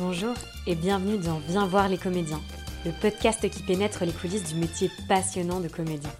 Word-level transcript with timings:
Bonjour 0.00 0.34
et 0.68 0.76
bienvenue 0.76 1.18
dans 1.18 1.40
Viens 1.48 1.66
voir 1.66 1.88
les 1.88 1.98
comédiens, 1.98 2.40
le 2.86 2.92
podcast 3.00 3.50
qui 3.50 3.64
pénètre 3.64 4.04
les 4.04 4.12
coulisses 4.12 4.44
du 4.44 4.54
métier 4.54 4.92
passionnant 5.08 5.58
de 5.58 5.66
comédien. 5.66 6.12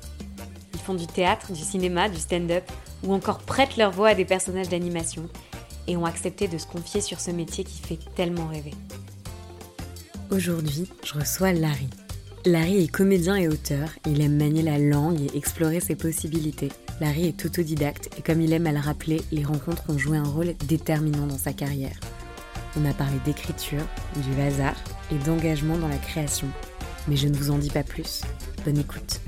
Ils 0.74 0.80
font 0.80 0.94
du 0.94 1.06
théâtre, 1.06 1.52
du 1.52 1.60
cinéma, 1.62 2.08
du 2.08 2.16
stand-up 2.16 2.64
ou 3.04 3.12
encore 3.12 3.38
prêtent 3.38 3.76
leur 3.76 3.92
voix 3.92 4.08
à 4.08 4.14
des 4.16 4.24
personnages 4.24 4.68
d'animation 4.68 5.28
et 5.86 5.96
ont 5.96 6.06
accepté 6.06 6.48
de 6.48 6.58
se 6.58 6.66
confier 6.66 7.00
sur 7.00 7.20
ce 7.20 7.30
métier 7.30 7.62
qui 7.62 7.80
fait 7.80 8.00
tellement 8.16 8.48
rêver. 8.48 8.72
Aujourd'hui, 10.32 10.90
je 11.04 11.14
reçois 11.14 11.52
Larry. 11.52 11.88
Larry 12.46 12.82
est 12.82 12.88
comédien 12.88 13.36
et 13.36 13.46
auteur, 13.46 13.90
il 14.06 14.20
aime 14.20 14.38
manier 14.38 14.62
la 14.62 14.78
langue 14.78 15.20
et 15.20 15.36
explorer 15.36 15.78
ses 15.78 15.94
possibilités. 15.94 16.70
Larry 17.00 17.28
est 17.28 17.44
autodidacte 17.44 18.10
et 18.18 18.22
comme 18.22 18.40
il 18.40 18.52
aime 18.52 18.66
à 18.66 18.72
le 18.72 18.80
rappeler, 18.80 19.20
les 19.30 19.44
rencontres 19.44 19.84
ont 19.88 19.98
joué 19.98 20.18
un 20.18 20.24
rôle 20.24 20.54
déterminant 20.66 21.28
dans 21.28 21.38
sa 21.38 21.52
carrière. 21.52 22.00
On 22.76 22.84
a 22.84 22.92
parlé 22.92 23.18
d'écriture, 23.24 23.84
du 24.16 24.40
hasard 24.40 24.76
et 25.10 25.18
d'engagement 25.24 25.78
dans 25.78 25.88
la 25.88 25.96
création. 25.96 26.46
Mais 27.08 27.16
je 27.16 27.26
ne 27.26 27.34
vous 27.34 27.50
en 27.50 27.58
dis 27.58 27.70
pas 27.70 27.82
plus. 27.82 28.22
Bonne 28.64 28.78
écoute. 28.78 29.20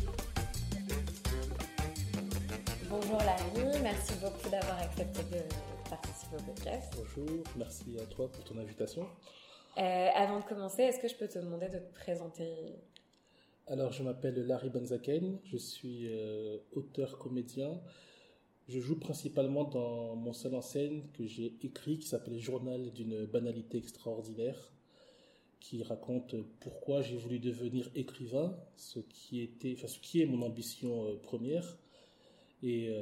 Bonjour 2.89 3.19
Larry, 3.19 3.81
merci 3.83 4.13
beaucoup 4.21 4.51
d'avoir 4.51 4.79
accepté 4.83 5.23
de 5.33 5.89
participer 5.89 6.37
au 6.37 6.43
podcast. 6.43 6.93
Bonjour, 6.97 7.45
merci 7.57 7.97
à 7.99 8.05
toi 8.07 8.31
pour 8.31 8.45
ton 8.45 8.59
invitation. 8.59 9.07
Euh, 9.79 10.09
avant 10.15 10.41
de 10.41 10.45
commencer, 10.45 10.83
est-ce 10.83 11.01
que 11.01 11.09
je 11.09 11.15
peux 11.15 11.29
te 11.29 11.39
demander 11.39 11.69
de 11.69 11.79
te 11.79 11.95
présenter? 11.95 12.77
Alors, 13.67 13.93
je 13.93 14.03
m'appelle 14.03 14.35
Larry 14.47 14.69
Benzaken, 14.69 15.39
je 15.45 15.57
suis 15.57 16.09
euh, 16.09 16.59
auteur-comédien. 16.73 17.81
Je 18.71 18.79
joue 18.79 19.01
principalement 19.01 19.65
dans 19.65 20.15
mon 20.15 20.33
seul 20.33 20.55
en 20.55 20.63
scène 20.63 21.03
que 21.15 21.27
j'ai 21.27 21.57
écrit 21.65 21.99
qui 21.99 22.07
s'appelle 22.07 22.39
Journal 22.39 22.93
d'une 22.93 23.27
banalité 23.27 23.79
extraordinaire, 23.79 24.73
qui 25.59 25.83
raconte 25.83 26.37
pourquoi 26.61 27.03
j'ai 27.03 27.17
voulu 27.17 27.41
devenir 27.41 27.91
écrivain, 27.97 28.57
ce 28.77 29.01
qui, 29.01 29.41
était, 29.41 29.75
enfin, 29.77 29.89
ce 29.89 29.99
qui 29.99 30.23
est 30.23 30.27
mon 30.27 30.43
ambition 30.43 31.09
euh, 31.09 31.17
première. 31.17 31.79
Et 32.63 32.95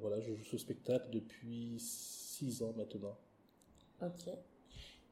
voilà, 0.00 0.20
je 0.20 0.32
joue 0.32 0.44
ce 0.44 0.58
spectacle 0.58 1.08
depuis 1.10 1.74
six 1.78 2.62
ans 2.62 2.72
maintenant. 2.76 3.18
Ok. 4.02 4.28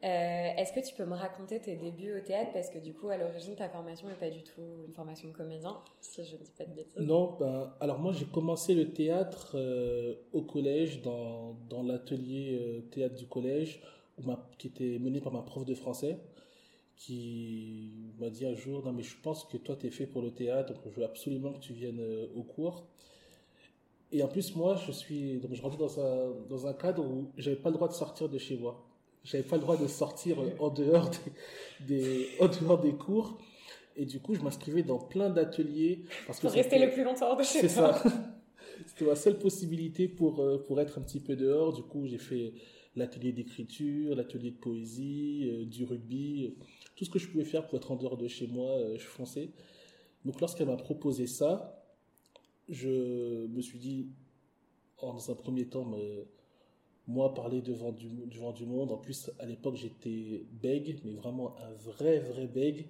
Euh, 0.05 0.50
est-ce 0.58 0.72
que 0.74 0.86
tu 0.86 0.94
peux 0.94 1.06
me 1.06 1.14
raconter 1.14 1.60
tes 1.60 1.77
débuts 1.77 2.19
au 2.19 2.20
théâtre? 2.20 2.50
Parce 2.52 2.69
que 2.69 2.78
du 2.78 2.92
coup, 2.92 3.08
à 3.08 3.16
l'origine, 3.16 3.56
ta 3.56 3.70
formation 3.70 4.06
n'est 4.06 4.14
pas 4.14 4.28
du 4.28 4.42
tout 4.42 4.60
une 4.86 4.92
formation 4.92 5.28
de 5.28 5.33
comédien, 5.33 5.78
si 6.02 6.22
je 6.24 6.36
ne 6.36 6.42
dis 6.42 6.50
pas 6.50 6.64
de 6.64 6.74
bêtises. 6.74 6.98
Non, 6.98 7.36
ben, 7.41 7.72
alors 7.80 7.98
moi, 7.98 8.12
j'ai 8.12 8.27
commencé 8.27 8.75
le 8.75 8.92
théâtre 8.92 9.52
euh, 9.55 10.14
au 10.34 10.42
collège, 10.42 11.00
dans, 11.00 11.55
dans 11.70 11.82
l'atelier 11.82 12.58
euh, 12.60 12.80
théâtre 12.91 13.14
du 13.14 13.27
collège, 13.27 13.80
qui 14.58 14.66
était 14.66 14.98
mené 14.98 15.22
par 15.22 15.32
ma 15.32 15.41
prof 15.41 15.64
de 15.64 15.75
français, 15.75 16.19
qui 16.97 18.12
m'a 18.19 18.28
dit 18.28 18.44
un 18.47 18.55
jour, 18.55 18.84
non 18.84 18.92
mais 18.92 19.02
je 19.02 19.16
pense 19.22 19.44
que 19.44 19.56
toi, 19.56 19.75
tu 19.75 19.86
es 19.86 19.91
fait 19.91 20.06
pour 20.06 20.20
le 20.20 20.32
théâtre, 20.32 20.75
donc 20.75 20.82
je 20.92 21.00
veux 21.00 21.05
absolument 21.05 21.55
que 21.55 21.60
tu 21.60 21.72
viennes 21.72 22.28
au 22.36 22.42
cours. 22.42 22.86
Et 24.12 24.22
en 24.22 24.28
plus, 24.28 24.55
moi, 24.55 24.77
je 24.77 24.92
suis, 24.92 25.38
donc 25.38 25.55
je 25.55 25.62
rentrais 25.62 25.78
dans 25.78 25.98
un, 25.98 26.30
dans 26.48 26.66
un 26.66 26.75
cadre 26.75 27.05
où 27.05 27.32
j'avais 27.38 27.56
pas 27.56 27.70
le 27.70 27.75
droit 27.77 27.88
de 27.88 27.94
sortir 27.94 28.28
de 28.28 28.38
chez 28.38 28.56
moi 28.56 28.86
j'avais 29.25 29.44
pas 29.44 29.56
le 29.56 29.62
droit 29.62 29.77
de 29.77 29.86
sortir 29.86 30.36
en 30.61 30.69
dehors 30.69 31.11
des, 31.80 32.28
en 32.41 32.48
dehors 32.48 32.80
des 32.80 32.94
cours. 32.94 33.39
Et 33.97 34.05
du 34.06 34.20
coup, 34.20 34.34
je 34.34 34.41
m'inscrivais 34.41 34.83
dans 34.83 34.98
plein 34.98 35.31
d'ateliers. 35.31 36.05
Parce 36.27 36.39
que 36.39 36.47
pour 36.47 36.55
rester 36.55 36.78
le 36.78 36.91
plus 36.91 37.05
longtemps 37.05 37.36
de 37.36 37.42
chez 37.42 37.61
C'est 37.61 37.69
ça. 37.69 38.03
C'était 38.86 39.05
ma 39.05 39.14
seule 39.14 39.39
possibilité 39.39 40.08
pour, 40.08 40.41
euh, 40.41 40.58
pour 40.66 40.81
être 40.81 40.98
un 40.98 41.03
petit 41.03 41.20
peu 41.20 41.36
dehors. 41.36 41.72
Du 41.72 41.83
coup, 41.83 42.06
j'ai 42.06 42.19
fait 42.19 42.55
l'atelier 42.97 43.33
d'écriture, 43.33 44.16
l'atelier 44.16 44.50
de 44.50 44.56
poésie, 44.56 45.48
euh, 45.48 45.64
du 45.64 45.84
rugby. 45.84 46.55
Tout 46.97 47.05
ce 47.05 47.11
que 47.11 47.19
je 47.19 47.28
pouvais 47.28 47.44
faire 47.44 47.66
pour 47.66 47.78
être 47.78 47.92
en 47.92 47.97
dehors 47.97 48.16
de 48.16 48.26
chez 48.26 48.47
moi, 48.47 48.70
euh, 48.70 48.99
je 48.99 49.06
fonçais. 49.06 49.50
Donc, 50.25 50.41
lorsqu'elle 50.41 50.66
m'a 50.66 50.76
proposé 50.76 51.26
ça, 51.26 51.84
je 52.69 53.47
me 53.47 53.60
suis 53.60 53.78
dit, 53.78 54.09
dans 55.00 55.31
un 55.31 55.34
premier 55.34 55.66
temps, 55.66 55.84
moi, 57.06 57.34
parler 57.34 57.60
devant 57.60 57.92
du, 57.92 58.09
devant 58.26 58.53
du 58.53 58.65
monde, 58.65 58.91
en 58.91 58.97
plus, 58.97 59.31
à 59.38 59.47
l'époque, 59.47 59.76
j'étais 59.76 60.44
bègue, 60.62 61.00
mais 61.04 61.12
vraiment 61.12 61.54
un 61.59 61.72
vrai, 61.72 62.20
vrai 62.20 62.47
bègue. 62.47 62.87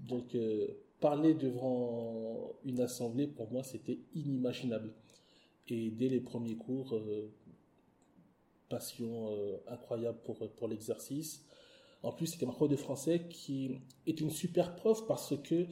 Donc, 0.00 0.34
euh, 0.34 0.66
parler 1.00 1.34
devant 1.34 2.52
une 2.64 2.80
assemblée, 2.80 3.26
pour 3.26 3.50
moi, 3.52 3.62
c'était 3.62 3.98
inimaginable. 4.14 4.92
Et 5.68 5.90
dès 5.90 6.08
les 6.08 6.20
premiers 6.20 6.56
cours, 6.56 6.94
euh, 6.94 7.32
passion 8.68 9.30
euh, 9.30 9.58
incroyable 9.68 10.18
pour, 10.24 10.38
pour 10.38 10.68
l'exercice. 10.68 11.44
En 12.02 12.12
plus, 12.12 12.26
c'était 12.26 12.46
ma 12.46 12.52
prof 12.52 12.68
de 12.68 12.76
français 12.76 13.26
qui 13.28 13.78
est 14.06 14.20
une 14.20 14.30
super 14.30 14.74
prof 14.74 15.06
parce 15.06 15.34
que 15.42 15.66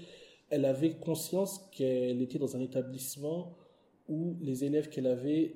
elle 0.51 0.65
avait 0.65 0.97
conscience 0.97 1.61
qu'elle 1.73 2.21
était 2.23 2.39
dans 2.39 2.57
un 2.57 2.61
établissement 2.61 3.57
où 4.09 4.37
les 4.41 4.65
élèves 4.65 4.89
qu'elle 4.89 5.07
avait 5.07 5.55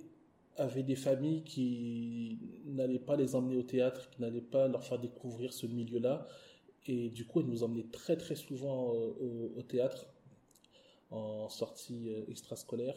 avaient 0.58 0.82
des 0.82 0.96
familles 0.96 1.42
qui 1.44 2.38
n'allaient 2.66 2.98
pas 2.98 3.16
les 3.16 3.34
emmener 3.34 3.56
au 3.56 3.62
théâtre, 3.62 4.10
qui 4.10 4.20
n'allaient 4.20 4.40
pas 4.40 4.68
leur 4.68 4.84
faire 4.84 4.98
découvrir 4.98 5.52
ce 5.52 5.66
milieu-là. 5.66 6.26
Et 6.86 7.10
du 7.10 7.26
coup, 7.26 7.40
elle 7.40 7.46
nous 7.46 7.62
emmenait 7.62 7.86
très 7.92 8.16
très 8.16 8.34
souvent 8.34 8.94
euh, 8.94 9.52
au, 9.56 9.62
théâtre 9.62 10.06
en 11.10 11.48
sortie 11.48 12.08
euh, 12.08 12.24
extrascolaire. 12.28 12.96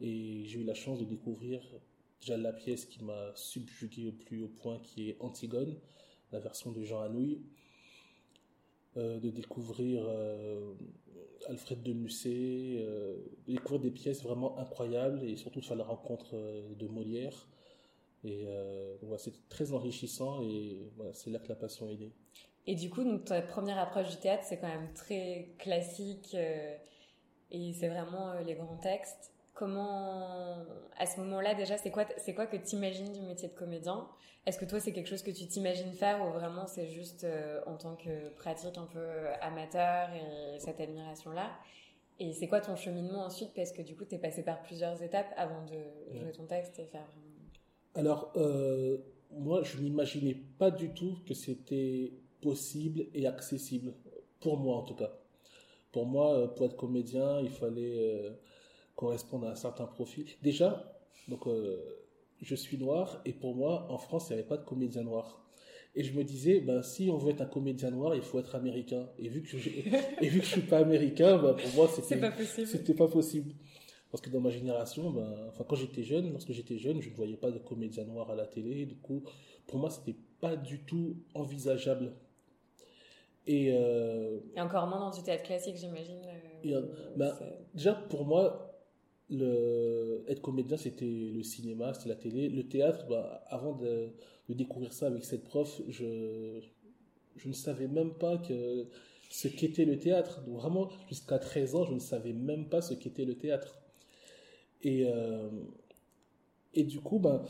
Et 0.00 0.44
j'ai 0.44 0.60
eu 0.60 0.64
la 0.64 0.74
chance 0.74 0.98
de 0.98 1.04
découvrir 1.04 1.62
déjà 2.20 2.36
la 2.36 2.52
pièce 2.52 2.86
qui 2.86 3.02
m'a 3.02 3.32
subjugué 3.34 4.08
au 4.08 4.12
plus 4.12 4.42
haut 4.42 4.48
point, 4.48 4.78
qui 4.80 5.10
est 5.10 5.16
Antigone, 5.20 5.76
la 6.30 6.40
version 6.40 6.72
de 6.72 6.82
Jean 6.82 7.00
Anouilh. 7.00 7.42
Euh, 8.98 9.18
de 9.18 9.30
découvrir 9.30 10.04
Alfred 11.48 11.82
de 11.82 11.92
Musset, 11.92 12.76
euh, 12.78 13.16
découvrir 13.46 13.80
des 13.80 13.90
pièces 13.90 14.22
vraiment 14.22 14.58
incroyables 14.58 15.22
et 15.24 15.36
surtout 15.36 15.60
de 15.60 15.64
faire 15.64 15.76
la 15.76 15.84
rencontre 15.84 16.34
euh, 16.34 16.74
de 16.74 16.86
Molière. 16.86 17.48
Et 18.24 18.44
euh, 18.46 18.96
c'est 19.18 19.48
très 19.48 19.72
enrichissant 19.72 20.42
et 20.42 20.92
c'est 21.12 21.30
là 21.30 21.40
que 21.40 21.48
la 21.48 21.56
passion 21.56 21.88
est 21.88 21.96
née. 21.96 22.12
Et 22.66 22.76
du 22.76 22.88
coup, 22.88 23.02
donc, 23.02 23.24
ta 23.24 23.42
première 23.42 23.78
approche 23.78 24.10
du 24.10 24.16
théâtre, 24.16 24.44
c'est 24.46 24.58
quand 24.58 24.68
même 24.68 24.92
très 24.94 25.54
classique 25.58 26.36
et 27.50 27.72
c'est 27.72 27.88
vraiment 27.88 28.34
les 28.34 28.54
grands 28.54 28.76
textes 28.76 29.31
comment, 29.62 30.56
à 30.98 31.06
ce 31.06 31.20
moment-là, 31.20 31.54
déjà, 31.54 31.78
c'est 31.78 31.92
quoi, 31.92 32.04
c'est 32.16 32.34
quoi 32.34 32.46
que 32.46 32.56
tu 32.56 32.74
imagines 32.74 33.12
du 33.12 33.20
métier 33.20 33.46
de 33.46 33.54
comédien? 33.54 34.08
Est-ce 34.44 34.58
que 34.58 34.64
toi, 34.64 34.80
c'est 34.80 34.92
quelque 34.92 35.08
chose 35.08 35.22
que 35.22 35.30
tu 35.30 35.46
t'imagines 35.46 35.92
faire 35.92 36.20
ou 36.26 36.32
vraiment 36.32 36.66
c'est 36.66 36.88
juste 36.88 37.22
euh, 37.22 37.60
en 37.66 37.76
tant 37.76 37.94
que 37.94 38.30
pratique 38.30 38.76
un 38.76 38.86
peu 38.86 39.06
amateur 39.40 40.08
et 40.14 40.58
cette 40.58 40.80
admiration-là? 40.80 41.48
Et 42.18 42.32
c'est 42.32 42.48
quoi 42.48 42.60
ton 42.60 42.74
cheminement 42.74 43.24
ensuite? 43.24 43.50
Parce 43.54 43.70
que 43.70 43.82
du 43.82 43.94
coup, 43.94 44.04
tu 44.04 44.16
es 44.16 44.18
passé 44.18 44.42
par 44.42 44.60
plusieurs 44.62 45.00
étapes 45.00 45.32
avant 45.36 45.64
de 45.64 46.18
jouer 46.18 46.32
ton 46.32 46.46
texte 46.46 46.80
et 46.80 46.86
faire 46.86 47.06
Alors, 47.94 48.32
euh, 48.34 48.98
moi, 49.30 49.62
je 49.62 49.78
n'imaginais 49.78 50.34
pas 50.58 50.72
du 50.72 50.92
tout 50.92 51.18
que 51.24 51.34
c'était 51.34 52.14
possible 52.40 53.06
et 53.14 53.28
accessible, 53.28 53.94
pour 54.40 54.56
moi 54.56 54.78
en 54.78 54.82
tout 54.82 54.96
cas. 54.96 55.12
Pour 55.92 56.06
moi, 56.06 56.36
euh, 56.36 56.48
pour 56.48 56.66
être 56.66 56.76
comédien, 56.76 57.38
il 57.38 57.50
fallait 57.50 58.32
correspondre 58.96 59.46
à 59.46 59.50
un 59.50 59.56
certain 59.56 59.86
profil. 59.86 60.26
Déjà, 60.42 60.98
donc, 61.28 61.46
euh, 61.46 61.78
je 62.40 62.54
suis 62.54 62.78
noir 62.78 63.20
et 63.24 63.32
pour 63.32 63.54
moi, 63.54 63.86
en 63.90 63.98
France, 63.98 64.28
il 64.28 64.34
n'y 64.34 64.40
avait 64.40 64.48
pas 64.48 64.56
de 64.56 64.64
comédien 64.64 65.02
noir. 65.02 65.42
Et 65.94 66.04
je 66.04 66.16
me 66.16 66.24
disais, 66.24 66.60
ben, 66.60 66.82
si 66.82 67.10
on 67.10 67.18
veut 67.18 67.30
être 67.30 67.42
un 67.42 67.46
comédien 67.46 67.90
noir, 67.90 68.14
il 68.14 68.22
faut 68.22 68.38
être 68.38 68.54
américain. 68.54 69.08
Et 69.18 69.28
vu 69.28 69.42
que 69.42 69.58
je, 69.58 69.68
et 69.68 70.28
vu 70.28 70.40
que 70.40 70.46
je 70.46 70.50
suis 70.50 70.62
pas 70.62 70.78
américain, 70.78 71.36
ben, 71.36 71.54
pour 71.54 71.74
moi, 71.74 71.88
c'était 71.88 72.18
pas 72.18 72.30
possible. 72.30 72.66
C'était 72.66 72.94
pas 72.94 73.08
possible. 73.08 73.54
Parce 74.10 74.22
que 74.22 74.30
dans 74.30 74.40
ma 74.40 74.50
génération, 74.50 75.10
ben, 75.10 75.48
enfin, 75.48 75.64
quand 75.68 75.76
j'étais 75.76 76.02
jeune, 76.02 76.30
lorsque 76.32 76.52
j'étais 76.52 76.78
jeune, 76.78 77.00
je 77.02 77.10
ne 77.10 77.14
voyais 77.14 77.36
pas 77.36 77.50
de 77.50 77.58
comédien 77.58 78.04
noir 78.04 78.30
à 78.30 78.34
la 78.34 78.46
télé. 78.46 78.86
Du 78.86 78.96
coup, 78.96 79.22
pour 79.66 79.78
moi, 79.78 79.90
c'était 79.90 80.16
pas 80.40 80.56
du 80.56 80.80
tout 80.84 81.16
envisageable. 81.34 82.12
Et, 83.46 83.72
euh, 83.72 84.38
et 84.56 84.60
encore 84.60 84.86
moins 84.86 84.98
dans 84.98 85.10
du 85.10 85.22
théâtre 85.22 85.42
classique, 85.42 85.76
j'imagine. 85.76 86.20
Euh, 86.66 86.82
ben, 87.16 87.36
déjà, 87.74 87.94
pour 87.94 88.24
moi, 88.24 88.71
le, 89.30 90.24
être 90.28 90.42
comédien, 90.42 90.76
c'était 90.76 91.30
le 91.34 91.42
cinéma, 91.42 91.94
c'était 91.94 92.08
la 92.08 92.16
télé. 92.16 92.48
Le 92.48 92.68
théâtre, 92.68 93.06
bah, 93.08 93.44
avant 93.48 93.74
de, 93.74 94.10
découvrir 94.48 94.92
ça 94.92 95.06
avec 95.06 95.24
cette 95.24 95.44
prof, 95.44 95.80
je, 95.88 96.60
je 97.36 97.48
ne 97.48 97.54
savais 97.54 97.88
même 97.88 98.12
pas 98.12 98.36
que 98.36 98.86
ce 99.30 99.48
qu'était 99.48 99.86
le 99.86 99.98
théâtre. 99.98 100.42
Donc 100.44 100.56
vraiment, 100.56 100.90
jusqu'à 101.08 101.38
13 101.38 101.74
ans, 101.74 101.84
je 101.84 101.94
ne 101.94 101.98
savais 101.98 102.34
même 102.34 102.68
pas 102.68 102.82
ce 102.82 102.94
qu'était 102.94 103.24
le 103.24 103.34
théâtre. 103.34 103.78
Et, 104.82 105.06
euh, 105.06 105.48
et 106.74 106.84
du 106.84 107.00
coup, 107.00 107.18
bah, 107.18 107.44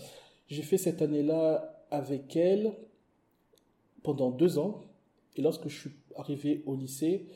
j'ai 0.48 0.62
fait 0.62 0.78
cette 0.78 1.02
année-là 1.02 1.84
avec 1.90 2.36
elle 2.36 2.72
pendant 4.02 4.30
deux 4.30 4.58
ans. 4.58 4.84
Et 5.36 5.42
lorsque 5.42 5.68
je 5.68 5.80
suis 5.80 5.90
arrivé 6.14 6.62
au 6.66 6.76
lycée, 6.76 7.26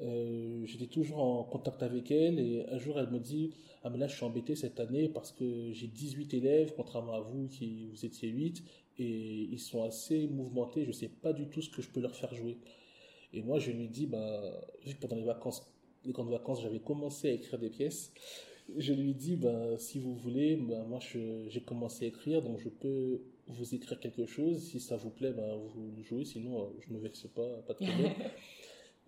Euh, 0.00 0.64
j'étais 0.64 0.86
toujours 0.86 1.18
en 1.18 1.42
contact 1.42 1.82
avec 1.82 2.12
elle 2.12 2.38
et 2.38 2.64
un 2.70 2.78
jour 2.78 3.00
elle 3.00 3.10
me 3.10 3.18
dit 3.18 3.54
ah 3.82 3.90
mais 3.90 3.98
là 3.98 4.06
je 4.06 4.14
suis 4.14 4.24
embêté 4.24 4.54
cette 4.54 4.78
année 4.78 5.08
parce 5.08 5.32
que 5.32 5.72
j'ai 5.72 5.88
18 5.88 6.34
élèves 6.34 6.72
contrairement 6.76 7.14
à 7.14 7.20
vous 7.20 7.48
qui 7.48 7.86
vous 7.86 8.06
étiez 8.06 8.28
8 8.28 8.62
et 8.98 9.48
ils 9.50 9.58
sont 9.58 9.82
assez 9.82 10.28
mouvementés 10.28 10.84
je 10.84 10.92
sais 10.92 11.08
pas 11.08 11.32
du 11.32 11.48
tout 11.48 11.62
ce 11.62 11.70
que 11.70 11.82
je 11.82 11.88
peux 11.88 12.00
leur 12.00 12.14
faire 12.14 12.32
jouer 12.32 12.58
et 13.32 13.42
moi 13.42 13.58
je 13.58 13.72
lui 13.72 13.88
dis 13.88 14.06
bah 14.06 14.40
vu 14.86 14.94
que 14.94 15.00
pendant 15.00 15.16
les 15.16 15.24
vacances 15.24 15.66
les 16.04 16.12
grandes 16.12 16.30
vacances 16.30 16.62
j'avais 16.62 16.80
commencé 16.80 17.30
à 17.30 17.32
écrire 17.32 17.58
des 17.58 17.70
pièces 17.70 18.12
je 18.76 18.92
lui 18.92 19.14
dis 19.14 19.34
bah 19.34 19.78
si 19.78 19.98
vous 19.98 20.14
voulez 20.14 20.54
bah, 20.56 20.84
moi 20.86 21.00
j'ai 21.00 21.60
commencé 21.66 22.04
à 22.04 22.08
écrire 22.08 22.42
donc 22.42 22.58
je 22.60 22.68
peux 22.68 23.22
vous 23.48 23.74
écrire 23.74 23.98
quelque 23.98 24.26
chose. 24.26 24.62
Si 24.62 24.78
ça 24.78 24.96
vous 24.96 25.10
plaît 25.10 25.32
bah, 25.32 25.56
vous 25.56 25.90
le 25.96 26.02
jouez 26.02 26.24
sinon 26.24 26.70
je 26.80 26.92
me 26.92 26.98
vexe 26.98 27.26
pas 27.34 27.48
pas 27.66 27.72
de 27.72 27.78
problème 27.86 28.12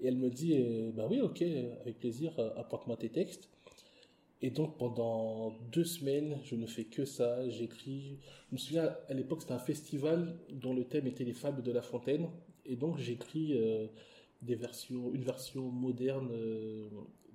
Et 0.01 0.09
elle 0.09 0.17
me 0.17 0.31
dit, 0.31 0.55
euh, 0.57 0.91
bah 0.93 1.07
oui, 1.11 1.21
ok, 1.21 1.43
avec 1.43 1.99
plaisir, 1.99 2.39
euh, 2.39 2.51
apporte-moi 2.57 2.97
tes 2.97 3.11
textes. 3.11 3.49
Et 4.43 4.51
donc 4.51 4.79
pendant 4.79 5.51
deux 5.71 5.85
semaines, 5.85 6.39
je 6.45 6.55
ne 6.55 6.67
fais 6.67 6.85
que 6.85 7.05
ça, 7.05 7.47
j'écris. 7.51 8.19
Je 8.49 8.55
me 8.55 8.59
souviens, 8.59 8.97
à 9.09 9.15
l'époque, 9.15 9.43
c'était 9.43 9.53
un 9.53 9.59
festival 9.59 10.39
dont 10.51 10.73
le 10.73 10.85
thème 10.85 11.07
était 11.07 11.25
les 11.25 11.35
fables 11.35 11.63
de 11.63 11.71
La 11.73 11.83
Fontaine. 11.83 12.29
Et 12.65 12.77
donc 12.77 12.97
j'écris 12.97 13.53
euh, 13.53 13.87
des 14.41 14.55
versions, 14.55 15.13
une 15.13 15.25
version 15.25 15.71
moderne 15.71 16.31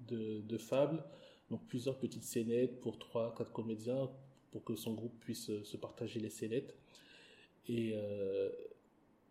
de, 0.07 0.41
de 0.41 0.57
fables, 0.57 1.03
donc 1.51 1.67
plusieurs 1.67 1.99
petites 1.99 2.23
scénettes 2.23 2.81
pour 2.81 2.97
trois, 2.97 3.35
quatre 3.37 3.51
comédiens, 3.51 4.09
pour 4.51 4.63
que 4.63 4.75
son 4.75 4.93
groupe 4.93 5.19
puisse 5.19 5.51
se 5.63 5.77
partager 5.77 6.19
les 6.19 6.29
scénettes. 6.31 6.75
Et, 7.67 7.93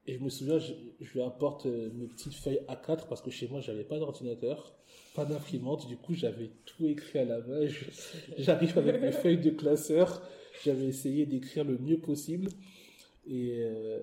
et 0.07 0.15
je 0.15 0.19
me 0.23 0.29
souviens, 0.29 0.59
je, 0.59 0.73
lui 1.15 1.23
apporte 1.23 1.65
euh, 1.65 1.91
mes 1.95 2.07
petites 2.07 2.35
feuilles 2.35 2.61
A4 2.69 3.09
parce 3.09 3.23
que 3.23 3.31
chez 3.31 3.49
moi, 3.49 3.61
j'avais 3.61 3.85
pas 3.85 3.99
d'ordinateur, 3.99 4.75
pas 5.15 5.25
d'imprimante. 5.25 5.87
Du 5.87 5.97
coup, 5.97 6.13
j'avais 6.13 6.51
tout 6.67 6.87
écrit 6.87 7.21
à 7.21 7.25
la 7.25 7.41
main. 7.41 7.67
J'arrive 8.39 8.77
avec 8.77 9.01
mes 9.01 9.13
feuilles 9.13 9.41
de 9.41 9.51
classeur. 9.51 10.23
J'avais 10.63 10.87
essayé 10.87 11.25
d'écrire 11.25 11.65
le 11.65 11.79
mieux 11.79 11.99
possible. 11.99 12.49
Et, 13.27 13.63
euh, 13.63 14.01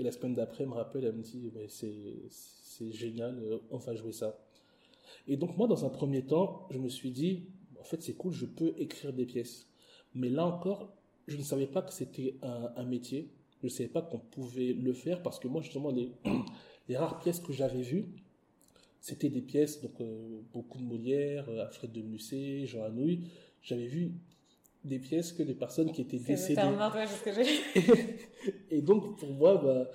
la 0.00 0.10
semaine 0.10 0.34
d'après, 0.34 0.64
elle 0.64 0.70
me 0.70 0.74
rappelle, 0.74 1.04
elle 1.04 1.14
me 1.14 1.22
dit, 1.22 1.52
c'est 1.68 2.92
génial, 2.92 3.38
euh, 3.38 3.58
on 3.70 3.76
va 3.76 3.94
jouer 3.94 4.12
ça. 4.12 4.40
Et 5.28 5.36
donc, 5.36 5.56
moi, 5.56 5.68
dans 5.68 5.84
un 5.84 5.90
premier 5.90 6.24
temps, 6.24 6.66
je 6.70 6.78
me 6.78 6.88
suis 6.88 7.10
dit, 7.10 7.44
en 7.78 7.84
fait, 7.84 8.02
c'est 8.02 8.14
cool, 8.14 8.32
je 8.32 8.46
peux 8.46 8.74
écrire 8.78 9.12
des 9.12 9.26
pièces. 9.26 9.68
Mais 10.14 10.30
là 10.30 10.46
encore, 10.46 10.96
je 11.28 11.36
ne 11.36 11.42
savais 11.42 11.66
pas 11.66 11.82
que 11.82 11.92
c'était 11.92 12.34
un 12.42 12.84
métier 12.84 13.30
je 13.68 13.72
ne 13.72 13.78
savais 13.78 13.88
pas 13.88 14.02
qu'on 14.02 14.18
pouvait 14.18 14.72
le 14.74 14.92
faire 14.92 15.22
parce 15.22 15.38
que 15.38 15.48
moi, 15.48 15.62
justement, 15.62 15.90
les, 15.90 16.12
les 16.88 16.96
rares 16.96 17.18
pièces 17.18 17.40
que 17.40 17.52
j'avais 17.52 17.80
vues, 17.80 18.08
c'était 19.00 19.30
des 19.30 19.40
pièces, 19.40 19.80
donc 19.80 20.00
euh, 20.00 20.40
beaucoup 20.52 20.78
de 20.78 20.84
Molière, 20.84 21.48
euh, 21.48 21.62
Alfred 21.62 21.92
de 21.92 22.02
Musset, 22.02 22.66
Jean 22.66 22.84
Anouilh. 22.84 23.20
J'avais 23.62 23.86
vu 23.86 24.12
des 24.84 24.98
pièces 24.98 25.32
que 25.32 25.42
des 25.42 25.54
personnes 25.54 25.92
qui 25.92 26.02
étaient 26.02 26.18
décédées. 26.18 26.60
et 28.70 28.82
donc, 28.82 29.18
pour 29.18 29.32
moi, 29.32 29.56
bah, 29.56 29.90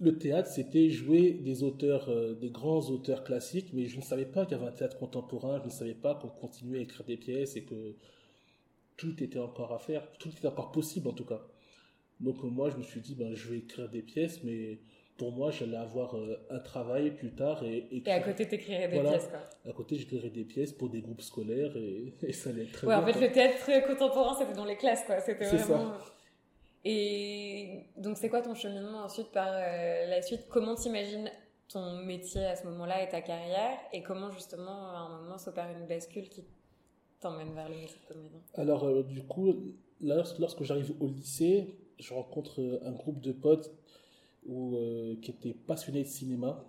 le 0.00 0.18
théâtre, 0.18 0.50
c'était 0.50 0.90
jouer 0.90 1.32
des 1.32 1.62
auteurs, 1.62 2.10
euh, 2.10 2.34
des 2.34 2.50
grands 2.50 2.90
auteurs 2.90 3.24
classiques, 3.24 3.72
mais 3.72 3.86
je 3.86 3.96
ne 3.96 4.02
savais 4.02 4.26
pas 4.26 4.44
qu'il 4.44 4.58
y 4.58 4.60
avait 4.60 4.68
un 4.70 4.74
théâtre 4.74 4.98
contemporain, 4.98 5.58
je 5.60 5.66
ne 5.66 5.70
savais 5.70 5.94
pas 5.94 6.14
qu'on 6.14 6.28
continuait 6.28 6.80
à 6.80 6.82
écrire 6.82 7.06
des 7.06 7.16
pièces 7.16 7.56
et 7.56 7.64
que 7.64 7.94
tout 8.98 9.22
était 9.22 9.38
encore 9.38 9.72
à 9.72 9.78
faire, 9.78 10.06
tout 10.18 10.28
était 10.28 10.48
encore 10.48 10.70
possible 10.70 11.08
en 11.08 11.12
tout 11.12 11.24
cas. 11.24 11.46
Donc 12.20 12.42
moi, 12.42 12.70
je 12.70 12.76
me 12.76 12.82
suis 12.82 13.00
dit, 13.00 13.14
ben, 13.14 13.34
je 13.34 13.48
vais 13.48 13.58
écrire 13.58 13.88
des 13.88 14.02
pièces, 14.02 14.42
mais 14.44 14.78
pour 15.16 15.32
moi, 15.32 15.50
j'allais 15.50 15.76
avoir 15.76 16.16
euh, 16.16 16.36
un 16.50 16.58
travail 16.58 17.12
plus 17.12 17.32
tard. 17.34 17.62
Et, 17.64 17.88
et 17.92 18.10
à 18.10 18.20
côté, 18.20 18.48
tu 18.48 18.54
écrirais 18.54 18.88
des 18.88 19.00
pièces, 19.00 19.28
quoi. 19.28 19.70
À 19.70 19.72
côté, 19.72 19.96
j'écrirais 19.96 20.30
des 20.30 20.44
pièces 20.44 20.72
pour 20.72 20.88
des 20.88 21.00
groupes 21.00 21.22
scolaires 21.22 21.76
et, 21.76 22.14
et 22.22 22.32
ça 22.32 22.50
allait 22.50 22.64
être 22.64 22.72
très 22.72 22.86
ouais, 22.86 22.94
en 22.94 23.06
fait, 23.06 23.20
le 23.20 23.32
théâtre 23.32 23.86
contemporain, 23.86 24.36
c'était 24.38 24.54
dans 24.54 24.64
les 24.64 24.76
classes, 24.76 25.04
quoi. 25.04 25.20
C'était 25.20 25.44
vraiment... 25.44 25.98
Ça. 25.98 26.14
Et 26.86 27.86
donc, 27.96 28.18
c'est 28.18 28.28
quoi 28.28 28.42
ton 28.42 28.54
cheminement 28.54 29.04
ensuite 29.04 29.30
par 29.30 29.48
euh, 29.48 30.06
la 30.06 30.20
suite? 30.20 30.46
Comment 30.50 30.74
t'imagines 30.74 31.30
ton 31.68 31.96
métier 32.04 32.44
à 32.44 32.56
ce 32.56 32.66
moment-là 32.66 33.02
et 33.02 33.08
ta 33.08 33.22
carrière? 33.22 33.78
Et 33.92 34.02
comment, 34.02 34.30
justement, 34.30 34.90
à 34.90 34.98
un 34.98 35.22
moment, 35.22 35.38
s'opère 35.38 35.70
une 35.70 35.86
bascule 35.86 36.28
qui 36.28 36.44
t'emmène 37.20 37.54
vers 37.54 37.70
le 37.70 37.76
métier 37.76 37.96
de 38.02 38.14
comédien 38.14 38.40
Alors, 38.54 38.84
euh, 38.84 39.02
du 39.02 39.22
coup, 39.22 39.54
lorsque 40.02 40.62
j'arrive 40.64 40.92
au 41.00 41.08
lycée, 41.08 41.74
je 41.98 42.14
rencontre 42.14 42.60
euh, 42.60 42.78
un 42.84 42.92
groupe 42.92 43.20
de 43.20 43.32
potes 43.32 43.72
où, 44.46 44.76
euh, 44.76 45.16
qui 45.20 45.30
étaient 45.30 45.54
passionnés 45.54 46.02
de 46.02 46.08
cinéma. 46.08 46.64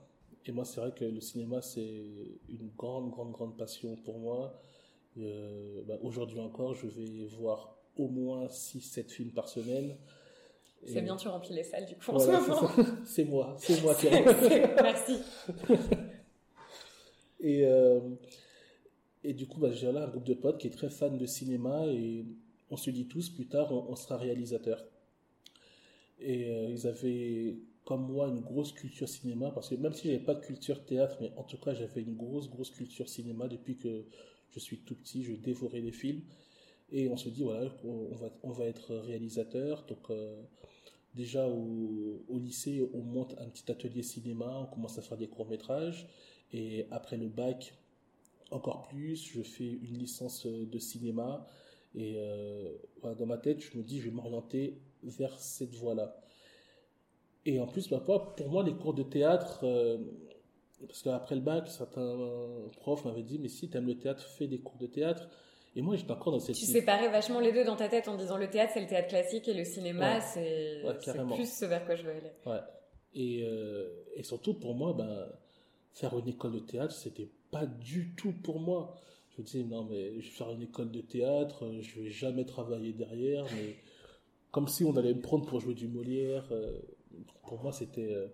Et 0.46 0.52
moi, 0.52 0.66
c'est 0.66 0.80
vrai 0.80 0.92
que 0.92 1.06
le 1.06 1.20
cinéma, 1.22 1.62
c'est 1.62 2.04
une 2.50 2.70
grande, 2.78 3.10
grande, 3.10 3.32
grande 3.32 3.58
passion 3.58 3.96
pour 3.96 4.20
moi. 4.20 4.62
Euh, 5.18 5.82
bah, 5.88 5.98
Aujourd'hui 6.04 6.40
encore, 6.40 6.74
je 6.76 6.88
vais 6.88 7.26
voir 7.38 7.76
au 7.98 8.08
moins 8.08 8.48
6-7 8.48 9.10
films 9.10 9.32
par 9.32 9.50
semaine. 9.50 9.96
C'est 10.86 11.02
bien, 11.02 11.16
tu 11.16 11.28
remplis 11.28 11.56
les 11.56 11.64
salles 11.64 11.88
du 11.88 11.96
coup 11.96 12.12
C'est 13.06 13.26
moi, 13.26 13.56
c'est 13.58 13.82
moi 13.82 13.96
qui 13.96 14.08
Merci. 14.84 15.18
et, 17.40 17.66
euh, 17.66 18.02
et 19.24 19.34
du 19.34 19.48
coup, 19.48 19.60
bah, 19.60 19.72
j'ai 19.72 19.92
là 19.92 20.04
un 20.04 20.08
groupe 20.08 20.26
de 20.26 20.36
potes 20.36 20.60
qui 20.60 20.68
est 20.68 20.72
très 20.72 20.90
fan 20.90 21.18
de 21.18 21.26
cinéma 21.26 21.88
et 21.88 22.24
on 22.70 22.78
se 22.78 22.92
dit 22.92 23.08
tous, 23.08 23.30
plus 23.30 23.48
tard, 23.48 23.72
on, 23.72 23.92
on 23.92 23.96
sera 23.96 24.18
réalisateur. 24.18 24.86
Et 26.20 26.50
euh, 26.50 26.70
ils 26.70 26.88
avaient, 26.88 27.58
comme 27.84 28.12
moi, 28.12 28.28
une 28.28 28.42
grosse 28.42 28.72
culture 28.72 29.10
cinéma, 29.10 29.52
parce 29.52 29.70
que 29.70 29.76
même 29.76 29.94
si 29.94 30.08
j'avais 30.08 30.24
pas 30.24 30.36
de 30.36 30.42
culture 30.42 30.84
théâtre, 30.86 31.18
mais 31.22 31.32
en 31.38 31.44
tout 31.44 31.58
cas, 31.58 31.74
j'avais 31.74 32.02
une 32.02 32.16
grosse, 32.16 32.50
grosse 32.50 32.72
culture 32.72 33.10
cinéma 33.10 33.48
depuis 33.48 33.78
que 33.78 34.06
je 34.52 34.60
suis 34.60 34.80
tout 34.80 34.96
petit, 34.96 35.24
je 35.24 35.34
dévorais 35.34 35.82
les 35.82 35.92
films. 35.92 36.22
Et 36.92 37.10
on 37.10 37.18
se 37.18 37.30
dit, 37.30 37.44
voilà, 37.44 37.70
on 37.84 38.16
va, 38.16 38.30
on 38.44 38.52
va 38.52 38.66
être 38.66 38.96
réalisateur. 38.96 39.86
Donc, 39.86 40.10
euh, 40.10 40.42
déjà 41.16 41.48
au, 41.48 42.24
au, 42.28 42.40
lycée, 42.40 42.88
on 42.94 43.02
monte 43.02 43.36
un 43.40 43.50
petit 43.50 43.70
atelier 43.72 44.04
cinéma, 44.04 44.60
on 44.62 44.74
commence 44.74 44.98
à 44.98 45.02
faire 45.02 45.18
des 45.18 45.28
courts-métrages. 45.28 46.08
Et 46.54 46.86
après 46.92 47.18
le 47.18 47.28
bac, 47.28 47.74
encore 48.52 48.88
plus, 48.88 49.32
je 49.34 49.42
fais 49.42 49.68
une 49.68 49.98
licence 49.98 50.46
de 50.46 50.80
cinéma. 50.80 51.46
Et 51.96 52.16
euh, 52.18 52.74
dans 53.18 53.26
ma 53.26 53.38
tête, 53.38 53.62
je 53.62 53.78
me 53.78 53.84
dis, 53.84 54.00
je 54.00 54.06
vais 54.06 54.16
m'orienter 54.16 54.78
vers 55.06 55.38
cette 55.40 55.76
voie-là. 55.76 56.16
Et 57.46 57.60
en 57.60 57.68
plus, 57.68 57.90
bah, 57.90 58.04
pour 58.06 58.50
moi, 58.50 58.64
les 58.64 58.74
cours 58.74 58.94
de 58.94 59.04
théâtre, 59.04 59.60
euh, 59.64 59.98
parce 60.88 61.04
qu'après 61.04 61.36
le 61.36 61.42
bac, 61.42 61.68
certains 61.68 62.18
profs 62.78 63.06
m'avaient 63.06 63.24
dit, 63.24 63.40
mais 63.40 63.50
si 63.50 63.70
tu 63.70 63.78
aimes 63.78 63.88
le 63.88 63.98
théâtre, 63.98 64.24
fais 64.24 64.48
des 64.48 64.60
cours 64.60 64.78
de 64.78 64.88
théâtre. 64.88 65.30
Et 65.76 65.82
moi, 65.82 65.96
j'étais 65.96 66.12
encore 66.12 66.34
dans 66.34 66.40
cette... 66.40 66.56
Tu 66.56 66.66
séparais 66.66 67.10
vachement 67.10 67.40
les 67.40 67.52
deux 67.52 67.66
dans 67.66 67.76
ta 67.76 67.90
tête 67.90 68.08
en 68.08 68.16
disant 68.16 68.38
le 68.38 68.50
théâtre, 68.50 68.72
c'est 68.74 68.82
le 68.82 68.88
théâtre 68.88 69.10
classique 69.10 69.48
et 69.48 69.54
le 69.54 69.66
cinéma, 69.66 70.22
c'est 70.22 70.82
plus 71.34 71.52
ce 71.52 71.66
vers 71.66 71.86
quoi 71.86 71.96
je 71.96 72.04
veux 72.04 72.12
aller. 72.12 72.32
Ouais. 72.46 72.60
Et, 73.14 73.44
euh, 73.44 73.90
et 74.16 74.24
surtout, 74.24 74.54
pour 74.54 74.74
moi, 74.74 74.94
ben, 74.94 75.28
faire 75.94 76.18
une 76.18 76.28
école 76.28 76.54
de 76.54 76.60
théâtre, 76.60 76.94
c'était 76.94 77.30
pas 77.52 77.66
du 77.66 78.16
tout 78.16 78.34
pour 78.44 78.60
moi. 78.60 78.96
Je 79.30 79.42
me 79.42 79.46
disais, 79.46 79.64
non, 79.64 79.84
mais 79.84 80.20
je 80.22 80.30
vais 80.30 80.36
faire 80.36 80.52
une 80.52 80.62
école 80.62 80.92
de 80.92 81.02
théâtre, 81.02 81.70
je 81.82 82.00
vais 82.00 82.10
jamais 82.10 82.46
travailler 82.46 82.94
derrière, 82.94 83.46
mais 83.56 83.76
comme 84.56 84.70
si 84.70 84.86
on 84.86 84.96
allait 84.96 85.14
me 85.14 85.20
prendre 85.20 85.46
pour 85.46 85.60
jouer 85.60 85.74
du 85.74 85.90
Molière. 85.90 86.48
Euh, 86.52 86.80
pour 87.46 87.62
moi, 87.62 87.74
c'était 87.74 88.14
euh, 88.14 88.28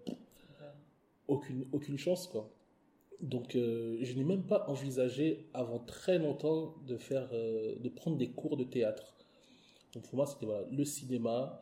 aucune, 1.27 1.65
aucune 1.71 1.97
chance, 1.97 2.27
quoi. 2.27 2.47
Donc, 3.21 3.55
euh, 3.55 3.97
je 4.03 4.13
n'ai 4.13 4.23
même 4.23 4.43
pas 4.43 4.69
envisagé 4.69 5.47
avant 5.55 5.79
très 5.79 6.19
longtemps 6.19 6.75
de 6.85 6.95
faire, 6.95 7.31
de 7.31 7.89
prendre 7.89 8.17
des 8.17 8.29
cours 8.29 8.55
de 8.55 8.63
théâtre. 8.63 9.15
Donc, 9.93 10.03
pour 10.03 10.15
moi, 10.15 10.27
c'était 10.27 10.45
voilà, 10.45 10.67
le 10.71 10.85
cinéma. 10.85 11.59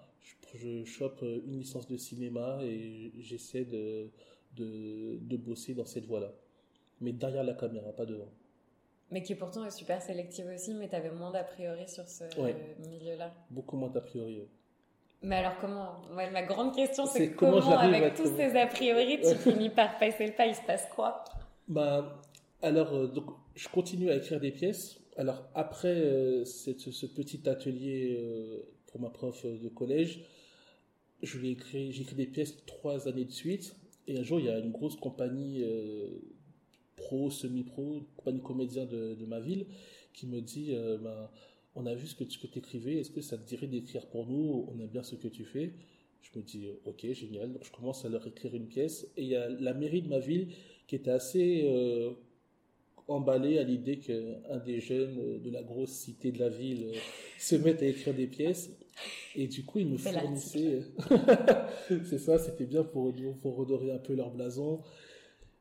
Je, 0.53 0.83
chope 0.83 1.21
une 1.21 1.59
licence 1.59 1.87
de 1.87 1.95
cinéma 1.95 2.59
et 2.61 3.13
j'essaie 3.17 3.63
de, 3.63 4.09
de, 4.57 5.19
de 5.21 5.37
bosser 5.37 5.73
dans 5.73 5.85
cette 5.85 6.05
voie-là. 6.05 6.33
Mais 6.99 7.13
derrière 7.13 7.45
la 7.45 7.53
caméra, 7.53 7.93
pas 7.93 8.05
devant. 8.05 8.33
Mais 9.11 9.23
qui 9.23 9.33
pourtant 9.35 9.65
est 9.65 9.71
super 9.71 10.01
sélective 10.01 10.45
aussi, 10.53 10.73
mais 10.73 10.87
tu 10.87 10.95
avais 10.95 11.09
moins 11.09 11.31
d'a 11.31 11.43
priori 11.43 11.87
sur 11.87 12.07
ce 12.07 12.25
milieu-là. 12.87 13.33
Beaucoup 13.49 13.75
moins 13.75 13.89
d'a 13.89 14.01
priori. 14.01 14.47
Mais 15.21 15.35
alors 15.37 15.57
comment 15.59 16.01
Ma 16.13 16.43
grande 16.43 16.73
question 16.73 17.05
c'est 17.05 17.31
comment, 17.31 17.59
avec 17.59 18.15
tous 18.15 18.35
ces 18.37 18.55
a 18.55 18.67
priori 18.67 19.19
tu 19.21 19.35
finis 19.51 19.69
par 19.69 19.97
passer 19.99 20.27
le 20.27 20.33
pas, 20.33 20.45
il 20.45 20.55
se 20.55 20.61
passe 20.61 20.87
quoi 20.95 21.25
Bah 21.67 22.21
alors 22.61 22.93
euh, 22.93 23.07
donc 23.07 23.25
je 23.55 23.67
continue 23.67 24.09
à 24.11 24.15
écrire 24.15 24.39
des 24.39 24.51
pièces. 24.51 25.01
Alors 25.17 25.43
après 25.55 25.95
euh, 25.95 26.45
ce, 26.45 26.71
petit 27.05 27.49
atelier 27.49 28.17
euh, 28.17 28.63
pour 28.87 29.01
ma 29.01 29.09
prof 29.09 29.45
de 29.45 29.67
collège, 29.67 30.23
je 31.21 31.37
l'ai 31.39 31.51
écrit, 31.51 31.91
j'ai 31.91 32.03
écrit 32.03 32.15
des 32.15 32.27
pièces 32.27 32.65
trois 32.65 33.09
années 33.09 33.25
de 33.25 33.31
suite. 33.31 33.75
Et 34.07 34.17
un 34.17 34.23
jour 34.23 34.39
il 34.39 34.45
y 34.45 34.49
a 34.49 34.57
une 34.57 34.71
grosse 34.71 34.95
compagnie 34.95 35.65
pro, 36.99 37.29
semi-pro, 37.29 38.01
compagnie 38.17 38.41
comédien 38.41 38.85
de, 38.85 39.15
de, 39.15 39.25
ma 39.25 39.39
ville, 39.39 39.65
qui 40.13 40.27
me 40.27 40.41
dit 40.41 40.73
bah, 41.01 41.31
On 41.75 41.85
a 41.85 41.95
vu 41.95 42.07
ce 42.07 42.15
que 42.15 42.23
tu 42.23 42.39
écrivais, 42.57 42.95
est-ce 42.95 43.11
que 43.11 43.21
ça 43.21 43.37
te 43.37 43.47
dirait 43.47 43.67
d'écrire 43.67 44.07
pour 44.07 44.27
nous 44.27 44.67
On 44.69 44.79
aime 44.79 44.89
bien 44.89 45.03
ce 45.03 45.15
que 45.15 45.27
tu 45.27 45.45
fais? 45.45 45.73
Je 46.21 46.37
me 46.37 46.43
dis, 46.43 46.67
ok, 46.85 47.05
génial. 47.13 47.53
Donc 47.53 47.63
je 47.63 47.71
commence 47.71 48.05
à 48.05 48.09
leur 48.09 48.25
écrire 48.27 48.53
une 48.55 48.67
pièce. 48.67 49.07
Et 49.17 49.23
il 49.23 49.29
y 49.29 49.35
a 49.35 49.49
la 49.49 49.73
mairie 49.73 50.01
de 50.01 50.09
ma 50.09 50.19
ville 50.19 50.49
qui 50.87 50.95
était 50.95 51.11
assez 51.11 51.63
euh, 51.65 52.11
emballée 53.07 53.57
à 53.57 53.63
l'idée 53.63 53.99
qu'un 53.99 54.57
des 54.65 54.79
jeunes 54.79 55.39
de 55.41 55.49
la 55.49 55.63
grosse 55.63 55.91
cité 55.91 56.31
de 56.31 56.39
la 56.39 56.49
ville 56.49 56.91
euh, 56.93 56.97
se 57.39 57.55
mette 57.55 57.81
à 57.81 57.87
écrire 57.87 58.13
des 58.13 58.27
pièces. 58.27 58.71
Et 59.35 59.47
du 59.47 59.63
coup, 59.63 59.79
ils 59.79 59.87
me 59.87 59.97
fournissaient. 59.97 60.81
C'est 61.87 62.17
ça, 62.17 62.37
c'était 62.37 62.65
bien 62.65 62.83
pour, 62.83 63.13
pour 63.41 63.55
redorer 63.55 63.91
un 63.91 63.97
peu 63.97 64.13
leur 64.13 64.31
blason. 64.31 64.81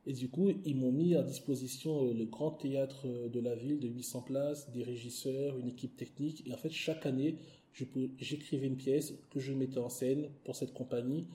Et 0.09 0.15
du 0.15 0.31
coup, 0.31 0.51
ils 0.65 0.75
m'ont 0.75 0.91
mis 0.91 1.15
à 1.17 1.23
disposition 1.23 2.07
euh, 2.07 2.15
le 2.15 2.25
grand 2.25 2.51
théâtre 2.51 3.07
de 3.07 3.41
la 3.41 3.55
ville 3.55 3.79
de 3.79 3.89
800 3.89 4.23
places, 4.23 4.71
des 4.71 4.83
régisseurs, 4.83 5.59
une 5.59 5.69
équipe 5.69 5.99
technique. 5.99 6.49
Et 6.49 6.55
en 6.55 6.57
fait, 6.57 6.71
chaque 6.71 7.05
année, 7.05 7.37
j'écrivais 8.19 8.69
une 8.69 8.79
pièce 8.79 9.13
que 9.31 9.39
je 9.39 9.53
mettais 9.53 9.77
en 9.77 9.91
scène 9.91 10.31
pour 10.45 10.57
cette 10.57 10.73
compagnie. 10.73 11.27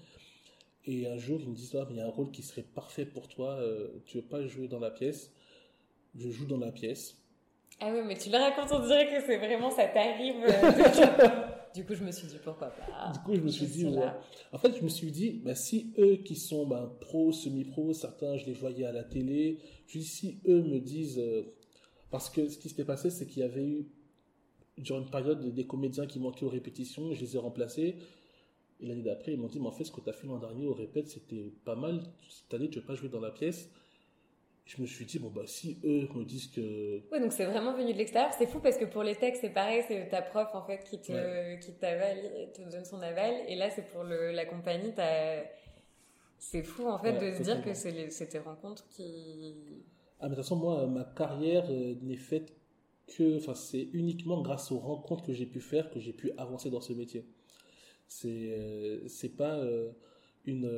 Et 0.88 1.06
un 1.06 1.20
jour, 1.20 1.40
ils 1.40 1.50
me 1.50 1.56
disent, 1.56 1.76
ah, 1.76 1.88
il 1.92 1.98
y 1.98 2.02
a 2.02 2.08
un 2.08 2.10
rôle 2.10 2.32
qui 2.32 2.42
serait 2.42 2.64
parfait 2.64 3.06
pour 3.06 3.28
toi, 3.28 3.52
euh, 3.60 3.90
tu 4.08 4.18
veux 4.18 4.24
pas 4.24 4.44
jouer 4.48 4.68
dans 4.68 4.80
la 4.80 4.90
pièce? 4.90 5.32
Je 6.16 6.32
joue 6.32 6.48
dans 6.48 6.58
la 6.58 6.72
pièce. 6.72 7.22
Ah 7.80 7.94
ouais, 7.94 8.04
mais 8.04 8.18
tu 8.18 8.32
le 8.32 8.38
racontes, 8.38 8.72
on 8.72 8.88
dirait 8.88 9.06
que 9.06 9.24
c'est 9.24 9.38
vraiment, 9.38 9.70
ça 9.70 9.86
t'arrive. 9.86 10.44
Du 11.74 11.86
coup, 11.86 11.96
je 11.96 12.04
me 12.04 12.12
suis 12.12 12.28
dit, 12.28 12.38
pourquoi 12.44 12.70
pas 12.70 13.12
Du 13.12 13.20
coup, 13.20 13.36
je 13.36 13.42
me 13.42 13.50
suis 13.50 13.66
dit, 13.66 13.86
en 14.52 14.58
fait, 14.58 14.78
je 14.78 14.84
me 14.84 14.90
suis 14.90 15.12
dit, 15.12 15.42
bah, 15.44 15.56
si 15.56 15.94
eux 15.98 16.18
qui 16.18 16.36
sont 16.36 16.68
bah, 16.68 16.96
pro, 17.02 17.32
semi-pro, 17.32 17.94
certains, 17.94 18.38
je 18.38 18.46
les 18.46 18.54
voyais 18.54 18.86
à 18.86 18.92
la 18.92 19.04
télé, 19.04 19.60
je 19.88 20.00
dis, 20.00 20.06
si 20.06 20.40
eux 20.48 20.62
me 20.62 20.80
disent, 20.80 21.20
euh, 21.20 21.56
parce 22.12 22.30
que 22.30 22.48
ce 22.48 22.58
qui 22.58 22.70
s'était 22.70 22.86
passé, 22.86 23.10
c'est 23.10 23.26
qu'il 23.26 23.42
y 23.42 23.46
avait 23.46 23.66
eu 23.66 23.88
durant 24.78 25.00
une 25.00 25.10
période 25.10 25.54
des 25.54 25.66
comédiens 25.66 26.06
qui 26.06 26.20
manquaient 26.20 26.46
aux 26.46 26.50
répétitions, 26.50 27.14
je 27.14 27.22
les 27.22 27.36
ai 27.36 27.40
remplacés. 27.40 27.96
Et 28.80 28.86
l'année 28.86 29.04
d'après, 29.04 29.34
ils 29.34 29.40
m'ont 29.40 29.48
dit, 29.48 29.60
mais 29.60 29.68
en 29.68 29.72
fait, 29.72 29.84
ce 29.84 29.92
que 29.92 30.02
tu 30.02 30.10
as 30.10 30.14
fait 30.14 30.28
l'an 30.28 30.40
dernier 30.40 30.68
au 30.68 30.74
répète, 30.74 31.08
c'était 31.10 31.54
pas 31.64 31.76
mal. 31.76 32.04
Cette 32.30 32.54
année, 32.54 32.70
tu 32.70 32.80
veux 32.80 32.86
pas 32.86 32.96
jouer 32.96 33.10
dans 33.10 33.20
la 33.20 33.32
pièce. 33.32 33.70
Je 34.66 34.82
me 34.82 34.88
suis 34.88 35.06
dit, 35.06 35.20
bon, 35.20 35.30
bah, 35.30 35.42
si 35.46 35.78
eux 35.84 36.08
me 36.16 36.24
disent 36.24 36.48
que. 36.48 37.02
Oui, 37.12 37.20
donc 37.20 37.34
c'est 37.34 37.46
vraiment 37.46 37.74
venu 37.74 37.92
de 37.92 37.98
l'extérieur. 37.98 38.32
C'est 38.38 38.48
fou 38.48 38.60
parce 38.60 38.78
que 38.78 38.86
pour 38.86 39.04
les 39.04 39.16
textes, 39.16 39.42
c'est 39.42 39.50
pareil, 39.50 39.84
c'est 39.88 40.08
ta 40.08 40.22
prof, 40.22 40.48
en 40.54 40.64
fait, 40.64 40.84
qui 40.86 41.00
te, 41.00 41.60
qui 41.60 41.74
t'avale, 41.74 42.50
te 42.54 42.62
donne 42.72 42.86
son 42.86 43.02
aval. 43.02 43.34
Et 43.48 43.56
là, 43.56 43.70
c'est 43.70 43.86
pour 43.90 44.04
le, 44.04 44.32
la 44.32 44.46
compagnie, 44.46 44.94
c'est 46.38 46.64
fou, 46.64 46.88
en 46.88 46.98
fait, 46.98 47.14
de 47.14 47.32
se 47.38 47.44
dire 47.44 47.62
que 47.64 47.74
c'est, 47.74 48.28
tes 48.28 48.40
rencontres 48.40 48.88
qui. 48.90 49.56
Ah, 50.20 50.24
mais 50.24 50.30
de 50.30 50.36
toute 50.36 50.44
façon, 50.44 50.56
moi, 50.56 50.88
ma 50.88 51.04
carrière 51.04 51.66
euh, 51.70 51.96
n'est 52.02 52.16
faite 52.16 52.54
que, 53.08 53.38
enfin, 53.38 53.56
c'est 53.56 53.90
uniquement 53.92 54.42
grâce 54.42 54.72
aux 54.72 54.80
rencontres 54.80 55.26
que 55.26 55.34
j'ai 55.34 55.46
pu 55.46 55.60
faire 55.60 55.90
que 55.90 56.00
j'ai 56.00 56.14
pu 56.14 56.32
avancer 56.38 56.70
dans 56.70 56.80
ce 56.80 56.94
métier. 56.94 57.26
C'est, 58.08 58.30
euh, 58.30 59.08
c'est 59.08 59.36
pas 59.36 59.58
euh, 59.58 59.92
une. 60.46 60.70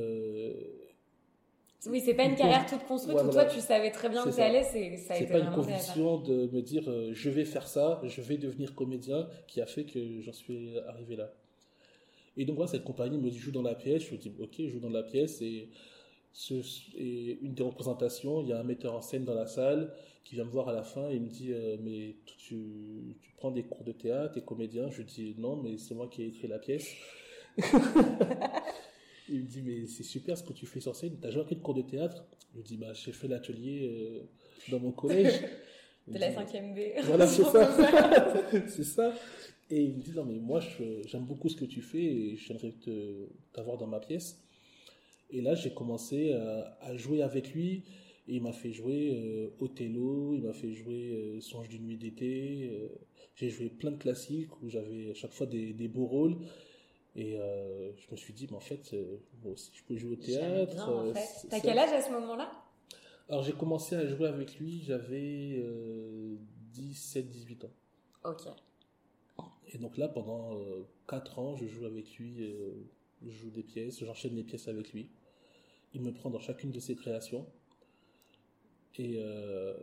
Euh, 1.85 1.89
oui, 1.89 2.01
c'est 2.03 2.13
pas 2.13 2.23
une, 2.23 2.35
carrière 2.35 2.65
toute 2.65 2.85
construite 2.85 3.17
où 3.17 3.29
toi 3.29 3.45
tu 3.45 3.59
savais 3.59 3.91
très 3.91 4.09
bien 4.09 4.25
où 4.25 4.31
tu 4.31 4.41
allais. 4.41 4.63
C'est, 4.63 4.97
ça 4.97 5.13
a 5.13 5.17
c'est 5.17 5.27
pas 5.27 5.39
une 5.39 5.51
conviction 5.51 6.17
de 6.17 6.49
me 6.51 6.61
dire 6.61 6.83
je 7.11 7.29
vais 7.29 7.45
faire 7.45 7.67
ça, 7.67 8.01
je 8.03 8.21
vais 8.21 8.37
devenir 8.37 8.73
comédien 8.75 9.27
qui 9.47 9.61
a 9.61 9.65
fait 9.65 9.85
que 9.85 10.21
j'en 10.21 10.33
suis 10.33 10.77
arrivé 10.87 11.15
là. 11.15 11.31
Et 12.37 12.45
donc 12.45 12.57
voilà, 12.57 12.71
cette 12.71 12.83
compagnie 12.83 13.17
me 13.17 13.29
dit 13.29 13.37
joue 13.37 13.51
dans 13.51 13.61
la 13.61 13.75
pièce. 13.75 14.03
Je 14.03 14.11
me 14.13 14.17
dis 14.17 14.31
ok, 14.39 14.67
joue 14.67 14.79
dans 14.79 14.89
la 14.89 15.03
pièce 15.03 15.41
et, 15.41 15.69
ce, 16.33 16.55
et 16.97 17.39
une 17.41 17.53
des 17.53 17.63
représentations, 17.63 18.41
il 18.41 18.49
y 18.49 18.53
a 18.53 18.59
un 18.59 18.63
metteur 18.63 18.93
en 18.93 19.01
scène 19.01 19.23
dans 19.23 19.35
la 19.35 19.47
salle 19.47 19.93
qui 20.25 20.35
vient 20.35 20.43
me 20.43 20.49
voir 20.49 20.67
à 20.67 20.73
la 20.73 20.83
fin 20.83 21.09
et 21.09 21.15
il 21.15 21.21
me 21.21 21.29
dit 21.29 21.53
euh, 21.53 21.77
mais 21.81 22.15
tu, 22.25 23.15
tu, 23.21 23.31
prends 23.37 23.51
des 23.51 23.63
cours 23.63 23.83
de 23.83 23.91
théâtre, 23.93 24.33
t'es 24.33 24.41
comédien 24.41 24.89
Je 24.89 24.97
lui 24.97 25.05
dis 25.05 25.35
non 25.37 25.55
mais 25.55 25.77
c'est 25.77 25.95
moi 25.95 26.07
qui 26.07 26.23
ai 26.23 26.27
écrit 26.27 26.47
la 26.47 26.59
pièce. 26.59 26.93
il 29.29 29.41
me 29.41 29.47
dit 29.47 29.61
mais 29.61 29.87
c'est 29.87 30.03
super 30.03 30.37
ce 30.37 30.43
que 30.43 30.53
tu 30.53 30.65
fais 30.65 30.79
sur 30.79 30.95
scène, 30.95 31.17
t'as 31.21 31.31
jamais 31.31 31.45
pris 31.45 31.55
de 31.55 31.61
cours 31.61 31.73
de 31.73 31.81
théâtre? 31.81 32.25
Je 32.51 32.57
lui 32.57 32.63
dis 32.63 32.77
bah 32.77 32.93
j'ai 32.93 33.11
fait 33.11 33.27
l'atelier 33.27 33.81
euh, 33.83 34.21
dans 34.69 34.79
mon 34.79 34.91
collège. 34.91 35.41
de 36.07 36.17
la 36.19 36.31
5e 36.31 36.73
B. 36.73 37.01
Voilà 37.05 37.27
c'est 37.27 37.43
ça. 37.51 37.77
c'est 38.67 38.83
ça. 38.83 39.13
Et 39.69 39.81
il 39.81 39.95
me 39.95 40.01
dit 40.01 40.11
non 40.11 40.25
mais 40.25 40.39
moi 40.39 40.59
j'aime 41.05 41.25
beaucoup 41.25 41.49
ce 41.49 41.55
que 41.55 41.65
tu 41.65 41.81
fais 41.81 42.03
et 42.03 42.35
j'aimerais 42.35 42.73
t'avoir 43.53 43.77
dans 43.77 43.87
ma 43.87 43.99
pièce. 43.99 44.41
Et 45.31 45.41
là 45.41 45.55
j'ai 45.55 45.73
commencé 45.73 46.33
à, 46.33 46.77
à 46.81 46.95
jouer 46.95 47.21
avec 47.21 47.53
lui 47.53 47.83
et 48.27 48.35
il 48.37 48.41
m'a 48.41 48.53
fait 48.53 48.71
jouer 48.71 49.11
euh, 49.13 49.49
Othello, 49.59 50.33
il 50.33 50.41
m'a 50.41 50.53
fait 50.53 50.73
jouer 50.73 51.11
euh, 51.11 51.39
Songe 51.41 51.69
d'une 51.69 51.85
nuit 51.85 51.97
d'été. 51.97 52.69
Euh, 52.71 52.87
j'ai 53.35 53.49
joué 53.49 53.69
plein 53.69 53.91
de 53.91 53.97
classiques 53.97 54.61
où 54.63 54.69
j'avais 54.69 55.11
à 55.11 55.13
chaque 55.13 55.31
fois 55.31 55.45
des, 55.45 55.73
des 55.73 55.87
beaux 55.87 56.07
rôles. 56.07 56.37
Et 57.15 57.37
je 57.37 58.11
me 58.11 58.17
suis 58.17 58.33
dit, 58.33 58.47
mais 58.49 58.57
en 58.57 58.61
fait, 58.61 58.93
moi 59.43 59.53
aussi, 59.53 59.71
je 59.73 59.83
peux 59.83 59.95
jouer 59.95 60.13
au 60.13 60.15
théâtre. 60.15 60.89
en 60.89 61.13
fait. 61.13 61.47
T'as 61.49 61.59
quel 61.59 61.77
âge 61.77 61.93
à 61.93 62.01
ce 62.01 62.11
moment-là? 62.11 62.51
Alors 63.27 63.41
j'ai 63.41 63.53
commencé 63.53 63.95
à 63.95 64.05
jouer 64.05 64.27
avec 64.27 64.59
lui, 64.59 64.83
j'avais 64.83 65.63
17-18 66.75 67.65
ans. 67.65 67.71
Ok. 68.25 68.41
Et 69.73 69.77
donc 69.77 69.97
là, 69.97 70.07
pendant 70.07 70.59
4 71.07 71.39
ans, 71.39 71.55
je 71.55 71.65
joue 71.67 71.85
avec 71.85 72.17
lui, 72.17 72.53
je 73.21 73.31
joue 73.31 73.49
des 73.49 73.63
pièces, 73.63 74.03
j'enchaîne 74.03 74.35
les 74.35 74.43
pièces 74.43 74.67
avec 74.67 74.93
lui. 74.93 75.09
Il 75.93 76.01
me 76.01 76.11
prend 76.13 76.29
dans 76.29 76.39
chacune 76.39 76.71
de 76.71 76.79
ses 76.79 76.95
créations. 76.95 77.45
Et, 78.97 79.15
euh, 79.17 79.73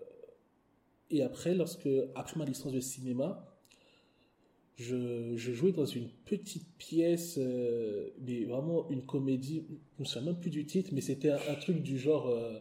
et 1.11 1.23
après, 1.23 1.55
lorsque, 1.55 1.89
après 2.15 2.39
ma 2.39 2.45
licence 2.45 2.73
de 2.73 2.81
cinéma, 2.81 3.52
je, 4.77 5.37
je 5.37 5.53
jouais 5.53 5.73
dans 5.73 5.85
une 5.85 6.09
petite 6.25 6.67
pièce, 6.79 7.39
euh, 7.39 8.11
mais 8.21 8.45
vraiment 8.45 8.89
une 8.91 9.05
comédie, 9.05 9.65
je 9.69 9.73
ne 9.73 9.79
me 10.01 10.05
souviens 10.05 10.33
même 10.33 10.41
plus 10.41 10.51
du 10.51 10.65
titre, 10.65 10.91
mais 10.93 11.01
c'était 11.01 11.31
un, 11.31 11.55
truc 11.61 11.83
du 11.83 11.99
genre 11.99 12.29
euh, 12.29 12.59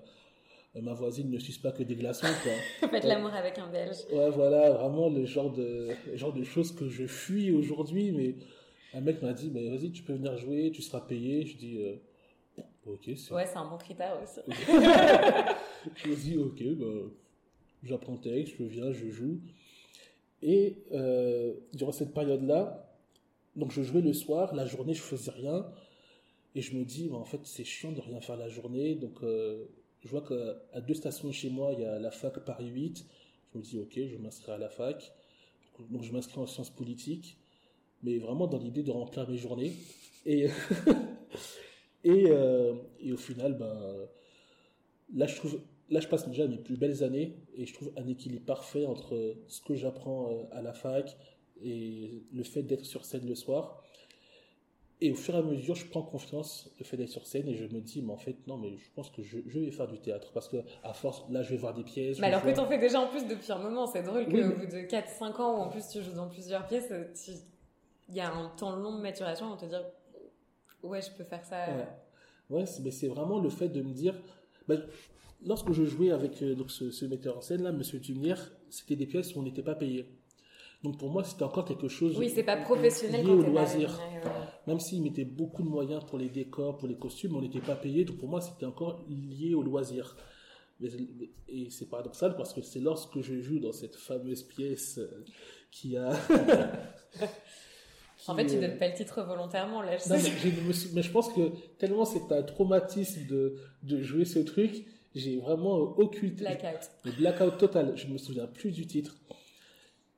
Ma 0.82 0.94
voisine 0.94 1.30
ne 1.30 1.40
suce 1.40 1.58
pas 1.58 1.72
que 1.72 1.84
des 1.84 1.96
glaçons. 1.96 2.28
Quoi. 2.44 2.90
Faites 2.90 3.04
l'amour 3.04 3.34
avec 3.34 3.58
un 3.60 3.70
belge. 3.70 3.98
Ouais, 4.12 4.30
voilà, 4.30 4.72
vraiment 4.72 5.10
le 5.10 5.26
genre 5.26 5.52
de, 5.52 5.90
genre 6.14 6.34
de 6.34 6.44
choses 6.44 6.74
que 6.74 6.88
je 6.88 7.08
fuis 7.08 7.52
aujourd'hui, 7.52 8.12
mais 8.12 8.36
un 8.94 9.02
mec 9.02 9.22
m'a 9.22 9.34
dit 9.34 9.50
bah, 9.50 9.60
Vas-y, 9.70 9.92
tu 9.92 10.04
peux 10.04 10.14
venir 10.14 10.38
jouer, 10.38 10.72
tu 10.74 10.82
seras 10.82 11.02
payé. 11.02 11.46
Je 11.46 11.58
dis 11.58 11.78
Ok, 12.86 13.08
Ouais, 13.32 13.46
c'est 13.46 13.58
un 13.58 13.70
bon 13.70 13.78
critère 13.78 14.18
aussi. 14.22 14.40
je 15.96 16.10
me 16.10 16.16
dis, 16.16 16.38
ok, 16.38 16.64
bah, 16.80 17.12
j'apprends 17.84 18.14
le 18.14 18.20
texte, 18.20 18.56
je 18.58 18.64
viens, 18.64 18.92
je 18.92 19.10
joue. 19.10 19.40
Et 20.42 20.84
euh, 20.92 21.54
durant 21.74 21.92
cette 21.92 22.14
période-là, 22.14 22.96
donc 23.56 23.72
je 23.72 23.82
jouais 23.82 24.02
le 24.02 24.14
soir, 24.14 24.56
la 24.56 24.66
journée 24.66 24.94
je 24.94 25.02
faisais 25.02 25.32
rien. 25.32 25.66
Et 26.54 26.62
je 26.62 26.76
me 26.76 26.84
dis, 26.84 27.08
bah, 27.08 27.16
en 27.16 27.26
fait, 27.26 27.40
c'est 27.44 27.64
chiant 27.64 27.92
de 27.94 28.02
rien 28.02 28.20
faire 28.20 28.38
la 28.38 28.50
journée. 28.50 28.96
Donc 28.96 29.24
euh, 29.24 29.66
je 30.04 30.10
vois 30.10 30.22
qu'à 30.22 30.82
deux 30.82 30.94
stations 30.94 31.32
chez 31.32 31.50
moi, 31.50 31.74
il 31.74 31.82
y 31.82 31.86
a 31.86 32.00
la 32.00 32.12
fac 32.12 32.40
Paris 32.40 32.68
8. 32.68 33.06
Je 33.54 33.58
me 33.58 33.64
dis, 33.64 33.80
ok, 33.80 33.94
je 33.96 34.18
m'inscris 34.18 34.52
à 34.52 34.58
la 34.58 34.70
fac. 34.70 35.14
Donc 35.90 36.04
je 36.04 36.12
m'inscris 36.12 36.40
en 36.40 36.46
sciences 36.46 36.70
politiques, 36.70 37.38
mais 38.04 38.18
vraiment 38.20 38.48
dans 38.48 38.60
l'idée 38.60 38.84
de 38.84 38.92
remplir 38.92 39.28
mes 39.30 39.38
journées. 39.38 39.74
Et 40.26 40.48
Et, 42.04 42.26
euh, 42.30 42.74
et 43.00 43.12
au 43.14 43.18
final, 43.18 43.58
ben, 43.58 44.08
là, 45.14 45.28
je 45.28 45.36
trouve, 45.36 45.62
là, 45.92 46.00
je 46.00 46.08
passe 46.08 46.28
déjà 46.28 46.48
mes 46.48 46.58
plus 46.58 46.78
belles 46.78 47.04
années 47.04 47.38
et 47.56 47.66
je 47.66 47.74
trouve 47.74 47.92
un 47.98 48.08
équilibre 48.08 48.46
parfait 48.46 48.86
entre 48.86 49.36
ce 49.48 49.62
que 49.62 49.76
j'apprends 49.76 50.32
euh, 50.32 50.44
à 50.52 50.62
la 50.62 50.74
fac 50.74 51.18
et 51.62 52.24
le 52.34 52.44
fait 52.44 52.64
d'être 52.64 52.86
sur 52.86 53.06
scène 53.06 53.28
le 53.28 53.36
soir. 53.36 53.84
Et 55.04 55.12
au 55.12 55.16
fur 55.16 55.36
et 55.36 55.40
à 55.40 55.42
mesure, 55.42 55.76
je 55.76 55.86
prends 55.88 56.04
confiance 56.04 56.72
le 56.78 56.86
fait 56.86 56.96
d'être 56.96 57.10
sur 57.10 57.26
scène 57.26 57.48
et 57.48 57.56
je 57.56 57.66
me 57.66 57.82
dis, 57.82 58.04
mais 58.04 58.14
en 58.14 58.18
fait, 58.18 58.36
non, 58.48 58.58
mais 58.58 58.78
je 58.78 58.90
pense 58.96 59.10
que 59.10 59.24
je, 59.24 59.40
je 59.48 59.60
vais 59.60 59.72
faire 59.72 59.88
du 59.88 60.00
théâtre 60.00 60.32
parce 60.32 60.48
que 60.48 60.58
à 60.84 60.94
force, 60.94 61.26
là, 61.30 61.42
je 61.42 61.50
vais 61.50 61.58
voir 61.58 61.74
des 61.74 61.84
pièces. 61.84 62.20
Mais 62.20 62.28
alors 62.28 62.44
que 62.44 62.52
t'en 62.52 62.68
fais 62.68 62.78
déjà 62.78 63.02
en 63.02 63.08
plus 63.08 63.26
depuis 63.28 63.52
un 63.52 63.58
moment, 63.58 63.88
c'est 63.88 64.04
drôle 64.04 64.26
qu'au 64.26 64.32
bout 64.32 64.68
de 64.68 64.88
4-5 64.88 65.42
ans 65.42 65.58
où 65.58 65.62
en 65.62 65.70
plus 65.70 65.88
tu 65.90 66.02
joues 66.04 66.14
dans 66.14 66.30
plusieurs 66.30 66.68
pièces, 66.68 66.94
il 68.10 68.16
y 68.16 68.20
a 68.20 68.32
un 68.32 68.50
temps 68.50 68.76
long 68.76 68.96
de 68.96 69.02
maturation 69.02 69.48
on 69.52 69.58
te 69.58 69.66
dire, 69.66 69.84
ouais, 70.84 71.02
je 71.02 71.12
peux 71.12 71.24
faire 71.24 71.44
ça. 71.44 71.66
Ouais, 72.50 72.66
mais 72.84 72.92
c'est 72.92 73.08
vraiment 73.08 73.40
le 73.40 73.50
fait 73.50 73.70
de 73.70 73.82
me 73.82 73.94
dire. 73.94 74.14
Bah, 74.68 74.76
lorsque 75.46 75.72
je 75.72 75.84
jouais 75.84 76.12
avec 76.12 76.42
euh, 76.42 76.56
donc 76.56 76.72
ce, 76.72 77.06
metteur 77.06 77.38
en 77.38 77.42
scène 77.42 77.64
là, 77.64 77.72
Monsieur 77.72 78.00
Dumière, 78.00 78.52
c'était 78.70 78.96
des 78.96 79.06
pièces 79.06 79.36
où 79.36 79.40
on 79.40 79.44
n'était 79.44 79.64
pas 79.64 79.76
payé. 79.76 80.06
Donc 80.84 80.98
pour 80.98 81.12
moi, 81.12 81.24
c'était 81.24 81.44
encore 81.44 81.66
quelque 81.66 81.88
chose. 81.88 82.18
Oui, 82.18 82.32
c'est 82.34 82.44
pas 82.44 82.58
professionnel 82.58 83.26
lié 83.26 83.32
au 83.32 83.42
loisir. 83.44 84.00
Même 84.66 84.80
s'il 84.80 85.04
mettait 85.04 85.26
beaucoup 85.26 85.62
de 85.62 85.70
moyens 85.70 86.04
pour 86.06 86.18
les 86.18 86.30
décors, 86.30 86.78
pour 86.78 86.88
les 86.88 86.96
costumes, 86.96 87.36
on 87.36 87.42
n'était 87.42 87.60
pas 87.60 87.76
payé. 87.76 88.04
Donc 88.04 88.18
pour 88.18 88.30
moi, 88.30 88.42
c'était 88.42 88.66
encore 88.66 89.06
lié 89.08 89.54
au 89.54 89.62
loisir. 89.62 90.16
Et 91.48 91.70
c'est 91.70 91.88
paradoxal 91.88 92.36
parce 92.36 92.54
que 92.54 92.62
c'est 92.64 92.80
lorsque 92.80 93.22
je 93.22 93.40
joue 93.42 93.60
dans 93.60 93.72
cette 93.72 93.96
fameuse 93.96 94.42
pièce 94.42 94.98
euh, 94.98 95.24
qui 95.70 95.96
a 95.96 96.12
En 98.28 98.36
fait, 98.36 98.46
tu 98.46 98.60
donnes 98.60 98.78
pas 98.78 98.88
le 98.88 98.94
titre 98.94 99.24
volontairement, 99.24 99.82
là. 99.82 99.98
Je 99.98 100.94
mais, 100.94 101.02
je 101.02 101.12
pense 101.12 101.30
que 101.34 101.52
tellement 101.80 102.06
c'est 102.06 102.32
un 102.32 102.44
traumatisme 102.44 103.26
de, 103.28 103.56
de 103.84 104.02
jouer 104.02 104.26
ce 104.26 104.40
truc, 104.40 104.86
j'ai 105.16 105.38
vraiment 105.38 105.98
occulté. 105.98 106.44
Blackout. 106.44 106.92
Le 107.04 107.12
blackout 107.12 107.58
total. 107.58 107.98
Je 107.98 108.08
ne 108.08 108.14
me 108.14 108.18
souviens 108.18 108.48
plus 108.48 108.72
du 108.72 108.88
titre. 108.88 109.18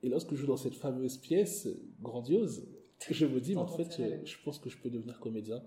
Et 0.02 0.08
lorsque 0.08 0.30
je 0.30 0.36
joue 0.36 0.46
dans 0.46 0.56
cette 0.56 0.74
fameuse 0.74 1.16
pièce 1.16 1.68
grandiose, 2.00 2.66
je 3.10 3.26
me 3.26 3.40
dis, 3.40 3.54
mais 3.54 3.60
en 3.60 3.66
fait, 3.66 4.00
je 4.24 4.36
pense 4.44 4.58
que 4.58 4.70
je 4.70 4.76
peux 4.78 4.90
devenir 4.90 5.18
comédien. 5.18 5.62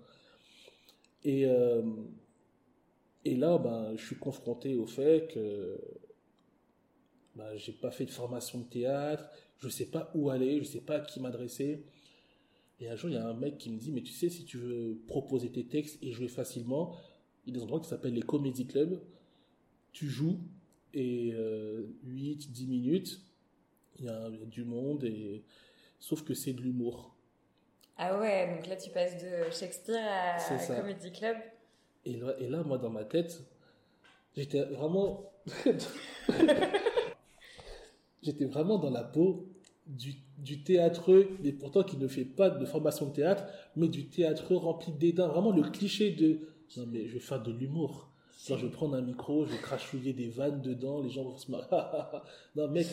Et, 1.24 1.46
euh, 1.46 1.82
et 3.24 3.34
là, 3.34 3.58
ben, 3.58 3.96
je 3.96 4.06
suis 4.06 4.16
confronté 4.16 4.76
au 4.76 4.86
fait 4.86 5.28
que 5.32 5.78
ben, 7.34 7.56
j'ai 7.56 7.72
pas 7.72 7.90
fait 7.90 8.04
de 8.04 8.10
formation 8.10 8.60
de 8.60 8.64
théâtre, 8.64 9.28
je 9.58 9.68
sais 9.68 9.86
pas 9.86 10.10
où 10.14 10.30
aller, 10.30 10.58
je 10.58 10.64
sais 10.64 10.80
pas 10.80 10.96
à 10.96 11.00
qui 11.00 11.20
m'adresser. 11.20 11.84
Et 12.80 12.88
un 12.88 12.96
jour, 12.96 13.10
il 13.10 13.14
y 13.14 13.18
a 13.18 13.26
un 13.26 13.34
mec 13.34 13.58
qui 13.58 13.70
me 13.70 13.78
dit, 13.78 13.90
mais 13.90 14.02
tu 14.02 14.12
sais, 14.12 14.28
si 14.28 14.44
tu 14.44 14.56
veux 14.56 15.00
proposer 15.08 15.50
tes 15.50 15.66
textes 15.66 15.98
et 16.02 16.12
jouer 16.12 16.28
facilement, 16.28 16.96
il 17.44 17.52
y 17.52 17.56
a 17.56 17.58
des 17.58 17.64
endroits 17.64 17.80
qui 17.80 17.88
s'appellent 17.88 18.14
les 18.14 18.22
comédie 18.22 18.66
clubs. 18.66 19.00
Tu 19.92 20.08
joues 20.08 20.38
et 20.94 21.32
8, 21.32 21.34
euh, 21.34 21.86
10 22.04 22.66
minutes, 22.66 23.20
il 23.98 24.06
y, 24.06 24.08
a, 24.08 24.30
du 24.46 24.64
monde, 24.64 25.04
et... 25.04 25.44
sauf 25.98 26.22
que 26.22 26.34
c'est 26.34 26.52
de 26.52 26.62
l'humour. 26.62 27.14
Ah 27.96 28.18
ouais, 28.20 28.54
donc 28.54 28.66
là 28.68 28.76
tu 28.76 28.90
passes 28.90 29.16
de 29.22 29.50
Shakespeare 29.50 29.98
à 30.00 30.38
Comedy 30.66 31.12
Club. 31.12 31.36
Et 32.04 32.16
là, 32.16 32.36
et 32.38 32.48
là, 32.48 32.62
moi 32.62 32.78
dans 32.78 32.90
ma 32.90 33.04
tête, 33.04 33.42
j'étais 34.36 34.62
vraiment. 34.62 35.32
j'étais 38.22 38.44
vraiment 38.44 38.78
dans 38.78 38.90
la 38.90 39.02
peau 39.02 39.48
du, 39.86 40.14
du 40.38 40.62
théâtreux, 40.62 41.36
mais 41.42 41.50
pourtant 41.52 41.82
qui 41.82 41.96
ne 41.96 42.06
fait 42.06 42.24
pas 42.24 42.50
de 42.50 42.64
formation 42.64 43.06
de 43.06 43.12
théâtre, 43.12 43.44
mais 43.74 43.88
du 43.88 44.06
théâtreux 44.08 44.56
rempli 44.56 44.92
de 44.92 44.98
dédain. 44.98 45.26
Vraiment 45.26 45.50
le 45.50 45.62
cliché 45.62 46.12
de 46.12 46.48
non, 46.76 46.86
mais 46.86 47.08
je 47.08 47.14
vais 47.14 47.20
faire 47.20 47.42
de 47.42 47.50
l'humour. 47.50 48.07
Je 48.46 48.54
vais 48.54 48.70
prendre 48.70 48.94
un 48.94 49.02
micro, 49.02 49.44
je 49.44 49.52
vais 49.52 49.58
crachouiller 49.58 50.12
des 50.12 50.28
vannes 50.28 50.62
dedans, 50.62 51.00
les 51.02 51.10
gens 51.10 51.24
vont 51.24 51.36
se 51.36 51.50
marrer. 51.50 51.66
non, 52.56 52.68
mec, 52.68 52.86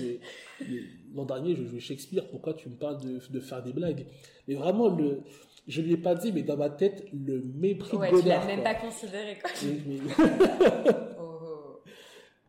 l'an 1.14 1.26
dernier, 1.26 1.56
je 1.56 1.64
jouais 1.64 1.80
Shakespeare, 1.80 2.28
pourquoi 2.30 2.54
tu 2.54 2.70
me 2.70 2.76
parles 2.76 3.00
de, 3.00 3.22
de 3.30 3.40
faire 3.40 3.62
des 3.62 3.72
blagues? 3.72 4.08
Mais 4.48 4.56
vraiment, 4.56 4.90
le, 4.90 5.22
je 5.68 5.82
lui 5.82 5.94
ai 5.94 5.98
pas 5.98 6.16
dit, 6.16 6.32
mais 6.32 6.44
dans 6.44 6.58
ma 6.58 6.70
tête, 6.70 7.06
le 7.14 7.42
mépris 7.42 7.96
ouais, 7.96 8.12
de 8.12 8.22
tu 8.22 8.28
l'as 8.28 8.46
même 8.46 8.64
pas 8.64 8.76
considéré, 8.76 9.38
quoi. 9.40 9.52
Oh, 11.20 11.40
oh. 11.44 11.80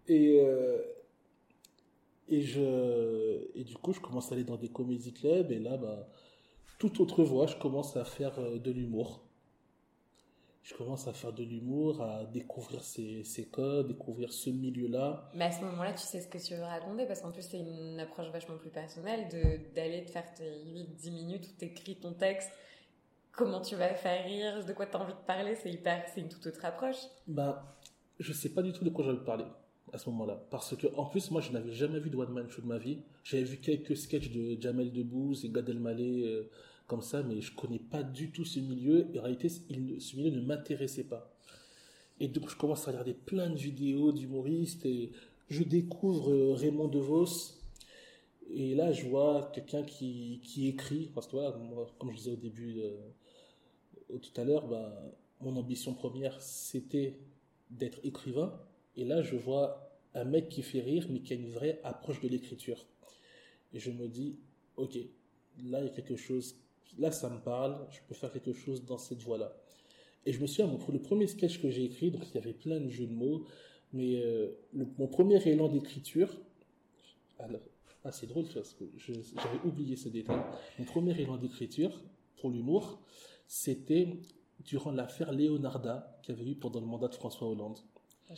Et, 0.09 0.41
euh, 0.41 0.79
et, 2.29 2.41
je, 2.41 3.47
et 3.55 3.65
du 3.65 3.75
coup, 3.77 3.93
je 3.93 4.01
commence 4.01 4.33
à 4.33 4.35
aller 4.35 4.45
dans 4.45 4.57
des 4.57 4.69
comédie 4.69 5.13
clubs, 5.13 5.53
et 5.53 5.59
là, 5.59 5.77
bah, 5.77 6.09
toute 6.79 6.99
autre 7.01 7.25
voix, 7.25 7.47
je 7.47 7.57
commence 7.57 7.97
à 7.97 8.05
faire 8.05 8.39
euh, 8.39 8.59
de 8.59 8.71
l'humour 8.71 9.26
je 10.67 10.75
commence 10.75 11.07
à 11.07 11.13
faire 11.13 11.33
de 11.33 11.45
l'humour, 11.45 12.03
à 12.03 12.25
découvrir 12.25 12.83
ces, 12.83 13.49
codes, 13.53 13.87
découvrir 13.87 14.33
ce 14.33 14.51
milieu-là. 14.51 15.31
Mais 15.33 15.45
à 15.45 15.53
ce 15.53 15.63
moment-là, 15.63 15.93
tu 15.93 16.01
sais 16.01 16.21
ce 16.21 16.27
que 16.27 16.39
tu 16.39 16.57
veux 16.57 16.65
raconter, 16.65 17.07
parce 17.07 17.21
qu'en 17.21 17.31
plus, 17.31 17.43
c'est 17.43 17.61
une 17.61 18.01
approche 18.01 18.31
vachement 18.33 18.57
plus 18.57 18.71
personnelle 18.71 19.29
d'aller 19.77 20.05
te 20.05 20.11
faire 20.11 20.25
tes 20.35 20.65
8-10 20.65 21.13
minutes 21.13 21.47
où 21.47 21.57
tu 21.57 21.67
écris 21.67 21.95
ton 21.95 22.15
texte, 22.15 22.51
comment 23.31 23.61
tu 23.61 23.77
vas 23.77 23.95
faire 23.95 24.25
rire, 24.25 24.65
de 24.65 24.73
quoi 24.73 24.87
tu 24.87 24.97
as 24.97 25.01
envie 25.01 25.13
de 25.13 25.25
parler, 25.25 25.55
c'est 25.55 25.71
hyper, 25.71 26.05
c'est 26.13 26.21
une 26.21 26.29
toute 26.29 26.45
autre 26.49 26.65
approche. 26.65 26.99
Bah, 27.29 27.77
je 28.19 28.33
sais 28.33 28.53
pas 28.53 28.63
du 28.63 28.73
tout 28.73 28.85
de 28.85 28.91
quoi 28.91 29.05
j'avais 29.05 29.25
parler 29.25 29.47
à 29.93 29.99
ce 29.99 30.11
moment-là. 30.11 30.49
Parce 30.51 30.77
que, 30.77 30.89
en 30.97 31.07
plus, 31.07 31.31
moi, 31.31 31.41
je 31.41 31.53
n'avais 31.53 31.71
jamais 31.71 32.01
vu 32.01 32.11
de 32.11 32.17
One 32.17 32.33
Man 32.33 32.51
Show 32.51 32.63
de 32.63 32.67
ma 32.67 32.79
vie. 32.79 32.99
J'avais 33.23 33.45
vu 33.45 33.59
quelques 33.59 33.97
sketchs 33.97 34.33
de 34.33 34.61
Jamel 34.61 34.93
Debbouze 34.93 35.45
et 35.45 35.49
Gad 35.49 35.69
Elmaleh, 35.69 36.25
euh, 36.25 36.51
comme 36.87 37.03
ça, 37.03 37.23
mais 37.23 37.41
je 37.41 37.55
connais 37.55 37.79
pas 37.79 38.03
du 38.03 38.31
tout 38.31 38.45
ce 38.45 38.61
milieu. 38.61 39.09
Et 39.15 39.19
en 39.19 39.23
réalité, 39.23 39.49
ce 39.49 40.17
milieu 40.17 40.31
ne 40.31 40.41
m'intéressait 40.41 41.05
pas. 41.05 41.33
Et 42.21 42.29
donc, 42.29 42.49
je 42.49 42.57
commence 42.57 42.87
à 42.89 42.91
regarder 42.91 43.15
plein 43.15 43.51
de 43.51 43.57
vidéos 43.57 44.13
d'humoristes 44.13 44.87
et 44.87 45.13
je 45.49 45.63
découvre 45.63 46.33
euh, 46.33 46.55
Raymond 46.55 46.89
DeVos. 46.89 47.55
Et 48.51 48.75
là, 48.75 48.93
je 48.93 49.07
vois 49.07 49.51
quelqu'un 49.55 49.83
qui, 49.83 50.41
écrit. 50.69 51.11
Parce 51.15 51.27
que 51.27 51.33
voilà, 51.33 51.57
comme 51.99 52.11
je 52.11 52.17
disais 52.17 52.31
au 52.33 52.37
début, 52.37 52.81
euh, 52.81 54.19
tout 54.19 54.41
à 54.41 54.45
l'heure, 54.45 54.67
bah, 54.67 55.03
mon 55.41 55.57
ambition 55.57 55.95
première, 55.95 56.41
c'était 56.41 57.19
d'être 57.71 57.99
écrivain. 58.05 58.59
Et 58.97 59.05
là, 59.05 59.23
je 59.23 59.37
vois 59.37 59.91
un 60.15 60.25
mec 60.25 60.49
qui 60.49 60.63
fait 60.63 60.81
rire, 60.81 61.07
mais 61.11 61.21
qui 61.21 61.35
a 61.35 61.37
une 61.37 61.51
vraie 61.51 61.81
approche 61.85 62.21
de 62.21 62.29
l'écriture. 62.29 62.87
Et 63.75 63.79
je 63.79 63.91
me 63.91 64.09
dis, 64.09 64.39
ok, 64.77 64.97
là, 65.65 65.81
il 65.81 65.87
y 65.87 65.89
a 65.89 65.91
quelque 65.91 66.17
chose 66.17 66.57
là 66.99 67.11
ça 67.13 67.31
me 67.31 67.39
parle, 67.39 67.87
je 67.91 67.99
peux 68.09 68.15
faire 68.15 68.33
quelque 68.33 68.53
chose 68.53 68.85
dans 68.85 68.99
cette 68.99 69.23
voie-là. 69.23 69.57
Et 70.27 70.33
je 70.33 70.41
me 70.41 70.47
souviens, 70.47 70.69
pour 70.69 70.93
le 70.93 71.01
premier 71.01 71.29
sketch 71.29 71.63
que 71.63 71.71
j'ai 71.71 71.85
écrit, 71.85 72.11
donc 72.11 72.29
il 72.29 72.35
y 72.35 72.39
avait 72.39 72.53
plein 72.53 72.81
de 72.81 72.89
jeux 72.89 73.07
de 73.07 73.13
mots, 73.13 73.45
mais 73.93 74.21
euh, 74.21 74.51
mon 74.73 75.07
premier 75.07 75.41
élan 75.49 75.69
d'écriture, 75.69 76.37
alors, 77.39 77.61
ah 78.05 78.13
c'est 78.13 78.27
drôle 78.27 78.47
parce 78.53 78.75
que 78.75 78.85
j'avais 78.97 79.61
oublié 79.65 79.97
ce 79.97 80.09
détail, 80.09 80.41
mon 80.79 80.85
premier 80.85 81.19
élan 81.21 81.37
d'écriture 81.37 82.03
pour 82.39 82.51
l'humour, 82.51 83.01
c'était 83.47 84.21
durant 84.65 84.91
l'affaire 84.91 85.33
Leonarda 85.33 86.19
qu'il 86.23 86.35
y 86.35 86.41
avait 86.41 86.51
eu 86.51 86.55
pendant 86.57 86.81
le 86.81 86.87
mandat 86.87 87.09
de 87.09 87.15
François 87.15 87.49
Hollande. 87.49 87.79
Ah, 88.29 88.35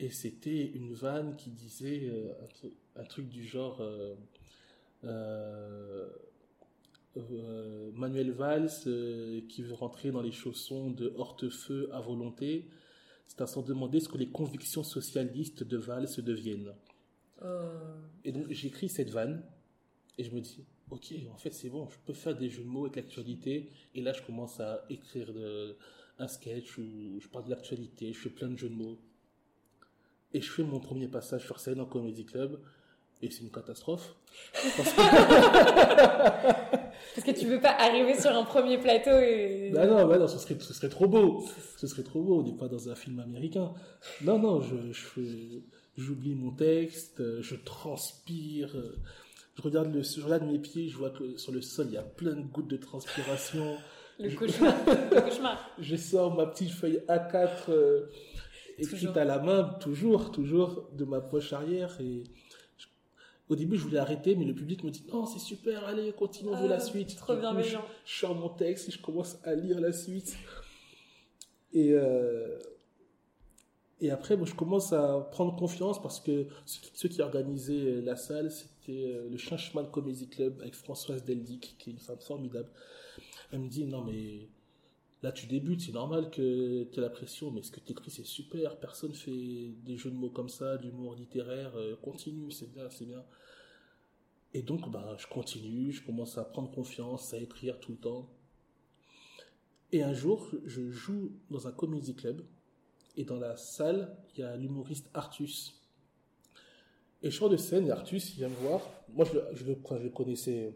Et 0.00 0.10
c'était 0.10 0.66
une 0.66 0.92
vanne 0.92 1.36
qui 1.36 1.50
disait 1.50 2.08
euh, 2.08 2.32
un, 2.96 3.04
truc 3.04 3.28
du 3.28 3.44
genre... 3.44 3.80
Euh, 5.04 6.08
euh, 7.16 7.90
Manuel 7.94 8.30
Valls 8.30 8.70
euh, 8.86 9.42
qui 9.48 9.62
veut 9.62 9.74
rentrer 9.74 10.10
dans 10.10 10.22
les 10.22 10.32
chaussons 10.32 10.90
de 10.90 11.12
Hortefeux 11.16 11.90
à 11.92 12.00
volonté, 12.00 12.68
c'est 13.26 13.40
à 13.42 13.46
s'en 13.46 13.62
demander 13.62 14.00
ce 14.00 14.08
que 14.08 14.16
les 14.16 14.28
convictions 14.28 14.82
socialistes 14.82 15.62
de 15.62 15.76
Valls 15.76 16.08
deviennent. 16.18 16.72
Oh. 17.44 17.46
Et 18.24 18.32
donc 18.32 18.50
j'écris 18.50 18.88
cette 18.88 19.10
vanne 19.10 19.42
et 20.16 20.24
je 20.24 20.34
me 20.34 20.40
dis, 20.40 20.64
ok, 20.90 21.14
en 21.32 21.36
fait 21.36 21.52
c'est 21.52 21.68
bon, 21.68 21.88
je 21.90 21.98
peux 22.06 22.14
faire 22.14 22.36
des 22.36 22.48
jeux 22.48 22.62
de 22.62 22.68
mots 22.68 22.84
avec 22.86 22.96
l'actualité. 22.96 23.70
Et 23.94 24.00
là 24.00 24.12
je 24.12 24.22
commence 24.22 24.58
à 24.60 24.84
écrire 24.88 25.32
de, 25.34 25.76
un 26.18 26.28
sketch 26.28 26.78
où 26.78 27.18
je 27.20 27.28
parle 27.28 27.44
de 27.44 27.50
l'actualité, 27.50 28.12
je 28.12 28.18
fais 28.18 28.30
plein 28.30 28.48
de 28.48 28.56
jeux 28.56 28.70
de 28.70 28.74
mots. 28.74 28.98
Et 30.34 30.40
je 30.40 30.50
fais 30.50 30.62
mon 30.62 30.80
premier 30.80 31.08
passage 31.08 31.44
sur 31.44 31.60
scène 31.60 31.80
en 31.80 31.84
Comedy 31.84 32.24
Club 32.24 32.58
et 33.20 33.30
c'est 33.30 33.42
une 33.42 33.50
catastrophe. 33.50 34.14
Parce 34.76 34.92
que... 34.94 35.02
tu 37.20 37.46
veux 37.46 37.60
pas 37.60 37.76
arriver 37.78 38.18
sur 38.18 38.30
un 38.30 38.44
premier 38.44 38.78
plateau 38.78 39.18
et... 39.18 39.70
Bah 39.74 39.86
non, 39.86 40.06
bah 40.06 40.18
non 40.18 40.26
ce, 40.26 40.38
serait, 40.38 40.56
ce 40.58 40.72
serait 40.72 40.88
trop 40.88 41.06
beau. 41.06 41.44
Ce 41.76 41.86
serait 41.86 42.02
trop 42.02 42.22
beau, 42.22 42.40
on 42.40 42.42
n'est 42.42 42.56
pas 42.56 42.68
dans 42.68 42.88
un 42.88 42.94
film 42.94 43.20
américain. 43.20 43.72
Non, 44.22 44.38
non, 44.38 44.60
je, 44.60 44.92
je 44.92 45.20
j'oublie 45.96 46.34
mon 46.34 46.52
texte, 46.52 47.22
je 47.42 47.54
transpire, 47.54 48.74
je 49.54 49.62
regarde, 49.62 49.92
le, 49.92 50.02
je 50.02 50.22
regarde 50.22 50.44
mes 50.44 50.58
pieds, 50.58 50.88
je 50.88 50.96
vois 50.96 51.10
que 51.10 51.36
sur 51.36 51.52
le 51.52 51.60
sol, 51.60 51.86
il 51.88 51.94
y 51.94 51.98
a 51.98 52.02
plein 52.02 52.34
de 52.34 52.42
gouttes 52.42 52.68
de 52.68 52.76
transpiration. 52.76 53.76
Le 54.18 54.30
cauchemar. 54.30 54.74
le 54.86 55.20
cauchemar. 55.20 55.70
Je 55.78 55.96
sors 55.96 56.34
ma 56.34 56.46
petite 56.46 56.70
feuille 56.70 57.02
A4 57.08 57.48
euh, 57.70 58.06
écrite 58.78 59.16
à 59.16 59.24
la 59.24 59.38
main, 59.38 59.64
toujours, 59.80 60.30
toujours 60.30 60.88
de 60.92 61.04
ma 61.04 61.20
poche 61.20 61.52
arrière 61.52 61.98
et 62.00 62.22
au 63.52 63.56
début, 63.56 63.76
je 63.76 63.82
voulais 63.82 63.98
arrêter, 63.98 64.34
mais 64.34 64.44
le 64.44 64.54
public 64.54 64.82
me 64.82 64.90
dit 64.90 65.04
non, 65.12 65.26
c'est 65.26 65.38
super, 65.38 65.84
allez, 65.84 66.12
continuons 66.12 66.54
ah, 66.54 66.66
la 66.66 66.80
suite. 66.80 67.16
Trop 67.16 67.36
bien, 67.36 67.60
je, 67.60 67.76
je 68.04 68.18
sors 68.18 68.34
mon 68.34 68.48
texte 68.48 68.88
et 68.88 68.92
je 68.92 69.00
commence 69.00 69.38
à 69.44 69.54
lire 69.54 69.78
la 69.80 69.92
suite. 69.92 70.36
Et, 71.74 71.92
euh, 71.92 72.58
et 74.00 74.10
après, 74.10 74.36
moi, 74.36 74.46
je 74.46 74.54
commence 74.54 74.92
à 74.92 75.28
prendre 75.30 75.54
confiance 75.54 76.00
parce 76.00 76.18
que 76.18 76.46
ceux 76.64 77.08
qui 77.08 77.20
organisaient 77.20 78.00
la 78.00 78.16
salle, 78.16 78.50
c'était 78.50 79.04
euh, 79.04 79.28
le 79.30 79.36
Changeman 79.36 79.90
Comedy 79.90 80.28
Club 80.28 80.58
avec 80.60 80.74
Françoise 80.74 81.24
Deldic, 81.24 81.76
qui 81.78 81.90
est 81.90 81.92
une 81.92 81.98
femme 81.98 82.20
formidable. 82.20 82.68
Elle 83.52 83.60
me 83.60 83.68
dit 83.68 83.84
non, 83.84 84.02
mais 84.02 84.48
là 85.22 85.30
tu 85.30 85.46
débutes, 85.46 85.82
c'est 85.82 85.92
normal 85.92 86.30
que 86.30 86.84
tu 86.84 86.98
aies 86.98 87.02
la 87.02 87.10
pression, 87.10 87.50
mais 87.50 87.62
ce 87.62 87.70
que 87.70 87.80
tu 87.80 87.92
écris 87.92 88.10
c'est 88.10 88.24
super, 88.24 88.78
personne 88.78 89.14
fait 89.14 89.74
des 89.84 89.96
jeux 89.96 90.10
de 90.10 90.16
mots 90.16 90.30
comme 90.30 90.48
ça, 90.48 90.78
d'humour 90.78 91.14
littéraire, 91.14 91.72
euh, 91.76 91.94
continue, 92.02 92.50
c'est 92.50 92.72
bien, 92.72 92.88
c'est 92.90 93.04
bien. 93.04 93.22
Et 94.54 94.62
donc 94.62 94.90
bah, 94.90 95.16
je 95.18 95.26
continue, 95.26 95.92
je 95.92 96.04
commence 96.04 96.36
à 96.38 96.44
prendre 96.44 96.70
confiance, 96.70 97.32
à 97.32 97.38
écrire 97.38 97.80
tout 97.80 97.92
le 97.92 97.98
temps. 97.98 98.28
Et 99.92 100.02
un 100.02 100.14
jour, 100.14 100.48
je 100.64 100.90
joue 100.90 101.32
dans 101.50 101.68
un 101.68 101.72
comedy 101.72 102.14
club, 102.14 102.44
et 103.16 103.24
dans 103.24 103.38
la 103.38 103.56
salle, 103.56 104.16
il 104.34 104.40
y 104.40 104.42
a 104.42 104.56
l'humoriste 104.56 105.10
Artus. 105.12 105.78
Et 107.22 107.30
je 107.30 107.36
sors 107.36 107.50
de 107.50 107.56
scène, 107.56 107.90
Artus, 107.90 108.30
il 108.30 108.36
vient 108.36 108.48
me 108.48 108.54
voir. 108.56 108.80
Moi, 109.10 109.26
je 109.26 109.38
je 109.54 109.64
le 109.64 110.08
connaissais 110.10 110.74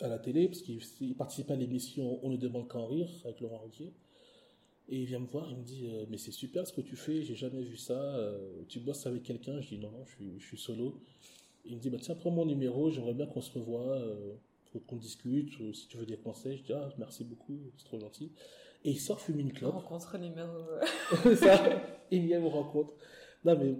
à 0.00 0.08
la 0.08 0.18
télé, 0.18 0.48
parce 0.48 0.62
qu'il 0.62 1.14
participait 1.14 1.52
à 1.52 1.56
l'émission 1.56 2.18
On 2.24 2.30
ne 2.30 2.36
demande 2.36 2.68
qu'à 2.70 2.78
en 2.78 2.86
rire 2.86 3.10
avec 3.24 3.40
Laurent 3.40 3.58
Ruquier. 3.58 3.92
Et 4.88 5.02
il 5.02 5.04
vient 5.04 5.20
me 5.20 5.26
voir, 5.26 5.48
il 5.50 5.58
me 5.58 5.62
dit 5.62 5.86
euh, 5.86 6.06
Mais 6.08 6.18
c'est 6.18 6.32
super 6.32 6.66
ce 6.66 6.72
que 6.72 6.80
tu 6.80 6.96
fais, 6.96 7.22
j'ai 7.22 7.36
jamais 7.36 7.62
vu 7.62 7.76
ça. 7.76 7.92
Euh, 7.92 8.62
tu 8.68 8.80
bosses 8.80 9.06
avec 9.06 9.22
quelqu'un 9.22 9.60
Je 9.60 9.68
dis 9.68 9.78
Non, 9.78 9.90
non, 9.90 10.04
je 10.38 10.44
suis 10.44 10.58
solo. 10.58 11.00
Il 11.64 11.76
me 11.76 11.80
dit 11.80 11.90
bah, 11.90 11.98
Tiens, 12.00 12.14
prends 12.14 12.30
mon 12.30 12.46
numéro, 12.46 12.90
j'aimerais 12.90 13.14
bien 13.14 13.26
qu'on 13.26 13.40
se 13.40 13.52
revoie, 13.52 13.96
euh, 13.96 14.34
qu'on 14.86 14.96
discute, 14.96 15.50
si 15.74 15.88
tu 15.88 15.96
veux 15.96 16.06
des 16.06 16.16
conseils. 16.16 16.58
Je 16.58 16.62
dis 16.62 16.72
Ah, 16.72 16.88
merci 16.98 17.24
beaucoup, 17.24 17.58
c'est 17.76 17.84
trop 17.84 17.98
gentil. 17.98 18.32
Et 18.84 18.90
il 18.90 19.00
sort 19.00 19.20
fumer 19.20 19.42
une 19.42 19.52
clope. 19.52 19.74
Rencontre 19.74 20.18
numéro. 20.18 20.64
ça, 21.36 21.82
énième 22.10 22.46
rencontre. 22.46 22.94
Non, 23.44 23.58
mais, 23.58 23.74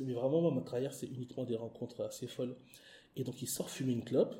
mais 0.00 0.12
vraiment, 0.12 0.50
ma 0.50 0.62
carrière, 0.62 0.92
c'est 0.92 1.06
uniquement 1.06 1.44
des 1.44 1.56
rencontres 1.56 2.00
assez 2.02 2.26
folles. 2.26 2.56
Et 3.16 3.24
donc, 3.24 3.42
il 3.42 3.48
sort 3.48 3.70
fumer 3.70 3.92
une 3.92 4.04
clope. 4.04 4.34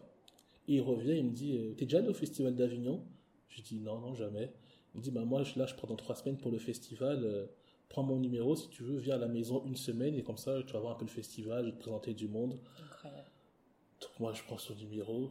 Et 0.68 0.74
il 0.76 0.80
revient, 0.80 1.16
il 1.18 1.24
me 1.24 1.32
dit, 1.32 1.56
euh, 1.56 1.74
t'es 1.74 1.84
déjà 1.86 1.98
allé 1.98 2.08
au 2.08 2.14
festival 2.14 2.54
d'Avignon? 2.54 3.04
Je 3.48 3.62
dis, 3.62 3.80
non, 3.80 3.98
non, 3.98 4.14
jamais. 4.14 4.52
Il 4.94 4.98
me 4.98 5.02
dit, 5.02 5.10
bah 5.10 5.24
moi, 5.24 5.42
là, 5.56 5.66
je 5.66 5.74
prends 5.74 5.88
dans 5.88 5.96
trois 5.96 6.14
semaines 6.14 6.38
pour 6.38 6.50
le 6.50 6.58
festival. 6.58 7.48
Prends 7.92 8.02
mon 8.02 8.16
numéro 8.16 8.56
si 8.56 8.68
tu 8.70 8.82
veux, 8.82 8.98
viens 8.98 9.14
à 9.16 9.18
la 9.18 9.28
maison 9.28 9.62
une 9.66 9.76
semaine 9.76 10.16
et 10.18 10.22
comme 10.22 10.38
ça, 10.38 10.60
tu 10.66 10.72
vas 10.72 10.80
voir 10.80 10.92
un 10.94 10.98
peu 10.98 11.04
le 11.04 11.10
festival, 11.10 11.64
je 11.64 11.70
vais 11.70 11.76
te 11.76 11.80
présenter 11.82 12.14
du 12.14 12.26
monde. 12.28 12.58
Incroyable. 12.84 13.28
Donc 14.00 14.10
moi, 14.18 14.32
je 14.34 14.42
prends 14.42 14.58
son 14.58 14.74
numéro 14.74 15.30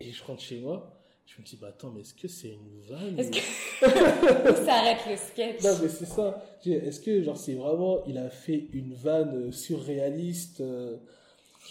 et 0.00 0.12
je 0.12 0.22
rentre 0.24 0.40
chez 0.42 0.60
moi. 0.60 0.90
Je 1.26 1.40
me 1.40 1.46
dis, 1.46 1.56
bah 1.56 1.68
attends, 1.68 1.90
mais 1.90 2.02
est-ce 2.02 2.12
que 2.14 2.28
c'est 2.28 2.50
une 2.50 2.80
vanne 2.86 3.18
Est-ce 3.18 3.30
que 3.30 4.64
ça 4.66 4.74
arrête 4.74 4.98
le 5.08 5.16
sketch? 5.16 5.62
Non, 5.62 5.70
mais 5.82 5.88
c'est 5.88 6.04
ça. 6.06 6.44
Est-ce 6.66 7.00
que, 7.00 7.22
genre, 7.22 7.36
c'est 7.38 7.54
vraiment, 7.54 8.04
il 8.06 8.18
a 8.18 8.28
fait 8.28 8.66
une 8.74 8.92
vanne 8.92 9.48
euh, 9.48 9.50
surréaliste 9.50 10.60
euh, 10.60 10.96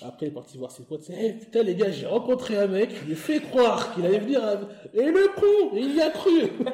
Après, 0.02 0.26
il 0.26 0.30
est 0.30 0.34
parti 0.34 0.58
voir 0.58 0.72
ses 0.72 0.84
potes. 0.84 1.04
C'est, 1.04 1.14
Eh, 1.20 1.34
putain, 1.34 1.62
les 1.62 1.76
gars, 1.76 1.92
j'ai 1.92 2.08
rencontré 2.08 2.58
un 2.58 2.66
mec, 2.68 2.90
lui 3.06 3.12
ai 3.14 3.16
fait 3.16 3.42
croire 3.42 3.94
qu'il 3.94 4.04
allait 4.08 4.18
venir. 4.20 4.44
à- 4.44 4.60
Et 4.96 5.06
le 5.06 5.28
con, 5.36 5.76
il 5.78 5.96
y 5.96 6.02
a 6.02 6.10
cru 6.10 6.50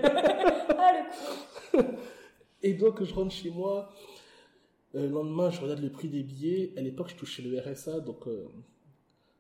Ah 0.78 0.94
le 0.94 1.82
coup 1.82 1.88
Et 2.64 2.74
donc, 2.74 3.04
je 3.04 3.14
rentre 3.14 3.32
chez 3.34 3.50
moi. 3.50 3.90
Euh, 4.96 5.04
le 5.04 5.10
lendemain, 5.10 5.50
je 5.50 5.62
regarde 5.62 5.82
le 5.82 5.92
prix 5.92 6.10
des 6.10 6.24
billets. 6.24 6.74
À 6.78 6.82
l'époque, 6.82 7.10
je 7.10 7.16
touchais 7.16 7.42
le 7.44 7.60
RSA, 7.60 8.00
donc 8.00 8.28
euh, 8.28 8.48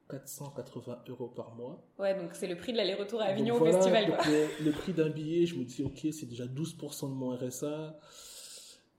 480 0.10 0.99
euros 1.10 1.27
par 1.27 1.55
mois. 1.55 1.84
Ouais, 1.97 2.15
donc 2.15 2.29
c'est 2.34 2.47
le 2.47 2.55
prix 2.55 2.71
de 2.71 2.77
l'aller-retour 2.77 3.19
à 3.21 3.25
Donc 3.25 3.34
Avignon 3.34 3.55
au 3.55 3.58
voilà, 3.60 3.73
festival. 3.73 4.08
donc 4.08 4.15
Quoi. 4.17 4.25
le, 4.32 4.65
le 4.65 4.71
prix 4.71 4.93
d'un 4.93 5.10
billet, 5.10 5.45
je 5.45 5.55
me 5.55 5.63
dis, 5.65 5.84
ok, 5.84 6.08
c'est 6.12 6.27
déjà 6.27 6.45
12% 6.45 7.10
de 7.10 7.13
mon 7.13 7.36
RSA. 7.36 7.99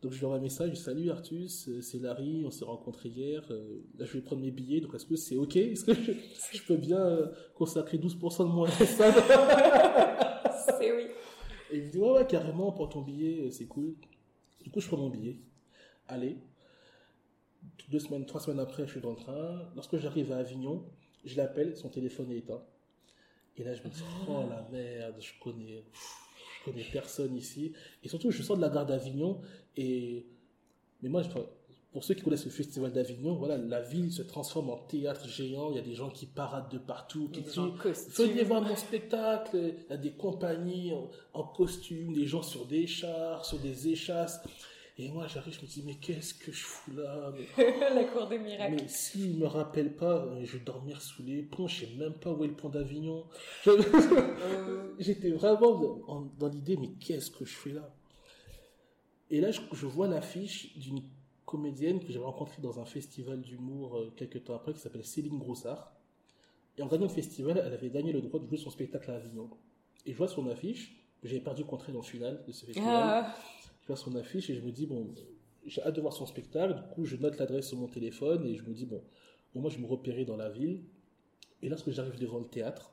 Donc 0.02 0.12
je 0.12 0.18
lui 0.18 0.24
envoie 0.24 0.38
un 0.38 0.40
message, 0.40 0.74
salut 0.76 1.10
Artus, 1.10 1.68
euh, 1.68 1.82
c'est 1.82 1.98
Larry, 1.98 2.42
on 2.46 2.50
s'est 2.50 2.64
rencontrés 2.64 3.10
hier. 3.10 3.42
euh, 3.50 3.82
Là, 3.98 4.06
je 4.06 4.14
vais 4.14 4.22
prendre 4.22 4.40
mes 4.40 4.50
billets, 4.50 4.80
donc 4.80 4.94
est-ce 4.94 5.04
que 5.04 5.14
c'est 5.16 5.36
ok? 5.36 5.56
Est-ce 5.56 5.84
que, 5.84 5.92
je, 5.92 6.62
peux 6.66 6.76
bien 6.78 6.98
euh, 7.00 7.26
consacrer 7.54 7.98
12% 7.98 8.38
de 8.38 8.44
mon 8.50 8.62
RSA 8.62 9.12
C'est 10.78 10.90
oui. 10.92 11.04
Et 11.70 11.76
il 11.78 11.84
me 11.84 11.90
dit, 11.90 11.98
ouais, 11.98 12.10
ouais, 12.12 12.26
carrément, 12.26 12.72
prends 12.72 12.86
ton 12.86 13.02
billet, 13.02 13.42
euh, 13.46 13.50
c'est 13.50 13.66
cool. 13.66 13.94
Du 14.62 14.70
coup, 14.70 14.80
je 14.80 14.88
prends 14.88 14.96
mon 14.96 15.08
billet. 15.08 15.38
Allez. 16.08 16.38
Deux 17.88 17.98
semaines, 17.98 18.26
trois 18.26 18.40
semaines 18.40 18.60
après, 18.60 18.86
je 18.86 18.92
suis 18.92 19.00
dans 19.00 19.10
le 19.10 19.16
train. 19.16 19.70
Lorsque 19.74 19.96
j'arrive 19.96 20.32
à 20.32 20.38
Avignon, 20.38 20.84
je 21.24 21.36
l'appelle, 21.36 21.76
son 21.76 21.88
téléphone 21.88 22.30
est 22.30 22.38
éteint. 22.38 22.62
Et 23.56 23.64
là, 23.64 23.74
je 23.74 23.82
me 23.82 23.88
dis, 23.88 24.02
oh 24.28 24.44
la 24.48 24.66
merde, 24.70 25.16
je 25.20 25.32
connais, 25.40 25.84
je 25.92 26.64
connais 26.64 26.84
personne 26.84 27.36
ici. 27.36 27.72
Et 28.02 28.08
surtout, 28.08 28.30
je 28.30 28.42
sors 28.42 28.56
de 28.56 28.62
la 28.62 28.70
gare 28.70 28.86
d'Avignon 28.86 29.40
et, 29.76 30.26
mais 31.02 31.08
moi, 31.08 31.22
je, 31.22 31.28
pour 31.92 32.04
ceux 32.04 32.14
qui 32.14 32.22
connaissent 32.22 32.44
le 32.44 32.50
festival 32.52 32.92
d'Avignon, 32.92 33.34
voilà, 33.34 33.56
la 33.58 33.80
ville 33.80 34.12
se 34.12 34.22
transforme 34.22 34.70
en 34.70 34.76
théâtre 34.76 35.26
géant. 35.28 35.70
Il 35.70 35.76
y 35.76 35.78
a 35.80 35.82
des 35.82 35.94
gens 35.94 36.08
qui 36.10 36.26
paradent 36.26 36.70
de 36.70 36.78
partout, 36.78 37.28
qui 37.32 37.42
costume. 37.42 38.26
Venez 38.28 38.44
voir 38.44 38.62
mon 38.62 38.76
spectacle. 38.76 39.56
Il 39.56 39.90
y 39.90 39.92
a 39.92 39.96
des 39.96 40.12
compagnies 40.12 40.92
en, 40.92 41.10
en 41.34 41.42
costume, 41.44 42.12
des 42.12 42.26
gens 42.26 42.42
sur 42.42 42.66
des 42.66 42.86
chars, 42.86 43.44
sur 43.44 43.58
des 43.58 43.88
échasses. 43.88 44.40
Et 44.98 45.08
moi, 45.08 45.26
j'arrive, 45.26 45.54
je 45.54 45.62
me 45.62 45.66
dis, 45.66 45.82
mais 45.84 45.94
qu'est-ce 45.94 46.34
que 46.34 46.52
je 46.52 46.62
fous 46.62 46.92
là? 46.94 47.32
Mais, 47.56 47.74
la 47.94 48.04
cour 48.04 48.28
des 48.28 48.38
miracles. 48.38 48.74
mais 48.82 48.88
s'il 48.88 49.38
me 49.38 49.46
rappelle 49.46 49.96
pas, 49.96 50.26
euh, 50.26 50.44
je 50.44 50.58
vais 50.58 50.64
dormir 50.64 51.00
sous 51.00 51.22
les 51.22 51.42
ponts. 51.42 51.66
Je 51.66 51.86
sais 51.86 51.92
même 51.98 52.12
pas 52.12 52.30
où 52.32 52.44
est 52.44 52.48
le 52.48 52.54
pont 52.54 52.68
d'Avignon. 52.68 53.24
Euh, 53.66 54.92
J'étais 54.98 55.30
vraiment 55.30 55.72
dans, 55.78 56.00
en- 56.06 56.28
dans 56.38 56.48
l'idée, 56.48 56.76
mais 56.76 56.90
qu'est-ce 57.00 57.30
que 57.30 57.44
je 57.44 57.54
fais 57.56 57.72
là? 57.72 57.92
Et 59.30 59.40
là, 59.40 59.50
je, 59.50 59.60
je 59.72 59.86
vois 59.86 60.08
l'affiche 60.08 60.76
d'une 60.78 61.02
comédienne 61.50 61.98
que 61.98 62.12
j'avais 62.12 62.24
rencontrée 62.24 62.62
dans 62.62 62.78
un 62.78 62.84
festival 62.84 63.40
d'humour 63.40 63.96
euh, 63.96 64.12
quelques 64.16 64.44
temps 64.44 64.54
après, 64.54 64.72
qui 64.72 64.78
s'appelle 64.78 65.04
Céline 65.04 65.38
Grossard. 65.38 65.92
Et 66.78 66.82
en 66.82 66.86
gagnant 66.86 67.06
le 67.06 67.10
festival, 67.12 67.60
elle 67.64 67.72
avait 67.72 67.90
gagné 67.90 68.12
le 68.12 68.20
droit 68.22 68.38
de 68.40 68.46
jouer 68.46 68.56
son 68.56 68.70
spectacle 68.70 69.10
à 69.10 69.16
Avignon. 69.16 69.50
Et 70.06 70.12
je 70.12 70.16
vois 70.16 70.28
son 70.28 70.48
affiche, 70.48 70.96
j'avais 71.24 71.40
perdu 71.40 71.64
contre 71.64 71.90
elle 71.90 71.96
en 71.96 72.02
finale 72.02 72.44
de 72.46 72.52
ce 72.52 72.64
festival. 72.64 72.88
ah, 72.94 73.36
Je 73.82 73.86
vois 73.88 73.96
son 73.96 74.14
affiche 74.14 74.48
et 74.48 74.54
je 74.54 74.60
me 74.62 74.70
dis, 74.70 74.86
bon, 74.86 75.12
j'ai 75.66 75.82
hâte 75.82 75.96
de 75.96 76.00
voir 76.00 76.12
son 76.12 76.24
spectacle. 76.24 76.74
Du 76.76 76.82
coup, 76.94 77.04
je 77.04 77.16
note 77.16 77.36
l'adresse 77.38 77.68
sur 77.68 77.78
mon 77.78 77.88
téléphone 77.88 78.46
et 78.46 78.54
je 78.56 78.62
me 78.62 78.72
dis, 78.72 78.86
bon, 78.86 79.02
au 79.54 79.60
moins 79.60 79.70
je 79.70 79.78
me 79.78 79.86
repérais 79.86 80.24
dans 80.24 80.36
la 80.36 80.48
ville. 80.48 80.84
Et 81.62 81.68
lorsque 81.68 81.90
j'arrive 81.90 82.18
devant 82.18 82.38
le 82.38 82.46
théâtre, 82.46 82.92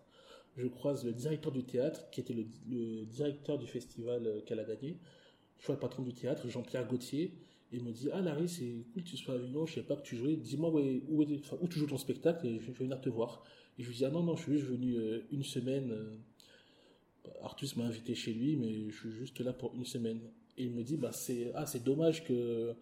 je 0.57 0.67
croise 0.67 1.05
le 1.05 1.13
directeur 1.13 1.51
du 1.51 1.63
théâtre, 1.63 2.09
qui 2.09 2.19
était 2.21 2.33
le, 2.33 2.45
le 2.67 3.05
directeur 3.05 3.59
du 3.59 3.67
festival 3.67 4.25
euh, 4.25 4.41
qu'elle 4.41 4.59
a 4.59 4.63
gagné. 4.65 4.97
Je 5.59 5.65
vois 5.67 5.75
le 5.75 5.79
patron 5.79 6.01
du 6.03 6.13
théâtre, 6.13 6.49
Jean-Pierre 6.49 6.87
Gauthier, 6.87 7.31
il 7.71 7.83
me 7.83 7.91
dit 7.91 8.09
Ah 8.13 8.21
Larry, 8.21 8.47
c'est 8.47 8.85
cool 8.93 9.03
que 9.03 9.09
tu 9.09 9.17
sois 9.17 9.33
à 9.33 9.37
Avignon, 9.37 9.65
je 9.65 9.75
sais 9.75 9.83
pas 9.83 9.95
que 9.95 10.03
tu 10.03 10.15
jouais, 10.15 10.35
dis-moi 10.35 10.69
où, 10.69 11.21
où, 11.21 11.67
tu 11.67 11.79
joues 11.79 11.87
ton 11.87 11.97
spectacle 11.97 12.47
et 12.47 12.59
je 12.59 12.67
vais 12.67 12.73
venir 12.73 13.01
te 13.01 13.09
voir. 13.09 13.43
Et 13.77 13.83
je 13.83 13.89
lui 13.89 13.95
dis 13.95 14.05
Ah 14.05 14.09
non, 14.09 14.23
non, 14.23 14.35
je 14.35 14.43
suis 14.43 14.53
juste 14.53 14.65
venu 14.65 14.95
euh, 14.95 15.21
une 15.31 15.43
semaine. 15.43 15.91
euh, 15.91 16.15
Artus 17.43 17.75
m'a 17.75 17.83
invité 17.83 18.15
chez 18.15 18.33
lui, 18.33 18.55
mais 18.55 18.89
je 18.89 18.97
suis 18.97 19.11
juste 19.11 19.39
là 19.41 19.53
pour 19.53 19.75
une 19.75 19.85
semaine. 19.85 20.21
Et 20.57 20.65
il 20.65 20.71
me 20.71 20.83
dit 20.83 20.97
bah 20.97 21.11
c'est 21.11 21.51
ah 21.55 21.65
c'est 21.65 21.83
dommage 21.83 22.23
que 22.23 22.73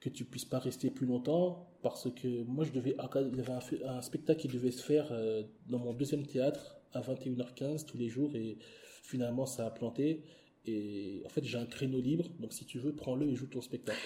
que 0.00 0.10
tu 0.10 0.24
puisses 0.24 0.44
pas 0.44 0.58
rester 0.58 0.90
plus 0.90 1.06
longtemps 1.06 1.70
parce 1.82 2.10
que 2.10 2.42
moi 2.42 2.64
je 2.64 2.72
devais 2.72 2.94
il 3.14 3.36
y 3.38 3.40
avait 3.40 3.84
un 3.84 4.02
spectacle 4.02 4.40
qui 4.40 4.48
devait 4.48 4.70
se 4.70 4.82
faire 4.82 5.08
euh, 5.12 5.42
dans 5.68 5.78
mon 5.78 5.94
deuxième 5.94 6.26
théâtre 6.26 6.76
à 6.92 7.00
21h15 7.00 7.86
tous 7.86 7.96
les 7.96 8.08
jours 8.08 8.34
et 8.36 8.58
finalement 9.02 9.46
ça 9.46 9.66
a 9.66 9.70
planté 9.70 10.22
et 10.66 11.22
en 11.24 11.28
fait 11.28 11.44
j'ai 11.44 11.58
un 11.58 11.66
créneau 11.66 12.00
libre 12.00 12.26
donc 12.40 12.52
si 12.52 12.64
tu 12.64 12.78
veux 12.78 12.92
prends-le 12.92 13.28
et 13.28 13.34
joue 13.34 13.46
ton 13.46 13.60
spectacle. 13.60 13.98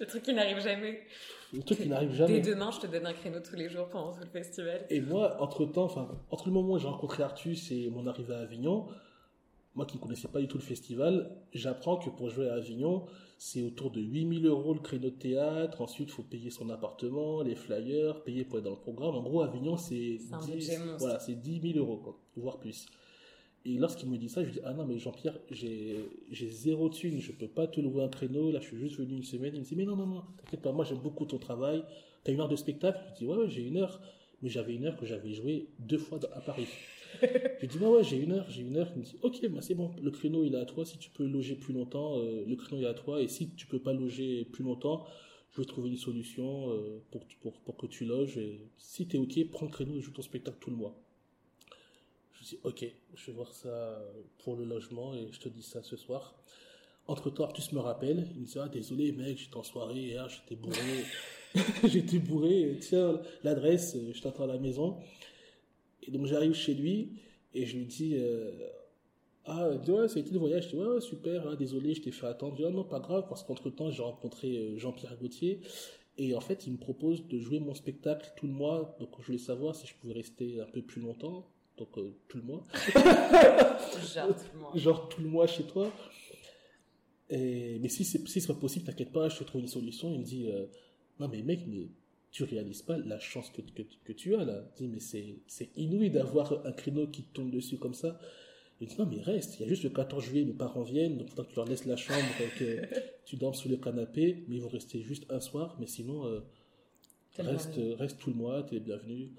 le 0.00 0.06
truc 0.06 0.22
qui 0.22 0.32
n'arrive 0.34 0.60
jamais. 0.60 1.00
Le 1.52 1.62
truc 1.62 1.78
qui 1.80 1.88
n'arrive 1.88 2.10
Dès 2.10 2.16
jamais. 2.16 2.40
demain, 2.40 2.70
je 2.70 2.80
te 2.80 2.86
donne 2.86 3.06
un 3.06 3.12
créneau 3.12 3.40
tous 3.40 3.56
les 3.56 3.68
jours 3.68 3.88
pendant 3.88 4.12
tout 4.12 4.20
le 4.20 4.26
festival. 4.30 4.86
Et 4.88 5.00
moi, 5.00 5.36
entre 5.42 5.66
temps, 5.66 5.84
enfin, 5.84 6.08
entre 6.30 6.46
le 6.46 6.52
moment 6.54 6.74
où 6.74 6.78
j'ai 6.78 6.86
rencontré 6.86 7.22
Artus 7.24 7.70
et 7.72 7.90
mon 7.90 8.06
arrivée 8.06 8.34
à 8.34 8.38
Avignon, 8.38 8.86
moi 9.74 9.84
qui 9.86 9.96
ne 9.98 10.02
connaissais 10.02 10.28
pas 10.28 10.40
du 10.40 10.46
tout 10.48 10.58
le 10.58 10.62
festival, 10.62 11.36
j'apprends 11.52 11.96
que 11.96 12.08
pour 12.08 12.28
jouer 12.30 12.48
à 12.48 12.54
Avignon, 12.54 13.04
c'est 13.36 13.62
autour 13.62 13.90
de 13.90 14.00
8000 14.00 14.46
euros 14.46 14.74
le 14.74 14.80
créneau 14.80 15.10
de 15.10 15.16
théâtre. 15.16 15.80
Ensuite, 15.80 16.08
il 16.08 16.12
faut 16.12 16.22
payer 16.22 16.50
son 16.50 16.70
appartement, 16.70 17.42
les 17.42 17.56
flyers, 17.56 18.22
payer 18.22 18.44
pour 18.44 18.58
être 18.58 18.64
dans 18.64 18.70
le 18.70 18.76
programme. 18.76 19.16
En 19.16 19.22
gros, 19.22 19.42
Avignon, 19.42 19.76
c'est 19.76 20.18
C'est 20.18 20.34
un 20.34 20.38
10, 20.38 20.52
budget 20.52 20.78
monstre. 20.78 20.96
voilà, 20.98 21.18
c'est 21.18 21.34
10 21.34 21.72
000 21.74 21.78
euros, 21.78 21.98
quoi, 21.98 22.16
voire 22.36 22.58
plus. 22.58 22.86
Et 23.66 23.76
lorsqu'il 23.76 24.08
me 24.08 24.16
dit 24.16 24.28
ça, 24.28 24.42
je 24.42 24.46
lui 24.46 24.54
dis 24.54 24.60
Ah 24.64 24.72
non, 24.72 24.86
mais 24.86 24.98
Jean-Pierre, 24.98 25.38
j'ai 25.50 26.48
zéro 26.48 26.88
thune, 26.88 27.20
je 27.20 27.32
peux 27.32 27.48
pas 27.48 27.66
te 27.66 27.80
louer 27.80 28.02
un 28.02 28.08
créneau. 28.08 28.50
Là, 28.50 28.60
je 28.60 28.66
suis 28.66 28.78
juste 28.78 28.98
venu 28.98 29.16
une 29.16 29.24
semaine. 29.24 29.52
Il 29.54 29.60
me 29.60 29.64
dit 29.64 29.76
Mais 29.76 29.84
non, 29.84 29.96
non, 29.96 30.06
non, 30.06 30.22
t'inquiète 30.38 30.62
pas, 30.62 30.72
moi 30.72 30.84
j'aime 30.84 30.98
beaucoup 30.98 31.26
ton 31.26 31.38
travail. 31.38 31.84
T'as 32.24 32.32
une 32.32 32.40
heure 32.40 32.48
de 32.48 32.56
spectacle? 32.56 32.98
Je 33.12 33.18
dis 33.18 33.26
Ouais, 33.26 33.36
ouais, 33.36 33.50
j'ai 33.50 33.62
une 33.62 33.76
heure. 33.76 34.00
Mais 34.42 34.48
j'avais 34.48 34.74
une 34.74 34.86
heure 34.86 34.96
que 34.96 35.04
j'avais 35.04 35.34
joué 35.34 35.68
deux 35.78 35.98
fois 35.98 36.18
à 36.32 36.40
Paris. 36.40 36.66
je 37.22 37.60
lui 37.60 37.68
dis 37.68 37.78
Ouais, 37.78 37.88
ouais, 37.88 38.04
j'ai 38.04 38.16
une 38.16 38.32
heure, 38.32 38.48
j'ai 38.48 38.62
une 38.62 38.76
heure. 38.78 38.90
Il 38.94 39.00
me 39.00 39.04
dit 39.04 39.16
Ok, 39.22 39.46
bah 39.50 39.60
c'est 39.60 39.74
bon, 39.74 39.90
le 40.02 40.10
créneau 40.10 40.44
il 40.44 40.54
est 40.54 40.58
à 40.58 40.64
toi. 40.64 40.86
Si 40.86 40.96
tu 40.96 41.10
peux 41.10 41.26
loger 41.26 41.54
plus 41.56 41.74
longtemps, 41.74 42.18
euh, 42.18 42.44
le 42.46 42.56
créneau 42.56 42.80
il 42.80 42.84
est 42.84 42.88
à 42.88 42.94
toi. 42.94 43.20
Et 43.20 43.28
si 43.28 43.50
tu 43.50 43.66
peux 43.66 43.80
pas 43.80 43.92
loger 43.92 44.46
plus 44.46 44.64
longtemps, 44.64 45.04
je 45.50 45.60
vais 45.60 45.66
trouver 45.66 45.90
une 45.90 45.98
solution 45.98 46.70
euh, 46.70 47.02
pour, 47.10 47.26
pour, 47.40 47.60
pour 47.60 47.76
que 47.76 47.86
tu 47.86 48.06
loges. 48.06 48.38
Et 48.38 48.70
si 48.78 49.06
t'es 49.06 49.18
ok, 49.18 49.38
prends 49.50 49.66
le 49.66 49.72
créneau 49.72 49.96
et 49.96 50.00
joue 50.00 50.12
ton 50.12 50.22
spectacle 50.22 50.56
tout 50.60 50.70
le 50.70 50.76
mois. 50.76 50.96
Je 52.40 52.46
dis 52.46 52.58
ok, 52.64 52.86
je 53.14 53.26
vais 53.26 53.32
voir 53.32 53.52
ça 53.52 54.02
pour 54.38 54.56
le 54.56 54.64
logement 54.64 55.14
et 55.14 55.28
je 55.30 55.40
te 55.40 55.48
dis 55.48 55.62
ça 55.62 55.82
ce 55.82 55.96
soir. 55.96 56.34
Entre 57.06 57.28
temps, 57.28 57.44
Artus 57.44 57.72
me 57.72 57.80
rappelle, 57.80 58.28
il 58.34 58.40
me 58.40 58.46
dit 58.46 58.58
ah 58.58 58.68
désolé 58.68 59.12
mec, 59.12 59.36
j'étais 59.36 59.56
en 59.56 59.62
soirée 59.62 60.00
hier, 60.00 60.28
j'étais 60.28 60.56
bourré, 60.56 61.04
j'étais 61.84 62.18
bourré, 62.18 62.78
tiens 62.80 63.20
l'adresse, 63.42 63.96
je 64.12 64.20
t'attends 64.22 64.44
à 64.44 64.46
la 64.46 64.58
maison. 64.58 64.98
Et 66.02 66.10
donc 66.10 66.26
j'arrive 66.26 66.54
chez 66.54 66.74
lui 66.74 67.20
et 67.52 67.66
je 67.66 67.76
lui 67.76 67.84
dis 67.84 68.14
euh, 68.16 68.52
ah 69.44 69.70
dit, 69.76 69.90
ouais 69.90 70.08
ça 70.08 70.18
a 70.18 70.22
été 70.22 70.30
le 70.30 70.38
voyage, 70.38 70.64
je 70.64 70.68
dis 70.70 70.76
ouais, 70.76 70.86
ouais, 70.86 71.00
super, 71.00 71.46
ah, 71.46 71.56
désolé 71.56 71.94
je 71.94 72.00
t'ai 72.00 72.10
fait 72.10 72.26
attendre, 72.26 72.56
je 72.56 72.62
dis 72.62 72.68
ah 72.68 72.70
non 72.70 72.84
pas 72.84 73.00
grave 73.00 73.26
parce 73.28 73.42
qu'entre 73.42 73.68
temps 73.68 73.90
j'ai 73.90 74.02
rencontré 74.02 74.56
euh, 74.56 74.78
Jean-Pierre 74.78 75.16
Gauthier 75.18 75.60
et 76.16 76.34
en 76.34 76.40
fait 76.40 76.66
il 76.66 76.72
me 76.72 76.78
propose 76.78 77.26
de 77.28 77.38
jouer 77.38 77.60
mon 77.60 77.74
spectacle 77.74 78.32
tout 78.36 78.46
le 78.46 78.52
mois, 78.52 78.96
donc 78.98 79.10
je 79.20 79.26
voulais 79.26 79.38
savoir 79.38 79.74
si 79.74 79.86
je 79.86 79.94
pouvais 79.96 80.14
rester 80.14 80.60
un 80.60 80.70
peu 80.72 80.80
plus 80.80 81.02
longtemps, 81.02 81.46
donc 81.80 81.96
euh, 81.96 82.12
tout 82.28 82.36
le 82.36 82.44
mois 82.44 82.62
Genre, 84.14 84.36
tout 84.36 84.44
le 84.54 84.60
monde. 84.60 84.78
genre 84.78 85.08
tout 85.08 85.22
le 85.22 85.28
mois 85.28 85.46
chez 85.46 85.64
toi. 85.64 85.90
Et, 87.30 87.78
mais 87.80 87.88
si 87.88 88.04
c'est 88.04 88.26
si 88.28 88.40
c'est 88.40 88.46
pas 88.46 88.60
possible, 88.60 88.84
t'inquiète 88.84 89.12
pas, 89.12 89.28
je 89.30 89.38
te 89.38 89.44
trouve 89.44 89.62
une 89.62 89.68
solution. 89.68 90.12
Il 90.12 90.20
me 90.20 90.24
dit, 90.24 90.50
euh, 90.50 90.66
non 91.18 91.28
mais 91.28 91.42
mec, 91.42 91.60
mais 91.66 91.88
tu 92.30 92.44
réalises 92.44 92.82
pas 92.82 92.98
la 92.98 93.18
chance 93.18 93.50
que, 93.50 93.62
que, 93.62 93.82
que 94.04 94.12
tu 94.12 94.34
as 94.36 94.44
là. 94.44 94.62
Il 94.78 94.90
dit, 94.90 94.92
mais 94.92 95.40
c'est 95.46 95.70
inouï 95.76 96.10
d'avoir 96.10 96.66
un 96.66 96.72
créneau 96.72 97.06
qui 97.06 97.22
te 97.22 97.32
tombe 97.32 97.50
dessus 97.50 97.78
comme 97.78 97.94
ça. 97.94 98.20
Il 98.80 98.88
dit, 98.88 98.96
non 98.98 99.06
mais 99.06 99.20
reste, 99.22 99.58
il 99.58 99.62
y 99.62 99.64
a 99.64 99.68
juste 99.68 99.84
le 99.84 99.90
14 99.90 100.22
juillet, 100.22 100.44
mes 100.44 100.52
parents 100.52 100.82
viennent, 100.82 101.16
donc 101.16 101.30
faut 101.30 101.42
que 101.42 101.48
tu 101.48 101.56
leur 101.56 101.66
laisses 101.66 101.86
la 101.86 101.96
chambre, 101.96 102.24
que 102.58 102.82
tu 103.24 103.36
dormes 103.36 103.54
sous 103.54 103.68
le 103.70 103.76
canapé, 103.78 104.44
mais 104.48 104.56
ils 104.56 104.62
vont 104.62 104.68
rester 104.68 105.00
juste 105.02 105.24
un 105.30 105.40
soir, 105.40 105.76
mais 105.80 105.86
sinon, 105.86 106.26
euh, 106.26 106.40
reste, 107.38 107.80
reste 107.98 108.18
tout 108.18 108.30
le 108.30 108.36
mois, 108.36 108.62
t'es 108.64 108.76
le 108.76 108.80
bienvenu. 108.82 109.30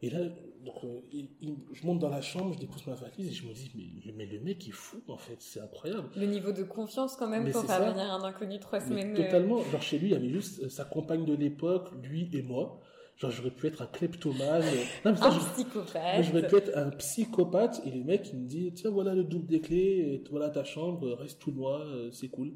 Et 0.00 0.10
là, 0.10 0.20
donc, 0.64 0.84
euh, 0.84 1.00
il- 1.12 1.28
il- 1.40 1.56
je 1.72 1.84
monte 1.84 1.98
dans 1.98 2.08
la 2.08 2.20
chambre, 2.20 2.52
je 2.54 2.58
dépose 2.60 2.86
ma 2.86 2.94
valise 2.94 3.28
et 3.28 3.32
je 3.32 3.46
me 3.48 3.52
dis, 3.52 3.70
mais, 4.06 4.12
mais 4.12 4.26
le 4.26 4.38
mec 4.40 4.68
est 4.68 4.72
fou 4.72 5.02
en 5.08 5.18
fait, 5.18 5.36
c'est 5.40 5.60
incroyable. 5.60 6.08
Le 6.16 6.26
niveau 6.26 6.52
de 6.52 6.62
confiance 6.62 7.16
quand 7.16 7.26
même 7.28 7.50
pour 7.50 7.64
faire 7.64 7.92
venir 7.92 8.12
un 8.12 8.22
inconnu 8.22 8.60
trois 8.60 8.78
Mais 8.80 8.86
semaines. 9.02 9.16
euh, 9.18 9.24
totalement, 9.24 9.60
genre 9.64 9.82
chez 9.82 9.98
lui, 9.98 10.08
il 10.08 10.12
y 10.12 10.16
avait 10.16 10.28
juste 10.28 10.62
euh, 10.62 10.68
sa 10.68 10.84
compagne 10.84 11.24
de 11.24 11.34
l'époque, 11.34 11.88
lui 12.02 12.30
et 12.32 12.42
moi. 12.42 12.80
Genre, 13.16 13.32
j'aurais 13.32 13.50
pu 13.50 13.66
être 13.66 13.82
un 13.82 13.86
kleptomane. 13.86 14.62
Non, 15.04 15.10
un 15.20 15.38
psychopathe. 15.52 16.24
J'aurais 16.24 16.46
pu 16.46 16.54
être 16.56 16.76
un 16.78 16.90
psychopathe. 16.90 17.82
Et 17.84 17.90
le 17.90 18.04
mec, 18.04 18.30
il 18.32 18.38
me 18.38 18.46
dit, 18.46 18.72
tiens, 18.74 18.90
voilà 18.90 19.16
le 19.16 19.24
double 19.24 19.46
des 19.48 19.60
clés, 19.60 20.22
voilà 20.30 20.48
ta 20.50 20.62
chambre, 20.62 21.14
reste 21.14 21.40
tout 21.40 21.50
noir, 21.50 21.84
c'est 22.12 22.28
cool. 22.28 22.52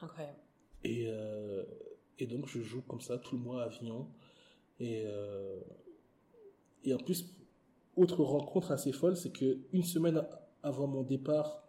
Incroyable. 0.00 0.38
Et, 0.84 1.04
euh, 1.08 1.62
et 2.18 2.26
donc, 2.26 2.48
je 2.48 2.60
joue 2.62 2.80
comme 2.82 3.02
ça 3.02 3.18
tout 3.18 3.36
le 3.36 3.42
mois 3.42 3.62
à 3.62 3.66
Avignon. 3.66 4.08
Et, 4.80 5.02
euh, 5.04 5.60
et 6.84 6.94
en 6.94 6.98
plus, 6.98 7.26
autre 7.96 8.22
rencontre 8.22 8.70
assez 8.72 8.92
folle, 8.92 9.16
c'est 9.16 9.32
que 9.32 9.58
une 9.72 9.82
semaine 9.82 10.22
avant 10.62 10.86
mon 10.86 11.02
départ, 11.02 11.62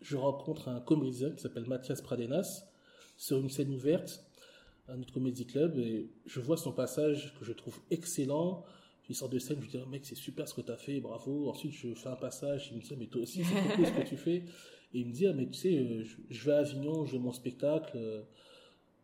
je 0.00 0.16
rencontre 0.16 0.68
un 0.68 0.80
comédien 0.80 1.30
qui 1.30 1.42
s'appelle 1.42 1.66
Mathias 1.66 2.02
Pradenas 2.02 2.64
sur 3.16 3.38
une 3.38 3.48
scène 3.48 3.72
ouverte 3.72 4.24
à 4.88 4.96
notre 4.96 5.12
comédie 5.12 5.46
club 5.46 5.78
et 5.78 6.10
je 6.26 6.40
vois 6.40 6.56
son 6.56 6.72
passage 6.72 7.34
que 7.38 7.44
je 7.44 7.52
trouve 7.52 7.78
excellent. 7.90 8.64
Il 9.08 9.14
sort 9.14 9.28
de 9.28 9.38
scène, 9.38 9.56
je 9.58 9.62
lui 9.62 9.70
dis, 9.70 9.78
oh, 9.82 9.88
mec, 9.88 10.06
c'est 10.06 10.14
super 10.14 10.48
ce 10.48 10.54
que 10.54 10.60
tu 10.60 10.72
as 10.72 10.76
fait, 10.76 11.00
bravo. 11.00 11.48
Ensuite, 11.48 11.72
je 11.72 11.92
fais 11.94 12.08
un 12.08 12.16
passage, 12.16 12.70
il 12.70 12.78
me 12.78 12.82
dit, 12.82 12.96
mais 12.96 13.06
toi 13.06 13.22
aussi, 13.22 13.44
c'est 13.44 13.74
cool 13.76 13.86
ce 13.86 13.92
que 13.92 14.08
tu 14.08 14.16
fais. 14.16 14.44
Et 14.94 15.00
il 15.00 15.06
me 15.06 15.12
dit, 15.12 15.26
ah, 15.26 15.32
mais 15.32 15.46
tu 15.46 15.54
sais, 15.54 15.76
euh, 15.76 16.04
je 16.30 16.44
vais 16.44 16.52
à 16.52 16.58
Avignon, 16.58 17.04
je 17.04 17.12
vais 17.12 17.18
mon 17.18 17.32
spectacle. 17.32 18.24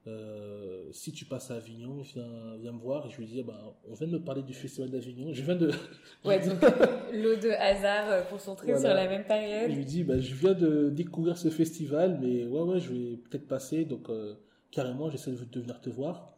Euh, 0.08 0.68
euh, 0.88 0.92
si 0.92 1.12
tu 1.12 1.24
passes 1.24 1.50
à 1.50 1.56
Avignon, 1.56 2.00
viens, 2.00 2.56
viens 2.60 2.72
me 2.72 2.78
voir. 2.78 3.06
Et 3.06 3.10
je 3.10 3.18
lui 3.18 3.26
dis, 3.26 3.42
bah, 3.42 3.76
on 3.88 3.94
vient 3.94 4.06
de 4.06 4.12
me 4.12 4.24
parler 4.24 4.42
du 4.42 4.54
festival 4.54 4.90
d'Avignon. 4.90 5.32
Je 5.32 5.42
viens 5.42 5.56
de. 5.56 5.70
Ouais, 6.24 6.40
donc 6.40 6.60
l'eau 7.12 7.36
de 7.36 7.50
hasard 7.50 8.28
concentrée 8.28 8.76
sur 8.78 8.88
la 8.88 9.08
même 9.08 9.24
période. 9.24 9.70
Je 9.70 9.76
lui 9.76 9.84
dis, 9.84 10.04
bah, 10.04 10.18
je 10.18 10.34
viens 10.34 10.54
de 10.54 10.90
découvrir 10.90 11.36
ce 11.36 11.48
festival, 11.50 12.18
mais 12.20 12.44
ouais, 12.46 12.62
ouais, 12.62 12.80
je 12.80 12.92
vais 12.92 13.16
peut-être 13.16 13.46
passer. 13.46 13.84
Donc, 13.84 14.08
carrément, 14.70 15.10
j'essaie 15.10 15.30
de, 15.30 15.60
venir 15.60 15.80
te 15.80 15.90
voir. 15.90 16.34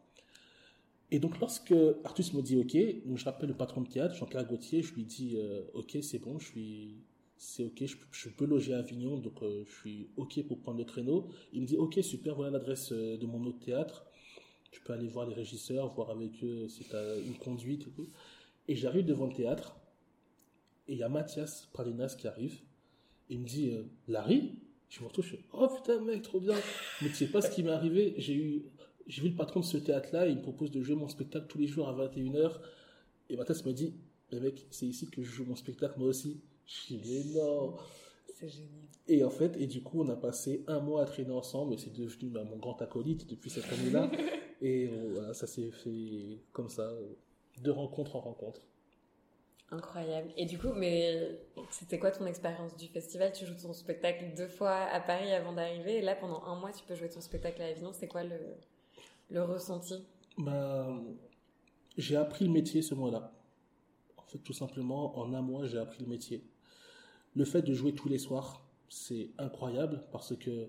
Et 1.11 1.19
donc, 1.19 1.41
lorsque 1.41 1.75
Artus 2.05 2.33
me 2.35 2.43
dit 2.43 2.57
OK, 2.57 3.07
donc 3.07 3.19
je 3.19 3.25
rappelle 3.25 3.49
le 3.49 3.57
patron 3.57 3.81
de 3.81 3.89
théâtre, 3.89 4.15
Jean-Claire 4.15 4.47
Gauthier, 4.47 4.83
je 4.83 4.95
lui 4.95 5.05
dis 5.05 5.37
euh, 5.37 5.63
OK, 5.75 5.99
c'est 6.03 6.21
bon, 6.21 6.39
je 6.39 6.47
suis, 6.47 6.99
c'est 7.43 7.65
OK, 7.65 7.83
je, 8.13 8.29
peux 8.29 8.45
loger 8.45 8.75
à 8.75 8.81
Avignon, 8.81 9.17
donc 9.17 9.43
euh, 9.43 9.65
je 9.67 9.73
suis 9.73 10.09
OK 10.19 10.47
pour 10.47 10.61
prendre 10.61 10.77
le 10.77 10.85
créneau. 10.85 11.31
Il 11.55 11.63
me 11.63 11.67
dit 11.67 11.79
OK, 11.79 11.99
super, 12.03 12.35
voilà 12.35 12.51
l'adresse 12.51 12.93
euh, 12.93 13.17
de 13.17 13.25
mon 13.25 13.43
autre 13.45 13.61
théâtre. 13.61 14.05
Tu 14.71 14.83
peux 14.83 14.93
aller 14.93 15.09
voir 15.09 15.27
les 15.27 15.33
régisseurs, 15.33 15.89
voir 15.89 16.11
avec 16.11 16.45
eux 16.45 16.69
si 16.69 16.85
tu 16.85 16.95
as 16.95 17.17
une 17.17 17.39
conduite 17.39 17.87
et 18.69 18.77
j'arrive 18.77 19.07
devant 19.07 19.25
le 19.25 19.33
théâtre, 19.33 19.75
et 20.87 20.93
il 20.93 20.99
y 20.99 21.03
a 21.03 21.09
Mathias 21.09 21.67
Pralinas 21.73 22.15
qui 22.19 22.29
arrive. 22.29 22.61
Il 23.31 23.41
me 23.41 23.47
dit 23.47 23.73
Larry? 24.07 24.59
Je 24.91 25.01
me 25.01 25.07
retrouve, 25.07 25.25
je 25.25 25.37
suis, 25.37 25.45
oh 25.55 25.67
putain, 25.67 25.99
mec, 26.03 26.21
trop 26.21 26.41
bien. 26.41 26.57
Mais 27.01 27.09
tu 27.09 27.15
sais 27.15 27.29
pas 27.29 27.41
ce 27.41 27.51
qui 27.51 27.63
m'est 27.63 27.71
arrivé. 27.71 28.15
J'ai 28.19 28.35
eu, 28.35 28.65
j'ai 29.07 29.23
vu 29.23 29.31
le 29.31 29.35
patron 29.35 29.61
de 29.61 29.65
ce 29.65 29.79
théâtre-là, 29.79 30.27
il 30.29 30.37
me 30.37 30.43
propose 30.43 30.71
de 30.71 30.83
jouer 30.83 30.95
mon 30.95 31.09
spectacle 31.09 31.47
tous 31.49 31.59
les 31.59 31.69
jours 31.69 31.89
à 31.89 31.95
21h. 31.95 32.61
Et 33.31 33.37
Mathias 33.37 33.65
me 33.65 33.73
dit, 33.73 33.95
mais 34.31 34.41
mec, 34.41 34.67
c'est 34.71 34.87
ici 34.87 35.09
que 35.09 35.23
je 35.23 35.31
joue 35.31 35.47
mon 35.47 35.57
spectacle, 35.57 35.99
moi 35.99 36.09
aussi. 36.09 36.43
Dis, 36.71 37.01
mais 37.05 37.41
non. 37.41 37.75
C'est 38.35 38.49
génial. 38.49 38.71
Et 39.09 39.25
en 39.25 39.31
fait, 39.31 39.57
et 39.57 39.67
du 39.67 39.83
coup, 39.83 40.03
on 40.03 40.09
a 40.09 40.17
passé 40.17 40.65
un 40.69 40.81
mois 40.81 41.03
à 41.03 41.05
traîner 41.05 41.33
ensemble, 41.33 41.75
et 41.75 41.79
c'est 41.79 41.93
devenu 41.93 42.31
bah, 42.31 42.45
mon 42.45 42.57
grand 42.59 42.81
acolyte 42.81 43.29
depuis 43.29 43.51
cette 43.51 43.71
année-là. 43.73 44.11
et 44.63 44.87
voilà, 45.13 45.35
ça 45.35 45.47
s'est 45.47 45.71
fait 45.73 46.39
comme 46.53 46.69
ça, 46.69 46.91
de 47.61 47.71
rencontre 47.71 48.17
en 48.17 48.21
rencontre. 48.21 48.61
Incroyable. 49.73 50.31
Et 50.37 50.47
du 50.47 50.59
coup, 50.59 50.73
mais 50.75 51.41
c'était 51.71 51.99
quoi 51.99 52.11
ton 52.11 52.27
expérience 52.27 52.77
du 52.77 52.87
festival? 52.87 53.33
Tu 53.33 53.47
joues 53.47 53.61
ton 53.61 53.73
spectacle 53.73 54.33
deux 54.37 54.49
fois 54.49 54.75
à 54.75 55.01
Paris 55.01 55.33
avant 55.33 55.53
d'arriver, 55.53 55.99
et 55.99 56.03
là, 56.03 56.15
pendant 56.15 56.43
un 56.45 56.59
mois, 56.59 56.73
tu 56.73 56.85
peux 56.85 56.95
jouer 56.95 57.09
ton 57.09 57.21
spectacle 57.21 57.61
à 57.63 57.67
Avignon. 57.67 57.93
C'est 57.93 58.09
quoi 58.09 58.23
le, 58.25 58.39
le 59.31 59.43
ressenti? 59.43 60.05
Bah, 60.39 60.89
J'ai 61.97 62.17
appris 62.17 62.45
le 62.47 62.53
métier 62.53 62.83
ce 62.83 62.95
mois-là. 62.95 63.33
En 64.17 64.23
fait, 64.23 64.39
tout 64.39 64.53
simplement, 64.53 65.19
en 65.19 65.35
un 65.35 65.43
mois, 65.43 65.67
j'ai 65.67 65.79
appris 65.79 66.03
le 66.03 66.09
métier. 66.09 66.45
Le 67.35 67.45
fait 67.45 67.63
de 67.63 67.75
jouer 67.75 67.95
tous 67.95 68.09
les 68.09 68.19
soirs, 68.19 68.67
c'est 68.89 69.31
incroyable 69.39 70.05
parce 70.13 70.37
que 70.37 70.69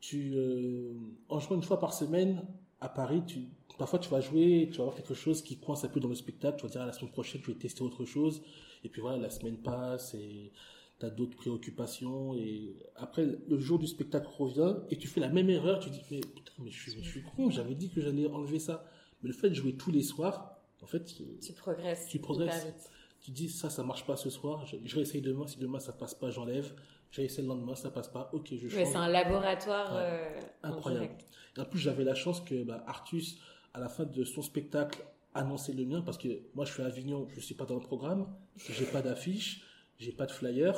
tu, 0.00 0.32
euh, 0.34 0.94
en 1.28 1.38
jouant 1.38 1.56
une 1.56 1.62
fois 1.62 1.78
par 1.78 1.94
semaine 1.94 2.42
à 2.80 2.88
Paris, 2.88 3.22
tu, 3.26 3.48
Parfois, 3.78 3.98
tu 3.98 4.10
vas 4.10 4.20
jouer, 4.20 4.68
tu 4.70 4.78
vas 4.78 4.84
avoir 4.84 4.96
quelque 4.96 5.14
chose 5.14 5.42
qui 5.42 5.56
coince 5.56 5.84
un 5.84 5.88
peu 5.88 6.00
dans 6.00 6.08
le 6.08 6.14
spectacle, 6.14 6.56
tu 6.58 6.62
vas 6.62 6.68
dire, 6.68 6.82
ah, 6.82 6.86
la 6.86 6.92
semaine 6.92 7.10
prochaine, 7.10 7.40
je 7.42 7.50
vais 7.50 7.58
tester 7.58 7.82
autre 7.82 8.04
chose. 8.04 8.42
Et 8.84 8.88
puis 8.88 9.00
voilà, 9.00 9.18
la 9.18 9.30
semaine 9.30 9.56
passe 9.56 10.14
et 10.14 10.52
tu 11.00 11.06
as 11.06 11.10
d'autres 11.10 11.36
préoccupations. 11.36 12.34
Et 12.34 12.76
après, 12.96 13.26
le 13.48 13.58
jour 13.58 13.78
du 13.78 13.86
spectacle 13.86 14.28
revient 14.38 14.76
et 14.90 14.96
tu 14.96 15.08
fais 15.08 15.20
la 15.20 15.28
même 15.28 15.50
erreur. 15.50 15.80
Tu 15.80 15.90
dis, 15.90 16.02
mais 16.10 16.20
putain, 16.20 16.52
mais 16.58 16.70
je 16.70 16.90
suis, 17.00 17.22
con, 17.22 17.50
j'avais 17.50 17.74
dit 17.74 17.90
que 17.90 18.00
j'allais 18.00 18.26
enlever 18.26 18.58
ça. 18.58 18.84
Mais 19.22 19.28
le 19.28 19.34
fait 19.34 19.50
de 19.50 19.54
jouer 19.54 19.74
tous 19.74 19.90
les 19.90 20.02
soirs, 20.02 20.56
en 20.82 20.86
fait, 20.86 21.04
tu 21.40 21.52
progresses. 21.52 22.06
Tu 22.08 22.18
progresses. 22.18 22.90
Tu 23.22 23.30
dis, 23.30 23.48
ça, 23.48 23.70
ça 23.70 23.82
marche 23.84 24.04
pas 24.04 24.16
ce 24.16 24.30
soir, 24.30 24.66
je, 24.66 24.76
vais 24.94 25.02
essayer 25.02 25.20
demain. 25.20 25.46
Si 25.46 25.58
demain 25.58 25.78
ça 25.78 25.92
passe 25.92 26.14
pas, 26.14 26.30
j'enlève. 26.30 26.74
J'ai 27.12 27.24
essayé 27.24 27.42
le 27.42 27.48
lendemain, 27.48 27.74
ça 27.74 27.90
passe 27.90 28.08
pas. 28.08 28.30
Ok, 28.32 28.48
je 28.50 28.68
change. 28.68 28.84
c'est 28.84 28.96
un 28.96 29.08
laboratoire 29.08 29.90
euh, 29.92 30.40
incroyable. 30.62 31.16
En 31.56 31.64
plus, 31.64 31.78
j'avais 31.78 32.04
la 32.04 32.14
chance 32.14 32.40
que 32.40 32.64
bah, 32.64 32.82
Artus 32.86 33.38
à 33.74 33.80
la 33.80 33.88
fin 33.88 34.04
de 34.04 34.24
son 34.24 34.42
spectacle, 34.42 35.04
annoncer 35.34 35.72
le 35.72 35.84
mien 35.84 36.02
parce 36.02 36.18
que 36.18 36.28
moi 36.54 36.64
je 36.64 36.72
suis 36.72 36.82
à 36.82 36.86
Avignon, 36.86 37.26
je 37.34 37.40
suis 37.40 37.54
pas 37.54 37.64
dans 37.64 37.74
le 37.74 37.80
programme, 37.80 38.26
j'ai 38.56 38.84
pas 38.84 39.02
d'affiche, 39.02 39.62
j'ai 39.98 40.12
pas 40.12 40.26
de 40.26 40.32
flyer, 40.32 40.74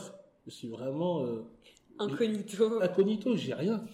je 0.47 0.51
suis 0.51 0.69
vraiment 0.69 1.25
euh, 1.25 1.43
incognito. 1.99 2.81
Incognito, 2.83 3.37
j'ai 3.37 3.55
rien. 3.55 3.85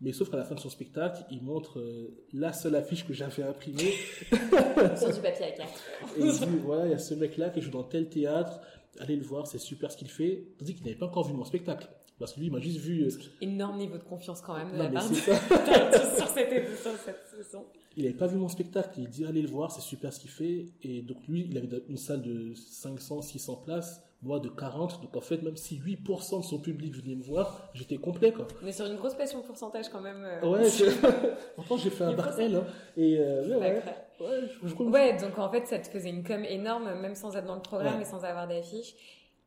Mais 0.00 0.12
sauf 0.12 0.30
qu'à 0.30 0.36
la 0.36 0.44
fin 0.44 0.54
de 0.54 0.60
son 0.60 0.68
spectacle, 0.68 1.24
il 1.30 1.42
montre 1.42 1.78
euh, 1.78 2.24
la 2.32 2.52
seule 2.52 2.76
affiche 2.76 3.06
que 3.06 3.14
j'avais 3.14 3.42
imprimée. 3.42 3.94
Sur 4.96 5.12
du 5.12 5.20
papier 5.20 5.46
à 5.46 5.50
quatre. 5.52 5.72
Et 6.18 6.20
il 6.20 6.32
dit, 6.32 6.58
voilà, 6.62 6.86
il 6.86 6.90
y 6.90 6.94
a 6.94 6.98
ce 6.98 7.14
mec-là 7.14 7.50
qui 7.50 7.62
joue 7.62 7.70
dans 7.70 7.84
tel 7.84 8.08
théâtre, 8.08 8.60
allez 9.00 9.16
le 9.16 9.24
voir, 9.24 9.46
c'est 9.46 9.58
super 9.58 9.90
ce 9.90 9.96
qu'il 9.96 10.10
fait. 10.10 10.48
Tandis 10.58 10.74
qu'il 10.74 10.84
n'avait 10.84 10.98
pas 10.98 11.06
encore 11.06 11.26
vu 11.26 11.34
mon 11.34 11.44
spectacle. 11.44 11.88
Parce 12.18 12.32
que 12.32 12.40
lui, 12.40 12.46
il 12.46 12.52
m'a 12.52 12.60
juste 12.60 12.78
vu. 12.78 13.04
Euh, 13.04 13.10
Énorme 13.40 13.78
niveau 13.78 13.98
de 13.98 14.02
confiance 14.02 14.40
quand 14.40 14.56
même 14.56 14.72
de 14.72 14.78
la 14.78 14.88
part 14.88 15.08
de... 15.08 15.14
sur 15.14 16.28
cette, 16.28 16.78
sur 16.78 16.92
cette 16.96 17.26
saison 17.34 17.66
il 17.96 18.04
n'avait 18.04 18.16
pas 18.16 18.26
vu 18.26 18.36
mon 18.36 18.48
spectacle, 18.48 19.00
il 19.00 19.08
dit 19.08 19.24
allez 19.24 19.40
le 19.40 19.48
voir, 19.48 19.72
c'est 19.72 19.80
super 19.80 20.12
ce 20.12 20.20
qu'il 20.20 20.30
fait. 20.30 20.66
Et 20.82 21.00
donc 21.00 21.26
lui, 21.28 21.46
il 21.50 21.56
avait 21.56 21.82
une 21.88 21.96
salle 21.96 22.22
de 22.22 22.54
500, 22.54 23.22
600 23.22 23.56
places, 23.64 24.02
moi 24.22 24.40
de 24.40 24.48
40. 24.48 25.02
Donc 25.02 25.16
en 25.16 25.20
fait, 25.20 25.42
même 25.42 25.56
si 25.56 25.78
8% 25.78 26.40
de 26.40 26.44
son 26.44 26.58
public 26.58 26.94
venait 26.94 27.16
me 27.16 27.22
voir, 27.22 27.70
j'étais 27.74 27.96
complet 27.96 28.32
quoi. 28.32 28.46
Mais 28.62 28.72
sur 28.72 28.86
une 28.86 28.96
grosse 28.96 29.14
passion 29.14 29.42
pourcentage 29.42 29.88
quand 29.88 30.00
même. 30.00 30.24
Euh... 30.24 30.48
Ouais, 30.48 30.68
pourtant 31.56 31.76
j'ai 31.76 31.90
fait 31.90 32.04
un 32.04 32.12
bar 32.12 32.38
L. 32.38 32.56
Hein. 32.56 32.66
Et 32.96 33.18
euh, 33.18 33.58
ouais, 33.58 33.82
ouais, 34.20 34.86
ouais, 34.86 35.16
donc 35.16 35.38
en 35.38 35.50
fait 35.50 35.66
ça 35.66 35.78
te 35.78 35.88
faisait 35.88 36.10
une 36.10 36.24
com 36.24 36.44
énorme, 36.44 37.00
même 37.00 37.14
sans 37.14 37.36
être 37.36 37.46
dans 37.46 37.56
le 37.56 37.62
programme 37.62 38.00
et 38.00 38.04
sans 38.04 38.24
avoir 38.24 38.48
d'affiche. 38.48 38.94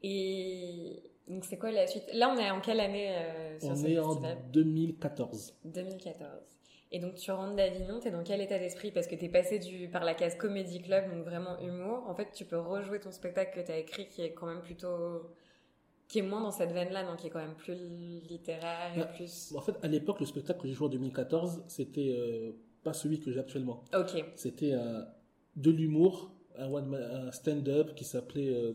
Et 0.01 1.03
donc 1.27 1.45
c'est 1.45 1.57
quoi 1.57 1.71
la 1.71 1.87
suite? 1.87 2.05
Là 2.13 2.33
on 2.35 2.37
est 2.39 2.49
en 2.49 2.61
quelle 2.61 2.79
année 2.79 3.15
euh, 3.15 3.59
sur 3.59 3.69
On 3.71 3.85
est 3.85 3.99
en 3.99 4.15
2014. 4.51 5.55
2014. 5.65 6.58
Et 6.91 6.99
donc 6.99 7.15
tu 7.15 7.31
rentres 7.31 7.55
d'Avignon, 7.55 7.99
t'es 7.99 8.09
dans 8.09 8.23
quel 8.23 8.41
état 8.41 8.57
d'esprit? 8.57 8.91
Parce 8.91 9.07
que 9.07 9.15
t'es 9.15 9.29
passé 9.29 9.59
du, 9.59 9.89
par 9.89 10.03
la 10.03 10.15
case 10.15 10.35
comédie 10.35 10.81
club, 10.81 11.11
donc 11.11 11.23
vraiment 11.23 11.59
humour. 11.59 12.03
En 12.07 12.15
fait, 12.15 12.31
tu 12.33 12.45
peux 12.45 12.57
rejouer 12.57 12.99
ton 12.99 13.11
spectacle 13.11 13.59
que 13.61 13.65
t'as 13.65 13.77
écrit, 13.77 14.07
qui 14.07 14.23
est 14.23 14.33
quand 14.33 14.47
même 14.47 14.61
plutôt, 14.61 15.29
qui 16.07 16.19
est 16.19 16.23
moins 16.23 16.41
dans 16.41 16.51
cette 16.51 16.71
veine-là, 16.71 17.03
donc 17.03 17.17
qui 17.17 17.27
est 17.27 17.29
quand 17.29 17.39
même 17.39 17.55
plus 17.55 17.77
littéraire 18.27 18.97
et 18.97 19.15
plus. 19.15 19.53
En 19.55 19.61
fait, 19.61 19.75
à 19.83 19.87
l'époque, 19.87 20.19
le 20.19 20.25
spectacle 20.25 20.61
que 20.61 20.67
j'ai 20.67 20.73
joué 20.73 20.87
en 20.87 20.91
2014, 20.91 21.63
c'était 21.67 22.09
euh, 22.09 22.53
pas 22.83 22.93
celui 22.93 23.19
que 23.19 23.31
j'ai 23.31 23.39
actuellement. 23.39 23.83
Ok. 23.93 24.25
C'était 24.35 24.73
euh, 24.73 25.03
de 25.57 25.69
l'humour, 25.69 26.33
un, 26.57 26.73
un 26.93 27.31
stand-up 27.31 27.93
qui 27.93 28.03
s'appelait 28.03 28.49
euh, 28.49 28.73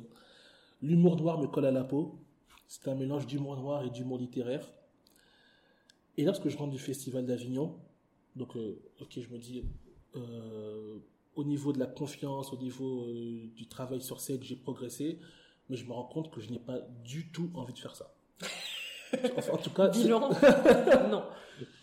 L'humour 0.84 1.16
noir 1.16 1.38
me 1.40 1.46
colle 1.46 1.64
à 1.64 1.70
la 1.70 1.82
peau. 1.82 2.18
C'était 2.68 2.90
un 2.90 2.94
mélange 2.94 3.26
d'humour 3.26 3.56
noir 3.56 3.84
et 3.86 3.90
d'humour 3.90 4.18
littéraire. 4.18 4.70
Et 6.18 6.24
lorsque 6.24 6.48
je 6.50 6.58
rentre 6.58 6.72
du 6.72 6.78
festival 6.78 7.24
d'Avignon, 7.24 7.74
donc, 8.36 8.56
euh, 8.56 8.80
ok, 9.00 9.20
je 9.20 9.28
me 9.28 9.38
dis, 9.38 9.64
euh, 10.16 10.98
au 11.34 11.44
niveau 11.44 11.72
de 11.72 11.78
la 11.78 11.86
confiance, 11.86 12.52
au 12.52 12.58
niveau 12.58 13.04
euh, 13.04 13.48
du 13.54 13.68
travail 13.68 14.00
sur 14.00 14.20
scène, 14.20 14.42
j'ai 14.42 14.56
progressé, 14.56 15.20
mais 15.68 15.76
je 15.76 15.86
me 15.86 15.92
rends 15.92 16.04
compte 16.04 16.32
que 16.32 16.40
je 16.40 16.50
n'ai 16.50 16.58
pas 16.58 16.80
du 17.04 17.30
tout 17.30 17.50
envie 17.54 17.74
de 17.74 17.78
faire 17.78 17.94
ça. 17.94 18.14
en 19.52 19.56
tout 19.56 19.70
cas, 19.70 19.88
non. 21.10 21.24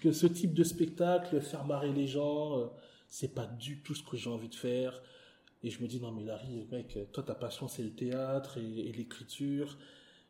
Que 0.01 0.11
ce 0.11 0.27
type 0.27 0.53
de 0.53 0.63
spectacle, 0.63 1.39
faire 1.39 1.65
marrer 1.65 1.93
les 1.93 2.07
gens, 2.07 2.69
c'est 3.07 3.33
pas 3.33 3.45
du 3.45 3.81
tout 3.81 3.95
ce 3.95 4.03
que 4.03 4.17
j'ai 4.17 4.29
envie 4.29 4.49
de 4.49 4.55
faire. 4.55 5.01
Et 5.63 5.69
je 5.69 5.81
me 5.81 5.87
dis, 5.87 6.01
non, 6.01 6.11
mais 6.11 6.23
Larry, 6.23 6.67
mec, 6.71 6.97
toi, 7.13 7.23
ta 7.23 7.35
passion, 7.35 7.67
c'est 7.69 7.83
le 7.83 7.93
théâtre 7.93 8.57
et 8.57 8.91
l'écriture 8.91 9.77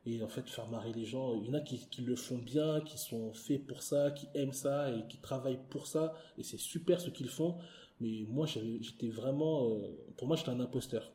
et 0.06 0.24
en 0.24 0.28
fait 0.28 0.48
faire 0.50 0.68
marrer 0.68 0.92
les 0.94 1.06
gens. 1.06 1.36
Il 1.36 1.48
y 1.48 1.50
en 1.50 1.54
a 1.54 1.62
qui, 1.62 1.88
qui, 1.90 2.02
le 2.02 2.16
font 2.16 2.38
bien, 2.38 2.82
qui 2.82 2.98
sont 2.98 3.34
faits 3.34 3.66
pour 3.66 3.84
ça, 3.84 4.12
qui 4.12 4.28
aiment 4.34 4.54
ça 4.54 4.90
et 4.92 5.08
qui 5.08 5.18
travaillent 5.18 5.60
pour 5.70 5.88
ça 5.88 6.14
et 6.38 6.44
c'est 6.44 6.60
super 6.60 7.00
ce 7.00 7.10
qu'ils 7.10 7.30
font. 7.30 7.58
Mais 8.00 8.26
moi 8.28 8.48
j'étais 8.48 9.10
vraiment, 9.10 9.70
euh, 9.70 9.98
pour 10.18 10.28
moi 10.28 10.36
j'étais 10.36 10.50
un 10.50 10.60
imposteur. 10.60 11.12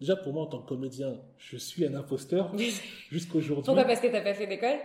Déjà 0.00 0.16
pour 0.16 0.32
moi 0.32 0.44
en 0.44 0.46
tant 0.46 0.62
que 0.62 0.68
comédien, 0.68 1.20
je 1.36 1.58
suis 1.58 1.84
un 1.84 1.94
imposteur 1.94 2.56
jusqu'aujourd'hui. 3.10 3.66
Pourquoi 3.66 3.84
parce 3.84 4.00
que 4.00 4.10
t'as 4.10 4.22
pas 4.22 4.34
fait 4.34 4.46
d'école? 4.46 4.78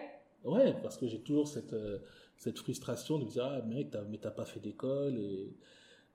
Ouais, 0.43 0.75
parce 0.83 0.97
que 0.97 1.07
j'ai 1.07 1.19
toujours 1.21 1.47
cette 1.47 1.73
euh, 1.73 1.99
cette 2.37 2.59
frustration 2.59 3.17
de 3.17 3.23
me 3.23 3.29
dire 3.29 3.45
ah 3.45 3.61
mec 3.61 3.91
t'as, 3.91 4.03
mais 4.03 4.17
t'as 4.17 4.31
pas 4.31 4.45
fait 4.45 4.59
d'école 4.59 5.17
et 5.17 5.55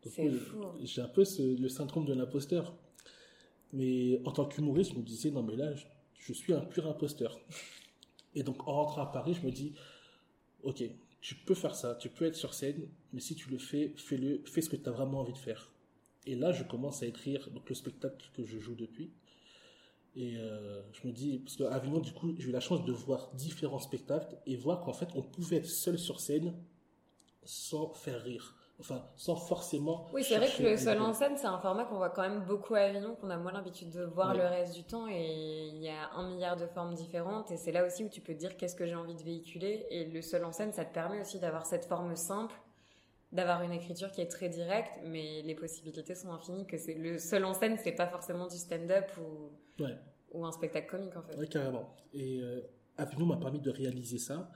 C'est 0.02 0.30
fou. 0.30 0.62
J'ai 0.82 1.00
un 1.00 1.08
peu 1.08 1.24
le 1.38 1.68
syndrome 1.68 2.04
de 2.04 2.12
l'imposteur. 2.12 2.74
Mais 3.72 4.20
en 4.24 4.32
tant 4.32 4.46
qu'humoriste, 4.46 4.92
je 4.92 4.98
me 4.98 5.02
disais, 5.02 5.30
non 5.30 5.42
mais 5.42 5.56
là, 5.56 5.72
je, 6.20 6.32
suis 6.32 6.52
un 6.52 6.60
pur 6.60 6.86
imposteur. 6.86 7.40
Et 8.34 8.42
donc 8.42 8.66
en 8.68 8.72
rentrant 8.74 9.02
à 9.02 9.06
Paris, 9.06 9.34
je 9.34 9.44
me 9.46 9.50
dis, 9.50 9.74
ok, 10.62 10.82
tu 11.20 11.34
peux 11.34 11.54
faire 11.54 11.74
ça, 11.74 11.96
tu 11.96 12.08
peux 12.08 12.24
être 12.24 12.36
sur 12.36 12.54
scène, 12.54 12.88
mais 13.12 13.20
si 13.20 13.34
tu 13.34 13.50
le 13.50 13.58
fais, 13.58 13.92
fais-le, 13.96 14.42
fais 14.46 14.62
ce 14.62 14.70
que 14.70 14.76
tu 14.76 14.88
as 14.88 14.92
vraiment 14.92 15.20
envie 15.20 15.32
de 15.32 15.38
faire. 15.38 15.70
Et 16.26 16.34
là, 16.34 16.52
je 16.52 16.62
commence 16.62 17.02
à 17.02 17.06
écrire 17.06 17.50
donc, 17.50 17.68
le 17.68 17.74
spectacle 17.74 18.30
que 18.34 18.44
je 18.44 18.58
joue 18.58 18.74
depuis. 18.74 19.10
Et 20.16 20.36
euh, 20.36 20.82
je 20.92 21.06
me 21.06 21.12
dis, 21.12 21.38
parce 21.38 21.56
qu'à 21.56 21.72
Avignon, 21.72 22.00
du 22.00 22.12
coup, 22.12 22.34
j'ai 22.38 22.48
eu 22.48 22.52
la 22.52 22.60
chance 22.60 22.84
de 22.84 22.92
voir 22.92 23.30
différents 23.34 23.78
spectacles 23.78 24.36
et 24.46 24.56
voir 24.56 24.80
qu'en 24.82 24.92
fait, 24.92 25.08
on 25.14 25.22
pouvait 25.22 25.56
être 25.56 25.68
seul 25.68 25.98
sur 25.98 26.20
scène 26.20 26.54
sans 27.44 27.94
faire 27.94 28.22
rire. 28.22 28.56
Enfin, 28.80 29.04
sans 29.14 29.36
forcément. 29.36 30.06
Oui, 30.14 30.24
c'est 30.24 30.38
vrai 30.38 30.48
que 30.48 30.62
le 30.62 30.76
seul 30.78 31.00
en 31.02 31.12
scène, 31.12 31.36
c'est 31.36 31.46
un 31.46 31.58
format 31.58 31.84
qu'on 31.84 31.96
voit 31.96 32.08
quand 32.08 32.22
même 32.22 32.40
beaucoup 32.46 32.74
à 32.74 32.80
Avignon, 32.80 33.14
qu'on 33.14 33.28
a 33.28 33.36
moins 33.36 33.52
l'habitude 33.52 33.90
de 33.90 34.04
voir 34.04 34.34
le 34.34 34.42
reste 34.42 34.74
du 34.74 34.84
temps. 34.84 35.06
Et 35.06 35.68
il 35.68 35.82
y 35.82 35.90
a 35.90 36.10
un 36.14 36.26
milliard 36.28 36.56
de 36.56 36.66
formes 36.66 36.94
différentes. 36.94 37.50
Et 37.50 37.58
c'est 37.58 37.72
là 37.72 37.86
aussi 37.86 38.04
où 38.04 38.08
tu 38.08 38.22
peux 38.22 38.32
te 38.32 38.38
dire 38.38 38.56
qu'est-ce 38.56 38.74
que 38.74 38.86
j'ai 38.86 38.94
envie 38.94 39.14
de 39.14 39.22
véhiculer. 39.22 39.86
Et 39.90 40.06
le 40.06 40.22
seul 40.22 40.44
en 40.46 40.52
scène, 40.52 40.72
ça 40.72 40.86
te 40.86 40.94
permet 40.94 41.20
aussi 41.20 41.38
d'avoir 41.38 41.66
cette 41.66 41.84
forme 41.84 42.16
simple, 42.16 42.54
d'avoir 43.32 43.62
une 43.62 43.72
écriture 43.72 44.10
qui 44.12 44.22
est 44.22 44.30
très 44.30 44.48
directe, 44.48 44.98
mais 45.04 45.42
les 45.42 45.54
possibilités 45.54 46.14
sont 46.14 46.32
infinies. 46.32 46.66
Que 46.66 46.78
c'est 46.78 46.94
le 46.94 47.18
seul 47.18 47.44
en 47.44 47.52
scène, 47.52 47.76
c'est 47.76 47.92
pas 47.92 48.06
forcément 48.06 48.46
du 48.46 48.56
stand-up 48.56 49.10
ou, 49.18 49.84
ou 50.32 50.46
un 50.46 50.52
spectacle 50.52 50.88
comique 50.88 51.16
en 51.16 51.22
fait. 51.22 51.36
Oui, 51.38 51.48
carrément. 51.50 51.94
Et 52.14 52.40
euh, 52.40 52.62
Avignon 52.96 53.26
m'a 53.26 53.36
permis 53.36 53.60
de 53.60 53.70
réaliser 53.70 54.18
ça. 54.18 54.50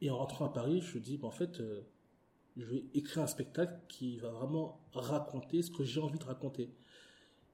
Et 0.00 0.10
en 0.10 0.18
rentrant 0.18 0.46
à 0.46 0.52
Paris, 0.52 0.80
je 0.80 0.98
me 0.98 1.00
dis, 1.00 1.20
en 1.22 1.30
fait. 1.30 1.60
Euh, 1.60 1.86
je 2.58 2.64
vais 2.64 2.84
écrire 2.94 3.22
un 3.22 3.26
spectacle 3.28 3.78
qui 3.88 4.18
va 4.18 4.30
vraiment 4.30 4.80
raconter 4.92 5.62
ce 5.62 5.70
que 5.70 5.84
j'ai 5.84 6.00
envie 6.00 6.18
de 6.18 6.24
raconter. 6.24 6.70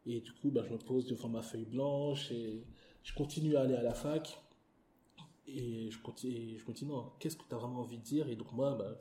Et 0.07 0.21
du 0.21 0.33
coup, 0.33 0.51
bah, 0.51 0.63
je 0.67 0.73
me 0.73 0.79
pose 0.79 1.07
devant 1.07 1.29
ma 1.29 1.43
feuille 1.43 1.67
blanche 1.67 2.31
et 2.31 2.65
je 3.03 3.15
continue 3.15 3.57
à 3.57 3.63
aller 3.63 3.75
à 3.75 3.83
la 3.83 3.95
fac. 3.95 4.41
Et 5.47 5.91
je 5.91 6.01
continue, 6.01 6.59
je 6.59 6.65
continue 6.65 6.93
qu'est-ce 7.19 7.37
que 7.37 7.45
tu 7.47 7.55
as 7.55 7.59
vraiment 7.59 7.81
envie 7.81 7.99
de 7.99 8.03
dire? 8.03 8.29
Et 8.29 8.37
donc, 8.37 8.51
moi, 8.53 8.75
bah, 8.75 8.99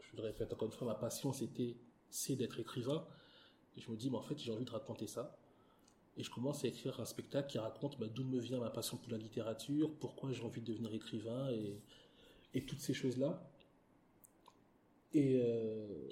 je 0.00 0.16
le 0.16 0.22
répète 0.22 0.52
encore 0.52 0.66
une 0.66 0.72
fois, 0.72 0.88
ma 0.88 0.96
passion, 0.96 1.32
c'était, 1.32 1.76
c'est 2.10 2.34
d'être 2.34 2.58
écrivain. 2.58 3.06
Et 3.76 3.80
je 3.80 3.90
me 3.90 3.96
dis, 3.96 4.10
mais 4.10 4.16
en 4.16 4.22
fait, 4.22 4.38
j'ai 4.38 4.52
envie 4.52 4.64
de 4.64 4.70
raconter 4.70 5.06
ça. 5.06 5.36
Et 6.16 6.24
je 6.24 6.30
commence 6.30 6.64
à 6.64 6.68
écrire 6.68 7.00
un 7.00 7.04
spectacle 7.04 7.48
qui 7.48 7.58
raconte 7.58 7.98
bah, 7.98 8.06
d'où 8.08 8.24
me 8.24 8.40
vient 8.40 8.58
ma 8.58 8.70
passion 8.70 8.96
pour 8.96 9.12
la 9.12 9.18
littérature, 9.18 9.92
pourquoi 10.00 10.32
j'ai 10.32 10.42
envie 10.42 10.60
de 10.60 10.66
devenir 10.66 10.92
écrivain 10.94 11.50
et, 11.50 11.80
et 12.54 12.64
toutes 12.66 12.80
ces 12.80 12.94
choses-là. 12.94 13.53
Et 15.14 15.40
euh, 15.40 16.08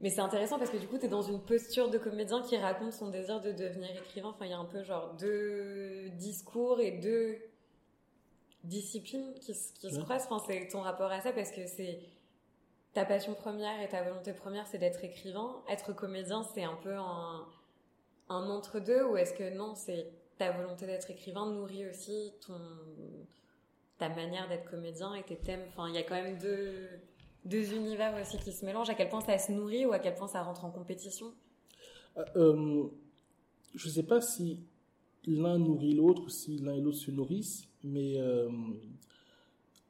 Mais 0.00 0.10
c'est 0.10 0.20
intéressant 0.20 0.58
parce 0.58 0.70
que 0.70 0.76
du 0.76 0.86
coup, 0.86 0.98
tu 0.98 1.06
es 1.06 1.08
dans 1.08 1.22
une 1.22 1.40
posture 1.40 1.90
de 1.90 1.98
comédien 1.98 2.42
qui 2.42 2.56
raconte 2.56 2.92
son 2.92 3.08
désir 3.08 3.40
de 3.40 3.52
devenir 3.52 3.90
écrivain. 3.96 4.28
Enfin, 4.28 4.44
il 4.44 4.50
y 4.50 4.54
a 4.54 4.58
un 4.58 4.66
peu 4.66 4.82
genre 4.82 5.14
deux 5.14 6.10
discours 6.10 6.80
et 6.80 6.92
deux 6.92 7.38
disciplines 8.64 9.32
qui, 9.40 9.54
qui 9.80 9.90
se 9.90 10.00
croisent. 10.00 10.26
Enfin, 10.30 10.44
c'est 10.46 10.68
ton 10.68 10.80
rapport 10.80 11.10
à 11.10 11.20
ça 11.20 11.32
parce 11.32 11.50
que 11.50 11.66
c'est 11.66 12.00
ta 12.92 13.04
passion 13.04 13.34
première 13.34 13.80
et 13.82 13.88
ta 13.88 14.02
volonté 14.02 14.32
première, 14.32 14.66
c'est 14.66 14.78
d'être 14.78 15.02
écrivain. 15.04 15.62
Être 15.68 15.94
comédien, 15.94 16.42
c'est 16.42 16.64
un 16.64 16.76
peu 16.76 16.94
un, 16.94 17.46
un 18.28 18.50
entre-deux 18.50 19.04
ou 19.04 19.16
est-ce 19.16 19.34
que 19.34 19.54
non, 19.54 19.74
c'est 19.74 20.10
ta 20.38 20.50
volonté 20.52 20.86
d'être 20.86 21.10
écrivain 21.10 21.46
nourrit 21.46 21.86
aussi 21.88 22.32
ton, 22.46 22.58
ta 23.98 24.08
manière 24.08 24.48
d'être 24.48 24.68
comédien 24.68 25.14
et 25.14 25.22
tes 25.22 25.36
thèmes? 25.36 25.64
Enfin, 25.68 25.88
il 25.88 25.94
y 25.94 25.98
a 25.98 26.02
quand 26.02 26.14
même 26.14 26.38
deux 26.38 26.88
deux 27.46 27.74
univers 27.74 28.14
aussi 28.20 28.38
qui 28.38 28.52
se 28.52 28.64
mélangent 28.64 28.90
À 28.90 28.94
quel 28.94 29.08
point 29.08 29.20
ça 29.20 29.38
se 29.38 29.52
nourrit 29.52 29.86
ou 29.86 29.92
à 29.92 29.98
quel 29.98 30.14
point 30.14 30.28
ça 30.28 30.42
rentre 30.42 30.64
en 30.64 30.70
compétition? 30.70 31.32
Euh, 32.16 32.24
euh 32.36 32.84
Je 33.74 33.88
ne 33.88 33.92
sais 33.92 34.02
pas 34.02 34.20
si 34.20 34.60
l'un 35.26 35.58
nourrit 35.58 35.94
l'autre 35.94 36.22
ou 36.24 36.28
si 36.28 36.58
l'un 36.58 36.74
et 36.74 36.80
l'autre 36.80 36.98
se 36.98 37.10
nourrissent, 37.10 37.68
mais 37.82 38.18
euh, 38.18 38.48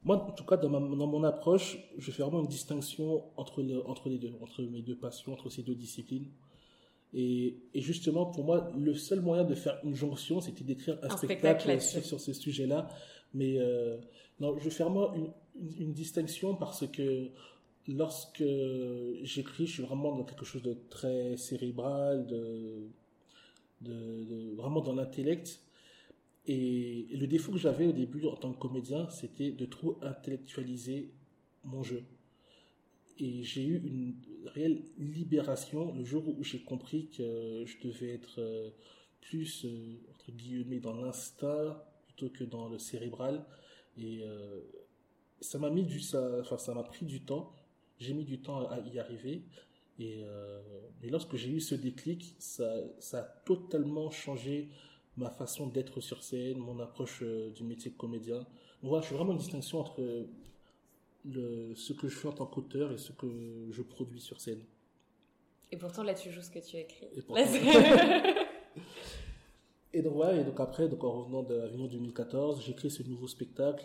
moi, 0.03 0.25
en 0.25 0.31
tout 0.31 0.45
cas, 0.45 0.57
dans, 0.57 0.69
mon 0.69 1.23
approche, 1.23 1.77
je 1.97 2.11
fais 2.11 2.23
vraiment 2.23 2.39
une 2.39 2.47
distinction 2.47 3.23
entre, 3.35 3.63
entre 3.85 4.09
les 4.09 4.17
deux, 4.17 4.33
entre 4.41 4.61
mes 4.63 4.81
deux 4.81 4.95
passions, 4.95 5.33
entre 5.33 5.49
ces 5.49 5.63
deux 5.63 5.75
disciplines. 5.75 6.27
Et, 7.13 7.57
justement, 7.73 8.25
pour 8.25 8.43
moi, 8.43 8.71
le 8.77 8.93
seul 8.93 9.21
moyen 9.21 9.43
de 9.43 9.55
faire 9.55 9.79
une 9.83 9.95
jonction, 9.95 10.41
c'était 10.41 10.63
d'écrire 10.63 10.99
un, 11.03 11.15
spectacle, 11.15 11.81
sur, 11.81 12.19
ce 12.19 12.33
sujet-là. 12.33 12.89
Mais 13.33 13.57
euh, 13.57 13.97
non, 14.39 14.57
je 14.57 14.69
fais 14.69 14.83
vraiment 14.83 15.13
une, 15.13 15.31
une, 15.79 15.93
distinction 15.93 16.55
parce 16.55 16.87
que 16.87 17.29
lorsque 17.87 18.43
j'écris, 19.23 19.67
je 19.67 19.73
suis 19.73 19.83
vraiment 19.83 20.15
dans 20.15 20.23
quelque 20.23 20.45
chose 20.45 20.61
de 20.63 20.77
très 20.89 21.37
cérébral, 21.37 22.25
de, 22.27 22.89
vraiment 24.55 24.81
dans 24.81 24.93
l'intellect. 24.93 25.61
Et, 26.47 27.07
le 27.11 27.27
défaut 27.27 27.51
que 27.51 27.57
j'avais 27.57 27.87
au 27.87 27.91
début 27.91 28.25
en 28.25 28.35
tant 28.35 28.53
que 28.53 28.59
comédien, 28.59 29.09
c'était 29.09 29.51
de 29.51 29.65
trop 29.65 29.97
intellectualiser 30.01 31.11
mon 31.63 31.83
jeu. 31.83 32.03
Et 33.19 33.43
j'ai 33.43 33.63
eu 33.63 33.77
une 33.77 34.15
réelle 34.45 34.83
libération 34.97 35.93
le 35.95 36.03
jour 36.03 36.23
où 36.27 36.43
j'ai 36.43 36.59
compris 36.59 37.09
que 37.09 37.63
je 37.65 37.87
devais 37.87 38.09
être 38.09 38.39
euh, 38.39 38.69
plus, 39.21 39.65
euh, 39.65 39.97
entre 40.11 40.31
guillemets, 40.31 40.79
dans 40.79 40.93
l'instinct 40.93 41.81
plutôt 42.05 42.29
que 42.29 42.43
dans 42.43 42.69
le 42.69 42.77
cérébral. 42.77 43.43
Euh, 43.99 44.61
ça 45.41 45.57
m'a 45.59 45.69
mis 45.69 45.83
du, 45.83 45.99
ça, 45.99 46.39
enfin, 46.41 46.57
ça 46.57 46.73
m'a 46.73 46.83
pris 46.83 47.05
du 47.05 47.21
temps. 47.21 47.51
J'ai 47.99 48.13
mis 48.13 48.25
du 48.25 48.39
temps 48.39 48.67
à 48.69 48.79
y 48.79 48.99
arriver. 48.99 49.43
Et, 49.99 50.21
euh, 50.23 50.61
lorsque 51.03 51.35
j'ai 51.35 51.49
eu 51.49 51.59
ce 51.59 51.75
déclic, 51.75 52.35
ça, 52.39 52.71
ça 52.99 53.19
a 53.19 53.23
totalement 53.23 54.11
changé 54.11 54.69
ma 55.15 55.31
façon 55.31 55.67
d'être 55.67 55.99
sur 55.99 56.23
scène, 56.23 56.57
mon 56.57 56.79
approche 56.79 57.21
euh, 57.23 57.49
du 57.51 57.63
métier 57.63 57.89
de 57.89 57.95
comédien. 57.95 58.37
Donc 58.37 58.89
voilà, 58.89 59.01
je 59.01 59.09
fais 59.09 59.15
vraiment 59.15 59.31
une 59.31 59.39
distinction 59.39 59.79
entre 59.79 60.27
le, 61.25 61.73
ce 61.75 61.93
que 61.93 62.07
je 62.07 62.15
fais 62.15 62.27
en 62.27 62.33
tant 62.33 62.45
qu'auteur 62.45 62.91
et 62.91 62.97
ce 62.97 63.11
que 63.11 63.67
je 63.71 63.81
produis 63.81 64.21
sur 64.21 64.39
scène. 64.39 64.61
Et 65.71 65.77
pourtant, 65.77 66.03
là, 66.03 66.13
tu 66.13 66.31
joues 66.31 66.41
ce 66.41 66.51
que 66.51 66.59
tu 66.59 66.77
écris. 66.77 67.07
Et, 67.15 67.23
et 69.97 70.01
donc, 70.03 70.13
voilà, 70.13 70.39
et 70.39 70.43
donc 70.43 70.59
après, 70.59 70.87
donc 70.87 71.03
en 71.03 71.23
revenant 71.23 71.41
d'Avignon 71.43 71.87
2014, 71.87 72.63
j'écris 72.63 72.91
ce 72.91 73.01
nouveau 73.03 73.27
spectacle 73.27 73.83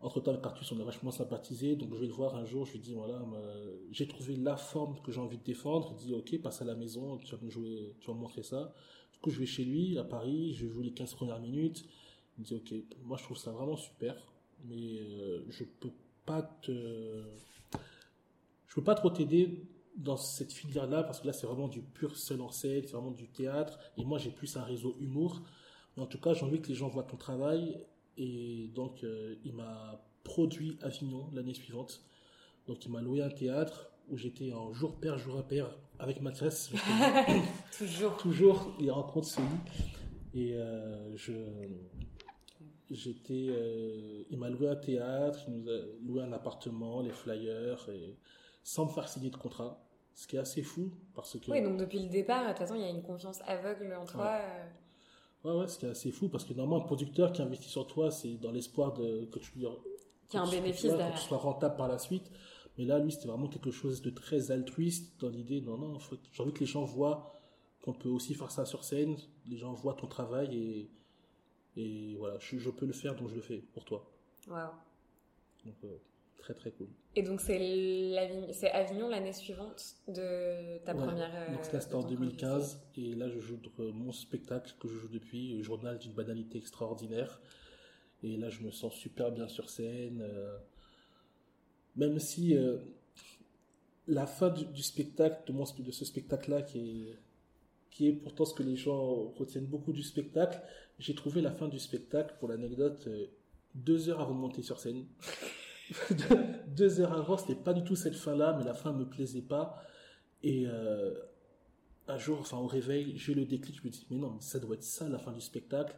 entre 0.00 0.20
temps, 0.20 0.32
le 0.32 0.38
Cartus, 0.38 0.70
on 0.72 0.80
a 0.80 0.84
vachement 0.84 1.10
sympathisé, 1.10 1.74
donc 1.74 1.94
je 1.94 2.00
vais 2.00 2.06
le 2.06 2.12
voir 2.12 2.36
un 2.36 2.44
jour, 2.44 2.66
je 2.66 2.72
lui 2.72 2.80
dis, 2.80 2.94
voilà, 2.94 3.24
j'ai 3.90 4.06
trouvé 4.06 4.36
la 4.36 4.56
forme 4.56 5.00
que 5.02 5.10
j'ai 5.10 5.20
envie 5.20 5.38
de 5.38 5.42
défendre. 5.42 5.88
Il 5.92 5.96
dit, 5.96 6.14
ok, 6.14 6.40
passe 6.42 6.60
à 6.60 6.64
la 6.64 6.74
maison, 6.74 7.16
tu 7.16 7.34
vas 7.34 7.42
me 7.42 7.48
jouer, 7.48 7.94
tu 8.00 8.08
vas 8.08 8.14
montrer 8.14 8.42
ça. 8.42 8.74
Du 9.12 9.18
coup, 9.20 9.30
je 9.30 9.40
vais 9.40 9.46
chez 9.46 9.64
lui, 9.64 9.98
à 9.98 10.04
Paris, 10.04 10.52
je 10.54 10.68
joue 10.68 10.82
les 10.82 10.92
15 10.92 11.14
premières 11.14 11.40
minutes. 11.40 11.86
Il 12.36 12.42
me 12.42 12.44
dit, 12.44 12.54
ok, 12.54 12.74
moi 13.04 13.16
je 13.16 13.24
trouve 13.24 13.38
ça 13.38 13.50
vraiment 13.50 13.76
super, 13.76 14.14
mais 14.66 14.98
euh, 14.98 15.44
je 15.48 15.64
peux 15.64 15.92
pas 16.26 16.42
te, 16.42 17.24
je 18.66 18.74
peux 18.74 18.84
pas 18.84 18.94
trop 18.94 19.08
t'aider 19.08 19.64
dans 19.96 20.18
cette 20.18 20.52
filière-là, 20.52 21.04
parce 21.04 21.20
que 21.20 21.26
là, 21.26 21.32
c'est 21.32 21.46
vraiment 21.46 21.68
du 21.68 21.80
pur 21.80 22.18
seul 22.18 22.42
en 22.42 22.50
c'est 22.50 22.82
vraiment 22.92 23.12
du 23.12 23.28
théâtre, 23.28 23.78
et 23.96 24.04
moi, 24.04 24.18
j'ai 24.18 24.30
plus 24.30 24.58
un 24.58 24.62
réseau 24.62 24.94
humour. 25.00 25.40
Mais 25.96 26.02
en 26.02 26.06
tout 26.06 26.20
cas, 26.20 26.34
j'ai 26.34 26.44
envie 26.44 26.60
que 26.60 26.68
les 26.68 26.74
gens 26.74 26.88
voient 26.88 27.04
ton 27.04 27.16
travail, 27.16 27.80
et 28.16 28.70
donc, 28.74 29.04
euh, 29.04 29.36
il 29.44 29.52
m'a 29.52 30.00
produit 30.24 30.78
Avignon 30.82 31.28
l'année 31.32 31.54
suivante. 31.54 32.02
Donc, 32.66 32.84
il 32.84 32.90
m'a 32.90 33.00
loué 33.00 33.22
un 33.22 33.30
théâtre 33.30 33.90
où 34.08 34.16
j'étais 34.16 34.52
en 34.52 34.72
jour 34.72 34.96
père, 34.96 35.18
jour 35.18 35.36
impair 35.38 35.76
avec 35.98 36.20
Mathias. 36.20 36.70
toujours. 37.78 38.16
Toujours, 38.16 38.74
les 38.80 38.90
rencontres 38.90 39.28
se 39.28 39.40
Et 40.34 40.54
euh, 40.54 41.16
je, 41.16 41.34
j'étais, 42.90 43.46
euh, 43.50 44.22
il 44.30 44.38
m'a 44.38 44.48
loué 44.48 44.68
un 44.68 44.76
théâtre, 44.76 45.40
il 45.48 45.54
nous 45.54 45.68
a 45.68 45.78
loué 46.02 46.22
un 46.22 46.32
appartement, 46.32 47.02
les 47.02 47.12
flyers, 47.12 47.88
et 47.90 48.16
sans 48.62 48.86
me 48.86 48.90
faire 48.90 49.08
signer 49.08 49.30
de 49.30 49.36
contrat. 49.36 49.82
Ce 50.14 50.26
qui 50.26 50.36
est 50.36 50.38
assez 50.38 50.62
fou 50.62 50.90
parce 51.14 51.38
que. 51.38 51.50
Oui, 51.50 51.62
donc 51.62 51.76
depuis 51.76 51.98
le 51.98 52.08
départ, 52.08 52.44
de 52.44 52.48
toute 52.48 52.58
façon, 52.60 52.74
il 52.74 52.80
y 52.80 52.84
a 52.84 52.88
une 52.88 53.02
confiance 53.02 53.42
aveugle 53.46 53.92
en 53.92 54.06
toi. 54.06 54.24
Ouais, 54.24 54.64
ouais, 55.54 55.68
ce 55.68 55.78
qui 55.78 55.86
est 55.86 55.90
assez 55.90 56.10
fou 56.10 56.28
parce 56.28 56.44
que 56.44 56.54
normalement, 56.54 56.84
un 56.84 56.86
producteur 56.86 57.32
qui 57.32 57.42
investit 57.42 57.68
sur 57.68 57.86
toi, 57.86 58.10
c'est 58.10 58.34
dans 58.34 58.50
l'espoir 58.50 58.92
de, 58.94 59.26
que 59.26 59.38
tu 59.38 59.58
lui 59.58 59.66
qui 60.28 60.36
a 60.36 60.42
un 60.42 60.50
bénéfice 60.50 60.90
que 60.90 61.12
tu 61.12 61.18
sois 61.18 61.38
rentable 61.38 61.76
par 61.76 61.88
la 61.88 61.98
suite. 61.98 62.30
Mais 62.78 62.84
là, 62.84 62.98
lui, 62.98 63.12
c'était 63.12 63.28
vraiment 63.28 63.48
quelque 63.48 63.70
chose 63.70 64.02
de 64.02 64.10
très 64.10 64.50
altruiste 64.50 65.20
dans 65.20 65.28
l'idée, 65.28 65.60
non, 65.60 65.78
non, 65.78 65.98
j'ai 66.32 66.42
envie 66.42 66.52
que 66.52 66.60
les 66.60 66.66
gens 66.66 66.84
voient 66.84 67.32
qu'on 67.82 67.94
peut 67.94 68.08
aussi 68.08 68.34
faire 68.34 68.50
ça 68.50 68.66
sur 68.66 68.84
scène, 68.84 69.16
les 69.46 69.56
gens 69.56 69.72
voient 69.72 69.94
ton 69.94 70.08
travail 70.08 70.56
et, 70.56 70.90
et 71.76 72.16
voilà, 72.16 72.38
je, 72.38 72.58
je 72.58 72.70
peux 72.70 72.84
le 72.84 72.92
faire, 72.92 73.14
donc 73.14 73.28
je 73.28 73.36
le 73.36 73.40
fais 73.40 73.58
pour 73.58 73.84
toi. 73.84 74.10
Waouh. 74.48 74.70
Donc, 75.64 75.76
euh, 75.84 75.96
très 76.46 76.54
très 76.54 76.70
cool. 76.70 76.88
Et 77.16 77.22
donc 77.22 77.40
c'est 77.40 78.70
Avignon 78.70 79.08
l'année 79.08 79.32
suivante 79.32 79.96
de 80.06 80.78
ta 80.84 80.94
première. 80.94 81.34
Euh, 81.34 81.52
donc 81.52 81.64
c'était 81.64 81.94
en 81.94 82.02
2015 82.02 82.80
et 82.96 83.14
là 83.14 83.28
je 83.28 83.40
joue 83.40 83.58
mon 83.78 84.12
spectacle 84.12 84.72
que 84.78 84.86
je 84.86 84.94
joue 84.94 85.08
depuis, 85.08 85.62
Journal 85.62 85.98
d'une 85.98 86.12
banalité 86.12 86.58
extraordinaire. 86.58 87.40
Et 88.22 88.36
là 88.36 88.48
je 88.48 88.60
me 88.62 88.70
sens 88.70 88.94
super 88.94 89.32
bien 89.32 89.48
sur 89.48 89.70
scène. 89.70 90.20
Euh, 90.22 90.56
même 91.96 92.18
si 92.20 92.56
euh, 92.56 92.78
la 94.06 94.26
fin 94.26 94.50
du, 94.50 94.82
spectacle, 94.82 95.42
de, 95.48 95.52
mon, 95.52 95.64
de 95.64 95.90
ce 95.90 96.04
spectacle-là, 96.04 96.62
qui 96.62 96.78
est, 96.78 97.18
qui 97.90 98.08
est 98.08 98.12
pourtant 98.12 98.44
ce 98.44 98.54
que 98.54 98.62
les 98.62 98.76
gens 98.76 99.32
retiennent 99.36 99.66
beaucoup 99.66 99.92
du 99.92 100.02
spectacle, 100.02 100.60
j'ai 100.98 101.14
trouvé 101.14 101.40
la 101.40 101.50
fin 101.50 101.68
du 101.68 101.78
spectacle, 101.78 102.36
pour 102.38 102.48
l'anecdote, 102.48 103.08
deux 103.74 104.10
heures 104.10 104.20
avant 104.20 104.34
de 104.34 104.40
monter 104.40 104.62
sur 104.62 104.78
scène. 104.78 105.06
deux 106.76 107.00
heures 107.00 107.12
avant, 107.12 107.36
c'était 107.36 107.54
pas 107.54 107.72
du 107.72 107.84
tout 107.84 107.96
cette 107.96 108.16
fin-là, 108.16 108.54
mais 108.58 108.64
la 108.64 108.74
fin 108.74 108.92
me 108.92 109.04
plaisait 109.04 109.42
pas. 109.42 109.82
Et 110.42 110.66
euh, 110.66 111.14
un 112.08 112.18
jour, 112.18 112.38
enfin 112.40 112.58
au 112.58 112.66
réveil, 112.66 113.16
j'ai 113.16 113.34
le 113.34 113.44
déclic, 113.44 113.76
je 113.80 113.86
me 113.86 113.90
dis, 113.90 114.06
mais 114.10 114.16
non, 114.16 114.38
ça 114.40 114.58
doit 114.58 114.74
être 114.74 114.84
ça 114.84 115.08
la 115.08 115.18
fin 115.18 115.32
du 115.32 115.40
spectacle. 115.40 115.96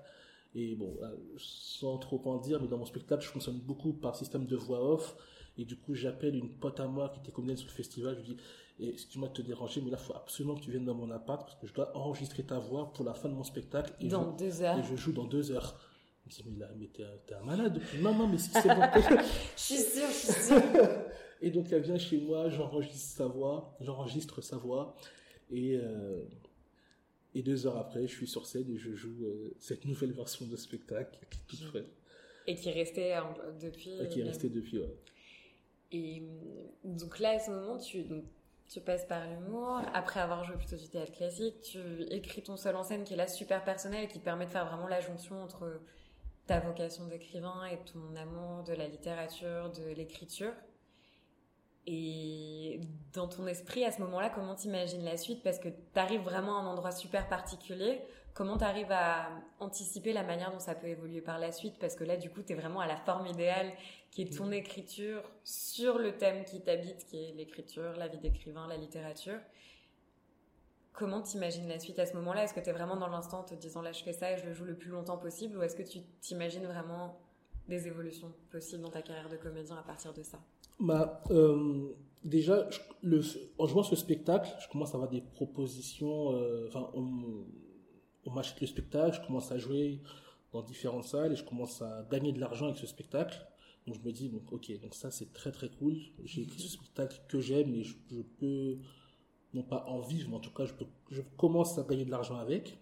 Et 0.54 0.74
bon, 0.74 0.96
euh, 1.02 1.14
sans 1.36 1.98
trop 1.98 2.20
en 2.26 2.38
dire, 2.38 2.60
mais 2.60 2.68
dans 2.68 2.78
mon 2.78 2.86
spectacle, 2.86 3.22
je 3.22 3.28
fonctionne 3.28 3.58
beaucoup 3.58 3.92
par 3.92 4.16
système 4.16 4.46
de 4.46 4.56
voix 4.56 4.92
off. 4.94 5.16
Et 5.58 5.64
du 5.64 5.76
coup, 5.76 5.94
j'appelle 5.94 6.36
une 6.36 6.50
pote 6.50 6.80
à 6.80 6.86
moi 6.86 7.08
qui 7.10 7.20
était 7.20 7.32
comédienne 7.32 7.56
sur 7.56 7.68
le 7.68 7.74
festival. 7.74 8.14
Je 8.14 8.20
lui 8.20 8.34
dis, 8.34 8.36
et 8.80 8.88
excuse-moi 8.90 9.28
de 9.28 9.34
te 9.34 9.42
déranger, 9.42 9.80
mais 9.80 9.90
là, 9.90 9.98
il 10.00 10.04
faut 10.04 10.14
absolument 10.14 10.54
que 10.54 10.60
tu 10.60 10.70
viennes 10.70 10.84
dans 10.84 10.94
mon 10.94 11.10
appart 11.10 11.44
parce 11.44 11.56
que 11.56 11.66
je 11.66 11.74
dois 11.74 11.96
enregistrer 11.96 12.44
ta 12.44 12.58
voix 12.58 12.92
pour 12.92 13.04
la 13.04 13.12
fin 13.12 13.28
de 13.28 13.34
mon 13.34 13.42
spectacle. 13.42 13.92
Et 14.00 14.06
dans 14.06 14.32
deux 14.36 14.62
heures. 14.62 14.78
Et 14.78 14.84
je 14.84 14.94
joue 14.94 15.12
dans 15.12 15.24
deux 15.24 15.50
heures. 15.50 15.78
Dis, 16.28 16.44
mais 16.46 16.86
t'es 16.88 17.34
un 17.34 17.44
malade. 17.44 17.80
Non, 18.00 18.26
mais 18.26 18.38
si 18.38 18.50
c'est 18.50 18.68
bon. 18.68 18.82
je 19.56 19.60
suis 19.60 19.74
sûre, 19.76 20.08
je 20.08 20.32
suis 20.32 20.42
sûre. 20.42 20.62
et 21.40 21.50
donc, 21.50 21.72
elle 21.72 21.82
vient 21.82 21.98
chez 21.98 22.18
moi, 22.18 22.48
j'enregistre 22.50 23.16
sa 23.16 23.26
voix, 23.26 23.76
j'enregistre 23.80 24.40
sa 24.42 24.56
voix. 24.56 24.94
Et, 25.50 25.76
euh, 25.76 26.22
et 27.34 27.42
deux 27.42 27.66
heures 27.66 27.78
après, 27.78 28.06
je 28.06 28.14
suis 28.14 28.26
sur 28.26 28.46
scène 28.46 28.68
et 28.70 28.76
je 28.76 28.92
joue 28.92 29.24
euh, 29.24 29.54
cette 29.58 29.84
nouvelle 29.86 30.12
version 30.12 30.46
de 30.46 30.56
spectacle 30.56 31.10
qui 31.12 31.24
est 31.24 31.46
toute 31.46 31.62
mmh. 31.62 31.68
fraîche. 31.68 31.92
Et 32.46 32.54
qui 32.54 32.68
est 32.68 32.72
restée 32.72 33.18
depuis. 33.62 33.92
Et 34.00 34.08
qui 34.08 34.20
est 34.20 34.24
restée 34.24 34.48
depuis, 34.48 34.78
ouais. 34.78 34.96
Et 35.92 36.22
donc 36.84 37.18
là, 37.18 37.30
à 37.30 37.38
ce 37.38 37.50
moment, 37.50 37.78
tu, 37.78 38.02
donc, 38.02 38.24
tu 38.68 38.80
passes 38.80 39.06
par 39.06 39.26
l'humour. 39.26 39.80
Après 39.94 40.20
avoir 40.20 40.44
joué 40.44 40.56
plutôt 40.56 40.76
du 40.76 40.88
théâtre 40.88 41.12
classique, 41.12 41.60
tu 41.62 41.78
écris 42.10 42.42
ton 42.42 42.56
seul 42.56 42.76
en 42.76 42.82
scène 42.82 43.04
qui 43.04 43.14
est 43.14 43.16
là 43.16 43.26
super 43.26 43.64
personnel 43.64 44.04
et 44.04 44.08
qui 44.08 44.18
permet 44.18 44.44
de 44.44 44.50
faire 44.50 44.66
vraiment 44.66 44.88
la 44.88 45.00
jonction 45.00 45.42
entre 45.42 45.80
ta 46.48 46.60
vocation 46.60 47.06
d'écrivain 47.06 47.66
et 47.66 47.78
ton 47.92 48.16
amour 48.16 48.64
de 48.64 48.72
la 48.72 48.88
littérature, 48.88 49.70
de 49.70 49.92
l'écriture. 49.92 50.52
Et 51.86 52.80
dans 53.12 53.28
ton 53.28 53.46
esprit, 53.46 53.84
à 53.84 53.92
ce 53.92 54.00
moment-là, 54.00 54.30
comment 54.30 54.54
t'imagines 54.54 55.04
la 55.04 55.16
suite? 55.16 55.42
Parce 55.42 55.58
que 55.58 55.68
tu 55.68 56.00
arrives 56.00 56.22
vraiment 56.22 56.58
à 56.58 56.62
un 56.62 56.66
endroit 56.66 56.90
super 56.90 57.28
particulier. 57.28 58.00
Comment 58.34 58.56
tu 58.56 58.64
arrives 58.64 58.92
à 58.92 59.28
anticiper 59.60 60.12
la 60.12 60.22
manière 60.22 60.50
dont 60.50 60.58
ça 60.58 60.74
peut 60.74 60.88
évoluer 60.88 61.20
par 61.20 61.38
la 61.38 61.52
suite? 61.52 61.78
Parce 61.78 61.94
que 61.94 62.04
là, 62.04 62.16
du 62.16 62.30
coup, 62.30 62.42
tu 62.42 62.52
es 62.52 62.56
vraiment 62.56 62.80
à 62.80 62.86
la 62.86 62.96
forme 62.96 63.26
idéale 63.26 63.70
qui 64.10 64.22
est 64.22 64.36
ton 64.36 64.46
mm. 64.46 64.54
écriture 64.54 65.22
sur 65.44 65.98
le 65.98 66.16
thème 66.16 66.44
qui 66.44 66.62
t'habite, 66.62 67.04
qui 67.06 67.24
est 67.24 67.32
l'écriture, 67.32 67.92
la 67.96 68.08
vie 68.08 68.18
d'écrivain, 68.18 68.66
la 68.68 68.76
littérature. 68.76 69.38
Comment 70.98 71.22
t'imagines 71.22 71.68
la 71.68 71.78
suite 71.78 72.00
à 72.00 72.06
ce 72.06 72.14
moment-là? 72.14 72.42
Est-ce 72.42 72.54
que 72.54 72.60
tu 72.60 72.70
es 72.70 72.72
vraiment 72.72 72.96
dans 72.96 73.06
l'instant 73.06 73.44
te 73.44 73.54
disant 73.54 73.82
là 73.82 73.92
je 73.92 74.02
fais 74.02 74.12
ça 74.12 74.32
et 74.32 74.38
je 74.38 74.46
le 74.46 74.52
joue 74.52 74.64
le 74.64 74.76
plus 74.76 74.90
longtemps 74.90 75.16
possible? 75.16 75.56
Ou 75.56 75.62
est-ce 75.62 75.76
que 75.76 75.88
tu 75.88 76.00
t'imagines 76.20 76.66
vraiment 76.66 77.20
des 77.68 77.86
évolutions 77.86 78.32
possibles 78.50 78.82
dans 78.82 78.90
ta 78.90 79.02
carrière 79.02 79.28
de 79.28 79.36
comédien 79.36 79.76
à 79.76 79.82
partir 79.82 80.12
de 80.12 80.24
ça? 80.24 80.40
Bah, 80.80 81.22
euh, 81.30 81.94
Déjà, 82.24 82.68
en 83.58 83.66
jouant 83.66 83.84
ce 83.84 83.94
spectacle, 83.94 84.50
je 84.60 84.68
commence 84.68 84.90
à 84.90 84.94
avoir 84.94 85.08
des 85.08 85.20
propositions. 85.20 86.32
Euh, 86.32 86.66
enfin, 86.66 86.90
on, 86.94 88.30
m'achète 88.32 88.60
le 88.60 88.66
spectacle, 88.66 89.18
je 89.20 89.26
commence 89.26 89.52
à 89.52 89.58
jouer 89.58 90.02
dans 90.52 90.62
différentes 90.62 91.04
salles 91.04 91.32
et 91.32 91.36
je 91.36 91.44
commence 91.44 91.80
à 91.80 92.06
gagner 92.10 92.32
de 92.32 92.40
l'argent 92.40 92.66
avec 92.66 92.76
ce 92.76 92.86
spectacle. 92.86 93.38
Donc 93.86 93.96
je 93.96 94.06
me 94.06 94.12
dis, 94.12 94.30
ok, 94.50 94.80
donc 94.80 94.94
ça 94.94 95.10
c'est 95.10 95.32
très 95.32 95.52
très 95.52 95.70
cool. 95.70 95.96
J'ai 96.24 96.42
écrit 96.42 96.60
ce 96.60 96.68
spectacle 96.68 97.22
que 97.28 97.40
j'aime 97.40 97.72
et 97.74 97.84
je, 97.84 97.94
peux, 98.38 98.78
non 99.54 99.62
pas 99.62 99.84
en 99.86 100.00
vivre, 100.00 100.28
mais 100.30 100.36
en 100.36 100.40
tout 100.40 100.52
cas, 100.52 100.64
je, 101.10 101.20
commence 101.36 101.78
à 101.78 101.82
gagner 101.82 102.04
de 102.04 102.10
l'argent 102.10 102.36
avec. 102.36 102.78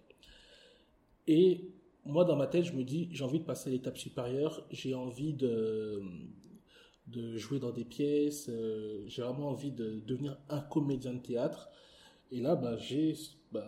Et 1.27 1.69
moi, 2.05 2.25
dans 2.25 2.35
ma 2.35 2.47
tête, 2.47 2.65
je 2.65 2.73
me 2.73 2.83
dis, 2.83 3.09
j'ai 3.11 3.23
envie 3.23 3.39
de 3.39 3.45
passer 3.45 3.69
à 3.69 3.73
l'étape 3.73 3.97
supérieure, 3.97 4.65
j'ai 4.71 4.93
envie 4.93 5.33
de, 5.33 6.01
de 7.07 7.37
jouer 7.37 7.59
dans 7.59 7.71
des 7.71 7.85
pièces, 7.85 8.49
euh, 8.49 9.03
j'ai 9.07 9.21
vraiment 9.21 9.49
envie 9.49 9.71
de 9.71 10.01
devenir 10.05 10.37
un 10.49 10.61
comédien 10.61 11.13
de 11.13 11.19
théâtre. 11.19 11.69
Et 12.31 12.41
là, 12.41 12.55
bah, 12.55 12.77
j'ai 12.77 13.15
bah, 13.51 13.67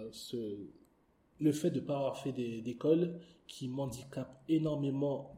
le 1.39 1.51
fait 1.51 1.71
de 1.71 1.79
ne 1.79 1.85
pas 1.85 1.95
avoir 1.95 2.17
fait 2.17 2.31
d'école 2.31 3.19
qui 3.47 3.67
m'handicape 3.67 4.43
énormément 4.49 5.35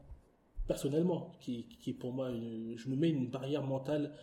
personnellement, 0.68 1.32
qui, 1.40 1.66
qui 1.80 1.94
pour 1.94 2.14
moi, 2.14 2.32
je 2.32 2.90
me 2.90 2.96
mets 2.96 3.10
une 3.10 3.28
barrière 3.28 3.64
mentale 3.64 4.14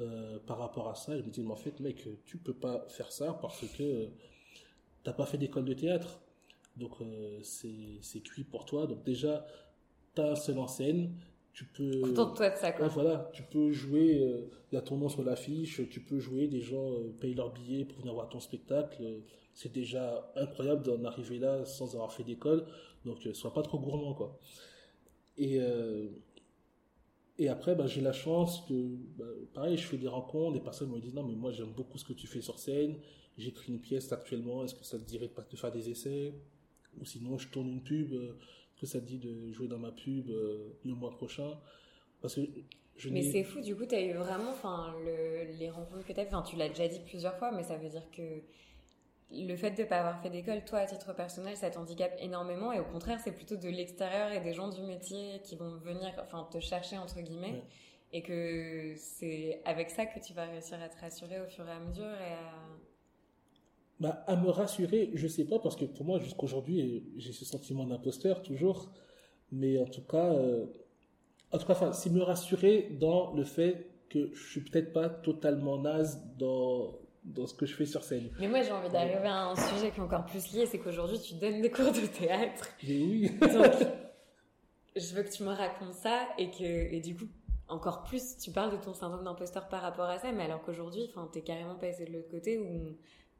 euh, 0.00 0.38
par 0.46 0.58
rapport 0.58 0.88
à 0.88 0.94
ça. 0.94 1.16
Je 1.16 1.22
me 1.22 1.30
dis, 1.30 1.42
mais 1.42 1.52
en 1.52 1.56
fait, 1.56 1.80
mec, 1.80 2.08
tu 2.24 2.38
peux 2.38 2.54
pas 2.54 2.86
faire 2.88 3.12
ça 3.12 3.38
parce 3.40 3.66
que 3.76 4.08
t'as 5.02 5.12
pas 5.12 5.26
fait 5.26 5.38
d'école 5.38 5.64
de 5.64 5.74
théâtre. 5.74 6.20
Donc, 6.76 6.92
euh, 7.00 7.38
c'est 7.42 8.20
cuit 8.20 8.44
pour 8.44 8.64
toi. 8.64 8.86
Donc, 8.86 9.04
déjà, 9.04 9.46
tu 10.14 10.22
as 10.22 10.30
un 10.32 10.36
seul 10.36 10.58
en 10.58 10.68
scène. 10.68 11.14
Tu 11.52 11.64
peux. 11.64 12.00
Contente-toi 12.02 12.50
de 12.50 12.56
ça, 12.56 12.70
quoi. 12.70 12.86
voilà, 12.86 13.30
tu 13.32 13.42
peux 13.42 13.72
jouer, 13.72 14.20
euh, 14.22 14.48
il 14.70 14.76
y 14.76 14.78
a 14.78 14.80
ton 14.82 14.96
nom 14.96 15.08
sur 15.08 15.24
l'affiche, 15.24 15.80
tu 15.90 16.00
peux 16.00 16.20
jouer, 16.20 16.46
des 16.46 16.60
gens 16.60 16.92
payent 17.20 17.34
leur 17.34 17.52
billet 17.52 17.84
pour 17.84 17.98
venir 17.98 18.14
voir 18.14 18.28
ton 18.28 18.38
spectacle. 18.38 19.02
c'est 19.54 19.72
déjà 19.72 20.30
incroyable 20.36 20.84
d'en 20.84 21.02
arriver 21.04 21.40
là 21.40 21.64
sans 21.64 21.94
avoir 21.94 22.12
fait 22.12 22.22
d'école. 22.22 22.64
Donc, 23.04 23.28
sois 23.32 23.52
pas 23.52 23.62
trop 23.62 23.80
gourmand, 23.80 24.14
quoi. 24.14 24.38
Et, 25.38 25.60
euh, 25.60 26.08
et 27.38 27.48
après, 27.48 27.74
bah, 27.74 27.86
j'ai 27.86 28.00
la 28.00 28.12
chance 28.12 28.64
que, 28.68 28.96
bah, 29.16 29.24
pareil, 29.54 29.76
je 29.76 29.86
fais 29.86 29.96
des 29.96 30.08
rencontres, 30.08 30.54
des 30.54 30.60
personnes 30.60 30.90
me 30.90 30.98
disent 30.98 31.14
non, 31.14 31.22
mais 31.22 31.34
moi 31.34 31.52
j'aime 31.52 31.72
beaucoup 31.72 31.96
ce 31.96 32.04
que 32.04 32.12
tu 32.12 32.26
fais 32.26 32.40
sur 32.40 32.58
scène, 32.58 32.96
j'écris 33.36 33.72
une 33.72 33.80
pièce 33.80 34.10
actuellement, 34.12 34.64
est-ce 34.64 34.74
que 34.74 34.84
ça 34.84 34.98
te 34.98 35.04
dirait 35.04 35.28
de 35.28 35.56
faire 35.56 35.70
des 35.70 35.88
essais? 35.88 36.34
Ou 37.00 37.04
sinon, 37.04 37.38
je 37.38 37.48
tourne 37.48 37.68
une 37.68 37.82
pub, 37.82 38.12
euh, 38.12 38.36
est-ce 38.74 38.80
que 38.80 38.86
ça 38.86 39.00
te 39.00 39.06
dit 39.06 39.18
de 39.18 39.52
jouer 39.52 39.68
dans 39.68 39.78
ma 39.78 39.92
pub 39.92 40.30
euh, 40.30 40.76
le 40.84 40.94
mois 40.94 41.10
prochain? 41.10 41.58
Parce 42.20 42.34
que 42.34 42.40
je 42.96 43.10
mais 43.10 43.22
c'est 43.22 43.44
fou, 43.44 43.60
du 43.60 43.76
coup, 43.76 43.86
tu 43.86 43.94
as 43.94 44.02
eu 44.02 44.14
vraiment, 44.14 44.50
enfin, 44.50 44.92
le, 45.04 45.56
les 45.56 45.70
rencontres 45.70 46.04
que 46.04 46.12
tu 46.12 46.18
as 46.18 46.24
enfin, 46.24 46.42
tu 46.42 46.56
l'as 46.56 46.68
déjà 46.68 46.88
dit 46.88 46.98
plusieurs 47.06 47.36
fois, 47.36 47.52
mais 47.52 47.62
ça 47.62 47.76
veut 47.76 47.88
dire 47.88 48.10
que 48.10 48.42
le 49.30 49.56
fait 49.56 49.72
de 49.72 49.82
ne 49.82 49.86
pas 49.86 49.98
avoir 49.98 50.22
fait 50.22 50.30
d'école, 50.30 50.64
toi, 50.64 50.78
à 50.78 50.86
titre 50.86 51.14
personnel, 51.14 51.56
ça 51.56 51.70
t'handicape 51.70 52.14
énormément. 52.18 52.72
Et 52.72 52.80
au 52.80 52.84
contraire, 52.84 53.20
c'est 53.22 53.32
plutôt 53.32 53.56
de 53.56 53.68
l'extérieur 53.68 54.32
et 54.32 54.40
des 54.40 54.54
gens 54.54 54.68
du 54.68 54.80
métier 54.82 55.40
qui 55.44 55.56
vont 55.56 55.76
venir, 55.76 56.12
enfin, 56.22 56.48
te 56.50 56.60
chercher, 56.60 56.96
entre 56.98 57.20
guillemets. 57.20 57.62
Et 58.12 58.22
que 58.22 58.94
c'est 58.96 59.60
avec 59.66 59.90
ça 59.90 60.06
que 60.06 60.18
tu 60.18 60.32
vas 60.32 60.46
réussir 60.46 60.80
à 60.82 60.88
te 60.88 60.98
rassurer 60.98 61.40
au 61.40 61.46
fur 61.46 61.66
et 61.68 61.72
à 61.72 61.80
mesure 61.80 62.04
et 62.06 62.32
à... 62.32 62.54
Bah, 64.00 64.24
à 64.26 64.36
me 64.36 64.48
rassurer, 64.48 65.10
je 65.14 65.26
sais 65.26 65.44
pas, 65.44 65.58
parce 65.58 65.76
que 65.76 65.84
pour 65.84 66.06
moi, 66.06 66.20
jusqu'aujourd'hui, 66.20 67.12
j'ai 67.16 67.32
ce 67.32 67.44
sentiment 67.44 67.84
d'imposteur, 67.84 68.42
toujours. 68.42 68.92
Mais 69.50 69.78
en 69.78 69.86
tout 69.86 70.04
cas, 70.04 70.32
euh, 70.32 70.66
en 71.52 71.58
tout 71.58 71.66
cas, 71.66 71.92
c'est 71.92 72.10
me 72.10 72.22
rassurer 72.22 72.96
dans 72.98 73.34
le 73.34 73.44
fait 73.44 73.90
que 74.08 74.30
je 74.32 74.50
suis 74.50 74.60
peut-être 74.62 74.92
pas 74.92 75.10
totalement 75.10 75.78
naze 75.78 76.22
dans, 76.38 76.98
dans 77.28 77.46
ce 77.46 77.54
que 77.54 77.66
je 77.66 77.74
fais 77.74 77.86
sur 77.86 78.02
scène. 78.02 78.30
Mais 78.38 78.48
moi, 78.48 78.62
j'ai 78.62 78.72
envie 78.72 78.88
d'arriver 78.88 79.26
à 79.26 79.46
un 79.46 79.56
sujet 79.56 79.90
qui 79.90 79.98
est 79.98 80.02
encore 80.02 80.24
plus 80.24 80.52
lié, 80.52 80.66
c'est 80.66 80.78
qu'aujourd'hui, 80.78 81.20
tu 81.20 81.34
donnes 81.34 81.60
des 81.60 81.70
cours 81.70 81.92
de 81.92 82.06
théâtre. 82.06 82.68
Mais 82.82 83.00
oui. 83.00 83.30
Donc, 83.40 83.72
je 84.96 85.14
veux 85.14 85.22
que 85.22 85.30
tu 85.30 85.42
me 85.42 85.52
racontes 85.52 85.94
ça 85.94 86.28
et 86.38 86.50
que, 86.50 86.64
et 86.64 87.00
du 87.00 87.16
coup, 87.16 87.26
encore 87.68 88.02
plus, 88.02 88.38
tu 88.38 88.50
parles 88.50 88.72
de 88.72 88.82
ton 88.82 88.94
syndrome 88.94 89.24
d'imposteur 89.24 89.68
par 89.68 89.82
rapport 89.82 90.06
à 90.06 90.18
ça, 90.18 90.32
mais 90.32 90.44
alors 90.44 90.62
qu'aujourd'hui, 90.62 91.06
enfin, 91.10 91.28
t'es 91.30 91.42
carrément 91.42 91.74
passé 91.74 92.06
de 92.06 92.12
l'autre 92.12 92.30
côté 92.30 92.58
où 92.58 92.96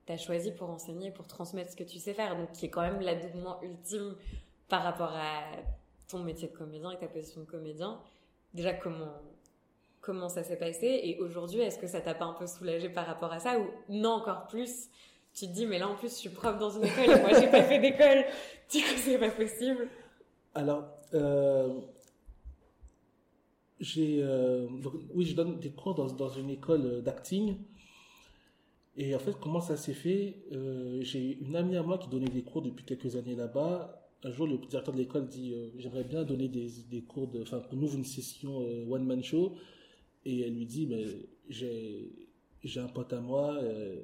t'as 0.06 0.18
choisi 0.18 0.52
pour 0.52 0.70
enseigner, 0.70 1.10
pour 1.10 1.26
transmettre 1.26 1.72
ce 1.72 1.76
que 1.76 1.84
tu 1.84 1.98
sais 1.98 2.14
faire, 2.14 2.36
donc 2.36 2.52
qui 2.52 2.66
est 2.66 2.70
quand 2.70 2.82
même 2.82 3.00
l'adoubement 3.00 3.60
ultime 3.62 4.14
par 4.68 4.82
rapport 4.82 5.12
à 5.14 5.44
ton 6.08 6.20
métier 6.20 6.48
de 6.48 6.56
comédien 6.56 6.90
et 6.90 6.98
ta 6.98 7.08
position 7.08 7.40
de 7.40 7.46
comédien. 7.46 8.00
Déjà, 8.54 8.74
comment, 8.74 9.20
comment 10.08 10.30
ça 10.30 10.42
s'est 10.42 10.56
passé 10.56 11.00
et 11.04 11.18
aujourd'hui 11.18 11.60
est-ce 11.60 11.78
que 11.78 11.86
ça 11.86 12.00
t'a 12.00 12.14
pas 12.14 12.24
un 12.24 12.32
peu 12.32 12.46
soulagé 12.46 12.88
par 12.88 13.06
rapport 13.06 13.30
à 13.30 13.40
ça 13.40 13.58
ou 13.60 13.66
non 13.90 14.12
encore 14.12 14.46
plus 14.46 14.88
tu 15.34 15.46
te 15.46 15.52
dis 15.52 15.66
mais 15.66 15.78
là 15.78 15.86
en 15.86 15.96
plus 15.96 16.08
je 16.08 16.14
suis 16.14 16.30
prof 16.30 16.58
dans 16.58 16.70
une 16.70 16.84
école 16.84 17.04
et 17.04 17.20
moi 17.20 17.38
j'ai 17.38 17.48
pas 17.48 17.62
fait 17.62 17.78
d'école. 17.78 18.24
Du 18.72 18.78
coup 18.80 18.96
c'est 18.96 19.18
pas 19.18 19.30
possible. 19.30 19.88
Alors 20.54 20.84
euh, 21.12 21.74
j'ai 23.80 24.22
euh, 24.22 24.66
oui 25.14 25.26
je 25.26 25.34
donne 25.34 25.58
des 25.58 25.70
cours 25.70 25.94
dans, 25.94 26.28
une 26.30 26.48
école 26.48 27.02
d'acting. 27.02 27.58
Et 28.96 29.14
en 29.14 29.18
fait 29.18 29.36
comment 29.38 29.60
ça 29.60 29.76
s'est 29.76 29.92
fait 29.92 30.36
euh, 30.52 31.00
j'ai 31.02 31.38
une 31.38 31.54
amie 31.54 31.76
à 31.76 31.82
moi 31.82 31.98
qui 31.98 32.08
donnait 32.08 32.30
des 32.30 32.42
cours 32.42 32.62
depuis 32.62 32.86
quelques 32.86 33.14
années 33.14 33.36
là-bas. 33.36 33.94
Un 34.24 34.32
jour, 34.32 34.48
le 34.48 34.56
directeur 34.56 34.92
de 34.92 34.98
l'école 34.98 35.28
dit 35.28 35.54
J'aimerais 35.76 36.02
bien 36.02 36.24
donner 36.24 36.48
des, 36.48 36.66
des 36.90 37.02
cours, 37.02 37.28
de, 37.28 37.42
enfin, 37.42 37.60
qu'on 37.60 37.80
ouvre 37.80 37.94
une 37.94 38.04
session 38.04 38.58
one-man 38.90 39.22
show. 39.22 39.54
Et 40.28 40.40
elle 40.42 40.54
lui 40.54 40.66
dit, 40.66 40.86
mais 40.86 41.06
j'ai, 41.48 42.12
un 42.76 42.88
pote 42.88 43.14
à 43.14 43.20
moi, 43.20 43.54
euh, 43.62 44.02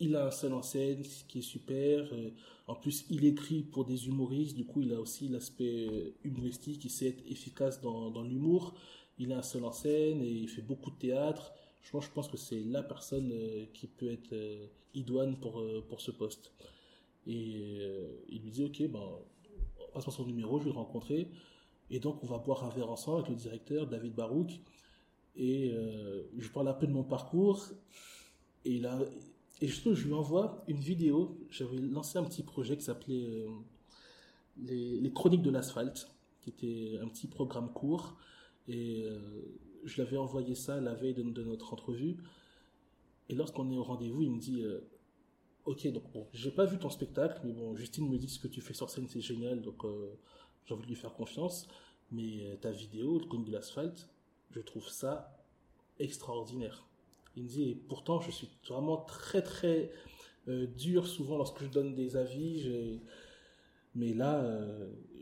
il 0.00 0.16
a 0.16 0.26
un 0.26 0.30
seul 0.32 0.52
en 0.54 0.62
scène, 0.62 1.04
ce 1.04 1.22
qui 1.24 1.38
est 1.38 1.42
super. 1.42 2.12
Euh, 2.12 2.30
en 2.66 2.74
plus, 2.74 3.04
il 3.10 3.24
écrit 3.24 3.62
pour 3.62 3.84
des 3.84 4.08
humoristes, 4.08 4.56
du 4.56 4.64
coup, 4.64 4.82
il 4.82 4.92
a 4.92 5.00
aussi 5.00 5.28
l'aspect 5.28 6.14
humoristique, 6.24 6.84
il 6.84 6.90
sait 6.90 7.08
être 7.08 7.22
efficace 7.30 7.80
dans, 7.80 8.22
l'humour. 8.22 8.74
Il 9.18 9.32
a 9.32 9.38
un 9.38 9.42
seul 9.42 9.64
en 9.64 9.70
scène 9.72 10.20
et 10.20 10.30
il 10.30 10.48
fait 10.48 10.62
beaucoup 10.62 10.90
de 10.90 10.96
théâtre. 10.96 11.52
je 11.82 11.90
pense, 11.92 12.06
je 12.06 12.10
pense 12.10 12.28
que 12.28 12.36
c'est 12.36 12.60
la 12.64 12.82
personne 12.82 13.30
euh, 13.32 13.66
qui 13.72 13.86
peut 13.86 14.10
être 14.10 14.32
euh, 14.32 14.66
idoine 14.94 15.36
pour, 15.38 15.60
euh, 15.60 15.84
pour 15.88 16.00
ce 16.00 16.10
poste. 16.10 16.50
Et 17.26 17.32
il 18.30 18.42
lui 18.42 18.50
dit, 18.50 18.64
ok, 18.64 18.82
ben, 18.88 19.08
passe 19.94 20.06
moi 20.06 20.16
son 20.16 20.26
numéro, 20.26 20.58
je 20.58 20.64
vais 20.64 20.70
le 20.70 20.76
rencontrer. 20.76 21.28
Et 21.90 22.00
donc, 22.00 22.22
on 22.24 22.26
va 22.26 22.38
boire 22.38 22.64
un 22.64 22.70
verre 22.70 22.90
ensemble 22.90 23.18
avec 23.18 23.28
le 23.28 23.36
directeur, 23.36 23.86
David 23.86 24.14
Barouk. 24.14 24.50
Et 25.36 25.74
je 26.38 26.48
parle 26.50 26.68
un 26.68 26.74
peu 26.74 26.86
de 26.86 26.92
mon 26.92 27.04
parcours. 27.04 27.68
Et, 28.64 28.78
là, 28.78 28.98
et 29.60 29.66
je, 29.66 29.94
je 29.94 30.06
lui 30.06 30.12
envoie 30.12 30.62
une 30.68 30.80
vidéo. 30.80 31.38
J'avais 31.50 31.78
lancé 31.78 32.18
un 32.18 32.24
petit 32.24 32.42
projet 32.42 32.76
qui 32.76 32.84
s'appelait 32.84 33.46
les, 34.62 35.00
les, 35.00 35.12
Chroniques 35.12 35.42
de 35.42 35.50
l'asphalte, 35.50 36.08
qui 36.40 36.50
était 36.50 36.98
un 37.02 37.08
petit 37.08 37.26
programme 37.26 37.72
court. 37.72 38.16
Et 38.68 39.06
je 39.84 40.02
l'avais 40.02 40.16
envoyé 40.16 40.54
ça 40.54 40.80
la 40.80 40.94
veille 40.94 41.14
de, 41.14 41.22
notre 41.22 41.72
entrevue. 41.72 42.16
Et 43.28 43.34
lorsqu'on 43.34 43.70
est 43.70 43.76
au 43.76 43.82
rendez-vous, 43.82 44.22
il 44.22 44.30
me 44.30 44.40
dit 44.40 44.62
euh, 44.62 44.80
Ok, 45.64 45.86
donc 45.88 46.10
bon, 46.12 46.26
j'ai 46.32 46.50
pas 46.50 46.64
vu 46.64 46.78
ton 46.78 46.90
spectacle, 46.90 47.40
mais 47.44 47.52
bon, 47.52 47.74
Justine 47.74 48.08
me 48.08 48.18
dit 48.18 48.28
ce 48.28 48.38
que 48.38 48.48
tu 48.48 48.60
fais 48.60 48.74
sur 48.74 48.90
scène, 48.90 49.06
c'est 49.08 49.20
génial, 49.20 49.62
donc 49.62 49.84
euh, 49.84 50.18
j'ai 50.66 50.74
envie 50.74 50.82
de 50.82 50.88
lui 50.88 50.96
faire 50.96 51.14
confiance. 51.14 51.68
Mais 52.10 52.44
euh, 52.44 52.56
ta 52.56 52.70
vidéo, 52.70 53.18
le 53.18 53.26
cône 53.26 53.44
de 53.44 53.52
l'asphalte, 53.52 54.08
je 54.54 54.60
trouve 54.60 54.88
ça 54.88 55.36
extraordinaire. 55.98 56.86
Il 57.36 57.44
me 57.44 57.48
dit 57.48 57.70
Et 57.70 57.74
pourtant, 57.74 58.20
je 58.20 58.30
suis 58.30 58.48
vraiment 58.68 58.98
très 58.98 59.42
très 59.42 59.90
dur 60.46 61.06
souvent 61.06 61.36
lorsque 61.36 61.62
je 61.62 61.68
donne 61.68 61.94
des 61.94 62.16
avis. 62.16 63.00
Mais 63.94 64.12
là, 64.12 64.44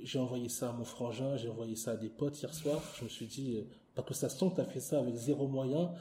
j'ai 0.02 0.18
envoyé 0.18 0.48
ça 0.48 0.70
à 0.70 0.72
mon 0.72 0.84
frangin, 0.84 1.36
j'ai 1.36 1.48
envoyé 1.48 1.76
ça 1.76 1.92
à 1.92 1.96
des 1.96 2.08
potes 2.08 2.40
hier 2.40 2.54
soir. 2.54 2.82
Je 2.98 3.04
me 3.04 3.08
suis 3.08 3.26
dit, 3.26 3.62
parce 3.94 4.08
que 4.08 4.14
ça 4.14 4.28
sent 4.28 4.50
que 4.50 4.54
tu 4.56 4.60
as 4.60 4.64
fait 4.64 4.80
ça 4.80 4.98
avec 4.98 5.14
zéro 5.14 5.46
moyen. 5.48 5.92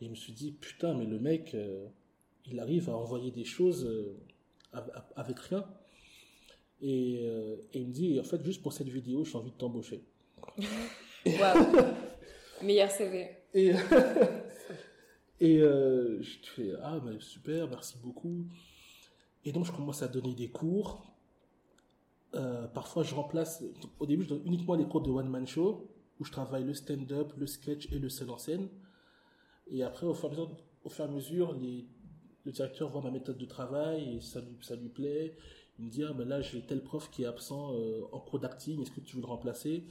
Et 0.00 0.04
je 0.04 0.10
me 0.10 0.14
suis 0.14 0.32
dit, 0.32 0.52
putain, 0.52 0.94
mais 0.94 1.06
le 1.06 1.18
mec, 1.18 1.54
euh, 1.54 1.86
il 2.46 2.60
arrive 2.60 2.88
à 2.88 2.96
envoyer 2.96 3.30
des 3.30 3.44
choses 3.44 3.84
euh, 3.84 4.16
avec 5.16 5.38
rien. 5.40 5.64
Et, 6.80 7.20
euh, 7.22 7.56
il 7.74 7.88
me 7.88 7.92
dit, 7.92 8.20
en 8.20 8.24
fait, 8.24 8.42
juste 8.44 8.62
pour 8.62 8.72
cette 8.72 8.88
vidéo, 8.88 9.24
j'ai 9.24 9.36
envie 9.36 9.50
de 9.50 9.56
t'embaucher. 9.56 10.04
Meilleur 12.62 12.90
CV. 12.90 13.28
Et, 13.54 13.68
et 15.40 15.58
je 15.58 16.40
te 16.40 16.46
fais, 16.46 16.72
ah, 16.82 16.98
mais 17.04 17.18
super, 17.20 17.68
merci 17.68 17.96
beaucoup. 18.02 18.46
Et 19.44 19.52
donc, 19.52 19.64
je 19.64 19.72
commence 19.72 20.02
à 20.02 20.08
donner 20.08 20.34
des 20.34 20.50
cours. 20.50 21.06
parfois, 22.74 23.02
je 23.02 23.14
remplace, 23.14 23.62
au 23.98 24.06
début, 24.06 24.24
je 24.24 24.28
donne 24.28 24.42
uniquement 24.44 24.74
les 24.74 24.86
cours 24.86 25.02
de 25.02 25.10
one-man 25.10 25.46
show 25.46 25.88
où 26.20 26.24
je 26.24 26.32
travaille 26.32 26.64
le 26.64 26.74
stand-up, 26.74 27.32
le 27.36 27.46
sketch 27.46 27.90
et 27.92 27.98
le 27.98 28.08
seul 28.08 28.30
en 28.30 28.38
scène. 28.38 28.68
Et 29.70 29.82
après, 29.82 30.06
au 30.06 30.14
fur 30.14 30.30
et 30.32 31.02
à 31.02 31.06
mesure, 31.06 31.56
le 32.44 32.52
directeur 32.52 32.88
voit 32.88 33.02
ma 33.02 33.10
méthode 33.10 33.38
de 33.38 33.44
travail 33.44 34.16
et 34.16 34.20
ça 34.20 34.40
lui, 34.40 34.56
ça 34.62 34.76
lui 34.76 34.88
plaît. 34.88 35.36
Il 35.78 35.84
me 35.86 35.90
dit, 35.90 36.02
ah, 36.02 36.12
ben 36.12 36.26
là, 36.26 36.40
j'ai 36.40 36.60
tel 36.62 36.82
prof 36.82 37.10
qui 37.10 37.22
est 37.22 37.26
absent 37.26 37.74
euh, 37.74 38.02
en 38.10 38.18
cours 38.18 38.40
d'acting, 38.40 38.82
est-ce 38.82 38.90
que 38.90 39.00
tu 39.00 39.16
veux 39.16 39.22
le 39.22 39.28
remplacer? 39.28 39.84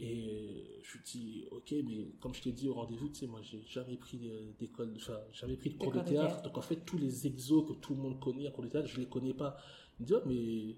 Et 0.00 0.80
je 0.82 0.92
lui 0.92 1.04
dis, 1.04 1.44
ok, 1.50 1.74
mais 1.84 2.06
comme 2.20 2.32
je 2.32 2.42
t'ai 2.42 2.52
dit 2.52 2.68
au 2.68 2.74
rendez-vous, 2.74 3.08
tu 3.08 3.16
sais, 3.16 3.26
moi, 3.26 3.40
j'ai 3.42 3.62
jamais 3.66 3.96
pris 3.96 4.20
d'école, 4.58 4.92
enfin, 4.96 5.18
jamais 5.32 5.56
pris 5.56 5.70
de 5.70 5.76
cours 5.76 5.92
de 5.92 6.00
théâtre. 6.00 6.42
Donc, 6.42 6.56
en 6.56 6.62
fait, 6.62 6.76
tous 6.76 6.98
les 6.98 7.26
exos 7.26 7.66
que 7.66 7.72
tout 7.74 7.94
le 7.94 8.00
monde 8.00 8.20
connaît 8.20 8.46
en 8.46 8.52
cours 8.52 8.64
de 8.64 8.68
théâtre, 8.68 8.88
je 8.88 9.00
les 9.00 9.06
connais 9.06 9.34
pas. 9.34 9.56
Il 9.98 10.02
me 10.02 10.06
dit, 10.06 10.14
ah, 10.14 10.22
mais 10.24 10.76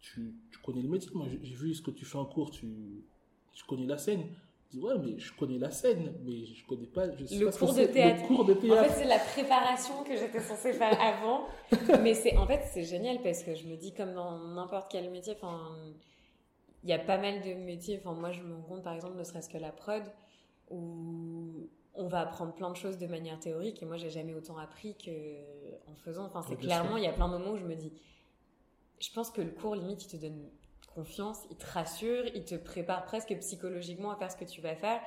tu, 0.00 0.34
tu 0.50 0.58
connais 0.58 0.82
le 0.82 0.88
métier. 0.88 1.10
Moi, 1.14 1.26
j'ai 1.42 1.54
vu 1.54 1.74
ce 1.74 1.82
que 1.82 1.92
tu 1.92 2.04
fais 2.04 2.18
en 2.18 2.24
cours, 2.24 2.50
tu, 2.50 3.04
tu 3.52 3.64
connais 3.64 3.86
la 3.86 3.98
scène. 3.98 4.24
Je 4.72 4.78
dis, 4.78 4.84
ouais, 4.84 4.94
mais 4.98 5.18
je 5.18 5.32
connais 5.34 5.58
la 5.58 5.70
scène, 5.70 6.12
mais 6.24 6.44
je 6.44 6.66
connais 6.66 6.86
pas. 6.86 7.14
Je 7.16 7.26
sais 7.26 7.36
le, 7.36 7.50
cours 7.50 7.72
de 7.72 7.84
théâtre. 7.84 8.22
le 8.22 8.26
cours 8.26 8.44
de 8.44 8.54
théâtre. 8.54 8.80
En 8.80 8.84
fait, 8.92 9.02
c'est 9.02 9.08
la 9.08 9.18
préparation 9.18 10.02
que 10.02 10.16
j'étais 10.16 10.40
censée 10.40 10.72
faire 10.72 11.00
avant. 11.00 11.46
mais 12.02 12.14
c'est, 12.14 12.36
en 12.36 12.48
fait, 12.48 12.62
c'est 12.72 12.84
génial 12.84 13.22
parce 13.22 13.44
que 13.44 13.54
je 13.54 13.66
me 13.68 13.76
dis, 13.76 13.94
comme 13.94 14.12
dans 14.12 14.38
n'importe 14.38 14.90
quel 14.90 15.08
métier, 15.10 15.34
enfin, 15.36 15.76
il 16.82 16.90
y 16.90 16.92
a 16.92 16.98
pas 16.98 17.18
mal 17.18 17.42
de 17.42 17.54
métiers. 17.54 17.98
Enfin, 17.98 18.18
moi, 18.18 18.32
je 18.32 18.42
me 18.42 18.54
rends 18.54 18.62
compte, 18.62 18.82
par 18.82 18.94
exemple, 18.94 19.16
ne 19.16 19.24
serait-ce 19.24 19.48
que 19.48 19.58
la 19.58 19.72
prod, 19.72 20.02
où 20.70 21.68
on 21.94 22.06
va 22.06 22.20
apprendre 22.20 22.54
plein 22.54 22.70
de 22.70 22.76
choses 22.76 22.98
de 22.98 23.06
manière 23.06 23.38
théorique. 23.38 23.82
Et 23.82 23.86
moi, 23.86 23.96
j'ai 23.96 24.10
jamais 24.10 24.34
autant 24.34 24.56
appris 24.56 24.96
que 24.96 25.10
en 25.90 25.94
faisant. 25.96 26.24
Enfin, 26.24 26.42
c'est 26.48 26.56
clairement, 26.56 26.96
il 26.96 27.04
y 27.04 27.08
a 27.08 27.12
plein 27.12 27.28
de 27.28 27.36
moments 27.36 27.52
où 27.52 27.58
je 27.58 27.64
me 27.64 27.74
dis, 27.74 27.92
je 29.00 29.10
pense 29.12 29.30
que 29.30 29.40
le 29.40 29.50
cours, 29.50 29.74
limite, 29.74 30.04
il 30.04 30.08
te 30.08 30.16
donne 30.16 30.48
confiance, 30.94 31.46
il 31.50 31.56
te 31.56 31.66
rassure, 31.66 32.26
il 32.34 32.44
te 32.44 32.56
prépare 32.56 33.04
presque 33.04 33.36
psychologiquement 33.38 34.10
à 34.10 34.16
faire 34.16 34.30
ce 34.30 34.36
que 34.36 34.44
tu 34.44 34.60
vas 34.60 34.74
faire. 34.74 35.00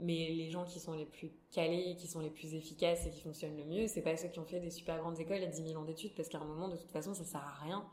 Mais 0.00 0.30
les 0.30 0.50
gens 0.50 0.64
qui 0.64 0.80
sont 0.80 0.94
les 0.94 1.06
plus 1.06 1.30
calés, 1.52 1.96
qui 1.96 2.06
sont 2.08 2.20
les 2.20 2.30
plus 2.30 2.54
efficaces 2.54 3.06
et 3.06 3.10
qui 3.10 3.20
fonctionnent 3.20 3.56
le 3.56 3.64
mieux, 3.64 3.86
c'est 3.86 4.02
pas 4.02 4.16
ceux 4.16 4.28
qui 4.28 4.38
ont 4.40 4.44
fait 4.44 4.60
des 4.60 4.70
super 4.70 4.98
grandes 4.98 5.18
écoles 5.20 5.42
et 5.42 5.48
10 5.48 5.68
000 5.68 5.80
ans 5.80 5.84
d'études, 5.84 6.14
parce 6.14 6.28
qu'à 6.28 6.38
un 6.38 6.44
moment, 6.44 6.68
de 6.68 6.76
toute 6.76 6.90
façon, 6.90 7.14
ça 7.14 7.24
sert 7.24 7.40
à 7.40 7.64
rien. 7.64 7.86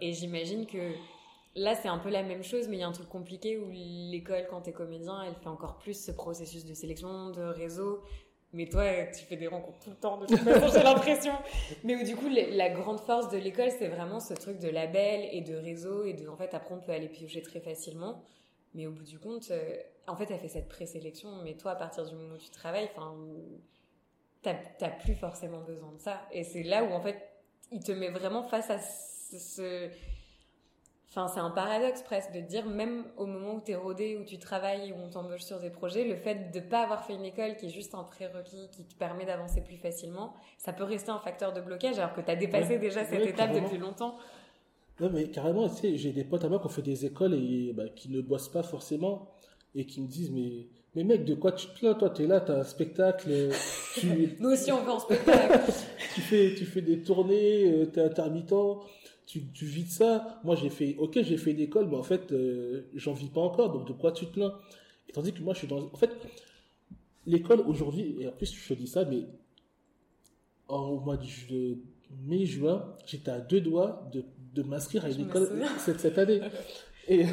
Et 0.00 0.12
j'imagine 0.12 0.66
que 0.66 0.92
là, 1.54 1.74
c'est 1.74 1.88
un 1.88 1.98
peu 1.98 2.10
la 2.10 2.22
même 2.22 2.42
chose, 2.42 2.68
mais 2.68 2.76
il 2.78 2.80
y 2.80 2.84
a 2.84 2.88
un 2.88 2.92
truc 2.92 3.08
compliqué 3.08 3.58
où 3.58 3.70
l'école, 3.70 4.46
quand 4.48 4.62
t'es 4.62 4.72
comédien, 4.72 5.22
elle 5.26 5.34
fait 5.34 5.48
encore 5.48 5.78
plus 5.78 5.98
ce 5.98 6.12
processus 6.12 6.64
de 6.64 6.74
sélection, 6.74 7.30
de 7.30 7.42
réseau, 7.42 8.02
mais 8.54 8.66
toi, 8.66 8.84
tu 9.06 9.24
fais 9.24 9.36
des 9.36 9.46
rencontres 9.46 9.78
tout 9.78 9.90
le 9.90 9.96
temps, 9.96 10.18
de 10.18 10.26
toute 10.26 10.38
façon, 10.38 10.68
j'ai 10.68 10.82
l'impression. 10.82 11.32
Mais 11.84 11.96
où, 11.96 12.04
du 12.04 12.14
coup, 12.16 12.28
la 12.28 12.68
grande 12.68 13.00
force 13.00 13.30
de 13.30 13.38
l'école, 13.38 13.70
c'est 13.70 13.88
vraiment 13.88 14.20
ce 14.20 14.34
truc 14.34 14.58
de 14.58 14.68
label 14.68 15.28
et 15.32 15.40
de 15.40 15.54
réseau 15.54 16.04
et 16.04 16.12
de, 16.12 16.28
en 16.28 16.36
fait, 16.36 16.52
après, 16.52 16.74
on 16.74 16.80
peut 16.80 16.92
aller 16.92 17.08
piocher 17.08 17.40
très 17.40 17.60
facilement. 17.60 18.22
Mais 18.74 18.86
au 18.86 18.90
bout 18.90 19.04
du 19.04 19.18
compte, 19.18 19.50
euh, 19.50 19.76
en 20.06 20.16
fait, 20.16 20.30
elle 20.30 20.38
fait 20.38 20.48
cette 20.48 20.68
présélection. 20.68 21.30
Mais 21.42 21.54
toi, 21.54 21.72
à 21.72 21.76
partir 21.76 22.04
du 22.04 22.14
moment 22.14 22.34
où 22.34 22.38
tu 22.38 22.50
travailles, 22.50 22.90
enfin, 22.94 23.14
t'as 24.42 24.90
plus 24.90 25.14
forcément 25.14 25.62
besoin 25.62 25.92
de 25.92 26.00
ça. 26.00 26.20
Et 26.30 26.44
c'est 26.44 26.62
là 26.62 26.84
où, 26.84 26.92
en 26.92 27.00
fait, 27.00 27.16
il 27.70 27.82
te 27.82 27.92
met 27.92 28.10
vraiment 28.10 28.42
face 28.42 28.68
à 28.68 28.78
ce, 28.78 29.88
Enfin, 31.14 31.28
c'est 31.28 31.40
un 31.40 31.50
paradoxe 31.50 32.00
presque 32.00 32.32
de 32.32 32.40
dire, 32.40 32.64
même 32.64 33.04
au 33.18 33.26
moment 33.26 33.56
où 33.56 33.60
tu 33.62 33.72
es 33.72 33.74
rodé, 33.74 34.16
où 34.16 34.24
tu 34.24 34.38
travailles, 34.38 34.92
où 34.92 34.96
on 35.04 35.10
t'embauche 35.10 35.42
sur 35.42 35.60
des 35.60 35.68
projets, 35.68 36.04
le 36.04 36.16
fait 36.16 36.50
de 36.50 36.58
ne 36.58 36.64
pas 36.64 36.84
avoir 36.84 37.04
fait 37.04 37.12
une 37.12 37.26
école 37.26 37.54
qui 37.56 37.66
est 37.66 37.68
juste 37.68 37.94
un 37.94 38.02
prérequis 38.02 38.70
qui 38.72 38.84
te 38.84 38.94
permet 38.94 39.26
d'avancer 39.26 39.60
plus 39.60 39.76
facilement, 39.76 40.32
ça 40.56 40.72
peut 40.72 40.84
rester 40.84 41.10
un 41.10 41.18
facteur 41.18 41.52
de 41.52 41.60
blocage 41.60 41.98
alors 41.98 42.14
que 42.14 42.22
tu 42.22 42.30
as 42.30 42.36
dépassé 42.36 42.78
déjà 42.78 43.04
cette 43.04 43.26
étape 43.26 43.52
depuis 43.52 43.76
longtemps. 43.76 44.16
Non, 45.00 45.10
mais 45.12 45.28
carrément, 45.28 45.68
tu 45.68 45.82
sais, 45.82 45.96
j'ai 45.96 46.12
des 46.12 46.24
potes 46.24 46.44
à 46.44 46.48
moi 46.48 46.58
qui 46.60 46.64
ont 46.64 46.70
fait 46.70 46.80
des 46.80 47.04
écoles 47.04 47.34
et 47.34 47.74
bah, 47.74 47.90
qui 47.94 48.08
ne 48.08 48.22
bossent 48.22 48.48
pas 48.48 48.62
forcément 48.62 49.28
et 49.74 49.84
qui 49.84 50.00
me 50.00 50.08
disent, 50.08 50.30
mais, 50.30 50.68
mais 50.94 51.04
mec, 51.04 51.26
de 51.26 51.34
quoi 51.34 51.52
tu 51.52 51.66
te 51.66 51.78
plains? 51.78 51.92
Toi, 51.92 52.08
tu 52.08 52.22
es 52.22 52.26
là, 52.26 52.40
tu 52.40 52.52
as 52.52 52.56
un 52.56 52.64
spectacle. 52.64 53.50
Tu... 53.96 54.36
Nous 54.40 54.48
aussi, 54.48 54.72
on 54.72 54.82
veut 54.82 54.92
un 54.92 54.98
spectacle. 54.98 55.60
tu, 56.14 56.20
fais, 56.22 56.54
tu 56.56 56.64
fais 56.64 56.80
des 56.80 57.02
tournées, 57.02 57.70
euh, 57.70 57.90
tu 57.92 58.00
es 58.00 58.02
intermittent 58.02 58.54
tu, 59.32 59.46
tu 59.54 59.64
vis 59.64 59.84
de 59.84 59.88
ça. 59.88 60.40
Moi, 60.44 60.56
j'ai 60.56 60.68
fait, 60.68 60.94
ok, 60.98 61.22
j'ai 61.22 61.38
fait 61.38 61.54
l'école, 61.54 61.88
mais 61.88 61.96
en 61.96 62.02
fait, 62.02 62.32
euh, 62.32 62.82
j'en 62.94 63.14
vis 63.14 63.30
pas 63.30 63.40
encore, 63.40 63.72
donc 63.72 63.88
de 63.88 63.94
quoi 63.94 64.12
tu 64.12 64.26
te 64.26 64.32
plains? 64.32 64.54
Et 65.08 65.12
tandis 65.12 65.32
que 65.32 65.40
moi, 65.40 65.54
je 65.54 65.60
suis 65.60 65.68
dans. 65.68 65.78
En 65.78 65.96
fait, 65.96 66.10
l'école 67.24 67.60
aujourd'hui, 67.60 68.16
et 68.20 68.28
en 68.28 68.32
plus, 68.32 68.54
je 68.54 68.68
te 68.68 68.78
dis 68.78 68.86
ça, 68.86 69.06
mais 69.06 69.24
au 70.68 71.00
mois 71.00 71.16
de 71.16 71.78
mai-juin, 72.26 72.94
j'étais 73.06 73.30
à 73.30 73.40
deux 73.40 73.62
doigts 73.62 74.06
de, 74.12 74.22
de 74.54 74.62
m'inscrire 74.62 75.06
à 75.06 75.10
une 75.10 75.22
école 75.22 75.48
cette, 75.78 76.00
cette 76.00 76.18
année. 76.18 76.42
et 77.08 77.24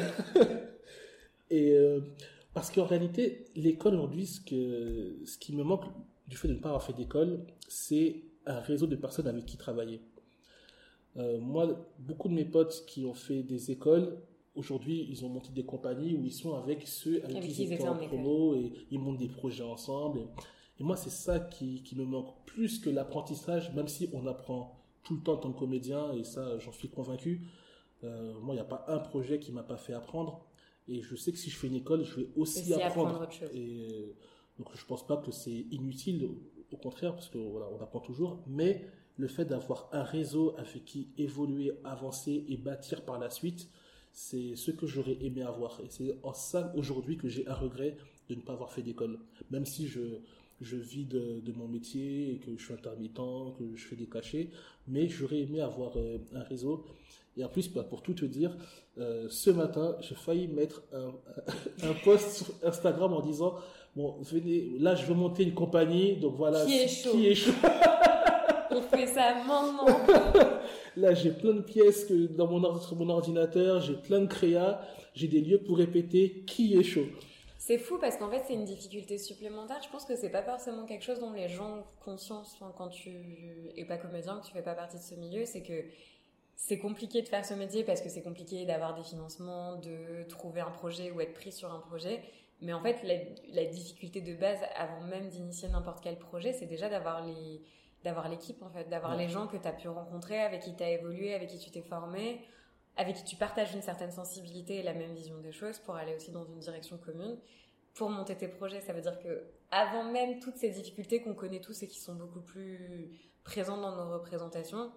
et 1.50 1.72
euh, 1.72 2.00
parce 2.54 2.70
qu'en 2.70 2.86
réalité, 2.86 3.44
l'école 3.56 3.94
aujourd'hui, 3.94 4.26
ce, 4.26 4.40
que, 4.40 5.18
ce 5.26 5.36
qui 5.36 5.54
me 5.54 5.64
manque 5.64 5.84
du 6.28 6.36
fait 6.38 6.48
de 6.48 6.54
ne 6.54 6.60
pas 6.60 6.70
avoir 6.70 6.82
fait 6.82 6.94
d'école, 6.94 7.44
c'est 7.68 8.22
un 8.46 8.60
réseau 8.60 8.86
de 8.86 8.96
personnes 8.96 9.26
avec 9.26 9.44
qui 9.44 9.58
travailler. 9.58 10.00
Euh, 11.16 11.40
moi, 11.40 11.68
beaucoup 11.98 12.28
de 12.28 12.34
mes 12.34 12.44
potes 12.44 12.84
qui 12.86 13.04
ont 13.04 13.14
fait 13.14 13.42
des 13.42 13.70
écoles, 13.70 14.18
aujourd'hui, 14.54 15.06
ils 15.08 15.24
ont 15.24 15.28
monté 15.28 15.50
des 15.52 15.64
compagnies 15.64 16.14
où 16.14 16.24
ils 16.24 16.32
sont 16.32 16.54
avec 16.54 16.86
ceux 16.86 17.24
avec, 17.24 17.42
qui 17.42 17.64
ils 17.64 17.72
étaient 17.72 17.88
en 17.88 17.96
promo 17.96 18.54
et 18.54 18.72
ils 18.90 18.98
montent 18.98 19.18
des 19.18 19.28
projets 19.28 19.64
ensemble. 19.64 20.20
Et, 20.78 20.84
moi, 20.84 20.96
c'est 20.96 21.10
ça 21.10 21.40
qui, 21.40 21.82
qui, 21.82 21.94
me 21.94 22.04
manque 22.04 22.34
plus 22.46 22.78
que 22.78 22.88
l'apprentissage, 22.88 23.74
même 23.74 23.88
si 23.88 24.08
on 24.14 24.26
apprend 24.26 24.80
tout 25.02 25.14
le 25.14 25.20
temps 25.20 25.34
en 25.34 25.38
tant 25.38 25.52
que 25.52 25.58
comédien, 25.58 26.12
et 26.12 26.24
ça, 26.24 26.58
j'en 26.58 26.72
suis 26.72 26.88
convaincu. 26.88 27.42
Euh, 28.02 28.32
moi, 28.40 28.54
il 28.54 28.58
n'y 28.58 28.62
a 28.62 28.64
pas 28.64 28.86
un 28.88 28.98
projet 28.98 29.38
qui 29.38 29.52
m'a 29.52 29.62
pas 29.62 29.76
fait 29.76 29.92
apprendre. 29.92 30.46
Et 30.88 31.02
je 31.02 31.14
sais 31.16 31.32
que 31.32 31.38
si 31.38 31.50
je 31.50 31.56
fais 31.56 31.66
une 31.66 31.76
école, 31.76 32.04
je 32.04 32.16
vais 32.20 32.28
aussi, 32.34 32.72
apprendre. 32.72 33.28
et 33.52 33.88
euh, 33.92 34.14
donc, 34.58 34.68
je 34.74 34.84
pense 34.86 35.06
pas 35.06 35.18
que 35.18 35.30
c'est 35.30 35.66
inutile, 35.70 36.30
au 36.72 36.76
contraire, 36.76 37.14
parce 37.14 37.28
que 37.28 37.38
voilà, 37.38 37.66
on 37.78 37.82
apprend 37.82 38.00
toujours. 38.00 38.42
Mais 38.46 38.86
le 39.20 39.28
fait 39.28 39.44
d'avoir 39.44 39.88
un 39.92 40.02
réseau 40.02 40.54
avec 40.56 40.84
qui 40.84 41.08
évoluer, 41.18 41.72
avancer 41.84 42.44
et 42.48 42.56
bâtir 42.56 43.02
par 43.02 43.18
la 43.18 43.30
suite, 43.30 43.68
c'est 44.12 44.56
ce 44.56 44.70
que 44.70 44.86
j'aurais 44.86 45.18
aimé 45.20 45.42
avoir. 45.42 45.80
Et 45.80 45.88
c'est 45.90 46.16
en 46.22 46.32
ça 46.32 46.72
aujourd'hui 46.76 47.16
que 47.16 47.28
j'ai 47.28 47.46
un 47.46 47.54
regret 47.54 47.96
de 48.28 48.34
ne 48.34 48.40
pas 48.40 48.54
avoir 48.54 48.72
fait 48.72 48.82
d'école. 48.82 49.18
Même 49.50 49.66
si 49.66 49.86
je, 49.86 50.00
je 50.60 50.76
vis 50.76 51.04
de, 51.04 51.52
mon 51.54 51.68
métier 51.68 52.32
et 52.32 52.38
que 52.38 52.56
je 52.56 52.64
suis 52.64 52.74
intermittent, 52.74 53.20
que 53.58 53.76
je 53.76 53.86
fais 53.86 53.96
des 53.96 54.06
cachets, 54.06 54.48
mais 54.88 55.08
j'aurais 55.08 55.40
aimé 55.40 55.60
avoir 55.60 55.92
euh, 55.96 56.18
un 56.34 56.42
réseau. 56.42 56.84
Et 57.36 57.44
en 57.44 57.48
plus, 57.48 57.68
bah, 57.68 57.84
pour 57.84 58.02
tout 58.02 58.14
te 58.14 58.24
dire, 58.24 58.56
euh, 58.98 59.26
ce 59.28 59.50
matin, 59.50 59.96
j'ai 60.00 60.14
failli 60.14 60.48
mettre 60.48 60.82
un, 60.92 61.12
un 61.88 61.94
post 62.04 62.30
sur 62.30 62.54
Instagram 62.64 63.12
en 63.12 63.20
disant 63.20 63.54
Bon, 63.96 64.16
venez, 64.22 64.78
là, 64.78 64.94
je 64.94 65.04
veux 65.04 65.14
monter 65.14 65.42
une 65.42 65.54
compagnie, 65.54 66.16
donc 66.16 66.36
voilà. 66.36 66.64
Qui 66.64 66.74
est 66.74 66.88
chaud 66.88 67.12
Qui 67.12 67.26
est 67.26 67.34
chaud 67.34 67.52
On 68.70 68.82
fait 68.82 69.06
ça 69.06 69.34
maintenant. 69.46 69.86
Là, 70.96 71.14
j'ai 71.14 71.30
plein 71.30 71.54
de 71.54 71.60
pièces 71.60 72.04
que 72.04 72.26
dans 72.26 72.46
mon, 72.46 72.78
sur 72.80 72.96
mon 72.96 73.08
ordinateur, 73.08 73.80
j'ai 73.80 73.94
plein 73.94 74.20
de 74.20 74.26
créas, 74.26 74.80
j'ai 75.14 75.28
des 75.28 75.40
lieux 75.40 75.62
pour 75.62 75.78
répéter 75.78 76.44
qui 76.46 76.76
est 76.78 76.82
chaud. 76.82 77.06
C'est 77.58 77.78
fou 77.78 77.98
parce 78.00 78.16
qu'en 78.16 78.30
fait, 78.30 78.42
c'est 78.46 78.54
une 78.54 78.64
difficulté 78.64 79.18
supplémentaire. 79.18 79.80
Je 79.84 79.90
pense 79.90 80.04
que 80.04 80.16
c'est 80.16 80.30
pas 80.30 80.42
forcément 80.42 80.86
quelque 80.86 81.04
chose 81.04 81.20
dont 81.20 81.32
les 81.32 81.48
gens 81.48 81.78
ont 81.78 81.84
conscience 82.04 82.56
enfin, 82.58 82.72
quand 82.76 82.88
tu 82.88 83.10
es 83.76 83.84
pas 83.84 83.98
comédien, 83.98 84.40
que 84.40 84.46
tu 84.46 84.52
fais 84.52 84.62
pas 84.62 84.74
partie 84.74 84.96
de 84.96 85.02
ce 85.02 85.14
milieu. 85.14 85.44
C'est 85.44 85.62
que 85.62 85.84
c'est 86.56 86.78
compliqué 86.78 87.22
de 87.22 87.28
faire 87.28 87.44
ce 87.44 87.54
métier 87.54 87.84
parce 87.84 88.00
que 88.00 88.08
c'est 88.08 88.22
compliqué 88.22 88.64
d'avoir 88.66 88.94
des 88.94 89.02
financements, 89.02 89.76
de 89.76 90.28
trouver 90.28 90.60
un 90.60 90.70
projet 90.70 91.10
ou 91.10 91.20
être 91.20 91.34
pris 91.34 91.52
sur 91.52 91.72
un 91.72 91.80
projet. 91.80 92.22
Mais 92.62 92.72
en 92.72 92.82
fait, 92.82 93.02
la, 93.52 93.64
difficulté 93.64 94.20
de 94.20 94.34
base, 94.34 94.58
avant 94.76 95.00
même 95.02 95.28
d'initier 95.28 95.68
n'importe 95.68 96.02
quel 96.02 96.18
projet, 96.18 96.52
c'est 96.52 96.66
déjà 96.66 96.88
d'avoir 96.88 97.26
les 97.26 97.62
d'avoir 98.04 98.28
l'équipe 98.28 98.62
en 98.62 98.70
fait, 98.70 98.88
d'avoir 98.88 99.16
les 99.16 99.28
gens 99.28 99.46
que 99.46 99.56
tu 99.56 99.66
as 99.66 99.72
pu 99.72 99.88
rencontrer, 99.88 100.40
avec 100.40 100.62
qui 100.62 100.74
tu 100.74 100.82
as 100.82 100.90
évolué, 100.90 101.34
avec 101.34 101.48
qui 101.48 101.58
tu 101.58 101.70
t'es 101.70 101.82
formé, 101.82 102.40
avec 102.96 103.16
qui 103.16 103.24
tu 103.24 103.36
partages 103.36 103.74
une 103.74 103.82
certaine 103.82 104.10
sensibilité 104.10 104.76
et 104.76 104.82
la 104.82 104.94
même 104.94 105.12
vision 105.12 105.38
des 105.38 105.52
choses 105.52 105.78
pour 105.78 105.96
aller 105.96 106.14
aussi 106.14 106.30
dans 106.30 106.44
une 106.44 106.58
direction 106.58 106.98
commune. 106.98 107.38
Pour 107.94 108.08
monter 108.08 108.36
tes 108.36 108.48
projets, 108.48 108.80
ça 108.80 108.92
veut 108.92 109.00
dire 109.00 109.18
que 109.18 109.42
avant 109.70 110.04
même 110.04 110.38
toutes 110.38 110.56
ces 110.56 110.70
difficultés 110.70 111.22
qu'on 111.22 111.34
connaît 111.34 111.60
tous 111.60 111.82
et 111.82 111.88
qui 111.88 111.98
sont 111.98 112.14
beaucoup 112.14 112.40
plus 112.40 113.10
présentes 113.42 113.80
dans 113.80 113.96
nos 113.96 114.12
représentations, 114.12 114.92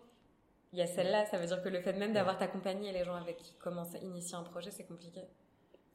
il 0.73 0.79
y 0.79 0.81
a 0.81 0.87
celle-là. 0.87 1.25
Ça 1.25 1.37
veut 1.37 1.47
dire 1.47 1.61
que 1.61 1.69
le 1.69 1.81
fait 1.81 1.93
même 1.93 2.13
d'avoir 2.13 2.37
ta 2.37 2.47
compagnie 2.47 2.87
et 2.87 2.91
les 2.91 3.03
gens 3.03 3.15
avec 3.15 3.37
qui 3.37 3.53
commencent 3.55 3.95
à 3.95 3.99
initier 3.99 4.35
un 4.35 4.43
projet, 4.43 4.71
c'est 4.71 4.85
compliqué. 4.85 5.21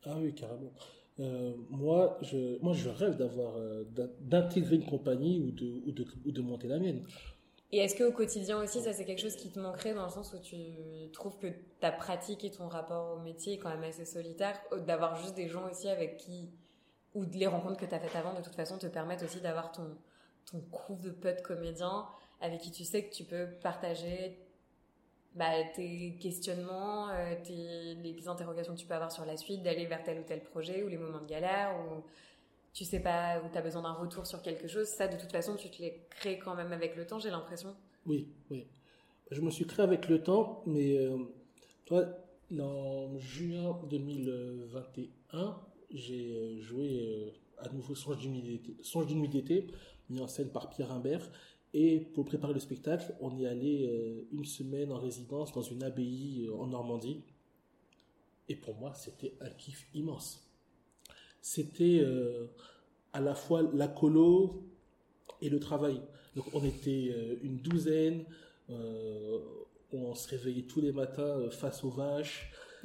Ah 0.06 0.14
oui, 0.16 0.34
carrément. 0.34 0.72
Euh, 1.20 1.52
moi, 1.70 2.18
je, 2.22 2.62
moi, 2.62 2.72
je 2.72 2.88
rêve 2.88 3.16
d'avoir, 3.16 3.56
euh, 3.56 3.84
d'intégrer 4.20 4.76
une 4.76 4.86
compagnie 4.86 5.40
ou 5.40 5.50
de, 5.50 5.82
ou 5.86 5.92
de, 5.92 6.06
ou 6.26 6.30
de 6.30 6.40
monter 6.40 6.68
la 6.68 6.78
mienne. 6.78 7.02
Et 7.70 7.78
est-ce 7.78 7.96
qu'au 7.96 8.12
quotidien 8.12 8.62
aussi, 8.62 8.80
ça 8.80 8.94
c'est 8.94 9.04
quelque 9.04 9.20
chose 9.20 9.36
qui 9.36 9.50
te 9.50 9.60
manquerait 9.60 9.92
dans 9.92 10.04
le 10.04 10.10
sens 10.10 10.32
où 10.32 10.38
tu 10.38 10.56
trouves 11.12 11.36
que 11.38 11.48
ta 11.80 11.92
pratique 11.92 12.42
et 12.44 12.50
ton 12.50 12.66
rapport 12.66 13.16
au 13.16 13.20
métier 13.20 13.54
est 13.54 13.58
quand 13.58 13.68
même 13.68 13.82
assez 13.82 14.06
solitaire, 14.06 14.58
d'avoir 14.86 15.16
juste 15.16 15.34
des 15.34 15.48
gens 15.48 15.68
aussi 15.70 15.88
avec 15.88 16.16
qui, 16.16 16.48
ou 17.14 17.24
les 17.34 17.46
rencontres 17.46 17.76
que 17.76 17.84
tu 17.84 17.94
as 17.94 18.00
faites 18.00 18.16
avant 18.16 18.32
de 18.32 18.42
toute 18.42 18.54
façon 18.54 18.78
te 18.78 18.86
permettent 18.86 19.22
aussi 19.22 19.40
d'avoir 19.42 19.70
ton, 19.70 19.98
ton 20.50 20.62
groupe 20.70 21.02
de 21.02 21.10
potes 21.10 21.42
comédiens 21.42 22.06
avec 22.40 22.60
qui 22.60 22.70
tu 22.70 22.84
sais 22.84 23.04
que 23.04 23.12
tu 23.12 23.24
peux 23.24 23.48
partager 23.62 24.38
bah, 25.38 25.62
tes 25.74 26.16
questionnements, 26.20 27.10
euh, 27.10 27.34
tes, 27.44 27.94
les 27.94 28.28
interrogations 28.28 28.74
que 28.74 28.80
tu 28.80 28.86
peux 28.86 28.94
avoir 28.94 29.12
sur 29.12 29.24
la 29.24 29.36
suite, 29.36 29.62
d'aller 29.62 29.86
vers 29.86 30.02
tel 30.02 30.18
ou 30.18 30.24
tel 30.24 30.42
projet, 30.42 30.82
ou 30.82 30.88
les 30.88 30.98
moments 30.98 31.20
de 31.20 31.28
galère, 31.28 31.76
ou 31.78 32.02
tu 32.74 32.84
sais 32.84 33.00
pas, 33.00 33.40
où 33.40 33.48
tu 33.50 33.56
as 33.56 33.62
besoin 33.62 33.82
d'un 33.82 33.92
retour 33.92 34.26
sur 34.26 34.42
quelque 34.42 34.66
chose. 34.66 34.86
Ça, 34.88 35.06
de 35.06 35.16
toute 35.16 35.30
façon, 35.30 35.54
tu 35.54 35.70
te 35.70 35.80
les 35.80 36.02
crées 36.10 36.38
quand 36.38 36.56
même 36.56 36.72
avec 36.72 36.96
le 36.96 37.06
temps, 37.06 37.20
j'ai 37.20 37.30
l'impression. 37.30 37.74
Oui, 38.04 38.28
oui. 38.50 38.66
Je 39.30 39.40
me 39.40 39.50
suis 39.50 39.66
créé 39.66 39.84
avec 39.84 40.08
le 40.08 40.22
temps, 40.22 40.62
mais 40.66 40.98
euh, 40.98 41.16
toi, 41.84 42.04
en 42.58 43.16
juin 43.18 43.78
2021, 43.88 45.56
j'ai 45.90 46.32
euh, 46.32 46.60
joué 46.60 47.32
à 47.58 47.68
nouveau 47.68 47.94
Songe 47.94 48.18
d'une 48.18 48.32
nuit 49.20 49.28
d'été, 49.28 49.66
mis 50.10 50.20
en 50.20 50.26
scène 50.26 50.50
par 50.50 50.68
Pierre 50.68 50.90
Imbert. 50.90 51.30
Et 51.74 52.00
pour 52.14 52.24
préparer 52.24 52.54
le 52.54 52.60
spectacle, 52.60 53.14
on 53.20 53.38
est 53.38 53.46
allé 53.46 53.86
euh, 53.86 54.26
une 54.32 54.44
semaine 54.44 54.90
en 54.90 54.98
résidence 54.98 55.52
dans 55.52 55.62
une 55.62 55.82
abbaye 55.82 56.46
euh, 56.48 56.54
en 56.56 56.66
Normandie. 56.68 57.22
Et 58.48 58.56
pour 58.56 58.74
moi, 58.76 58.94
c'était 58.94 59.34
un 59.40 59.50
kiff 59.50 59.86
immense. 59.94 60.48
C'était 61.42 62.00
euh, 62.00 62.46
à 63.12 63.20
la 63.20 63.34
fois 63.34 63.62
la 63.74 63.88
colo 63.88 64.62
et 65.42 65.50
le 65.50 65.60
travail. 65.60 66.00
Donc 66.34 66.46
on 66.54 66.64
était 66.64 67.38
une 67.42 67.58
douzaine, 67.58 68.24
on 69.92 70.14
se 70.14 70.28
réveillait 70.28 70.62
tous 70.62 70.80
les 70.80 70.92
matins 70.92 71.50
face 71.50 71.84
aux 71.84 71.90
vaches. 71.90 72.50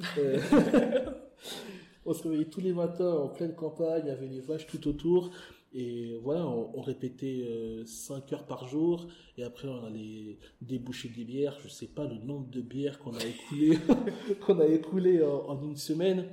on 2.06 2.12
se 2.12 2.22
réveillait 2.22 2.50
tous 2.50 2.60
les 2.60 2.72
matins 2.72 3.12
en 3.12 3.28
pleine 3.28 3.54
campagne, 3.54 4.02
il 4.04 4.08
y 4.08 4.12
avait 4.12 4.26
les 4.26 4.40
vaches 4.40 4.66
tout 4.66 4.88
autour. 4.88 5.30
Et 5.76 6.16
voilà, 6.22 6.46
on, 6.46 6.80
répétait 6.80 7.44
5 7.84 8.32
euh, 8.32 8.36
heures 8.36 8.46
par 8.46 8.68
jour. 8.68 9.08
Et 9.36 9.42
après, 9.42 9.66
on 9.66 9.84
allait 9.84 10.38
déboucher 10.60 11.08
des 11.08 11.24
bières. 11.24 11.58
Je 11.64 11.68
sais 11.68 11.88
pas 11.88 12.04
le 12.04 12.14
nombre 12.14 12.48
de 12.48 12.60
bières 12.60 13.00
qu'on 13.00 13.14
a 13.14 13.24
écoulé, 13.24 13.78
qu'on 14.46 14.60
a 14.60 14.66
écoulé 14.66 15.20
en, 15.22 15.60
une 15.62 15.76
semaine. 15.76 16.26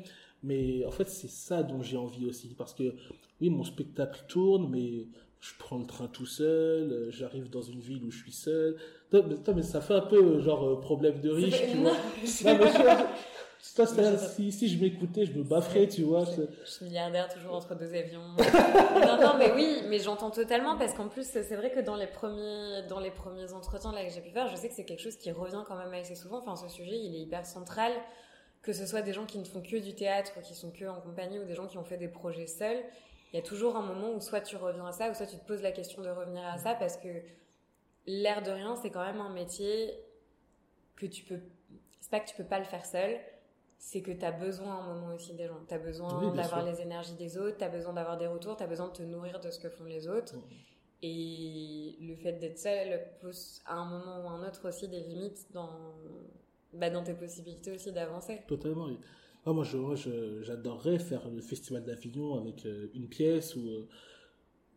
Mais 0.44 0.86
en 0.86 0.92
fait, 0.92 1.10
c'est 1.10 1.30
ça 1.30 1.64
dont 1.64 1.82
j'ai 1.82 1.98
envie 1.98 2.28
aussi. 2.28 2.54
Parce 2.56 2.76
que 2.76 2.94
oui, 3.42 3.50
mon 3.50 3.64
spectacle 3.64 4.26
tourne, 4.28 4.70
mais 4.70 5.08
je 5.39 5.54
prends 5.58 5.80
le 5.80 5.88
train 5.88 6.08
tout 6.08 6.28
seul. 6.28 6.92
Euh, 6.92 7.10
j'arrive 7.10 7.50
dans 7.50 7.64
une 7.64 7.80
ville 7.80 8.04
où 8.04 8.12
je 8.12 8.20
suis 8.20 8.32
seul. 8.32 8.78
Mais, 9.12 9.64
ça 9.64 9.82
fait 9.82 9.96
un 9.96 10.02
peu 10.02 10.39
genre 10.39 10.68
euh, 10.68 10.80
problème 10.80 11.20
de 11.20 11.32
riche, 11.32 11.62
tu 11.72 11.78
vois. 11.78 11.98
Si, 13.62 14.51
si, 14.51 14.68
je 14.68 14.82
m'écoutais, 14.82 15.26
je 15.26 15.34
me 15.34 15.43
bafferais, 15.43 15.88
tu 15.88 16.01
vois. 16.03 16.26
Je, 16.26 16.70
suis 16.70 16.86
milliardaire 16.86 17.28
toujours 17.32 17.53
entre 17.53 17.76
deux 17.76 17.93
avions. 17.93 18.22
non, 18.95 19.22
non, 19.22 19.38
mais 19.38 19.51
oui, 19.53 19.84
mais 19.88 19.99
j'entends 19.99 20.32
totalement 20.32 20.78
parce 20.78 20.93
qu'en 20.93 21.07
plus, 21.07 21.26
c'est 21.26 21.55
vrai 21.55 21.72
que 21.72 21.80
dans 21.80 21.95
les 21.95 22.07
premiers, 22.07 22.84
dans 22.89 22.99
les 22.99 23.12
premiers 23.12 23.53
entretiens 23.53 23.91
là 23.91 24.03
que 24.03 24.12
j'ai 24.12 24.22
pu 24.22 24.32
faire, 24.32 24.47
je 24.47 24.55
sais 24.55 24.68
que 24.68 24.74
c'est 24.74 24.84
quelque 24.84 25.01
chose 25.01 25.16
qui 25.16 25.32
revient 25.32 25.64
quand 25.68 25.78
même 25.78 25.93
assez 25.93 26.16
souvent. 26.16 26.39
Enfin, 26.39 26.55
ce 26.55 26.68
sujet, 26.68 26.97
il 26.97 27.16
est 27.16 27.20
hyper 27.20 27.45
central. 27.45 27.93
Que 28.64 28.74
ce 28.74 28.86
soit 28.86 29.01
des 29.01 29.14
gens 29.14 29.26
qui 29.26 29.39
ne 29.39 29.43
font 29.43 29.62
que 29.62 29.78
du 29.78 29.95
théâtre, 29.95 30.39
qui 30.43 30.53
sont 30.53 30.70
que 30.70 30.86
en 30.86 31.01
compagnie, 31.01 31.39
ou 31.39 31.45
des 31.45 31.55
gens 31.55 31.66
qui 31.66 31.80
ont 31.80 31.84
fait 31.84 31.97
des 31.97 32.07
projets 32.07 32.45
seuls, 32.45 32.84
il 33.34 33.38
y 33.38 33.39
a 33.39 33.41
toujours 33.43 33.76
un 33.76 33.82
moment 33.82 34.12
où 34.12 34.20
soit 34.20 34.41
tu 34.41 34.55
reviens 34.55 34.86
à 34.86 34.91
ça, 34.91 35.09
ou 35.09 35.14
soit 35.14 35.26
tu 35.26 35.38
te 35.38 35.45
poses 35.45 35.62
la 35.62 35.72
question 35.72 36.01
de 36.01 36.09
revenir 36.09 36.45
à 36.45 36.57
ça 36.57 36.76
parce 36.76 36.97
que 36.97 37.07
l'air 38.05 38.43
de 38.43 38.51
rien, 38.51 38.76
c'est 38.76 38.89
quand 38.89 39.05
même 39.05 39.22
un 39.22 39.32
métier 39.32 39.93
que 40.95 41.05
tu 41.05 41.24
peux, 41.24 41.39
c'est 42.01 42.12
pas 42.12 42.20
que 42.20 42.30
tu 42.30 42.36
peux 42.36 42.43
pas 42.43 42.59
le 42.59 42.66
faire 42.66 42.86
seul, 42.86 43.20
c'est 43.84 44.04
que 44.04 44.12
tu 44.12 44.24
as 44.24 44.32
besoin 44.32 44.78
un 44.78 44.94
moment 44.94 45.16
aussi 45.16 45.34
des 45.34 45.48
gens. 45.48 45.60
Tu 45.68 45.74
as 45.74 45.80
besoin 45.80 46.32
d'avoir 46.36 46.64
les 46.64 46.82
énergies 46.82 47.16
des 47.16 47.36
autres, 47.40 47.58
tu 47.58 47.64
as 47.64 47.70
besoin 47.70 47.94
d'avoir 47.94 48.16
des 48.16 48.28
retours, 48.28 48.56
tu 48.56 48.62
as 48.62 48.68
besoin 48.68 48.88
de 48.90 48.94
te 48.94 49.02
nourrir 49.02 49.40
de 49.40 49.50
ce 49.50 49.58
que 49.58 49.70
font 49.70 49.86
les 49.86 50.08
autres. 50.08 50.36
Et 51.02 51.98
le 52.00 52.16
fait 52.16 52.34
d'être 52.34 52.60
seul 52.60 53.02
pose 53.20 53.60
à 53.66 53.74
un 53.74 53.90
moment 53.90 54.24
ou 54.24 54.28
à 54.28 54.34
un 54.34 54.48
autre 54.48 54.70
aussi 54.70 54.88
des 54.88 55.00
limites 55.00 55.48
dans, 55.52 55.96
bah, 56.74 56.92
dans 56.92 57.04
tes 57.04 57.16
possibilités 57.16 57.72
aussi 57.72 57.92
d'avancer. 57.92 58.42
Totalement. 58.48 58.88
Ah, 59.48 59.52
moi, 59.52 59.64
j'adorerais 59.64 61.00
faire 61.00 61.28
le 61.28 61.42
festival 61.42 61.84
d'Avignon 61.84 62.40
avec 62.40 62.64
euh, 62.68 62.92
une 62.94 63.08
pièce 63.08 63.56
ou 63.56 63.68
euh, 63.68 63.88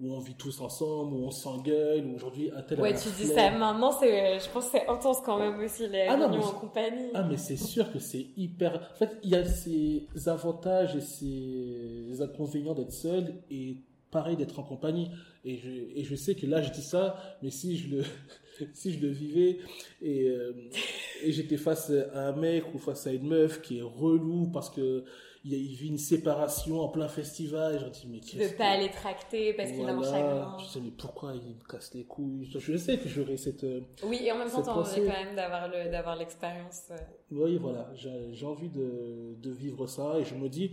où 0.01 0.13
on 0.13 0.19
vit 0.19 0.35
tous 0.35 0.61
ensemble, 0.61 1.15
où 1.15 1.25
on 1.25 1.31
s'engueule, 1.31 2.05
où 2.07 2.17
aujourd'hui 2.17 2.51
un 2.55 2.63
tel. 2.63 2.81
Ouais, 2.81 2.95
tu 2.95 3.09
dis 3.11 3.27
ça 3.27 3.51
maintenant, 3.51 3.93
c'est, 3.93 4.41
je 4.41 4.51
pense 4.51 4.67
que 4.67 4.79
c'est 4.79 4.89
intense 4.89 5.21
quand 5.25 5.39
même 5.39 5.59
aussi 5.61 5.89
les 5.89 6.07
ah 6.09 6.17
en 6.17 6.53
compagnie. 6.53 7.11
Ah 7.15 7.23
mais 7.23 7.37
c'est 7.37 7.57
sûr 7.57 7.93
que 7.93 7.99
c'est 7.99 8.27
hyper. 8.37 8.91
En 8.95 8.99
fait, 8.99 9.19
il 9.23 9.31
y 9.31 9.37
a 9.37 9.45
ces 9.45 10.09
avantages 10.27 10.97
et 10.97 11.01
ces 11.01 12.21
inconvénients 12.21 12.75
d'être 12.75 12.93
seul 12.93 13.35
et 13.51 13.79
pareil 14.11 14.37
d'être 14.37 14.59
en 14.59 14.65
compagnie. 14.65 15.11
Et 15.45 15.59
je, 15.59 15.71
et 15.71 16.05
je 16.05 16.15
sais 16.15 16.35
que 16.35 16.47
là 16.47 16.63
je 16.63 16.71
dis 16.71 16.83
ça, 16.83 17.17
mais 17.43 17.51
si 17.51 17.77
je 17.77 17.97
le 17.97 18.03
si 18.73 18.93
je 18.93 19.01
le 19.01 19.09
vivais 19.09 19.59
et, 20.01 20.29
euh, 20.29 20.53
et 21.23 21.33
j'étais 21.33 21.57
face 21.57 21.93
à 22.13 22.29
un 22.29 22.33
mec 22.33 22.73
ou 22.75 22.79
face 22.79 23.07
à 23.07 23.13
une 23.13 23.27
meuf 23.27 23.61
qui 23.61 23.79
est 23.79 23.83
relou 23.83 24.49
parce 24.53 24.71
que 24.71 25.05
il, 25.45 25.75
vit 25.77 25.89
une 25.89 25.99
séparation 25.99 26.81
en 26.81 26.89
plein 26.89 27.09
festival. 27.09 27.79
Je 27.79 28.01
dis, 28.01 28.07
mais 28.09 28.21
tu 28.21 28.39
veux 28.39 28.57
pas 28.57 28.69
aller 28.69 28.91
tracter 28.91 29.53
parce 29.53 29.71
qu'il 29.71 29.87
a 29.87 29.93
un 29.93 30.03
chagrin. 30.03 30.57
Je 30.59 30.65
sais, 30.65 30.81
mais 30.81 30.91
pourquoi 30.91 31.35
il 31.35 31.57
me 31.57 31.69
casse 31.69 31.93
les 31.95 32.05
couilles? 32.05 32.47
Je 32.47 32.77
sais 32.77 32.99
que 32.99 33.09
j'aurais 33.09 33.37
cette. 33.37 33.65
Euh, 33.65 33.81
oui, 34.05 34.21
et 34.23 34.33
en 34.33 34.39
même 34.39 34.51
temps, 34.51 34.63
t'as 34.63 34.73
envie 34.73 35.03
quand 35.03 35.25
même 35.25 35.37
d'avoir 35.37 35.69
le, 35.69 35.91
d'avoir 35.91 36.17
l'expérience. 36.17 36.85
Euh. 36.91 36.97
Oui, 37.31 37.59
voilà, 37.59 37.91
j'ai 37.95 38.47
envie 38.47 38.71
de, 38.71 39.37
de 39.41 39.51
vivre 39.51 39.87
ça 39.87 40.19
et 40.19 40.25
je 40.25 40.35
me 40.35 40.49
dis, 40.49 40.71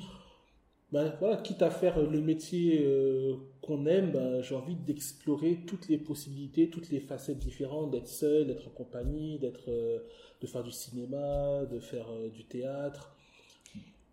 ben 0.92 1.14
voilà, 1.20 1.38
quitte 1.38 1.62
à 1.62 1.70
faire 1.70 2.02
le 2.02 2.22
métier 2.22 2.84
euh, 2.86 3.36
qu'on 3.62 3.86
aime, 3.86 4.12
ben, 4.12 4.42
j'ai 4.42 4.56
envie 4.56 4.76
d'explorer 4.76 5.64
toutes 5.68 5.90
les 5.90 5.98
possibilités, 5.98 6.70
toutes 6.70 6.90
les 6.90 7.00
facettes 7.02 7.40
différentes, 7.40 7.92
d'être 7.92 8.08
seul, 8.08 8.48
d'être 8.48 8.68
en 8.68 8.72
compagnie, 8.72 9.38
d'être, 9.40 9.70
de 9.70 10.48
faire 10.48 10.64
du 10.64 10.72
cinéma, 10.72 11.66
de 11.66 11.80
faire 11.80 12.08
du 12.32 12.46
théâtre. 12.46 13.16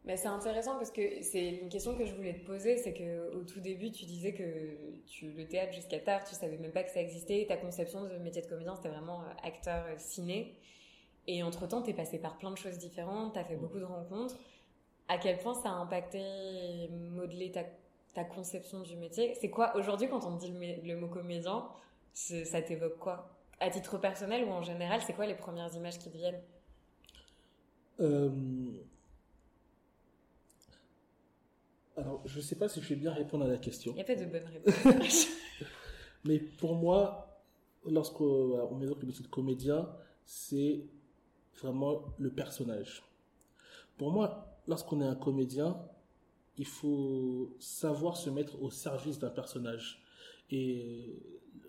Mais 0.04 0.16
c'est 0.16 0.28
intéressant 0.28 0.76
parce 0.76 0.90
que 0.90 1.22
c'est 1.22 1.48
une 1.48 1.68
question 1.68 1.94
que 1.94 2.06
je 2.06 2.14
voulais 2.14 2.32
te 2.32 2.46
poser, 2.46 2.76
c'est 2.78 2.94
que 2.94 3.34
au 3.34 3.44
tout 3.44 3.60
début 3.60 3.90
tu 3.90 4.06
disais 4.06 4.32
que 4.32 4.76
tu, 5.06 5.32
le 5.32 5.46
théâtre 5.46 5.74
jusqu'à 5.74 5.98
tard, 5.98 6.24
tu 6.24 6.34
savais 6.34 6.56
même 6.56 6.72
pas 6.72 6.82
que 6.82 6.90
ça 6.90 7.00
existait, 7.00 7.44
ta 7.46 7.56
conception 7.56 8.04
de 8.04 8.16
métier 8.18 8.40
de 8.40 8.46
comédien 8.46 8.74
c'était 8.76 8.88
vraiment 8.88 9.20
euh, 9.20 9.46
acteur 9.46 9.84
euh, 9.86 9.94
ciné. 9.98 10.54
Et 11.26 11.42
entre 11.42 11.66
temps 11.66 11.82
tu 11.82 11.90
es 11.90 11.94
passé 11.94 12.18
par 12.18 12.38
plein 12.38 12.50
de 12.50 12.56
choses 12.56 12.78
différentes, 12.78 13.34
tu 13.34 13.38
as 13.38 13.44
fait 13.44 13.56
beaucoup 13.56 13.78
de 13.78 13.84
rencontres. 13.84 14.36
À 15.08 15.18
quel 15.18 15.38
point 15.38 15.54
ça 15.54 15.70
a 15.70 15.72
impacté, 15.72 16.88
modelé 16.90 17.50
ta, 17.50 17.64
ta 18.14 18.24
conception 18.24 18.80
du 18.80 18.96
métier? 18.96 19.34
C'est 19.40 19.50
quoi 19.50 19.76
aujourd'hui 19.76 20.08
quand 20.08 20.24
on 20.24 20.36
dit 20.36 20.50
le, 20.50 20.86
le 20.86 20.96
mot 21.00 21.08
comédien, 21.08 21.66
ça 22.14 22.62
t'évoque 22.62 22.98
quoi? 22.98 23.28
À 23.60 23.70
titre 23.70 23.98
personnel 23.98 24.44
ou 24.44 24.50
en 24.50 24.62
général, 24.62 25.00
c'est 25.06 25.12
quoi 25.12 25.26
les 25.26 25.34
premières 25.34 25.74
images 25.74 25.98
qui 25.98 26.10
te 26.10 26.16
viennent? 26.16 26.40
Euh, 28.00 28.30
alors, 31.98 32.22
je 32.24 32.36
ne 32.36 32.42
sais 32.42 32.54
pas 32.54 32.68
si 32.68 32.80
je 32.80 32.88
vais 32.88 32.96
bien 32.96 33.12
répondre 33.12 33.44
à 33.44 33.48
la 33.48 33.58
question. 33.58 33.92
Il 33.92 33.96
n'y 33.96 34.00
a 34.02 34.04
pas 34.04 34.14
de 34.14 34.24
bonne 34.24 34.44
réponse. 34.44 35.26
Mais 36.24 36.38
pour 36.38 36.76
moi, 36.76 37.42
lorsqu'on 37.84 38.74
met 38.76 38.86
le 38.86 39.06
métier 39.06 39.24
de 39.24 39.30
comédien, 39.30 39.88
c'est 40.24 40.86
vraiment 41.60 42.04
le 42.18 42.30
personnage. 42.30 43.02
Pour 43.96 44.12
moi, 44.12 44.60
lorsqu'on 44.68 45.00
est 45.00 45.06
un 45.06 45.16
comédien, 45.16 45.76
il 46.56 46.66
faut 46.66 47.56
savoir 47.58 48.16
se 48.16 48.30
mettre 48.30 48.62
au 48.62 48.70
service 48.70 49.18
d'un 49.18 49.30
personnage. 49.30 50.00
Et 50.50 51.20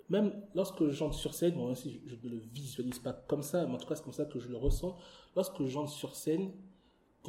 même 0.09 0.33
lorsque 0.53 0.89
j'entre 0.89 1.15
sur 1.15 1.33
scène, 1.33 1.55
moi 1.55 1.71
aussi 1.71 2.01
je 2.05 2.15
ne 2.23 2.33
le 2.33 2.41
visualise 2.53 2.99
pas 2.99 3.13
comme 3.13 3.43
ça, 3.43 3.65
mais 3.65 3.73
en 3.73 3.77
tout 3.77 3.87
cas 3.87 3.95
c'est 3.95 4.03
comme 4.03 4.13
ça 4.13 4.25
que 4.25 4.39
je 4.39 4.49
le 4.49 4.57
ressens. 4.57 4.95
Lorsque 5.35 5.63
j'entre 5.65 5.91
sur 5.91 6.15
scène, 6.15 6.51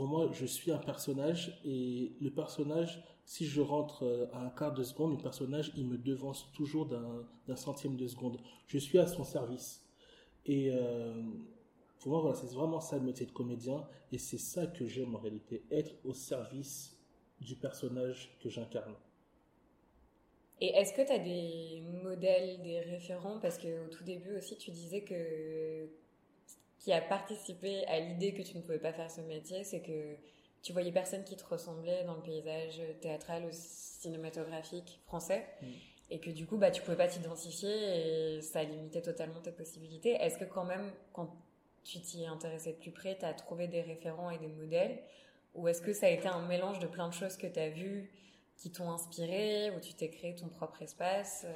pour 0.01 0.09
moi, 0.09 0.31
je 0.33 0.47
suis 0.47 0.73
un 0.73 0.79
personnage 0.79 1.61
et 1.63 2.15
le 2.23 2.31
personnage, 2.31 3.05
si 3.27 3.45
je 3.45 3.61
rentre 3.61 4.05
euh, 4.07 4.33
à 4.33 4.47
un 4.47 4.49
quart 4.49 4.73
de 4.73 4.83
seconde, 4.83 5.11
le 5.11 5.19
personnage, 5.19 5.73
il 5.77 5.87
me 5.87 5.99
devance 5.99 6.51
toujours 6.55 6.87
d'un 6.87 7.57
centième 7.57 7.99
de 7.99 8.09
seconde. 8.09 8.39
Je 8.67 8.79
suis 8.79 8.99
à 8.99 9.07
son 9.07 9.25
service. 9.25 9.87
Et 10.47 10.71
euh, 10.73 11.23
pour 11.99 12.13
moi, 12.13 12.23
voilà, 12.23 12.35
c'est 12.35 12.51
vraiment 12.55 12.81
ça 12.81 12.97
le 12.97 13.03
métier 13.03 13.27
de 13.27 13.31
comédien 13.31 13.87
et 14.11 14.17
c'est 14.17 14.39
ça 14.39 14.67
que 14.67 14.87
j'aime 14.87 15.15
en 15.15 15.19
réalité, 15.19 15.65
être 15.71 15.93
au 16.07 16.15
service 16.15 16.97
du 17.43 17.55
personnage 17.55 18.35
que 18.41 18.49
j'incarne. 18.49 18.95
Et 20.63 20.69
est-ce 20.69 20.95
que 20.95 21.07
tu 21.07 21.13
as 21.13 21.19
des 21.19 21.83
modèles, 22.03 22.63
des 22.63 22.81
référents? 22.81 23.39
Parce 23.39 23.59
qu'au 23.59 23.89
tout 23.91 24.05
début 24.05 24.35
aussi, 24.35 24.57
tu 24.57 24.71
disais 24.71 25.03
que 25.03 25.91
qui 26.81 26.93
a 26.93 27.01
participé 27.01 27.87
à 27.87 28.01
l'idée 28.01 28.33
que 28.33 28.43
tu 28.43 28.57
ne 28.57 28.63
pouvais 28.63 28.79
pas 28.79 28.93
faire 28.93 29.11
ce 29.11 29.21
métier, 29.21 29.65
c'est 29.65 29.81
que 29.81 30.17
tu 30.63 30.73
voyais 30.73 30.91
personne 30.91 31.23
qui 31.25 31.37
te 31.37 31.45
ressemblait 31.45 32.05
dans 32.05 32.15
le 32.15 32.23
paysage 32.23 32.83
théâtral 33.01 33.45
ou 33.45 33.51
cinématographique 33.53 35.01
français. 35.07 35.47
Mm. 35.63 35.67
Et 36.13 36.19
que 36.19 36.31
du 36.31 36.45
coup, 36.47 36.57
bah, 36.57 36.73
tu 36.73 36.83
pouvais 36.83 36.97
pas 36.97 37.07
t'identifier 37.07 37.71
et 37.71 38.41
ça 38.41 38.65
limitait 38.65 39.03
totalement 39.03 39.41
tes 39.41 39.53
possibilités. 39.53 40.15
Est-ce 40.15 40.39
que 40.39 40.45
quand 40.45 40.65
même, 40.65 40.91
quand 41.13 41.37
tu 41.85 42.01
t'y 42.01 42.27
intéressais 42.27 42.73
de 42.73 42.79
plus 42.79 42.91
près, 42.91 43.17
tu 43.17 43.25
as 43.25 43.33
trouvé 43.33 43.69
des 43.69 43.83
référents 43.83 44.31
et 44.31 44.39
des 44.39 44.49
modèles 44.49 44.99
Ou 45.55 45.69
est-ce 45.69 45.81
que 45.81 45.93
ça 45.93 46.07
a 46.07 46.11
été 46.11 46.27
un 46.27 46.45
mélange 46.49 46.81
de 46.81 46.89
plein 46.89 47.09
de 47.09 47.15
choses 47.15 47.37
que 47.37 47.47
tu 47.47 47.61
as 47.61 47.71
vues 47.71 48.11
qui 48.57 48.73
t'ont 48.73 48.91
inspiré, 48.91 49.71
ou 49.71 49.81
tu 49.81 49.95
t'es 49.95 50.11
créé 50.11 50.35
ton 50.35 50.49
propre 50.49 50.83
espace? 50.83 51.47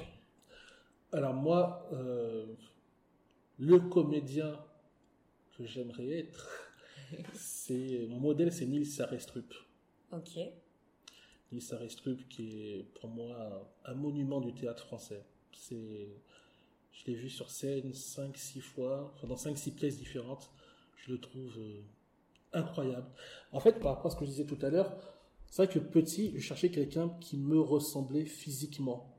Alors 1.12 1.35
moi, 1.35 1.87
euh, 1.93 2.47
le 3.59 3.81
comédien 3.81 4.59
que 5.57 5.67
j'aimerais 5.67 6.19
être, 6.19 6.49
c'est 7.35 8.07
mon 8.09 8.21
modèle, 8.21 8.53
c'est 8.53 8.67
Nils 8.67 8.87
Sarestrup. 8.87 9.53
Ok. 10.13 10.39
Nils 11.53 11.63
Sarestrup, 11.63 12.29
qui 12.29 12.63
est 12.63 12.83
pour 12.95 13.09
moi 13.09 13.71
un 13.85 13.95
monument 13.95 14.41
du 14.41 14.53
théâtre 14.55 14.85
français. 14.85 15.25
C'est, 15.53 16.09
je 16.93 17.07
l'ai 17.07 17.15
vu 17.15 17.31
sur 17.31 17.51
scène 17.51 17.91
5-6 17.93 18.61
fois, 18.61 19.13
enfin 19.15 19.27
dans 19.27 19.37
5-6 19.37 19.75
pièces 19.75 19.99
différentes. 19.99 20.51
Je 20.97 21.13
le 21.13 21.21
trouve 21.21 21.59
euh, 21.59 21.83
incroyable. 22.53 23.09
En 23.53 23.61
fait, 23.61 23.79
par 23.81 23.95
rapport 23.95 24.07
à 24.07 24.11
ce 24.15 24.17
que 24.17 24.25
je 24.25 24.31
disais 24.31 24.47
tout 24.47 24.59
à 24.63 24.71
l'heure, 24.71 24.97
c'est 25.51 25.65
vrai 25.65 25.73
que 25.73 25.79
petit, 25.79 26.33
je 26.35 26.41
cherchais 26.41 26.71
quelqu'un 26.71 27.11
qui 27.21 27.37
me 27.37 27.61
ressemblait 27.61 28.25
physiquement. 28.25 29.15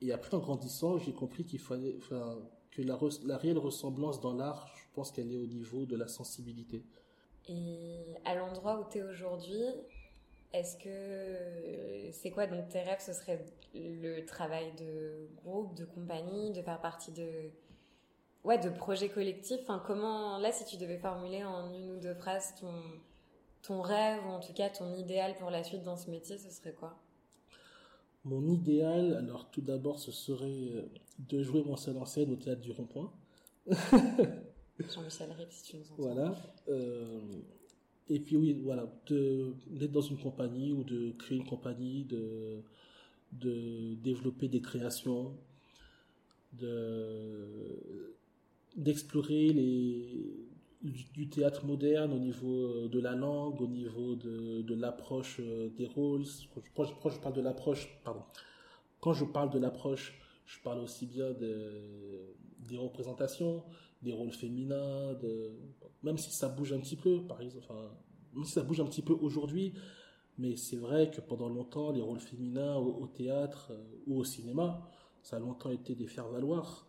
Et 0.00 0.12
après, 0.12 0.36
en 0.36 0.40
grandissant, 0.40 0.98
j'ai 0.98 1.12
compris 1.12 1.44
qu'il 1.44 1.58
fallait, 1.58 1.96
enfin, 1.98 2.38
que 2.70 2.82
la, 2.82 2.98
la 3.24 3.36
réelle 3.36 3.58
ressemblance 3.58 4.20
dans 4.20 4.34
l'art, 4.34 4.74
qu'elle 5.04 5.32
est 5.32 5.38
au 5.38 5.46
niveau 5.46 5.86
de 5.86 5.96
la 5.96 6.08
sensibilité. 6.08 6.84
Et 7.48 8.00
à 8.24 8.34
l'endroit 8.34 8.80
où 8.80 8.90
tu 8.90 8.98
es 8.98 9.02
aujourd'hui, 9.02 9.62
est-ce 10.52 10.76
que 10.76 12.12
c'est 12.12 12.30
quoi 12.30 12.46
donc 12.46 12.68
tes 12.68 12.82
rêves? 12.82 13.00
Ce 13.00 13.12
serait 13.12 13.44
le 13.74 14.24
travail 14.24 14.72
de 14.78 15.28
groupe, 15.42 15.74
de 15.74 15.84
compagnie, 15.84 16.52
de 16.52 16.62
faire 16.62 16.80
partie 16.80 17.12
de 17.12 17.50
ouais 18.44 18.58
de 18.58 18.70
projets 18.70 19.08
collectifs? 19.08 19.60
Enfin, 19.62 19.82
comment 19.84 20.38
là, 20.38 20.52
si 20.52 20.64
tu 20.64 20.76
devais 20.76 20.98
formuler 20.98 21.44
en 21.44 21.72
une 21.72 21.90
ou 21.90 22.00
deux 22.00 22.14
phrases 22.14 22.54
ton 22.60 22.72
ton 23.62 23.82
rêve 23.82 24.24
ou 24.26 24.30
en 24.30 24.40
tout 24.40 24.52
cas 24.52 24.70
ton 24.70 24.94
idéal 24.94 25.34
pour 25.36 25.50
la 25.50 25.64
suite 25.64 25.82
dans 25.82 25.96
ce 25.96 26.10
métier, 26.10 26.38
ce 26.38 26.50
serait 26.50 26.72
quoi? 26.72 26.96
Mon 28.24 28.46
idéal, 28.46 29.14
alors 29.14 29.50
tout 29.50 29.60
d'abord, 29.60 29.98
ce 29.98 30.12
serait 30.12 30.46
euh, 30.46 30.82
de 31.18 31.42
jouer 31.42 31.62
mon 31.64 31.76
seul 31.76 31.96
en 31.98 32.04
scène 32.04 32.30
au 32.32 32.36
théâtre 32.36 32.60
du 32.60 32.72
Rond-Point. 32.72 33.12
Jean-Michel 34.80 35.30
Rive, 35.32 35.48
si 35.50 35.62
tu 35.64 35.76
nous 35.76 35.84
entends. 35.84 36.02
Voilà. 36.02 36.36
Euh, 36.68 37.20
et 38.08 38.20
puis 38.20 38.36
oui, 38.36 38.60
voilà, 38.62 38.86
d'être 39.08 39.92
dans 39.92 40.00
une 40.00 40.18
compagnie 40.18 40.72
ou 40.72 40.84
de 40.84 41.12
créer 41.12 41.38
une 41.38 41.46
compagnie, 41.46 42.04
de, 42.04 42.62
de 43.32 43.94
développer 43.96 44.48
des 44.48 44.60
créations, 44.60 45.36
de 46.52 48.04
d'explorer 48.76 49.52
les 49.52 50.48
du, 50.82 51.28
théâtre 51.28 51.64
moderne 51.64 52.12
au 52.12 52.18
niveau 52.18 52.66
euh, 52.66 52.88
de 52.88 53.00
la 53.00 53.14
langue, 53.14 53.60
au 53.60 53.66
niveau 53.66 54.14
de, 54.14 54.62
de 54.62 54.74
l'approche 54.74 55.38
euh, 55.40 55.68
des 55.70 55.86
rôles. 55.86 56.24
Quand 56.76 56.84
je, 56.84 56.92
je 57.10 57.18
parle 57.18 57.34
de 57.34 57.40
l'approche, 57.40 57.88
pardon. 58.04 58.22
Quand 59.00 59.12
je 59.12 59.24
parle 59.24 59.50
de 59.50 59.58
l'approche, 59.58 60.14
je 60.46 60.60
parle 60.60 60.78
aussi 60.80 61.06
bien 61.06 61.32
de, 61.32 61.72
des 62.68 62.76
représentations, 62.76 63.64
des 64.02 64.12
rôles 64.12 64.32
féminins, 64.32 65.16
même 66.02 66.18
si 66.18 66.30
ça 66.30 66.48
bouge 66.48 66.72
un 66.72 66.80
petit 66.80 66.96
peu, 66.96 67.22
par 67.26 67.38
enfin, 67.58 67.90
même 68.34 68.44
si 68.44 68.52
ça 68.52 68.62
bouge 68.62 68.80
un 68.80 68.86
petit 68.86 69.02
peu 69.02 69.12
aujourd'hui, 69.12 69.74
mais 70.38 70.56
c'est 70.56 70.76
vrai 70.76 71.10
que 71.10 71.20
pendant 71.20 71.48
longtemps, 71.48 71.90
les 71.90 72.00
rôles 72.00 72.20
féminins 72.20 72.76
au, 72.76 73.06
théâtre 73.08 73.72
euh, 73.72 73.84
ou 74.06 74.20
au 74.20 74.24
cinéma, 74.24 74.88
ça 75.22 75.36
a 75.36 75.40
longtemps 75.40 75.70
été 75.70 75.96
des 75.96 76.06
faire-valoir. 76.06 76.86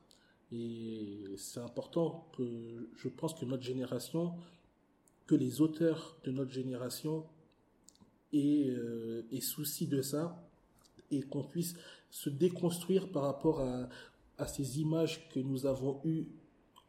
Et 0.51 1.23
c'est 1.35 1.59
important 1.59 2.29
que 2.37 2.89
je 2.95 3.07
pense 3.07 3.33
que 3.33 3.45
notre 3.45 3.63
génération, 3.63 4.35
que 5.25 5.35
les 5.35 5.61
auteurs 5.61 6.17
de 6.23 6.31
notre 6.31 6.51
génération 6.51 7.25
aient, 8.33 8.69
euh, 8.69 9.23
souci 9.41 9.87
de 9.87 10.01
ça 10.01 10.47
et 11.09 11.21
qu'on 11.21 11.43
puisse 11.43 11.75
se 12.11 12.29
déconstruire 12.29 13.11
par 13.11 13.23
rapport 13.23 13.61
à 13.61 14.47
ces 14.47 14.79
images 14.79 15.27
que 15.29 15.39
nous 15.39 15.65
avons 15.65 16.01
eues 16.03 16.27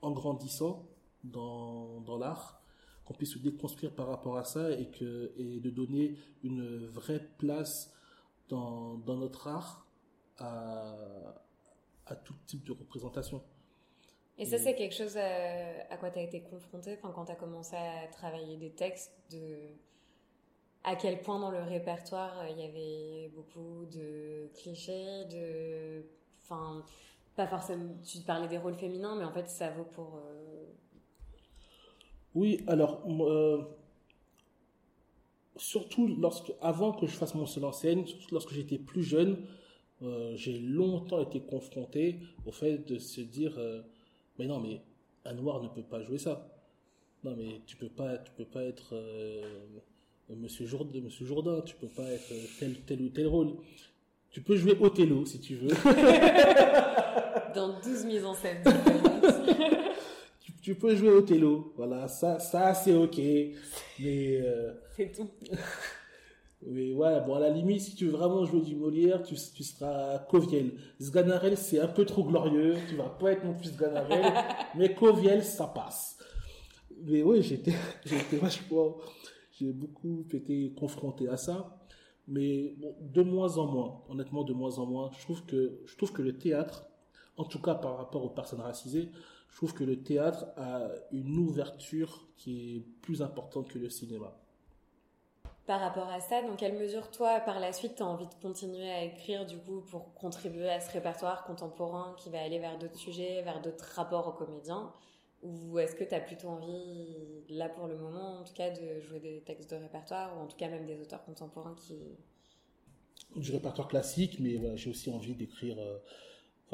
en 0.03 0.13
grandissant 0.13 0.87
dans, 1.25 2.01
dans 2.01 2.19
l'art, 2.19 2.63
qu'on 3.05 3.15
puisse 3.15 3.35
se 3.35 3.39
déconstruire 3.39 3.95
par 3.95 4.07
rapport 4.09 4.37
à 4.37 4.45
ça 4.45 4.71
et, 4.71 4.91
que, 4.91 5.33
et 5.37 5.61
de 5.61 5.71
donner 5.71 6.17
une 6.43 6.87
vraie 6.87 7.29
place 7.39 7.93
dans, 8.49 8.95
dans 8.99 9.17
notre 9.17 9.49
art 9.49 9.87
à, 10.39 10.95
à 12.07 12.17
tout 12.17 12.35
type 12.47 12.65
de 12.65 12.73
représentation. 12.73 13.43
Et 14.39 14.47
ça, 14.47 14.59
c'est 14.59 14.75
quelque 14.75 14.95
chose 14.95 15.19
à, 15.19 15.97
quoi 15.99 16.11
tu 16.11 16.19
as 16.19 16.23
été 16.23 16.41
confronté 16.41 16.99
quand 17.03 17.27
tu 17.27 17.33
as 17.33 17.37
commencé 17.37 17.77
à 17.77 18.07
travailler 18.09 18.57
des 18.57 18.71
textes, 18.71 19.13
de 19.31 19.75
à 20.83 20.97
quel 20.97 21.21
point 21.21 21.39
dans 21.39 21.51
le 21.51 21.63
répertoire 21.63 22.49
il 22.49 22.59
y 22.59 22.63
avait 22.63 23.29
beaucoup 23.35 23.85
de 23.87 24.51
clichés, 24.55 25.27
de. 25.27 26.07
Enfin, 26.43 26.83
pas 27.41 27.47
forcément. 27.47 27.97
Tu 28.05 28.19
parlais 28.19 28.49
des 28.49 28.59
rôles 28.59 28.75
féminins, 28.75 29.17
mais 29.17 29.25
en 29.25 29.33
fait, 29.33 29.49
ça 29.49 29.71
vaut 29.71 29.85
pour. 29.95 30.17
Euh, 30.17 30.67
oui, 32.35 32.63
alors. 32.67 33.03
Euh, 33.09 33.63
surtout 35.57 36.07
lorsque, 36.07 36.53
avant 36.61 36.93
que 36.93 37.07
je 37.07 37.13
fasse 37.13 37.35
mon 37.35 37.47
seul 37.47 37.65
en 37.65 37.73
scène, 37.73 38.05
lorsque 38.31 38.53
j'étais 38.53 38.79
plus 38.79 39.03
jeune, 39.03 39.39
euh, 40.03 40.33
j'ai 40.37 40.59
longtemps 40.59 41.21
été 41.21 41.41
confronté 41.41 42.19
au 42.47 42.53
fait 42.53 42.79
de 42.87 42.99
se 42.99 43.21
dire 43.21 43.59
mais 44.39 44.47
non 44.47 44.59
mais 44.59 44.81
un 45.27 45.35
noir 45.35 45.63
ne 45.63 45.69
peut 45.69 45.83
pas 45.83 46.03
jouer 46.03 46.17
ça 46.17 46.49
non 47.25 47.35
mais 47.37 47.61
tu 47.67 47.77
peux 47.77 47.91
pas 47.91 48.17
tu 48.17 48.33
peux 48.39 48.47
pas 48.47 48.63
être 48.63 48.95
monsieur 50.31 50.65
Jourdain 50.65 51.03
monsieur 51.03 51.27
Jourdain 51.27 51.61
tu 51.61 51.75
peux 51.75 51.89
pas 51.89 52.11
être 52.11 52.33
tel 52.59 52.81
tel 52.87 53.03
ou 53.03 53.11
tel 53.11 53.27
rôle 53.27 53.57
tu 54.31 54.41
peux 54.41 54.57
jouer 54.57 54.79
Othello 54.81 55.27
si 55.27 55.41
tu 55.41 55.57
veux 55.57 55.69
dans 57.55 57.81
12 57.81 58.05
mises 58.05 58.25
en 58.25 58.35
scène 58.35 58.63
tu, 60.41 60.53
tu, 60.63 60.75
peux 60.75 60.95
jouer 60.95 61.11
Othello 61.11 61.73
voilà 61.77 62.09
ça 62.09 62.39
ça 62.39 62.75
c'est 62.75 62.95
ok 62.95 63.19
mais 63.99 64.43
c'est 64.97 65.13
tout 65.13 65.29
mais 66.67 66.93
ouais, 66.93 67.21
bon, 67.27 67.37
à 67.37 67.41
la 67.41 67.49
limite, 67.49 67.81
si 67.81 67.95
tu 67.95 68.07
veux 68.07 68.13
vraiment 68.13 68.45
jouer 68.45 68.61
du 68.61 68.77
Molière, 68.77 69.23
tu, 69.23 69.35
tu 69.35 69.65
seras 69.65 70.19
Coviel. 70.19 70.73
Sganarelle, 71.01 71.57
c'est 71.57 71.81
un 71.81 71.89
peu 71.89 72.05
trop 72.05 72.23
glorieux. 72.23 72.77
Tu 72.89 72.97
vas 72.97 73.09
pas 73.09 73.33
être 73.33 73.45
non 73.45 73.55
plus 73.55 73.73
Sganarelle. 73.73 74.33
mais 74.77 74.95
Coviel, 74.95 75.43
ça 75.43 75.67
passe. 75.67 76.19
Mais 77.03 77.23
oui, 77.23 77.43
j'étais, 77.43 77.73
j'étais 78.05 78.37
vachement, 78.37 78.97
j'ai 79.59 79.73
beaucoup 79.73 80.27
été 80.33 80.75
confronté 80.79 81.29
à 81.29 81.39
ça. 81.39 81.79
Mais 82.29 82.75
bon, 82.79 82.95
de 83.01 83.23
moins 83.23 83.57
en 83.57 83.67
moins, 83.67 84.03
honnêtement, 84.11 84.45
de 84.45 84.53
moins 84.53 84.79
en 84.79 84.87
moins, 84.87 85.11
je 85.19 85.23
trouve 85.23 85.45
que, 85.47 85.81
je 85.87 85.97
trouve 85.97 86.13
que 86.13 86.23
le 86.23 86.37
théâtre, 86.37 86.87
en 87.41 87.45
tout 87.45 87.61
cas 87.61 87.75
par 87.75 87.97
rapport 87.97 88.23
aux 88.23 88.29
personnes 88.29 88.61
racisées, 88.61 89.11
je 89.49 89.57
trouve 89.57 89.73
que 89.73 89.83
le 89.83 90.03
théâtre 90.03 90.47
a 90.57 90.89
une 91.11 91.39
ouverture 91.39 92.29
qui 92.37 92.77
est 92.77 92.81
plus 93.01 93.23
importante 93.23 93.69
que 93.69 93.79
le 93.79 93.89
cinéma. 93.89 94.37
Par 95.67 95.81
rapport 95.81 96.09
à 96.09 96.21
ça, 96.21 96.43
dans 96.43 96.57
quelle 96.57 96.77
mesure 96.79 97.11
toi, 97.11 97.41
par 97.41 97.59
la 97.61 97.73
suite, 97.73 97.95
tu 97.97 98.03
as 98.03 98.07
envie 98.07 98.27
de 98.27 98.35
continuer 98.43 98.91
à 98.91 99.05
écrire 99.05 99.47
du 99.47 99.57
coup 99.57 99.81
pour 99.91 100.13
contribuer 100.15 100.69
à 100.69 100.81
ce 100.81 100.93
répertoire 100.93 101.45
contemporain 101.45 102.15
qui 102.19 102.29
va 102.29 102.43
aller 102.43 102.59
vers 102.59 102.79
d'autres 102.79 102.99
sujets, 102.99 103.43
vers 103.43 103.63
d'autres 103.63 103.89
rapports 103.95 104.29
aux 104.29 104.33
comédiens? 104.33 104.93
Ou 105.43 105.79
est-ce 105.79 105.95
que 105.95 106.05
tu 106.05 106.15
as 106.15 106.21
plutôt 106.21 106.49
envie, 106.49 107.17
là 107.49 107.71
pour 107.71 107.87
le 107.87 107.97
moment 107.97 108.41
en 108.41 108.45
tout 108.45 108.53
cas, 108.53 108.71
de 108.71 109.01
jouer 109.01 109.21
des 109.21 109.41
textes 109.41 109.71
de 109.71 109.77
répertoire 109.77 110.37
ou 110.37 110.43
en 110.43 110.47
tout 110.47 110.57
cas 110.57 110.69
même 110.69 110.85
des 110.85 111.01
auteurs 111.01 111.25
contemporains 111.25 111.77
qui... 111.77 111.97
Du 113.37 113.53
répertoire 113.53 113.89
classique, 113.89 114.39
mais 114.41 114.57
voilà, 114.57 114.77
j'ai 114.77 114.91
aussi 114.91 115.09
envie 115.09 115.35
d'écrire, 115.35 115.79
euh, 115.79 115.99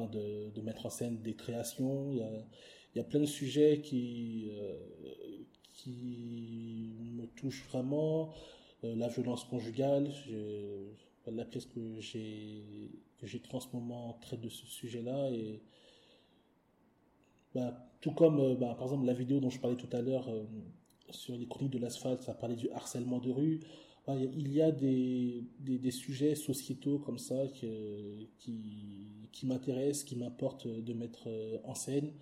de, 0.04 0.60
mettre 0.60 0.86
en 0.86 0.90
scène 0.90 1.20
des 1.22 1.34
créations. 1.34 2.12
Il 2.12 2.18
y 2.96 3.00
a, 3.00 3.04
plein 3.04 3.20
de 3.20 3.26
sujets 3.26 3.80
qui, 3.80 4.50
euh, 4.52 4.78
qui 5.72 6.92
me 7.12 7.26
touchent 7.26 7.64
vraiment. 7.70 8.32
Euh, 8.84 8.94
la 8.94 9.08
violence 9.08 9.44
conjugale, 9.44 10.12
la 11.26 11.44
pièce 11.44 11.66
que 11.66 12.00
j'ai 12.00 12.90
que 13.18 13.56
en 13.56 13.60
ce 13.60 13.68
moment 13.72 14.18
traite 14.20 14.42
de 14.42 14.50
ce 14.50 14.66
sujet-là 14.66 15.30
et 15.30 15.62
bah, 17.54 17.74
tout 18.02 18.12
comme 18.12 18.38
euh, 18.38 18.54
bah, 18.54 18.74
par 18.74 18.84
exemple 18.84 19.06
la 19.06 19.14
vidéo 19.14 19.40
dont 19.40 19.48
je 19.48 19.58
parlais 19.58 19.76
tout 19.76 19.88
à 19.96 20.02
l'heure 20.02 20.28
sur 21.10 21.34
les 21.36 21.46
chroniques 21.46 21.72
de 21.72 21.78
l'asphalte, 21.78 22.22
ça 22.22 22.34
parlait 22.34 22.56
du 22.56 22.68
harcèlement 22.70 23.18
de 23.18 23.30
rue. 23.30 23.60
Bah, 24.06 24.14
il 24.16 24.52
y 24.52 24.62
a 24.62 24.70
des, 24.70 25.44
des, 25.58 25.90
sujets 25.90 26.36
sociétaux 26.36 26.98
comme 27.00 27.18
ça 27.18 27.48
qui 27.48 28.28
m'intéressent, 29.46 30.04
qui 30.04 30.16
m'importent 30.16 30.66
de 30.66 30.92
mettre 30.92 31.28
en 31.64 31.74
scène 31.74 32.12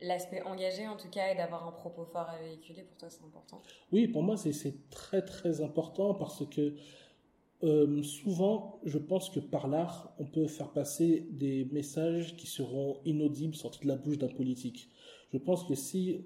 l'aspect 0.00 0.42
engagé 0.42 0.86
en 0.86 0.96
tout 0.96 1.08
cas 1.08 1.32
et 1.32 1.36
d'avoir 1.36 1.66
un 1.66 1.72
propos 1.72 2.04
fort 2.04 2.28
à 2.28 2.38
véhiculer 2.38 2.82
pour 2.82 2.96
toi 2.96 3.10
c'est 3.10 3.24
important? 3.24 3.62
Oui, 3.92 4.08
pour 4.08 4.22
moi 4.22 4.36
c'est 4.36 4.74
très 4.90 5.22
très 5.22 5.60
important 5.60 6.14
parce 6.14 6.46
que 6.48 6.74
euh, 7.64 8.02
souvent 8.02 8.78
je 8.84 8.98
pense 8.98 9.30
que 9.30 9.40
par 9.40 9.66
l'art 9.66 10.12
on 10.18 10.24
peut 10.24 10.46
faire 10.46 10.70
passer 10.70 11.26
des 11.30 11.64
messages 11.72 12.36
qui 12.36 12.46
seront 12.46 13.00
inaudibles 13.04 13.56
sortis 13.56 13.80
de 13.82 13.88
la 13.88 13.96
bouche 13.96 14.18
d'un 14.18 14.28
politique. 14.28 14.88
Je 15.32 15.38
pense 15.38 15.64
que 15.64 15.74
si 15.74 16.24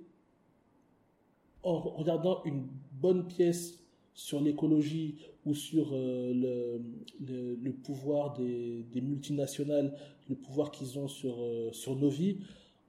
en 1.63 1.79
regardant 1.79 2.43
une 2.45 2.67
bonne 2.93 3.27
pièce 3.27 3.82
sur 4.15 4.41
l'écologie 4.41 5.17
ou 5.47 5.55
sur 5.55 5.91
euh, 5.93 6.33
le, 6.33 6.83
le, 7.27 7.55
le, 7.57 7.73
pouvoir 7.73 8.35
des, 8.35 8.85
des, 8.93 9.01
multinationales, 9.01 9.97
le 10.29 10.37
pouvoir 10.37 10.71
qu'ils 10.71 10.99
ont 10.99 11.09
sur, 11.09 11.37
euh, 11.41 11.73
sur 11.73 11.97
nos 11.97 12.11
vies, 12.11 12.39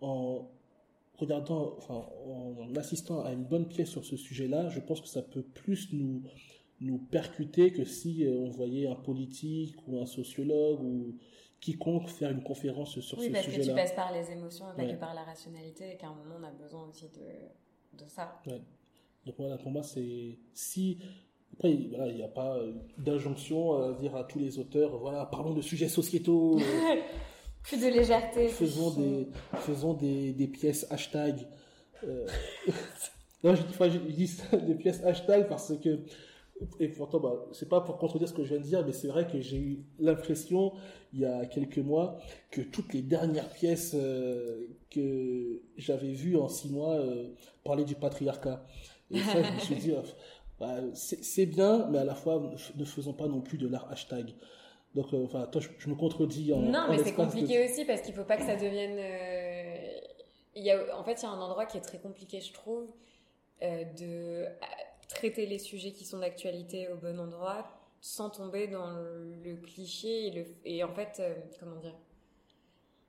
en, 0.02 0.50
regardant, 1.18 1.76
enfin, 1.78 2.06
en 2.28 2.76
assistant 2.76 3.24
à 3.24 3.32
une 3.32 3.44
bonne 3.44 3.68
pièce 3.68 3.90
sur 3.90 4.04
ce 4.04 4.18
sujet-là, 4.18 4.70
je 4.70 4.80
pense 4.80 5.02
que 5.02 5.08
ça 5.08 5.22
peut 5.22 5.44
plus 5.44 5.94
nous, 5.94 6.22
nous 6.82 6.98
percuter 6.98 7.72
que 7.72 7.86
si 7.86 8.26
euh, 8.26 8.38
on 8.38 8.50
voyait 8.50 8.88
un 8.88 8.96
politique 8.96 9.76
ou 9.88 10.00
un 10.00 10.06
sociologue 10.06 10.82
ou 10.82 11.16
quiconque 11.60 12.10
faire 12.10 12.32
une 12.32 12.44
conférence 12.44 12.92
sur 12.92 13.04
ce 13.04 13.16
sujet-là. 13.16 13.40
Oui, 13.40 13.46
parce 13.46 13.58
que 13.58 13.62
tu 13.62 13.74
passes 13.74 13.96
par 13.96 14.12
les 14.12 14.30
émotions 14.32 14.66
et 14.74 14.76
pas 14.76 14.86
que 14.86 15.00
par 15.00 15.14
la 15.14 15.24
rationalité 15.24 15.94
et 15.94 15.98
qu'à 15.98 16.08
un 16.08 16.16
moment 16.16 16.36
on 16.42 16.44
a 16.44 16.52
besoin 16.52 16.88
aussi 16.90 17.08
de, 17.08 18.04
de 18.04 18.10
ça. 18.10 18.42
Ouais. 18.46 18.62
Donc 19.26 19.36
voilà, 19.38 19.58
pour 19.58 19.72
moi, 19.72 19.84
c'est 19.84 20.38
si. 20.54 21.00
Après, 21.54 21.72
il 21.72 22.16
n'y 22.16 22.24
a 22.24 22.28
pas 22.28 22.58
d'injonction 22.98 23.74
à 23.74 23.94
dire 23.94 24.16
à 24.16 24.24
tous 24.24 24.40
les 24.40 24.58
auteurs, 24.58 24.98
voilà, 24.98 25.26
parlons 25.26 25.54
de 25.54 25.62
sujets 25.62 25.88
sociétaux. 25.88 26.60
Plus 27.64 27.82
de 27.82 27.88
légèreté. 27.88 28.50
Faisons 28.50 28.92
des, 28.92 29.28
faisons 29.60 29.94
des, 29.94 30.34
des 30.34 30.48
pièces 30.48 30.86
hashtag. 30.92 31.48
Euh... 32.04 32.28
non, 33.44 33.56
je, 33.56 33.62
enfin, 33.62 33.90
je 33.90 33.98
dis 34.00 34.38
des 34.66 34.76
pièces 34.76 35.02
hashtag 35.04 35.48
parce 35.48 35.74
que, 35.78 36.00
et 36.80 36.90
pourtant, 36.90 37.20
bah, 37.20 37.46
c'est 37.54 37.70
pas 37.70 37.80
pour 37.80 37.98
contredire 37.98 38.28
ce 38.28 38.34
que 38.34 38.44
je 38.44 38.50
viens 38.50 38.58
de 38.58 38.64
dire, 38.64 38.86
mais 38.86 38.92
c'est 38.92 39.08
vrai 39.08 39.26
que 39.28 39.40
j'ai 39.40 39.58
eu 39.58 39.86
l'impression, 39.98 40.74
il 41.14 41.22
y 41.22 41.26
a 41.26 41.46
quelques 41.46 41.80
mois, 41.80 42.18
que 42.52 42.62
toutes 42.62 42.94
les 42.94 43.02
dernières 43.02 43.50
pièces 43.50 43.96
euh, 43.96 44.68
que 44.90 45.62
j'avais 45.78 46.12
vues 46.12 46.36
en 46.36 46.50
six 46.50 46.70
mois 46.70 46.96
euh, 46.96 47.30
parlaient 47.64 47.86
du 47.86 47.96
patriarcat. 47.96 48.66
Et 49.12 49.20
ça, 49.20 49.42
je 49.44 49.52
me 49.52 49.60
suis 49.60 49.76
dit, 49.76 49.94
bah, 50.60 50.76
c'est 50.94 51.46
bien, 51.46 51.88
mais 51.90 52.00
à 52.00 52.04
la 52.04 52.16
fois, 52.16 52.42
ne 52.76 52.86
faisons 52.86 53.14
pas 53.14 53.28
non 53.28 53.42
plus 53.42 53.58
de 53.58 53.68
l'art 53.68 53.92
hashtag. 53.92 54.34
Donc, 54.96 55.14
euh, 55.14 55.26
enfin, 55.26 55.48
toi, 55.48 55.62
je, 55.62 55.90
me 55.90 55.96
contredis 55.96 56.54
en. 56.54 56.60
Non, 56.60 56.86
mais 56.90 57.00
c'est 57.04 57.14
compliqué 57.14 57.66
aussi 57.66 57.84
parce 57.86 58.02
qu'il 58.02 58.14
faut 58.14 58.24
pas 58.24 58.38
que 58.38 58.44
ça 58.44 58.56
devienne. 58.56 58.98
Euh, 59.00 60.00
il 60.56 60.64
y 60.64 60.72
a, 60.72 60.98
en 60.98 61.04
fait, 61.04 61.14
il 61.14 61.24
y 61.24 61.26
a 61.26 61.30
un 61.30 61.42
endroit 61.42 61.66
qui 61.66 61.78
est 61.78 61.82
très 61.82 61.98
compliqué, 61.98 62.42
je 62.42 62.54
trouve, 62.54 62.88
euh, 63.64 63.84
de 63.98 64.46
traiter 65.10 65.48
les 65.48 65.58
sujets 65.58 65.92
qui 65.92 66.06
sont 66.06 66.20
d'actualité 66.20 66.90
au 66.90 66.98
bon 66.98 67.20
endroit 67.20 67.68
sans 68.02 68.30
tomber 68.30 68.68
dans 68.68 68.92
le, 68.92 69.56
cliché 69.56 70.28
et, 70.28 70.32
le, 70.32 70.46
et 70.66 70.84
en 70.84 70.94
fait, 70.94 71.22
comment 71.60 71.78
dire 71.78 71.96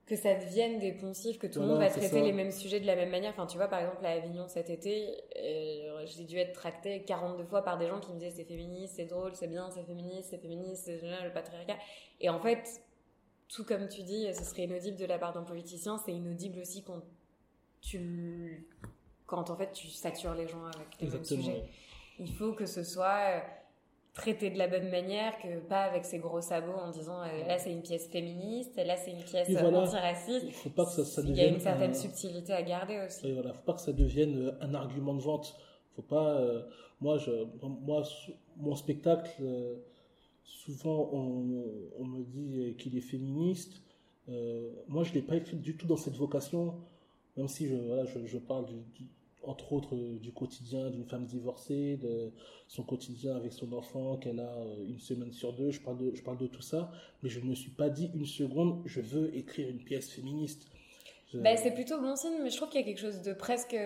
que 0.06 0.16
ça 0.16 0.34
devienne 0.34 0.78
des 0.78 0.92
poncifs, 0.92 1.38
que 1.38 1.46
tout 1.46 1.60
le 1.60 1.66
monde 1.66 1.78
va 1.78 1.88
traiter 1.88 2.20
les 2.20 2.32
mêmes 2.32 2.50
sujets 2.50 2.78
de 2.78 2.86
la 2.86 2.94
même 2.94 3.10
manière. 3.10 3.32
Enfin, 3.32 3.46
tu 3.46 3.56
vois, 3.56 3.68
par 3.68 3.80
exemple, 3.80 4.04
à 4.04 4.10
Avignon 4.10 4.46
cet 4.48 4.68
été, 4.68 5.24
euh, 5.38 6.04
j'ai 6.04 6.24
dû 6.24 6.36
être 6.36 6.52
tractée 6.52 7.04
42 7.04 7.44
fois 7.44 7.62
par 7.62 7.78
des 7.78 7.88
gens 7.88 8.00
qui 8.00 8.12
me 8.12 8.18
disaient 8.18 8.30
c'est 8.30 8.44
féministe, 8.44 8.94
c'est 8.96 9.06
drôle, 9.06 9.34
c'est 9.34 9.46
bien, 9.46 9.70
c'est 9.70 9.82
féministe, 9.82 10.28
c'est 10.30 10.38
féministe, 10.38 10.82
c'est 10.84 10.98
génial, 10.98 11.24
le 11.24 11.32
patriarcat. 11.32 11.78
Et 12.20 12.28
en 12.28 12.38
fait, 12.38 12.82
tout 13.48 13.64
comme 13.64 13.88
tu 13.88 14.02
dis, 14.02 14.28
ce 14.34 14.44
serait 14.44 14.64
inaudible 14.64 14.98
de 14.98 15.06
la 15.06 15.18
part 15.18 15.32
d'un 15.32 15.42
politicien, 15.42 15.96
c'est 15.96 16.12
inaudible 16.12 16.58
aussi 16.58 16.82
quand 16.82 17.02
tu, 17.80 18.68
quand 19.26 19.48
en 19.48 19.56
fait 19.56 19.72
tu 19.72 19.88
satures 19.88 20.34
les 20.34 20.48
gens 20.48 20.64
avec 20.64 21.00
les 21.00 21.08
mêmes 21.08 21.24
sujets. 21.24 21.64
Il 22.18 22.32
faut 22.32 22.52
que 22.52 22.66
ce 22.66 22.82
soit 22.84 23.42
traité 24.14 24.50
de 24.50 24.58
la 24.58 24.68
bonne 24.68 24.88
manière 24.90 25.36
que 25.38 25.58
pas 25.60 25.82
avec 25.82 26.04
ses 26.04 26.18
gros 26.18 26.40
sabots 26.40 26.78
en 26.78 26.90
disant 26.90 27.20
euh, 27.22 27.46
là 27.46 27.58
c'est 27.58 27.72
une 27.72 27.82
pièce 27.82 28.08
féministe, 28.08 28.76
là 28.76 28.96
c'est 28.96 29.10
une 29.10 29.22
pièce 29.22 29.50
voilà. 29.50 29.80
antiraciste. 29.80 30.46
Il 30.46 30.52
faut 30.52 30.70
pas 30.70 30.84
que 30.84 30.92
ça, 30.92 31.04
ça 31.04 31.22
devienne. 31.22 31.36
Il 31.36 31.42
y 31.42 31.46
a 31.46 31.48
une 31.48 31.60
certaine 31.60 31.94
subtilité 31.94 32.52
à 32.52 32.62
garder 32.62 33.00
aussi. 33.04 33.28
Il 33.28 33.34
voilà, 33.34 33.52
faut 33.52 33.64
pas 33.64 33.74
que 33.74 33.80
ça 33.80 33.92
devienne 33.92 34.48
euh, 34.48 34.64
un 34.64 34.74
argument 34.74 35.14
de 35.14 35.22
vente. 35.22 35.56
Faut 35.94 36.02
pas. 36.02 36.40
Euh, 36.40 36.62
moi, 37.00 37.18
je, 37.18 37.30
moi, 37.62 38.02
mon 38.56 38.74
spectacle, 38.76 39.30
euh, 39.40 39.76
souvent 40.44 41.10
on, 41.12 41.66
on, 41.98 42.04
me 42.04 42.24
dit 42.24 42.74
qu'il 42.78 42.96
est 42.96 43.02
féministe. 43.02 43.82
Euh, 44.28 44.70
moi, 44.88 45.04
je 45.04 45.12
l'ai 45.12 45.22
pas 45.22 45.36
écrit 45.36 45.56
du 45.56 45.76
tout 45.76 45.86
dans 45.86 45.96
cette 45.96 46.16
vocation, 46.16 46.74
même 47.36 47.48
si 47.48 47.66
je, 47.68 47.74
voilà, 47.74 48.04
je, 48.06 48.24
je 48.24 48.38
parle 48.38 48.66
du, 48.66 48.76
du 48.94 49.08
entre 49.46 49.72
autres 49.72 49.94
euh, 49.94 50.18
du 50.18 50.32
quotidien 50.32 50.90
d'une 50.90 51.04
femme 51.04 51.26
divorcée, 51.26 51.96
de 51.96 52.32
son 52.68 52.82
quotidien 52.82 53.36
avec 53.36 53.52
son 53.52 53.72
enfant 53.72 54.16
qu'elle 54.16 54.40
a 54.40 54.54
euh, 54.56 54.86
une 54.88 54.98
semaine 54.98 55.32
sur 55.32 55.52
deux. 55.52 55.70
Je 55.70 55.80
parle 55.80 55.98
de, 55.98 56.14
je 56.14 56.22
parle 56.22 56.38
de 56.38 56.46
tout 56.46 56.62
ça, 56.62 56.90
mais 57.22 57.28
je 57.28 57.40
ne 57.40 57.46
me 57.46 57.54
suis 57.54 57.70
pas 57.70 57.88
dit 57.88 58.10
une 58.14 58.26
seconde, 58.26 58.82
je 58.84 59.00
veux 59.00 59.34
écrire 59.36 59.68
une 59.68 59.82
pièce 59.82 60.10
féministe. 60.10 60.66
Je... 61.32 61.38
Ben, 61.38 61.56
c'est 61.56 61.72
plutôt 61.72 62.00
bon 62.00 62.16
signe, 62.16 62.38
mais 62.42 62.50
je 62.50 62.56
trouve 62.56 62.68
qu'il 62.68 62.80
y 62.80 62.84
a 62.84 62.86
quelque 62.86 63.00
chose 63.00 63.22
de 63.22 63.32
presque, 63.32 63.76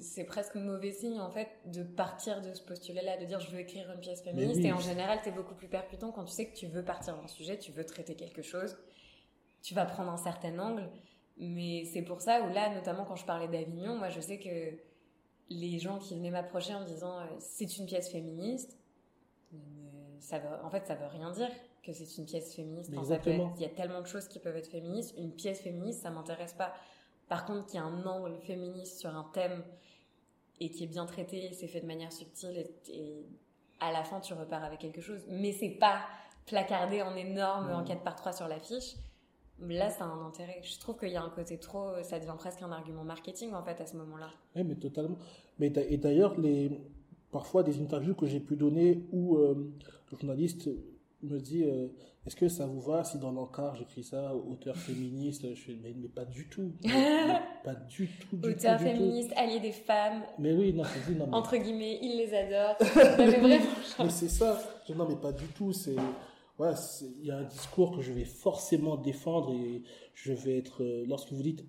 c'est 0.00 0.24
presque 0.24 0.54
mauvais 0.54 0.92
signe 0.92 1.20
en 1.20 1.30
fait 1.30 1.48
de 1.66 1.82
partir 1.82 2.40
de 2.40 2.54
ce 2.54 2.62
postulat-là, 2.62 3.18
de 3.18 3.26
dire 3.26 3.40
je 3.40 3.50
veux 3.50 3.60
écrire 3.60 3.90
une 3.92 4.00
pièce 4.00 4.22
féministe. 4.22 4.60
Oui. 4.60 4.66
Et 4.66 4.72
en 4.72 4.80
général, 4.80 5.18
es 5.24 5.30
beaucoup 5.30 5.54
plus 5.54 5.68
percutant 5.68 6.10
quand 6.12 6.24
tu 6.24 6.32
sais 6.32 6.46
que 6.46 6.56
tu 6.56 6.66
veux 6.66 6.84
partir 6.84 7.16
d'un 7.16 7.26
sujet, 7.26 7.58
tu 7.58 7.72
veux 7.72 7.84
traiter 7.84 8.14
quelque 8.14 8.42
chose, 8.42 8.76
tu 9.62 9.74
vas 9.74 9.84
prendre 9.84 10.10
un 10.10 10.16
certain 10.16 10.58
angle. 10.58 10.88
Mais 11.42 11.84
c'est 11.86 12.02
pour 12.02 12.20
ça 12.20 12.40
où 12.42 12.52
là, 12.52 12.72
notamment 12.72 13.04
quand 13.04 13.16
je 13.16 13.24
parlais 13.24 13.48
d'Avignon, 13.48 13.96
moi 13.96 14.08
je 14.10 14.20
sais 14.20 14.38
que 14.38 14.78
les 15.50 15.80
gens 15.80 15.98
qui 15.98 16.14
venaient 16.14 16.30
m'approcher 16.30 16.72
en 16.72 16.82
me 16.82 16.86
disant 16.86 17.18
euh, 17.18 17.24
c'est 17.40 17.78
une 17.78 17.86
pièce 17.86 18.12
féministe, 18.12 18.78
ça 20.20 20.38
veut, 20.38 20.48
en 20.62 20.70
fait 20.70 20.86
ça 20.86 20.94
veut 20.94 21.08
rien 21.08 21.32
dire 21.32 21.50
que 21.82 21.92
c'est 21.92 22.16
une 22.16 22.26
pièce 22.26 22.54
féministe. 22.54 22.92
Il 23.56 23.62
y 23.62 23.64
a 23.64 23.70
tellement 23.70 24.00
de 24.00 24.06
choses 24.06 24.28
qui 24.28 24.38
peuvent 24.38 24.56
être 24.56 24.68
féministes. 24.68 25.16
Une 25.18 25.32
pièce 25.32 25.60
féministe, 25.60 26.02
ça 26.02 26.10
m'intéresse 26.10 26.52
pas. 26.52 26.72
Par 27.28 27.44
contre, 27.44 27.66
qu'il 27.66 27.80
y 27.80 27.82
a 27.82 27.84
un 27.86 28.06
angle 28.06 28.38
féministe 28.42 29.00
sur 29.00 29.10
un 29.10 29.28
thème 29.32 29.64
et 30.60 30.70
qui 30.70 30.84
est 30.84 30.86
bien 30.86 31.06
traité, 31.06 31.50
c'est 31.52 31.66
fait 31.66 31.80
de 31.80 31.86
manière 31.86 32.12
subtile 32.12 32.56
et, 32.56 32.92
et, 32.92 33.26
à 33.80 33.90
la 33.90 34.04
fin 34.04 34.20
tu 34.20 34.32
repars 34.32 34.62
avec 34.62 34.78
quelque 34.78 35.00
chose. 35.00 35.24
Mais 35.26 35.50
c'est 35.50 35.70
pas 35.70 36.02
placardé 36.46 37.02
en 37.02 37.16
énorme 37.16 37.72
mmh. 37.72 37.74
en 37.74 37.82
4 37.82 38.02
par 38.04 38.14
3 38.14 38.32
sur 38.32 38.46
l'affiche 38.46 38.94
Là, 39.68 39.90
ça 39.90 40.04
a 40.04 40.08
un 40.08 40.26
intérêt. 40.26 40.60
Je 40.62 40.78
trouve 40.78 40.96
qu'il 40.98 41.10
y 41.10 41.16
a 41.16 41.22
un 41.22 41.30
côté 41.30 41.58
trop, 41.58 41.90
ça 42.02 42.18
devient 42.18 42.34
presque 42.36 42.62
un 42.62 42.72
argument 42.72 43.04
marketing 43.04 43.52
en 43.54 43.62
fait 43.62 43.80
à 43.80 43.86
ce 43.86 43.96
moment-là. 43.96 44.30
Oui, 44.56 44.64
mais 44.64 44.74
totalement. 44.74 45.16
Mais 45.58 45.72
et 45.88 45.96
d'ailleurs, 45.96 46.38
les 46.38 46.70
parfois 47.32 47.62
des 47.64 47.80
interviews 47.80 48.14
que 48.14 48.26
j'ai 48.26 48.38
pu 48.40 48.54
donner 48.56 49.02
où 49.10 49.36
euh, 49.36 49.72
le 50.12 50.16
journaliste 50.18 50.68
me 51.22 51.38
dit 51.40 51.64
euh, 51.64 51.88
est-ce 52.26 52.36
que 52.36 52.48
ça 52.48 52.66
vous 52.66 52.80
va 52.80 53.04
si 53.04 53.18
dans 53.18 53.30
l'encart 53.30 53.74
j'écris 53.76 54.02
ça 54.02 54.34
auteur 54.34 54.76
féministe 54.76 55.46
je 55.54 55.60
fais 55.60 55.78
mais, 55.82 55.94
mais 55.96 56.08
pas 56.08 56.24
du 56.24 56.48
tout 56.48 56.72
mais, 56.84 57.40
pas 57.64 57.74
du 57.74 58.08
tout 58.08 58.36
du 58.36 58.50
auteur 58.50 58.76
tout, 58.76 58.84
féministe 58.84 59.30
tout. 59.30 59.40
allié 59.40 59.60
des 59.60 59.72
femmes 59.72 60.22
mais 60.38 60.52
oui 60.52 60.72
non, 60.72 60.82
dit, 61.08 61.14
non 61.14 61.26
mais... 61.28 61.34
entre 61.34 61.56
guillemets 61.56 61.98
il 62.02 62.18
les 62.18 62.34
adore 62.34 62.76
mais, 63.18 63.26
vraiment, 63.26 63.64
mais 64.00 64.10
c'est 64.10 64.28
ça 64.28 64.60
non 64.94 65.08
mais 65.08 65.16
pas 65.16 65.32
du 65.32 65.46
tout 65.46 65.72
c'est 65.72 65.96
voilà, 66.62 66.78
il 67.20 67.26
y 67.26 67.32
a 67.32 67.38
un 67.38 67.42
discours 67.42 67.90
que 67.90 68.02
je 68.02 68.12
vais 68.12 68.24
forcément 68.24 68.96
défendre 68.96 69.52
et 69.52 69.82
je 70.14 70.32
vais 70.32 70.58
être, 70.58 70.84
euh, 70.84 71.04
lorsque 71.08 71.32
vous 71.32 71.42
dites 71.42 71.64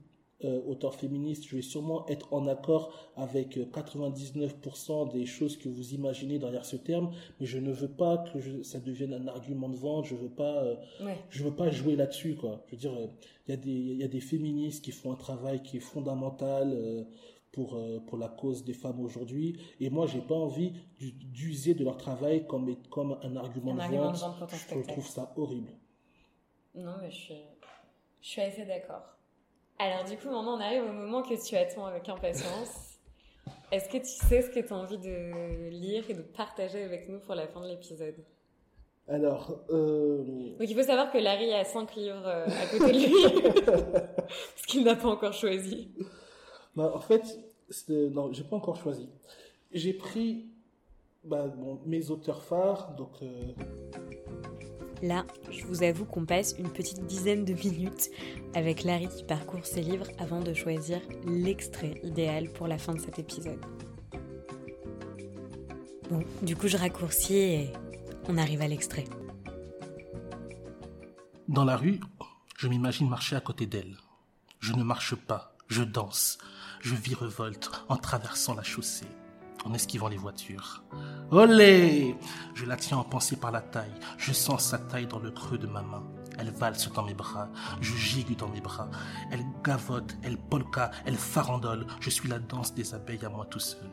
euh, 0.45 0.61
auteur 0.67 0.93
féministe, 0.93 1.45
je 1.47 1.55
vais 1.55 1.63
sûrement 1.63 2.05
être 2.09 2.31
en 2.31 2.45
accord 2.45 2.93
avec 3.15 3.57
99% 3.57 5.11
des 5.11 5.25
choses 5.25 5.57
que 5.57 5.67
vous 5.67 5.95
imaginez 5.95 6.37
derrière 6.37 6.63
ce 6.63 6.75
terme, 6.75 7.09
mais 7.39 7.47
je 7.47 7.57
ne 7.57 7.71
veux 7.71 7.87
pas 7.87 8.19
que 8.19 8.61
ça 8.61 8.79
devienne 8.79 9.13
un 9.13 9.27
argument 9.27 9.67
de 9.67 9.77
vente. 9.77 10.05
Je 10.05 10.13
veux 10.13 10.29
pas, 10.29 10.63
je 11.31 11.43
veux 11.43 11.55
pas 11.55 11.71
jouer 11.71 11.95
là-dessus, 11.95 12.35
quoi. 12.35 12.63
Je 12.67 12.75
veux 12.75 12.77
dire, 12.77 12.93
il 13.47 13.51
y 13.51 13.53
a 13.53 13.57
des, 13.57 13.71
il 13.71 13.97
y 13.97 14.03
a 14.03 14.07
des 14.07 14.19
féministes 14.19 14.85
qui 14.85 14.91
font 14.91 15.11
un 15.11 15.15
travail 15.15 15.63
qui 15.63 15.77
est 15.77 15.79
fondamental 15.79 17.07
pour, 17.53 17.75
euh, 17.75 17.99
pour 17.99 18.17
la 18.17 18.27
cause 18.27 18.65
des 18.65 18.73
femmes 18.73 18.99
aujourd'hui. 18.99 19.57
Et 19.79 19.89
moi, 19.89 20.07
j'ai 20.07 20.19
pas 20.19 20.35
envie 20.35 20.73
d'user 20.99 21.75
de 21.75 21.85
leur 21.85 21.95
travail 21.95 22.45
comme, 22.47 22.75
comme 22.89 23.17
un 23.21 23.35
argument, 23.37 23.75
de, 23.75 23.95
vente. 23.95 24.17
Je 24.75 24.87
trouve 24.87 25.07
ça 25.07 25.31
horrible. 25.37 25.71
Non, 26.75 26.95
mais 26.99 27.11
je 27.11 27.15
suis, 27.15 27.43
je 28.21 28.27
suis 28.27 28.41
assez 28.41 28.65
d'accord. 28.65 29.03
Alors, 29.77 30.03
du 30.03 30.17
coup, 30.17 30.25
maintenant, 30.25 30.57
on 30.57 30.59
arrive 30.59 30.83
au 30.83 30.93
moment 30.93 31.21
que 31.21 31.35
tu 31.47 31.55
attends 31.55 31.85
avec 31.85 32.09
impatience. 32.09 32.97
Est-ce 33.71 33.87
que 33.87 33.97
tu 33.97 34.27
sais 34.27 34.41
ce 34.41 34.49
que 34.49 34.59
tu 34.59 34.73
as 34.73 34.75
envie 34.75 34.97
de 34.97 35.69
lire 35.69 36.09
et 36.09 36.13
de 36.13 36.21
partager 36.21 36.83
avec 36.83 37.07
nous 37.07 37.19
pour 37.19 37.35
la 37.35 37.47
fin 37.47 37.61
de 37.61 37.67
l'épisode? 37.67 38.15
Alors, 39.07 39.59
euh... 39.69 40.23
donc 40.57 40.69
il 40.69 40.75
faut 40.75 40.83
savoir 40.83 41.11
que 41.11 41.17
Larry 41.17 41.53
a 41.53 41.65
cinq 41.65 41.93
livres 41.95 42.25
euh, 42.25 42.45
à 42.45 42.65
côté 42.67 42.93
de 42.93 42.99
lui, 42.99 43.61
parce 43.65 44.65
qu'il 44.65 44.85
n'a 44.85 44.95
pas 44.95 45.09
encore 45.09 45.33
choisi. 45.33 45.91
Bah, 46.75 46.91
en 46.93 46.99
fait, 46.99 47.39
non, 47.89 48.31
j'ai 48.33 48.43
pas 48.43 48.55
encore 48.55 48.77
choisi. 48.77 49.09
J'ai 49.71 49.93
pris 49.93 50.47
bah, 51.23 51.53
mes 51.85 52.09
auteurs 52.09 52.41
phares, 52.41 52.95
donc. 52.95 53.11
Euh, 53.21 53.53
Là, 55.01 55.25
je 55.51 55.65
vous 55.65 55.83
avoue 55.83 56.05
qu'on 56.05 56.25
passe 56.25 56.55
une 56.57 56.71
petite 56.71 57.05
dizaine 57.05 57.43
de 57.43 57.51
minutes 57.51 58.09
avec 58.55 58.83
Larry 58.83 59.09
qui 59.09 59.25
parcourt 59.25 59.65
ses 59.65 59.81
livres 59.81 60.07
avant 60.17 60.39
de 60.39 60.53
choisir 60.53 61.01
l'extrait 61.27 61.99
idéal 62.03 62.49
pour 62.53 62.69
la 62.69 62.77
fin 62.77 62.93
de 62.93 63.01
cet 63.01 63.19
épisode. 63.19 63.59
Bon, 66.09 66.23
du 66.41 66.55
coup, 66.55 66.69
je 66.69 66.77
raccourcis 66.77 67.35
et 67.35 67.73
on 68.29 68.37
arrive 68.37 68.61
à 68.61 68.67
l'extrait. 68.69 69.03
Dans 71.49 71.65
la 71.65 71.75
rue, 71.75 71.99
je 72.57 72.69
m'imagine 72.69 73.09
marcher 73.09 73.35
à 73.35 73.41
côté 73.41 73.65
d'elle. 73.65 73.97
Je 74.61 74.71
ne 74.71 74.83
marche 74.83 75.15
pas, 75.15 75.53
je 75.67 75.83
danse 75.83 76.37
je 76.83 76.95
virevolte 76.95 77.71
en 77.87 77.95
traversant 77.95 78.53
la 78.53 78.61
chaussée, 78.61 79.07
en 79.63 79.73
esquivant 79.73 80.09
les 80.09 80.17
voitures. 80.17 80.83
Olé 81.31 82.15
Je 82.53 82.65
la 82.65 82.75
tiens 82.75 82.97
en 82.97 83.05
pensée 83.05 83.37
par 83.37 83.51
la 83.51 83.61
taille, 83.61 83.93
je 84.17 84.33
sens 84.33 84.65
sa 84.65 84.77
taille 84.77 85.07
dans 85.07 85.19
le 85.19 85.31
creux 85.31 85.57
de 85.57 85.65
ma 85.65 85.81
main. 85.81 86.03
Elle 86.37 86.51
valse 86.51 86.91
dans 86.91 87.03
mes 87.03 87.13
bras, 87.13 87.49
je 87.79 87.95
gigue 87.95 88.35
dans 88.35 88.49
mes 88.49 88.59
bras. 88.59 88.89
Elle 89.31 89.45
gavote, 89.63 90.17
elle 90.23 90.37
polka, 90.37 90.91
elle 91.05 91.15
farandole. 91.15 91.87
Je 92.01 92.09
suis 92.09 92.27
la 92.27 92.39
danse 92.39 92.73
des 92.73 92.93
abeilles 92.93 93.25
à 93.25 93.29
moi 93.29 93.45
tout 93.45 93.59
seul. 93.59 93.89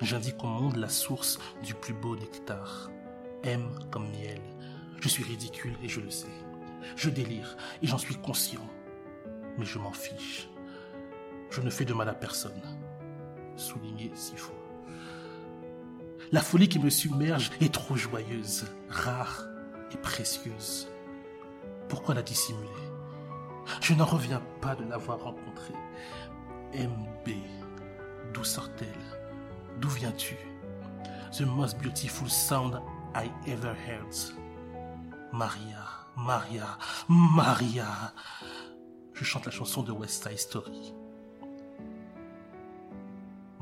J'indique 0.00 0.42
au 0.42 0.48
monde 0.48 0.76
la 0.76 0.88
source 0.88 1.38
du 1.62 1.74
plus 1.74 1.94
beau 1.94 2.16
nectar. 2.16 2.90
M 3.44 3.68
comme 3.92 4.10
miel. 4.10 4.40
Je 5.00 5.08
suis 5.08 5.22
ridicule 5.22 5.76
et 5.82 5.88
je 5.88 6.00
le 6.00 6.10
sais. 6.10 6.34
Je 6.96 7.10
délire 7.10 7.56
et 7.80 7.86
j'en 7.86 7.98
suis 7.98 8.16
conscient. 8.16 8.66
Mais 9.56 9.66
je 9.66 9.78
m'en 9.78 9.92
fiche. 9.92 10.48
Je 11.54 11.60
ne 11.60 11.70
fais 11.70 11.84
de 11.84 11.94
mal 11.94 12.08
à 12.08 12.14
personne. 12.14 12.60
Souligné 13.54 14.10
six 14.16 14.36
fois. 14.36 14.56
La 16.32 16.40
folie 16.40 16.68
qui 16.68 16.80
me 16.80 16.90
submerge 16.90 17.52
est 17.60 17.72
trop 17.72 17.94
joyeuse, 17.94 18.64
rare 18.88 19.46
et 19.92 19.96
précieuse. 19.98 20.88
Pourquoi 21.88 22.16
la 22.16 22.22
dissimuler? 22.22 22.68
Je 23.80 23.94
n'en 23.94 24.04
reviens 24.04 24.42
pas 24.60 24.74
de 24.74 24.82
l'avoir 24.82 25.22
rencontrée. 25.22 25.74
MB, 26.74 27.30
d'où 28.32 28.42
sort-elle? 28.42 28.88
D'où 29.80 29.90
viens-tu? 29.90 30.36
The 31.38 31.42
most 31.42 31.78
beautiful 31.78 32.28
sound 32.28 32.80
I 33.14 33.30
ever 33.48 33.76
heard. 33.86 34.12
Maria, 35.32 35.86
Maria, 36.16 36.78
Maria. 37.08 38.12
Je 39.12 39.22
chante 39.22 39.46
la 39.46 39.52
chanson 39.52 39.84
de 39.84 39.92
West 39.92 40.24
Side 40.24 40.38
Story 40.38 40.94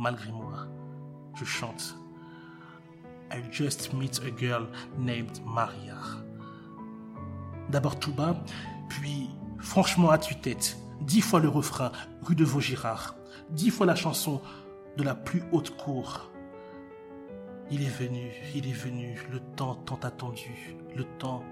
malgré 0.02 0.32
moi, 0.32 0.66
je 1.36 1.44
chante. 1.44 1.96
I 3.30 3.40
just 3.50 3.94
meet 3.94 4.20
a 4.24 4.36
girl 4.36 4.66
named 4.98 5.38
Maria. 5.46 5.96
D'abord 7.70 7.98
tout 7.98 8.12
bas, 8.12 8.36
puis 8.88 9.30
franchement 9.58 10.10
à 10.10 10.18
tue-tête, 10.18 10.76
dix 11.00 11.20
fois 11.20 11.38
le 11.38 11.48
refrain, 11.48 11.92
rue 12.20 12.34
de 12.34 12.44
Vaugirard, 12.44 13.14
dix 13.50 13.70
fois 13.70 13.86
la 13.86 13.94
chanson 13.94 14.42
de 14.96 15.04
la 15.04 15.14
plus 15.14 15.44
haute 15.52 15.74
cour. 15.76 16.30
Il 17.70 17.82
est 17.82 17.96
venu, 18.02 18.32
il 18.56 18.68
est 18.68 18.72
venu, 18.72 19.18
le 19.30 19.38
temps 19.38 19.76
tant 19.76 20.00
attendu, 20.02 20.76
le 20.96 21.04
temps 21.18 21.44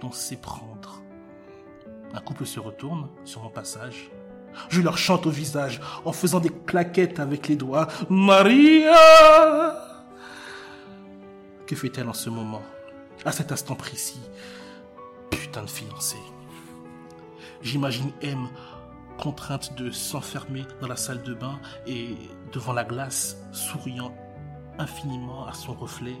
dont 0.00 0.10
sait 0.10 0.38
prendre. 0.38 1.02
Un 2.14 2.20
couple 2.20 2.46
se 2.46 2.58
retourne 2.58 3.10
sur 3.24 3.42
mon 3.42 3.50
passage, 3.50 4.10
je 4.68 4.80
leur 4.80 4.98
chante 4.98 5.26
au 5.26 5.30
visage 5.30 5.80
en 6.04 6.12
faisant 6.12 6.40
des 6.40 6.50
claquettes 6.50 7.20
avec 7.20 7.48
les 7.48 7.56
doigts. 7.56 7.88
Maria 8.08 8.94
Que 11.66 11.76
fait-elle 11.76 12.08
en 12.08 12.14
ce 12.14 12.30
moment 12.30 12.62
À 13.24 13.32
cet 13.32 13.52
instant 13.52 13.74
précis? 13.74 14.20
Putain 15.30 15.62
de 15.62 15.70
fiancée. 15.70 16.16
J'imagine 17.62 18.10
M 18.22 18.48
contrainte 19.18 19.74
de 19.76 19.90
s'enfermer 19.90 20.64
dans 20.80 20.88
la 20.88 20.96
salle 20.96 21.22
de 21.22 21.34
bain 21.34 21.58
et 21.86 22.16
devant 22.52 22.72
la 22.72 22.84
glace, 22.84 23.36
souriant 23.52 24.14
infiniment 24.78 25.46
à 25.46 25.52
son 25.52 25.72
reflet, 25.72 26.16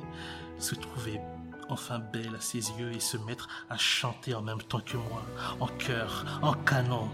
se 0.58 0.74
trouver 0.74 1.20
enfin 1.68 1.98
belle 1.98 2.34
à 2.36 2.40
ses 2.40 2.58
yeux 2.78 2.92
et 2.94 3.00
se 3.00 3.16
mettre 3.16 3.48
à 3.70 3.76
chanter 3.76 4.34
en 4.34 4.42
même 4.42 4.62
temps 4.62 4.80
que 4.80 4.96
moi, 4.96 5.22
en 5.60 5.66
chœur, 5.78 6.24
en 6.42 6.54
canon. 6.54 7.08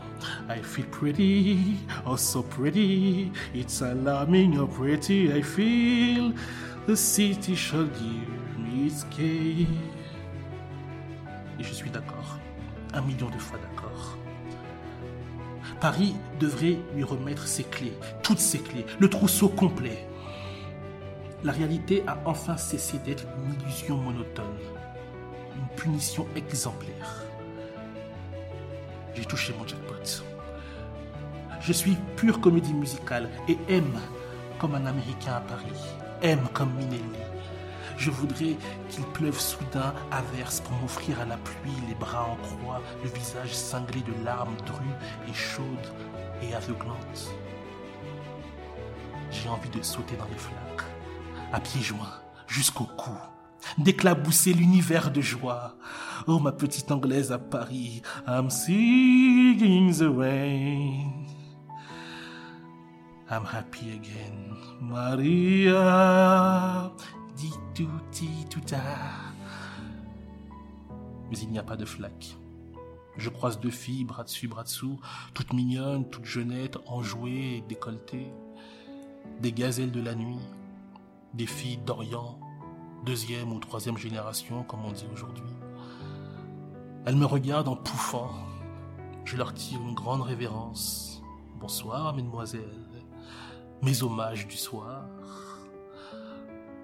I 0.49 0.63
feel 0.63 0.87
pretty, 0.87 1.77
oh 2.07 2.17
so 2.17 2.43
pretty, 2.43 3.33
it's 3.55 3.83
alarming 3.83 4.57
how 4.57 4.67
pretty 4.67 5.31
I 5.31 5.43
feel. 5.43 6.33
The 6.87 6.97
city 6.97 7.55
shall 7.55 7.87
give 7.87 8.59
me 8.59 8.87
its 8.87 9.05
key. 9.11 9.67
Et 11.59 11.63
je 11.63 11.73
suis 11.73 11.91
d'accord, 11.91 12.39
un 12.95 13.03
million 13.03 13.29
de 13.29 13.39
fois 13.39 13.59
d'accord. 13.59 14.17
Paris 15.81 16.15
devrait 16.39 16.79
lui 16.95 17.05
remettre 17.05 17.47
ses 17.47 17.65
clés, 17.65 17.95
toutes 18.23 18.39
ses 18.39 18.59
clés, 18.59 18.85
le 18.99 19.09
trousseau 19.09 19.49
complet 19.49 20.07
la 21.43 21.53
réalité 21.53 22.03
a 22.07 22.19
enfin 22.27 22.57
cessé 22.57 22.99
d'être 22.99 23.25
une 23.39 23.55
illusion 23.55 23.97
monotone, 23.97 24.59
une 25.57 25.77
punition 25.77 26.27
exemplaire. 26.37 27.25
J'ai 29.15 29.25
touché 29.25 29.55
mon 29.59 29.67
jackpot. 29.67 30.25
Je 31.61 31.73
suis 31.73 31.97
pure 32.17 32.41
comédie 32.41 32.75
musicale 32.75 33.29
et 33.49 33.57
aime 33.69 33.99
comme 34.59 34.75
un 34.75 34.87
Américain 34.87 35.35
à 35.35 35.41
Paris, 35.41 35.81
aime 36.23 36.47
comme 36.53 36.75
Minelli. 36.75 37.03
Je 37.97 38.11
voudrais 38.11 38.57
qu'il 38.89 39.05
pleuve 39.13 39.39
soudain 39.39 39.95
à 40.11 40.23
verse 40.35 40.61
pour 40.61 40.73
m'offrir 40.79 41.21
à 41.21 41.27
la 41.27 41.37
pluie 41.37 41.73
les 41.89 41.95
bras 41.95 42.25
en 42.25 42.37
croix, 42.37 42.81
le 43.03 43.11
visage 43.11 43.53
cinglé 43.53 44.01
de 44.01 44.25
larmes 44.25 44.57
drues 44.65 45.29
et 45.29 45.35
chaudes 45.35 45.67
et 46.43 46.55
aveuglantes. 46.55 47.31
J'ai 49.31 49.49
envie 49.49 49.69
de 49.71 49.83
sauter 49.83 50.17
dans 50.17 50.25
les 50.27 50.39
flaques 50.39 50.70
à 51.53 51.61
pieds 51.61 51.83
joints, 51.83 52.21
jusqu'au 52.47 52.85
cou, 52.85 53.11
d'éclabousser 53.79 54.53
l'univers 54.53 55.11
de 55.11 55.21
joie. 55.21 55.77
Oh, 56.27 56.39
ma 56.39 56.53
petite 56.53 56.91
anglaise 56.91 57.33
à 57.33 57.39
Paris, 57.39 58.03
I'm 58.27 58.51
singing 58.51 59.93
the 59.93 60.09
rain. 60.17 61.27
I'm 63.31 63.45
happy 63.45 63.93
again, 63.93 64.57
Maria. 64.81 65.81
Di 67.37 67.51
tout, 67.75 67.89
di 68.13 68.45
tout, 68.51 68.61
Mais 71.31 71.39
il 71.39 71.51
n'y 71.51 71.59
a 71.59 71.63
pas 71.63 71.77
de 71.77 71.85
flaque. 71.85 72.37
Je 73.17 73.29
croise 73.29 73.61
deux 73.61 73.71
filles, 73.71 74.05
bras 74.05 74.25
dessus, 74.25 74.49
bras 74.49 74.65
dessous, 74.65 74.99
toutes 75.35 75.53
mignonnes, 75.53 76.09
toutes 76.11 76.25
jeunettes, 76.25 76.79
enjouées 76.87 77.59
et 77.59 77.65
décolletées. 77.69 78.33
Des 79.41 79.53
gazelles 79.53 79.93
de 79.93 80.01
la 80.01 80.15
nuit, 80.15 80.41
des 81.35 81.47
filles 81.47 81.79
d'Orient, 81.79 82.39
deuxième 83.05 83.53
ou 83.53 83.59
troisième 83.59 83.97
génération, 83.97 84.65
comme 84.65 84.85
on 84.85 84.93
dit 84.93 85.07
aujourd'hui. 85.13 85.45
Elles 87.07 87.17
me 87.17 87.27
regardent 87.27 87.69
en 87.69 87.77
pouffant. 87.77 88.31
Je 89.25 89.37
leur 89.37 89.55
tire 89.55 89.81
une 89.81 89.95
grande 89.95 90.23
révérence. 90.23 91.23
Bonsoir, 91.59 92.15
mesdemoiselles. 92.15 92.87
Mes 93.83 94.03
hommages 94.03 94.47
du 94.47 94.57
soir. 94.57 95.05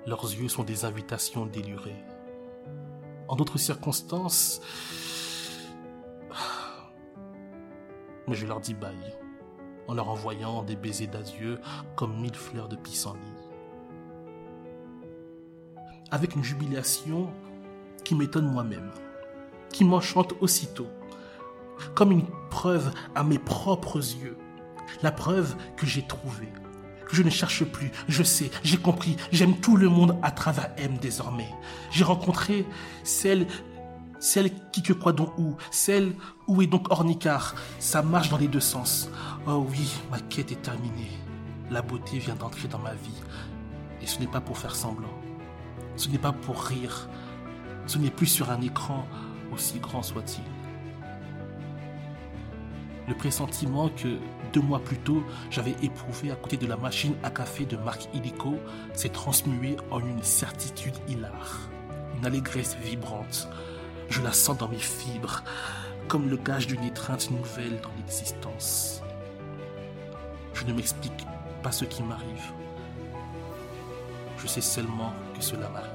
Leurs 0.07 0.24
yeux 0.24 0.49
sont 0.49 0.62
des 0.62 0.84
invitations 0.84 1.47
délurées. 1.47 2.05
En 3.28 3.36
d'autres 3.36 3.59
circonstances, 3.59 4.61
mais 8.28 8.34
je 8.34 8.47
leur 8.47 8.61
dis 8.61 8.74
bye, 8.74 8.94
en 9.88 9.94
leur 9.94 10.09
envoyant 10.09 10.62
des 10.62 10.76
baisers 10.76 11.09
d'adieu 11.09 11.61
comme 11.94 12.20
mille 12.20 12.34
fleurs 12.34 12.68
de 12.68 12.76
pissenlit. 12.76 13.20
Avec 16.11 16.36
une 16.36 16.44
jubilation 16.44 17.30
qui 18.04 18.14
m'étonne 18.14 18.50
moi-même, 18.50 18.90
qui 19.70 19.84
m'enchante 19.84 20.34
aussitôt, 20.40 20.88
comme 21.94 22.12
une 22.12 22.26
preuve 22.50 22.90
à 23.14 23.24
mes 23.24 23.38
propres 23.38 23.98
yeux, 23.98 24.36
la 25.02 25.11
preuve 25.11 25.57
que 25.76 25.86
j'ai 25.86 26.07
trouvée, 26.07 26.52
que 27.07 27.16
je 27.16 27.22
ne 27.22 27.30
cherche 27.30 27.64
plus, 27.64 27.90
je 28.09 28.22
sais, 28.22 28.50
j'ai 28.62 28.76
compris, 28.76 29.16
j'aime 29.32 29.57
tout 29.57 29.76
le 29.76 29.88
monde 29.88 30.16
à 30.22 30.30
travers 30.30 30.70
M 30.76 30.98
désormais. 30.98 31.48
J'ai 31.90 32.04
rencontré 32.04 32.64
celle 33.04 33.46
celle 34.18 34.50
qui 34.72 34.82
que 34.82 34.92
quoi 34.92 35.12
donc 35.12 35.36
où, 35.38 35.57
celle 35.70 36.14
où 36.46 36.62
est 36.62 36.66
donc 36.66 36.90
Ornicar. 36.90 37.54
Ça 37.78 38.02
marche 38.02 38.30
dans 38.30 38.38
les 38.38 38.48
deux 38.48 38.61
sens. 38.61 39.11
Oh 39.46 39.66
oui, 39.70 39.90
ma 40.11 40.18
quête 40.20 40.52
est 40.52 40.62
terminée. 40.62 41.11
La 41.70 41.82
beauté 41.82 42.18
vient 42.18 42.34
d'entrer 42.34 42.68
dans 42.68 42.78
ma 42.78 42.94
vie. 42.94 43.22
Et 44.00 44.07
ce 44.07 44.18
n'est 44.18 44.26
pas 44.26 44.40
pour 44.40 44.57
faire 44.57 44.74
semblant. 44.74 45.12
Ce 45.97 46.09
n'est 46.09 46.18
pas 46.18 46.32
pour 46.32 46.62
rire. 46.62 47.09
Ce 47.86 47.99
n'est 47.99 48.11
plus 48.11 48.26
sur 48.26 48.51
un 48.51 48.61
écran, 48.61 49.07
aussi 49.53 49.78
grand 49.78 50.03
soit-il. 50.03 50.42
Le 53.09 53.14
pressentiment 53.14 53.88
que 53.88 54.18
deux 54.53 54.61
mois 54.61 54.80
plus 54.80 54.99
tôt 54.99 55.22
j'avais 55.49 55.76
éprouvé 55.82 56.32
à 56.32 56.34
côté 56.34 56.57
de 56.57 56.66
la 56.66 56.76
machine 56.76 57.14
à 57.22 57.30
café 57.30 57.64
de 57.64 57.76
Marc 57.76 58.09
Illico 58.12 58.57
s'est 58.94 59.11
transmué 59.11 59.76
en 59.90 60.01
une 60.01 60.22
certitude 60.24 60.94
hilare, 61.09 61.68
une 62.18 62.26
allégresse 62.26 62.76
vibrante, 62.82 63.49
je 64.11 64.22
la 64.22 64.32
sens 64.32 64.59
dans 64.59 64.68
mes 64.68 64.78
fibres, 64.78 65.44
comme 66.09 66.28
le 66.28 66.36
gage 66.36 66.66
d'une 66.66 66.82
étreinte 66.84 67.30
nouvelle 67.30 67.80
dans 67.80 67.90
l'existence. 67.97 69.03
Je 70.55 70.64
ne 70.64 70.72
m'explique 70.72 71.26
pas 71.62 71.72
ce 71.72 71.84
qui 71.84 72.03
m'arrive. 72.03 72.53
Je 74.39 74.47
sais 74.47 74.61
seulement 74.61 75.12
que 75.34 75.43
cela 75.43 75.68
m'arrive. 75.68 75.91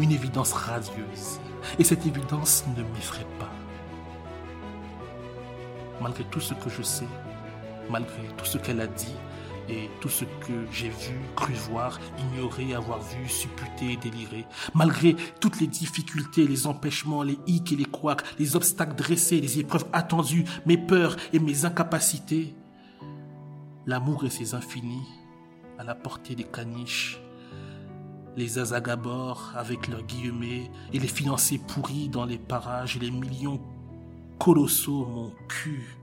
Une 0.00 0.12
évidence 0.12 0.52
radieuse. 0.52 1.40
Et 1.78 1.84
cette 1.84 2.06
évidence 2.06 2.64
ne 2.76 2.82
m'effraie 2.82 3.26
pas. 3.38 3.50
Malgré 6.00 6.24
tout 6.24 6.40
ce 6.40 6.54
que 6.54 6.68
je 6.68 6.82
sais, 6.82 7.08
malgré 7.90 8.26
tout 8.36 8.44
ce 8.44 8.58
qu'elle 8.58 8.80
a 8.80 8.86
dit, 8.86 9.16
et 9.68 9.88
tout 10.00 10.08
ce 10.08 10.24
que 10.24 10.66
j'ai 10.70 10.88
vu, 10.88 11.18
cru 11.36 11.52
voir, 11.70 11.98
ignoré, 12.18 12.74
avoir 12.74 13.00
vu, 13.00 13.28
supputé, 13.28 13.96
déliré, 13.96 14.44
malgré 14.74 15.16
toutes 15.40 15.60
les 15.60 15.66
difficultés, 15.66 16.46
les 16.46 16.66
empêchements, 16.66 17.22
les 17.22 17.38
hicks 17.46 17.72
et 17.72 17.76
les 17.76 17.84
couacs, 17.84 18.22
les 18.38 18.56
obstacles 18.56 18.94
dressés, 18.94 19.40
les 19.40 19.58
épreuves 19.60 19.86
attendues, 19.92 20.44
mes 20.66 20.76
peurs 20.76 21.16
et 21.32 21.38
mes 21.38 21.64
incapacités, 21.64 22.54
l'amour 23.86 24.24
et 24.24 24.30
ses 24.30 24.54
infinis, 24.54 25.06
à 25.78 25.84
la 25.84 25.94
portée 25.94 26.34
des 26.34 26.44
caniches, 26.44 27.20
les 28.36 28.58
azagabors 28.58 29.52
avec 29.56 29.88
leurs 29.88 30.02
guillemets 30.02 30.70
et 30.92 30.98
les 30.98 31.08
financiers 31.08 31.58
pourris 31.58 32.08
dans 32.08 32.24
les 32.24 32.38
parages 32.38 32.96
et 32.96 33.00
les 33.00 33.10
millions 33.10 33.60
colossaux, 34.38 35.06
mon 35.06 35.32
cul. 35.48 35.96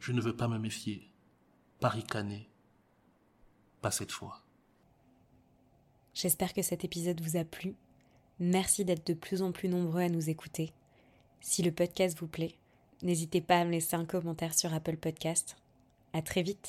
Je 0.00 0.12
ne 0.12 0.20
veux 0.20 0.34
pas 0.34 0.48
me 0.48 0.58
méfier. 0.58 1.02
Paris 1.80 2.02
Canet. 2.02 2.46
Pas 3.82 3.90
cette 3.90 4.10
fois. 4.10 4.42
J'espère 6.14 6.52
que 6.52 6.62
cet 6.62 6.84
épisode 6.84 7.20
vous 7.20 7.36
a 7.36 7.44
plu. 7.44 7.76
Merci 8.40 8.84
d'être 8.84 9.06
de 9.06 9.14
plus 9.14 9.42
en 9.42 9.52
plus 9.52 9.68
nombreux 9.68 10.00
à 10.00 10.08
nous 10.08 10.30
écouter. 10.30 10.72
Si 11.40 11.62
le 11.62 11.70
podcast 11.70 12.18
vous 12.18 12.26
plaît, 12.26 12.56
n'hésitez 13.02 13.40
pas 13.40 13.58
à 13.58 13.64
me 13.64 13.70
laisser 13.70 13.94
un 13.94 14.04
commentaire 14.04 14.54
sur 14.54 14.74
Apple 14.74 14.96
Podcast. 14.96 15.56
À 16.12 16.22
très 16.22 16.42
vite. 16.42 16.66